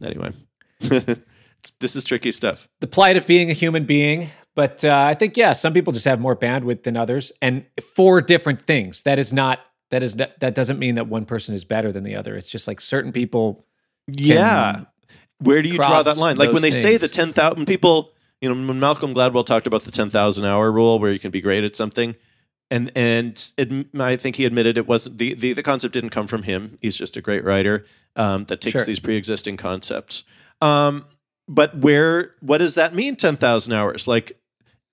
Anyway, 0.02 0.32
this 0.80 1.96
is 1.96 2.04
tricky 2.04 2.32
stuff. 2.32 2.68
the 2.80 2.86
plight 2.86 3.16
of 3.16 3.26
being 3.26 3.50
a 3.50 3.54
human 3.54 3.84
being. 3.84 4.28
But 4.54 4.84
uh, 4.84 5.06
I 5.08 5.14
think 5.14 5.36
yeah, 5.36 5.54
some 5.54 5.72
people 5.72 5.94
just 5.94 6.04
have 6.04 6.20
more 6.20 6.36
bandwidth 6.36 6.82
than 6.82 6.96
others, 6.96 7.32
and 7.40 7.64
for 7.94 8.20
different 8.20 8.66
things. 8.66 9.02
That 9.02 9.18
is 9.18 9.32
not 9.32 9.60
that 9.92 10.02
is 10.02 10.16
not, 10.16 10.40
that 10.40 10.54
doesn't 10.54 10.78
mean 10.78 10.96
that 10.96 11.06
one 11.06 11.26
person 11.26 11.54
is 11.54 11.64
better 11.64 11.92
than 11.92 12.02
the 12.02 12.16
other. 12.16 12.34
It's 12.34 12.48
just 12.48 12.66
like 12.66 12.80
certain 12.80 13.12
people. 13.12 13.66
Yeah. 14.08 14.84
Where 15.38 15.60
do 15.60 15.68
you 15.68 15.76
draw 15.76 16.02
that 16.02 16.16
line? 16.16 16.36
Like 16.36 16.52
when 16.52 16.62
they 16.62 16.70
those 16.70 16.80
say 16.80 16.96
the 16.96 17.08
things. 17.08 17.34
10,000 17.34 17.66
people, 17.66 18.11
you 18.42 18.52
know, 18.52 18.66
when 18.66 18.80
Malcolm 18.80 19.14
Gladwell 19.14 19.46
talked 19.46 19.66
about 19.66 19.82
the 19.82 19.92
10,000 19.92 20.44
hour 20.44 20.70
rule 20.70 20.98
where 20.98 21.12
you 21.12 21.18
can 21.20 21.30
be 21.30 21.40
great 21.40 21.64
at 21.64 21.76
something, 21.76 22.16
and 22.70 22.90
and 22.96 23.52
it, 23.56 23.86
I 23.98 24.16
think 24.16 24.36
he 24.36 24.44
admitted 24.44 24.76
it 24.76 24.86
wasn't 24.88 25.18
the, 25.18 25.34
the 25.34 25.52
the 25.52 25.62
concept 25.62 25.94
didn't 25.94 26.10
come 26.10 26.26
from 26.26 26.42
him. 26.42 26.76
He's 26.82 26.96
just 26.96 27.16
a 27.16 27.20
great 27.20 27.44
writer 27.44 27.84
um, 28.16 28.44
that 28.46 28.60
takes 28.60 28.72
Sure. 28.78 28.84
these 28.84 28.98
pre-existing 29.00 29.56
concepts. 29.58 30.24
Um, 30.60 31.04
but 31.48 31.76
where 31.76 32.34
what 32.40 32.58
does 32.58 32.74
that 32.74 32.94
mean 32.94 33.14
10,000 33.14 33.72
hours? 33.72 34.08
Like 34.08 34.38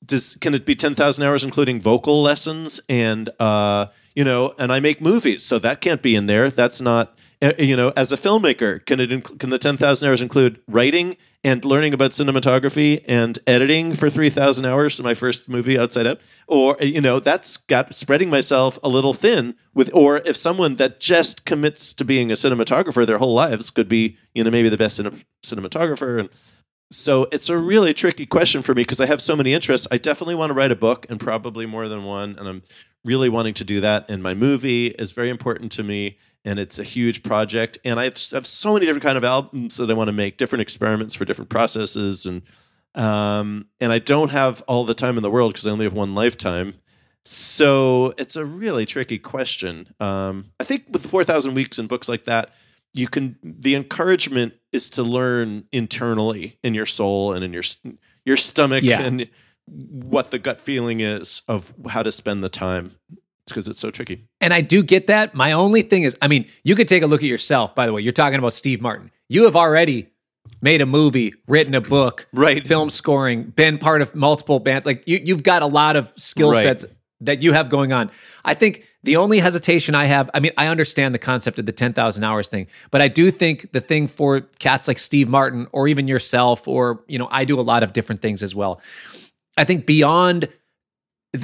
does 0.06 0.36
can 0.42 0.54
it 0.54 0.66
be 0.66 0.76
10,000 0.76 1.24
hours 1.24 1.44
including 1.44 1.82
vocal 1.82 2.22
lessons 2.22 2.80
and 2.88 3.30
uh 3.40 3.88
you 4.16 4.24
know 4.24 4.56
and 4.58 4.72
I 4.72 4.80
make 4.80 5.02
movies 5.02 5.44
so 5.44 5.60
that 5.60 5.82
can't 5.82 6.02
be 6.02 6.16
in 6.16 6.26
there 6.26 6.50
that's 6.50 6.80
not 6.80 7.18
uh, 7.42 7.52
you 7.60 7.76
know 7.76 7.92
as 7.98 8.12
a 8.14 8.16
filmmaker 8.16 8.84
can 8.86 9.02
it 9.02 9.10
inc- 9.10 9.38
can 9.40 9.50
the 9.50 9.60
10,000 9.60 10.08
hours 10.08 10.22
include 10.22 10.62
writing 10.70 11.18
and 11.44 11.64
learning 11.64 11.94
about 11.94 12.12
cinematography 12.12 13.04
and 13.08 13.40
editing 13.48 13.96
for 13.96 14.10
3,000 14.10 14.66
hours 14.66 15.02
my 15.02 15.14
first 15.14 15.48
movie 15.48 15.80
outside 15.80 16.06
out 16.06 16.20
or 16.48 16.76
you 16.82 17.02
know 17.02 17.20
that's 17.20 17.58
got 17.58 17.96
spreading 17.96 18.30
myself 18.30 18.78
a 18.84 18.90
little 18.90 19.14
thin 19.14 19.56
with 19.74 19.90
or 19.94 20.18
if 20.26 20.36
someone 20.36 20.76
that 20.76 21.00
just 21.00 21.46
commits 21.46 21.94
to 21.94 22.04
being 22.04 22.30
a 22.32 22.36
cinematographer 22.36 23.06
their 23.06 23.18
whole 23.20 23.34
lives 23.34 23.70
could 23.70 23.88
be 23.88 24.18
you 24.34 24.44
know 24.44 24.52
maybe 24.52 24.70
the 24.70 24.78
best 24.78 25.00
cine- 25.00 25.24
cinematographer 25.44 26.20
and 26.20 26.30
so 26.92 27.28
it's 27.32 27.50
a 27.50 27.58
really 27.58 27.94
tricky 27.94 28.26
question 28.26 28.62
for 28.62 28.74
me 28.74 28.82
because 28.82 29.00
I 29.00 29.06
have 29.06 29.22
so 29.22 29.36
many 29.36 29.54
interests. 29.54 29.88
I 29.92 30.00
definitely 30.00 30.36
want 30.36 30.50
to 30.50 30.56
write 30.56 30.72
a 30.72 30.76
book 30.76 31.06
and 31.10 31.20
probably 31.20 31.68
more 31.68 31.88
than 31.88 32.04
one. 32.04 32.36
And 32.40 32.48
I'm 32.48 32.64
really 33.06 33.30
wanting 33.30 33.54
to 33.56 33.64
do 33.64 33.80
that. 33.82 34.10
And 34.10 34.24
my 34.24 34.34
movie 34.34 34.88
is 34.88 35.12
very 35.12 35.30
important 35.30 35.72
to 35.74 35.84
me. 35.84 36.18
And 36.46 36.58
it's 36.58 36.80
a 36.80 36.84
huge 36.84 37.22
project. 37.22 37.78
And 37.84 38.00
I 38.00 38.06
have 38.06 38.18
have 38.32 38.46
so 38.48 38.74
many 38.74 38.86
different 38.86 39.04
kind 39.04 39.18
of 39.18 39.24
albums 39.24 39.78
that 39.78 39.90
I 39.92 39.94
want 39.94 40.08
to 40.08 40.14
make, 40.14 40.38
different 40.38 40.62
experiments 40.62 41.14
for 41.16 41.26
different 41.26 41.50
processes. 41.50 42.26
And 42.26 42.42
um, 42.96 43.68
and 43.80 43.92
I 43.92 44.00
don't 44.00 44.30
have 44.30 44.62
all 44.68 44.86
the 44.86 44.94
time 44.94 45.18
in 45.18 45.24
the 45.24 45.30
world 45.30 45.54
because 45.54 45.68
I 45.68 45.72
only 45.72 45.86
have 45.86 45.94
one 45.94 46.16
lifetime. 46.16 46.76
So 47.26 48.14
it's 48.18 48.36
a 48.36 48.46
really 48.46 48.86
tricky 48.86 49.20
question. 49.20 49.94
Um, 50.00 50.52
I 50.60 50.64
think 50.64 50.86
with 50.90 51.04
the 51.04 51.08
4,000 51.10 51.54
weeks 51.54 51.78
and 51.78 51.88
books 51.88 52.10
like 52.10 52.26
that, 52.26 52.50
you 52.94 53.08
can 53.08 53.38
the 53.44 53.76
encouragement 53.76 54.54
is 54.72 54.90
to 54.92 55.04
learn 55.04 55.66
internally 55.72 56.58
in 56.64 56.74
your 56.74 56.88
soul 56.88 57.34
and 57.34 57.44
in 57.44 57.54
your 57.54 57.64
your 58.26 58.38
stomach 58.38 58.84
Yeah. 58.84 59.02
and 59.02 59.30
what 59.68 60.32
the 60.32 60.40
gut 60.40 60.60
feeling 60.60 61.00
is 61.00 61.44
of 61.48 61.72
how 61.90 62.02
to 62.02 62.12
spend 62.12 62.44
the 62.44 62.50
time 62.50 62.94
because 63.50 63.68
it's 63.68 63.80
so 63.80 63.92
tricky. 63.92 64.26
And 64.42 64.54
I 64.54 64.62
do 64.62 64.82
get 64.84 65.08
that. 65.08 65.36
My 65.36 65.52
only 65.52 65.82
thing 65.82 66.04
is, 66.04 66.16
I 66.22 66.28
mean, 66.28 66.46
you 66.64 66.76
could 66.76 66.88
take 66.88 67.04
a 67.04 67.08
look 67.08 67.22
at 67.22 67.28
yourself. 67.30 67.76
By 67.76 67.86
the 67.86 67.94
way, 67.94 68.02
you're 68.02 68.14
talking 68.14 68.40
about 68.40 68.54
Steve 68.54 68.82
Martin. 68.82 69.12
You 69.28 69.44
have 69.46 69.56
already 69.56 70.08
made 70.62 70.82
a 70.82 70.86
movie, 70.86 71.34
written 71.48 71.76
a 71.76 71.82
book, 71.82 72.28
Right. 72.34 72.66
film 72.68 72.90
scoring, 72.90 73.44
been 73.44 73.78
part 73.78 74.02
of 74.02 74.16
multiple 74.16 74.60
bands. 74.60 74.86
Like 74.86 75.08
you, 75.08 75.22
you've 75.24 75.44
got 75.44 75.62
a 75.62 75.68
lot 75.68 75.96
of 75.96 76.12
skill 76.18 76.52
Right. 76.52 76.64
sets 76.64 76.86
that 77.22 77.42
you 77.42 77.52
have 77.54 77.70
going 77.70 77.92
on. 77.92 78.10
I 78.46 78.54
think 78.54 78.86
the 79.04 79.18
only 79.18 79.40
hesitation 79.40 79.94
I 79.94 80.06
have, 80.06 80.30
I 80.34 80.40
mean, 80.40 80.52
I 80.58 80.68
understand 80.68 81.14
the 81.14 81.20
concept 81.20 81.60
of 81.60 81.66
the 81.66 81.72
10,000 81.74 82.24
hours 82.24 82.48
thing, 82.48 82.68
but 82.92 83.02
I 83.02 83.10
do 83.10 83.30
think 83.30 83.72
the 83.74 83.82
thing 83.82 84.08
for 84.08 84.42
cats 84.60 84.88
like 84.88 85.00
Steve 85.00 85.28
Martin 85.28 85.68
or 85.74 85.88
even 85.90 86.08
yourself, 86.08 86.68
or, 86.68 87.04
you 87.08 87.20
know, 87.20 87.28
I 87.32 87.44
do 87.46 87.60
a 87.60 87.62
lot 87.62 87.84
of 87.84 87.92
different 87.94 88.22
things 88.22 88.42
as 88.42 88.56
well. 88.56 88.82
I 89.58 89.66
think 89.66 89.86
beyond 89.86 90.48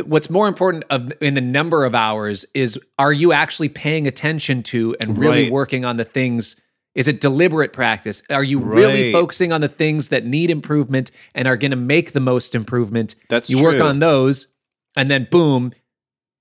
what's 0.03 0.29
more 0.29 0.47
important 0.47 0.83
of, 0.89 1.11
in 1.21 1.35
the 1.35 1.41
number 1.41 1.85
of 1.85 1.93
hours 1.93 2.45
is 2.53 2.79
are 2.97 3.13
you 3.13 3.31
actually 3.31 3.69
paying 3.69 4.07
attention 4.07 4.63
to 4.63 4.95
and 4.99 5.17
really 5.17 5.43
Right. 5.43 5.51
working 5.51 5.85
on 5.85 5.97
the 5.97 6.05
things? 6.05 6.55
Is 6.95 7.07
it 7.07 7.19
deliberate 7.21 7.73
practice? 7.73 8.23
Are 8.29 8.43
you 8.43 8.59
really 8.59 9.11
focusing 9.11 9.51
on 9.51 9.61
the 9.61 9.67
things 9.67 10.09
that 10.09 10.25
need 10.25 10.49
improvement 10.49 11.11
and 11.35 11.47
are 11.47 11.57
going 11.57 11.71
to 11.71 11.77
make 11.77 12.13
the 12.13 12.19
most 12.21 12.55
improvement? 12.55 13.15
That's 13.29 13.49
you 13.49 13.61
work 13.61 13.81
on 13.81 13.99
those 13.99 14.47
and 14.95 15.11
then 15.11 15.27
boom 15.29 15.73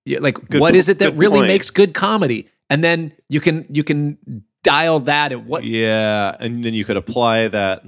like 0.06 0.48
Good 0.48 0.60
what 0.60 0.74
is 0.74 0.88
it 0.88 0.98
that 1.00 1.16
really 1.16 1.38
point. 1.38 1.48
makes 1.48 1.70
good 1.70 1.92
comedy? 1.94 2.48
And 2.70 2.82
then 2.84 3.12
you 3.28 3.40
can 3.40 3.66
you 3.68 3.82
can 3.84 4.44
dial 4.62 5.00
that 5.00 5.32
and 5.32 5.46
what 5.46 5.64
Yeah, 5.64 6.34
and 6.40 6.64
then 6.64 6.72
you 6.72 6.84
could 6.84 6.96
apply 6.96 7.48
that. 7.48 7.84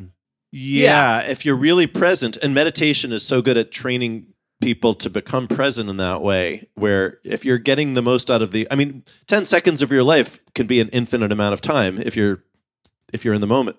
Yeah, 0.52 1.20
if 1.20 1.44
you're 1.44 1.56
really 1.56 1.86
present, 1.86 2.36
and 2.38 2.54
meditation 2.54 3.12
is 3.12 3.22
so 3.22 3.42
good 3.42 3.56
at 3.56 3.70
training 3.70 4.28
people 4.60 4.94
to 4.94 5.10
become 5.10 5.46
present 5.48 5.88
in 5.90 5.98
that 5.98 6.22
way, 6.22 6.68
where 6.74 7.18
if 7.24 7.44
you're 7.44 7.58
getting 7.58 7.94
the 7.94 8.02
most 8.02 8.30
out 8.30 8.42
of 8.42 8.52
the, 8.52 8.66
I 8.70 8.74
mean, 8.74 9.04
ten 9.26 9.44
seconds 9.46 9.82
of 9.82 9.90
your 9.90 10.02
life 10.02 10.40
can 10.54 10.66
be 10.66 10.80
an 10.80 10.88
infinite 10.88 11.32
amount 11.32 11.52
of 11.52 11.60
time 11.60 12.00
if 12.00 12.16
you're 12.16 12.42
if 13.12 13.24
you're 13.24 13.34
in 13.34 13.40
the 13.40 13.46
moment. 13.46 13.76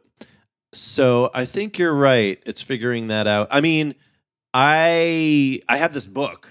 So 0.73 1.31
I 1.33 1.45
think 1.45 1.77
you're 1.77 1.93
right. 1.93 2.41
It's 2.45 2.61
figuring 2.61 3.07
that 3.07 3.27
out. 3.27 3.47
I 3.51 3.61
mean, 3.61 3.95
I 4.53 5.61
I 5.67 5.77
have 5.77 5.93
this 5.93 6.05
book 6.05 6.49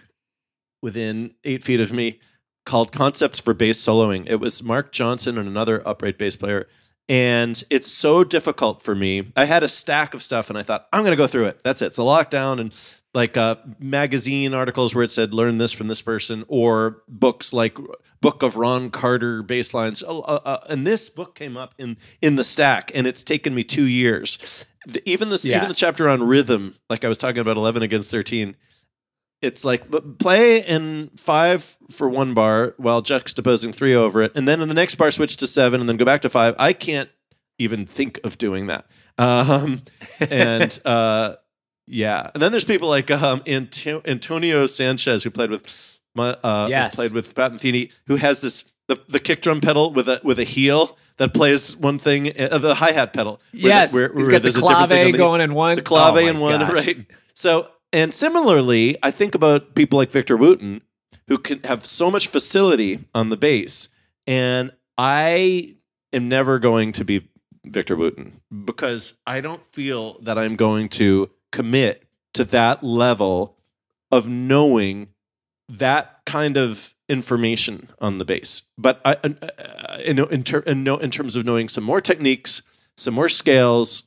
within 0.83 1.35
eight 1.45 1.63
feet 1.63 1.81
of 1.81 1.93
me 1.93 2.21
called 2.65 2.93
Concepts 2.93 3.41
for 3.41 3.55
Bass 3.55 3.83
Soloing. 3.83 4.25
It 4.29 4.37
was 4.37 4.63
Marc 4.63 4.93
Johnson 4.93 5.39
and 5.39 5.49
another 5.49 5.87
upright 5.87 6.19
bass 6.19 6.37
player. 6.37 6.67
And 7.09 7.63
it's 7.71 7.91
so 7.91 8.25
difficult 8.25 8.83
for 8.83 8.97
me. 8.97 9.33
I 9.37 9.45
had 9.45 9.63
a 9.63 9.69
stack 9.69 10.13
of 10.13 10.23
stuff 10.23 10.51
and 10.51 10.59
I 10.59 10.65
thought, 10.65 10.89
I'm 10.93 11.03
going 11.03 11.13
to 11.13 11.17
go 11.17 11.29
through 11.29 11.45
it. 11.45 11.61
That's 11.63 11.81
it. 11.81 11.87
It's 11.87 11.99
a 11.99 12.03
lockdown 12.03 12.61
and 12.61 12.73
like 13.17 13.37
uh, 13.39 13.57
magazine 13.81 14.53
articles 14.53 14.95
where 14.95 15.03
it 15.03 15.11
said 15.11 15.33
learn 15.33 15.57
this 15.57 15.73
from 15.73 15.89
this 15.89 16.03
person, 16.03 16.45
or 16.49 17.03
books 17.09 17.53
like 17.53 17.77
Book 18.21 18.43
of 18.43 18.57
Ron 18.57 18.91
Carter 18.91 19.43
bass 19.43 19.73
lines. 19.73 20.03
Uh, 20.03 20.21
uh, 20.21 20.65
and 20.69 20.87
this 20.87 21.09
book 21.09 21.35
came 21.35 21.57
up 21.57 21.75
in 21.79 21.97
in 22.21 22.37
the 22.37 22.45
stack, 22.45 22.93
and 22.95 23.07
it's 23.07 23.25
taken 23.25 23.55
me 23.55 23.65
two 23.65 23.87
years. 23.87 24.67
The, 24.87 25.03
even 25.09 25.31
this, 25.31 25.45
Yeah. 25.45 25.57
even 25.57 25.69
the 25.69 25.75
chapter 25.75 26.09
on 26.09 26.23
rhythm, 26.23 26.77
like 26.91 27.05
I 27.05 27.09
was 27.09 27.19
talking 27.19 27.39
about, 27.41 27.57
eleven 27.57 27.83
against 27.83 28.11
thirteen. 28.11 28.55
It's 29.43 29.65
like 29.65 29.91
but 29.91 30.19
play 30.19 30.61
in 30.63 31.11
five 31.17 31.77
for 31.91 32.09
one 32.09 32.35
bar 32.35 32.75
while 32.77 33.03
juxtaposing 33.03 33.75
three 33.75 33.95
over 33.95 34.23
it, 34.23 34.33
and 34.35 34.47
then 34.47 34.61
in 34.61 34.69
the 34.69 34.75
next 34.75 34.95
bar 34.97 35.11
switch 35.11 35.37
to 35.39 35.47
seven, 35.47 35.81
and 35.81 35.89
then 35.89 35.97
go 35.97 36.05
back 36.05 36.21
to 36.23 36.29
five. 36.29 36.55
I 36.59 36.75
can't 36.75 37.09
even 37.59 37.87
think 37.87 38.21
of 38.25 38.37
doing 38.37 38.67
that. 38.67 38.87
Um, 39.19 39.81
and 40.21 40.79
uh, 40.85 41.37
yeah, 41.87 42.31
and 42.35 42.43
then 42.43 42.51
there's 42.53 42.65
people 42.65 42.89
like 42.89 43.11
um, 43.11 43.43
Anto- 43.47 44.03
Antonio 44.05 44.67
Sanchez 44.67 45.23
who 45.23 45.31
played 45.31 45.51
with 45.51 45.65
uh, 46.19 46.67
Yes. 46.71 46.95
played 46.95 47.13
with 47.13 47.35
Pat 47.35 47.53
Metheny, 47.53 47.91
who 48.07 48.17
has 48.17 48.41
this 48.41 48.65
the, 48.89 48.99
the 49.09 49.21
kick 49.21 49.43
drum 49.43 49.61
pedal 49.61 49.93
with 49.93 50.09
a 50.09 50.21
with 50.25 50.39
a 50.39 50.45
heel 50.45 50.97
that 51.19 51.33
plays 51.35 51.77
one 51.77 51.99
thing, 51.99 52.33
uh, 52.39 52.59
the 52.59 52.75
hi 52.75 52.93
hat 52.93 53.13
pedal. 53.13 53.41
where 53.53 53.63
the- 53.63 53.69
yes, 53.69 53.93
where- 53.95 54.09
he's 54.09 54.17
where 54.17 54.27
got 54.27 54.33
the 54.33 54.39
there's 54.41 54.55
thing 54.57 54.65
on 54.65 54.87
clave 54.89 55.17
going 55.17 55.41
in 55.41 55.55
one. 55.55 55.77
the 55.77 55.83
clave 55.83 56.15
Oh 56.15 56.19
in 56.19 56.41
one, 56.41 56.61
gosh. 56.61 56.73
right? 56.73 57.07
So, 57.35 57.69
and 57.93 58.13
similarly, 58.15 58.97
I 59.03 59.11
think 59.11 59.35
about 59.35 59.75
people 59.75 59.97
like 59.99 60.11
Victor 60.11 60.37
Wooten 60.37 60.83
who 61.29 61.39
can 61.39 61.61
have 61.65 61.85
so 61.85 62.11
much 62.11 62.29
facility 62.29 63.01
on 63.15 63.29
the 63.31 63.37
bass, 63.37 63.89
and 64.27 64.73
I 64.99 65.75
am 66.13 66.29
never 66.29 66.59
going 66.59 66.93
to 66.95 67.05
be 67.05 67.29
Victor 67.65 67.97
Wooten 67.97 68.41
because 68.65 69.15
I 69.27 69.41
don't 69.41 69.65
feel 69.67 70.19
that 70.21 70.39
I'm 70.39 70.57
going 70.57 70.89
to 70.91 71.31
commit 71.57 72.05
to 72.35 72.45
that 72.45 72.85
level 72.85 73.57
of 74.13 74.29
knowing 74.29 75.09
that 75.69 76.21
kind 76.27 76.57
of 76.57 76.95
information 77.09 77.89
on 77.99 78.19
the 78.19 78.25
bass. 78.25 78.63
But 78.77 79.01
I, 79.05 79.13
uh, 79.15 79.99
in, 80.05 80.19
in, 80.19 80.45
ter- 80.45 80.61
in, 80.61 80.87
in 80.87 81.11
terms 81.11 81.35
of 81.35 81.47
knowing 81.47 81.69
some 81.69 81.85
more 81.85 82.01
techniques, 82.01 82.63
some 82.97 83.15
more 83.15 83.31
scales, 83.31 84.03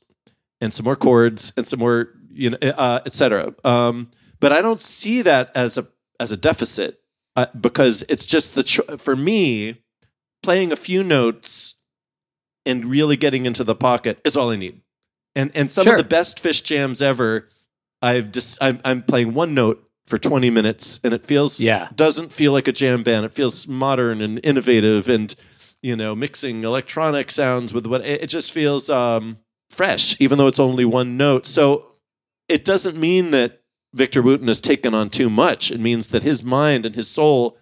and 0.62 0.74
some 0.74 0.84
more 0.84 0.96
chords, 0.96 1.54
and 1.58 1.66
some 1.66 1.80
more, 1.80 2.10
you 2.32 2.52
know, 2.52 2.58
uh, 2.62 3.00
et 3.06 3.14
cetera. 3.16 3.54
Um, 3.64 4.12
but 4.40 4.52
I 4.54 4.62
don't 4.62 4.82
see 4.82 5.22
that 5.24 5.52
as 5.56 5.78
a 5.78 5.88
as 6.20 6.32
a 6.32 6.38
deficit 6.38 7.00
uh, 7.36 7.48
because 7.60 8.04
it's 8.10 8.26
just 8.26 8.56
the 8.56 8.64
for 8.98 9.16
me 9.16 9.82
playing 10.44 10.72
a 10.72 10.76
few 10.76 11.04
notes 11.04 11.76
and 12.66 12.86
really 12.86 13.18
getting 13.18 13.46
into 13.46 13.64
the 13.64 13.76
pocket 13.76 14.20
is 14.24 14.36
all 14.36 14.50
I 14.50 14.58
need. 14.58 14.82
And 15.36 15.52
and 15.56 15.72
some 15.72 15.84
Sure. 15.84 15.94
of 15.94 15.98
the 15.98 16.04
best 16.04 16.42
Phish 16.44 16.64
jams 16.64 17.02
ever, 17.02 17.48
I've 18.02 18.32
just 18.32 18.58
I'm, 18.62 18.80
I'm 18.84 19.04
playing 19.04 19.34
one 19.34 19.54
note 19.54 19.84
for 20.08 20.18
20 20.18 20.50
minutes 20.50 21.00
and 21.04 21.14
it 21.14 21.26
feels 21.26 21.60
Yeah. 21.60 21.90
doesn't 21.96 22.32
feel 22.32 22.52
like 22.52 22.68
a 22.68 22.72
jam 22.72 23.04
band. 23.04 23.26
It 23.26 23.34
feels 23.34 23.68
modern 23.68 24.22
and 24.22 24.40
innovative 24.44 25.08
and 25.08 25.34
you 25.84 25.96
know 25.96 26.16
mixing 26.16 26.64
electronic 26.64 27.30
sounds 27.32 27.74
with 27.74 27.86
what 27.86 28.02
it, 28.02 28.26
just 28.28 28.52
feels 28.52 28.90
um, 28.90 29.38
fresh, 29.70 30.20
even 30.20 30.38
though 30.38 30.48
it's 30.48 30.60
only 30.60 30.84
one 30.86 31.16
note. 31.16 31.46
So 31.46 31.86
it 32.48 32.66
doesn't 32.66 32.98
mean 32.98 33.32
that 33.32 33.62
Victor 33.94 34.22
Wooten 34.22 34.48
has 34.48 34.60
taken 34.62 34.94
on 34.96 35.10
too 35.10 35.30
much. 35.30 35.72
It 35.72 35.80
means 35.80 36.10
that 36.10 36.24
his 36.24 36.44
mind 36.44 36.86
and 36.86 36.96
his 36.96 37.08
soul 37.08 37.58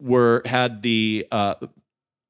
were 0.00 0.42
had 0.44 0.82
the 0.82 1.26
uh, 1.30 1.54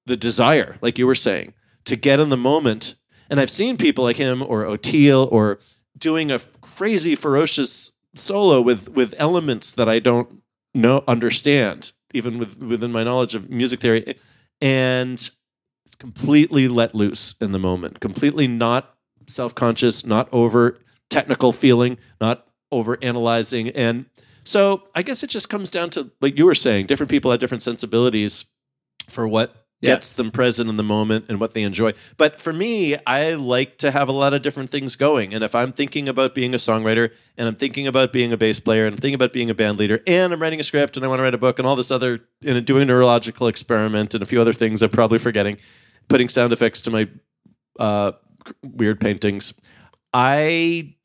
the 0.06 0.16
desire, 0.16 0.76
like 0.82 0.98
you 0.98 1.06
were 1.06 1.14
saying, 1.14 1.54
to 1.86 1.96
get 1.96 2.20
in 2.20 2.28
the 2.28 2.36
moment. 2.36 2.94
And 3.30 3.40
I've 3.40 3.50
seen 3.50 3.76
people 3.76 4.04
like 4.04 4.16
him 4.16 4.42
or 4.42 4.64
Oteil 4.64 5.30
or 5.30 5.58
doing 5.96 6.30
a 6.30 6.38
crazy 6.60 7.14
ferocious 7.14 7.92
solo 8.14 8.60
with 8.60 8.88
with 8.90 9.14
elements 9.18 9.72
that 9.72 9.88
I 9.88 9.98
don't 9.98 10.42
know 10.74 11.04
understand, 11.06 11.92
even 12.14 12.38
with 12.38 12.58
within 12.58 12.92
my 12.92 13.04
knowledge 13.04 13.34
of 13.34 13.50
music 13.50 13.80
theory, 13.80 14.14
and 14.60 15.30
completely 15.98 16.68
let 16.68 16.94
loose 16.94 17.34
in 17.40 17.52
the 17.52 17.58
moment, 17.58 18.00
completely 18.00 18.46
not 18.46 18.94
self 19.26 19.54
conscious, 19.54 20.06
not 20.06 20.28
over 20.32 20.78
technical 21.10 21.52
feeling, 21.52 21.98
not 22.20 22.46
over 22.70 22.98
analyzing, 23.02 23.70
and 23.70 24.06
so 24.44 24.84
I 24.94 25.02
guess 25.02 25.22
it 25.22 25.30
just 25.30 25.48
comes 25.48 25.68
down 25.68 25.90
to 25.90 26.10
like 26.20 26.38
you 26.38 26.46
were 26.46 26.54
saying, 26.54 26.86
different 26.86 27.10
people 27.10 27.30
have 27.30 27.40
different 27.40 27.62
sensibilities 27.62 28.46
for 29.08 29.26
what 29.26 29.57
Yeah. 29.80 29.94
gets 29.94 30.10
them 30.10 30.32
present 30.32 30.68
in 30.68 30.76
the 30.76 30.82
moment 30.82 31.26
and 31.28 31.38
what 31.38 31.54
they 31.54 31.62
enjoy. 31.62 31.92
But 32.16 32.40
for 32.40 32.52
me, 32.52 32.96
I 33.06 33.34
like 33.34 33.78
to 33.78 33.92
have 33.92 34.08
a 34.08 34.12
lot 34.12 34.34
of 34.34 34.42
different 34.42 34.70
things 34.70 34.96
going. 34.96 35.32
And 35.32 35.44
if 35.44 35.54
I'm 35.54 35.72
thinking 35.72 36.08
about 36.08 36.34
being 36.34 36.52
a 36.52 36.56
songwriter 36.56 37.12
and 37.36 37.46
I'm 37.46 37.54
thinking 37.54 37.86
about 37.86 38.12
being 38.12 38.32
a 38.32 38.36
bass 38.36 38.58
player 38.58 38.86
and 38.86 38.94
I'm 38.94 39.00
thinking 39.00 39.14
about 39.14 39.32
being 39.32 39.50
a 39.50 39.54
band 39.54 39.78
leader 39.78 40.00
and 40.04 40.32
I'm 40.32 40.42
writing 40.42 40.58
a 40.58 40.64
script 40.64 40.96
and 40.96 41.04
I 41.04 41.08
want 41.08 41.20
to 41.20 41.22
write 41.22 41.34
a 41.34 41.38
book 41.38 41.60
and 41.60 41.68
all 41.68 41.76
this 41.76 41.92
other 41.92 42.20
and 42.44 42.64
doing 42.66 42.82
a 42.82 42.86
neurological 42.86 43.46
experiment 43.46 44.14
and 44.14 44.22
a 44.22 44.26
few 44.26 44.40
other 44.40 44.52
things 44.52 44.82
I'm 44.82 44.90
probably 44.90 45.18
forgetting, 45.18 45.58
putting 46.08 46.28
sound 46.28 46.52
effects 46.52 46.80
to 46.82 46.90
my 46.90 47.08
uh, 47.78 48.12
weird 48.64 49.00
paintings. 49.00 49.54
I 50.12 50.96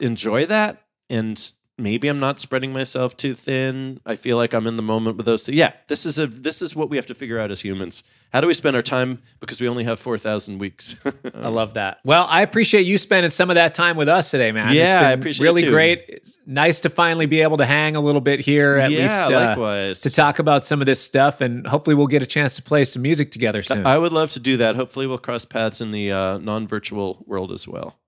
enjoy 0.00 0.46
that 0.46 0.82
and 1.10 1.52
maybe 1.82 2.08
I'm 2.08 2.20
not 2.20 2.40
spreading 2.40 2.72
myself 2.72 3.16
too 3.16 3.34
thin. 3.34 4.00
I 4.06 4.16
feel 4.16 4.36
like 4.36 4.54
I'm 4.54 4.66
in 4.66 4.76
the 4.76 4.82
moment 4.82 5.16
with 5.16 5.26
those. 5.26 5.42
Two. 5.42 5.52
Yeah, 5.52 5.72
this 5.88 6.06
is 6.06 6.18
a 6.18 6.26
this 6.26 6.62
is 6.62 6.74
what 6.74 6.88
we 6.88 6.96
have 6.96 7.06
to 7.06 7.14
figure 7.14 7.38
out 7.38 7.50
as 7.50 7.60
humans. 7.60 8.04
How 8.32 8.40
do 8.40 8.46
we 8.46 8.54
spend 8.54 8.76
our 8.76 8.82
time 8.82 9.20
because 9.40 9.60
we 9.60 9.68
only 9.68 9.84
have 9.84 10.00
4,000 10.00 10.58
weeks? 10.58 10.96
I 11.34 11.48
love 11.48 11.74
that. 11.74 11.98
Well, 12.02 12.26
I 12.30 12.40
appreciate 12.40 12.86
you 12.86 12.96
spending 12.96 13.28
some 13.28 13.50
of 13.50 13.56
that 13.56 13.74
time 13.74 13.98
with 13.98 14.08
us 14.08 14.30
today, 14.30 14.52
man. 14.52 14.74
Yeah, 14.74 14.84
it's 14.84 14.94
been 14.94 15.04
I 15.04 15.10
appreciate 15.10 15.44
it 15.44 15.48
really 15.50 15.68
great. 15.68 16.04
It's 16.08 16.38
nice 16.46 16.80
to 16.80 16.88
finally 16.88 17.26
be 17.26 17.42
able 17.42 17.58
to 17.58 17.66
hang 17.66 17.94
a 17.94 18.00
little 18.00 18.22
bit 18.22 18.40
here, 18.40 18.76
at 18.76 18.90
yeah, 18.90 19.02
least 19.02 19.34
uh, 19.34 19.48
likewise. 19.48 20.00
to 20.00 20.10
talk 20.10 20.38
about 20.38 20.64
some 20.64 20.80
of 20.80 20.86
this 20.86 20.98
stuff, 20.98 21.42
and 21.42 21.66
hopefully 21.66 21.94
we'll 21.94 22.06
get 22.06 22.22
a 22.22 22.26
chance 22.26 22.56
to 22.56 22.62
play 22.62 22.86
some 22.86 23.02
music 23.02 23.32
together 23.32 23.62
soon. 23.62 23.86
I 23.86 23.98
would 23.98 24.12
love 24.12 24.30
to 24.32 24.40
do 24.40 24.56
that. 24.56 24.76
Hopefully, 24.76 25.06
we'll 25.06 25.18
cross 25.18 25.44
paths 25.44 25.82
in 25.82 25.92
the 25.92 26.10
uh, 26.10 26.38
non-virtual 26.38 27.24
world 27.26 27.52
as 27.52 27.68
well. 27.68 27.98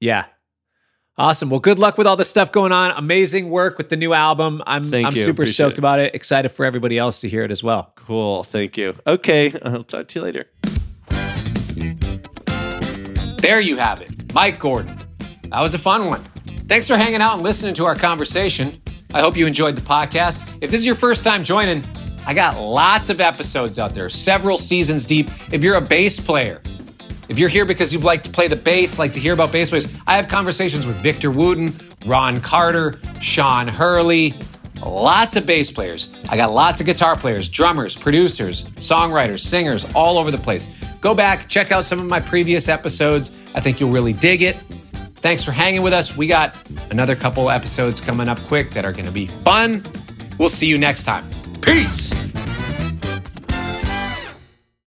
yeah. 0.00 0.24
Awesome. 1.20 1.50
Well, 1.50 1.60
good 1.60 1.78
luck 1.78 1.98
with 1.98 2.06
all 2.06 2.16
the 2.16 2.24
stuff 2.24 2.50
going 2.50 2.72
on. 2.72 2.92
Amazing 2.92 3.50
work 3.50 3.76
with 3.76 3.90
the 3.90 3.96
new 3.98 4.14
album. 4.14 4.62
I'm 4.66 4.84
Thank 4.84 5.06
I'm 5.06 5.14
you. 5.14 5.22
super 5.22 5.42
Appreciate 5.42 5.54
stoked 5.54 5.74
it. 5.74 5.78
about 5.80 5.98
it. 5.98 6.14
Excited 6.14 6.48
for 6.48 6.64
everybody 6.64 6.96
else 6.96 7.20
to 7.20 7.28
hear 7.28 7.44
it 7.44 7.50
as 7.50 7.62
well. 7.62 7.92
Cool. 7.94 8.42
Thank 8.42 8.78
you. 8.78 8.94
Okay, 9.06 9.52
I'll 9.62 9.84
talk 9.84 10.08
to 10.08 10.18
you 10.18 10.24
later. 10.24 10.46
There 13.42 13.60
you 13.60 13.76
have 13.76 14.00
it, 14.00 14.32
Mike 14.32 14.58
Gordon. 14.58 14.98
That 15.50 15.60
was 15.60 15.74
a 15.74 15.78
fun 15.78 16.06
one. 16.06 16.24
Thanks 16.68 16.86
for 16.86 16.96
hanging 16.96 17.20
out 17.20 17.34
and 17.34 17.42
listening 17.42 17.74
to 17.74 17.84
our 17.84 17.94
conversation. 17.94 18.80
I 19.12 19.20
hope 19.20 19.36
you 19.36 19.46
enjoyed 19.46 19.76
the 19.76 19.82
podcast. 19.82 20.48
If 20.62 20.70
this 20.70 20.80
is 20.80 20.86
your 20.86 20.94
first 20.94 21.22
time 21.22 21.44
joining, 21.44 21.84
I 22.24 22.32
got 22.32 22.58
lots 22.58 23.10
of 23.10 23.20
episodes 23.20 23.78
out 23.78 23.92
there, 23.92 24.08
several 24.08 24.56
seasons 24.56 25.04
deep. 25.04 25.28
If 25.52 25.62
you're 25.62 25.76
a 25.76 25.82
bass 25.82 26.18
player, 26.18 26.62
if 27.30 27.38
you're 27.38 27.48
here 27.48 27.64
because 27.64 27.92
you'd 27.92 28.02
like 28.02 28.24
to 28.24 28.30
play 28.30 28.48
the 28.48 28.56
bass, 28.56 28.98
like 28.98 29.12
to 29.12 29.20
hear 29.20 29.32
about 29.32 29.52
bass 29.52 29.70
players, 29.70 29.86
I 30.04 30.16
have 30.16 30.26
conversations 30.26 30.84
with 30.84 30.96
Victor 30.96 31.30
Wooten, 31.30 31.72
Ron 32.04 32.40
Carter, 32.40 32.98
Sean 33.20 33.68
Hurley, 33.68 34.34
lots 34.84 35.36
of 35.36 35.46
bass 35.46 35.70
players. 35.70 36.12
I 36.28 36.36
got 36.36 36.52
lots 36.52 36.80
of 36.80 36.86
guitar 36.86 37.14
players, 37.14 37.48
drummers, 37.48 37.96
producers, 37.96 38.64
songwriters, 38.78 39.40
singers, 39.40 39.86
all 39.94 40.18
over 40.18 40.32
the 40.32 40.38
place. 40.38 40.66
Go 41.00 41.14
back, 41.14 41.48
check 41.48 41.70
out 41.70 41.84
some 41.84 42.00
of 42.00 42.06
my 42.06 42.18
previous 42.18 42.68
episodes. 42.68 43.30
I 43.54 43.60
think 43.60 43.78
you'll 43.78 43.92
really 43.92 44.12
dig 44.12 44.42
it. 44.42 44.56
Thanks 45.14 45.44
for 45.44 45.52
hanging 45.52 45.82
with 45.82 45.92
us. 45.92 46.16
We 46.16 46.26
got 46.26 46.56
another 46.90 47.14
couple 47.14 47.48
episodes 47.48 48.00
coming 48.00 48.28
up 48.28 48.40
quick 48.48 48.72
that 48.72 48.84
are 48.84 48.92
going 48.92 49.04
to 49.04 49.12
be 49.12 49.28
fun. 49.44 49.86
We'll 50.36 50.48
see 50.48 50.66
you 50.66 50.78
next 50.78 51.04
time. 51.04 51.30
Peace. 51.60 52.12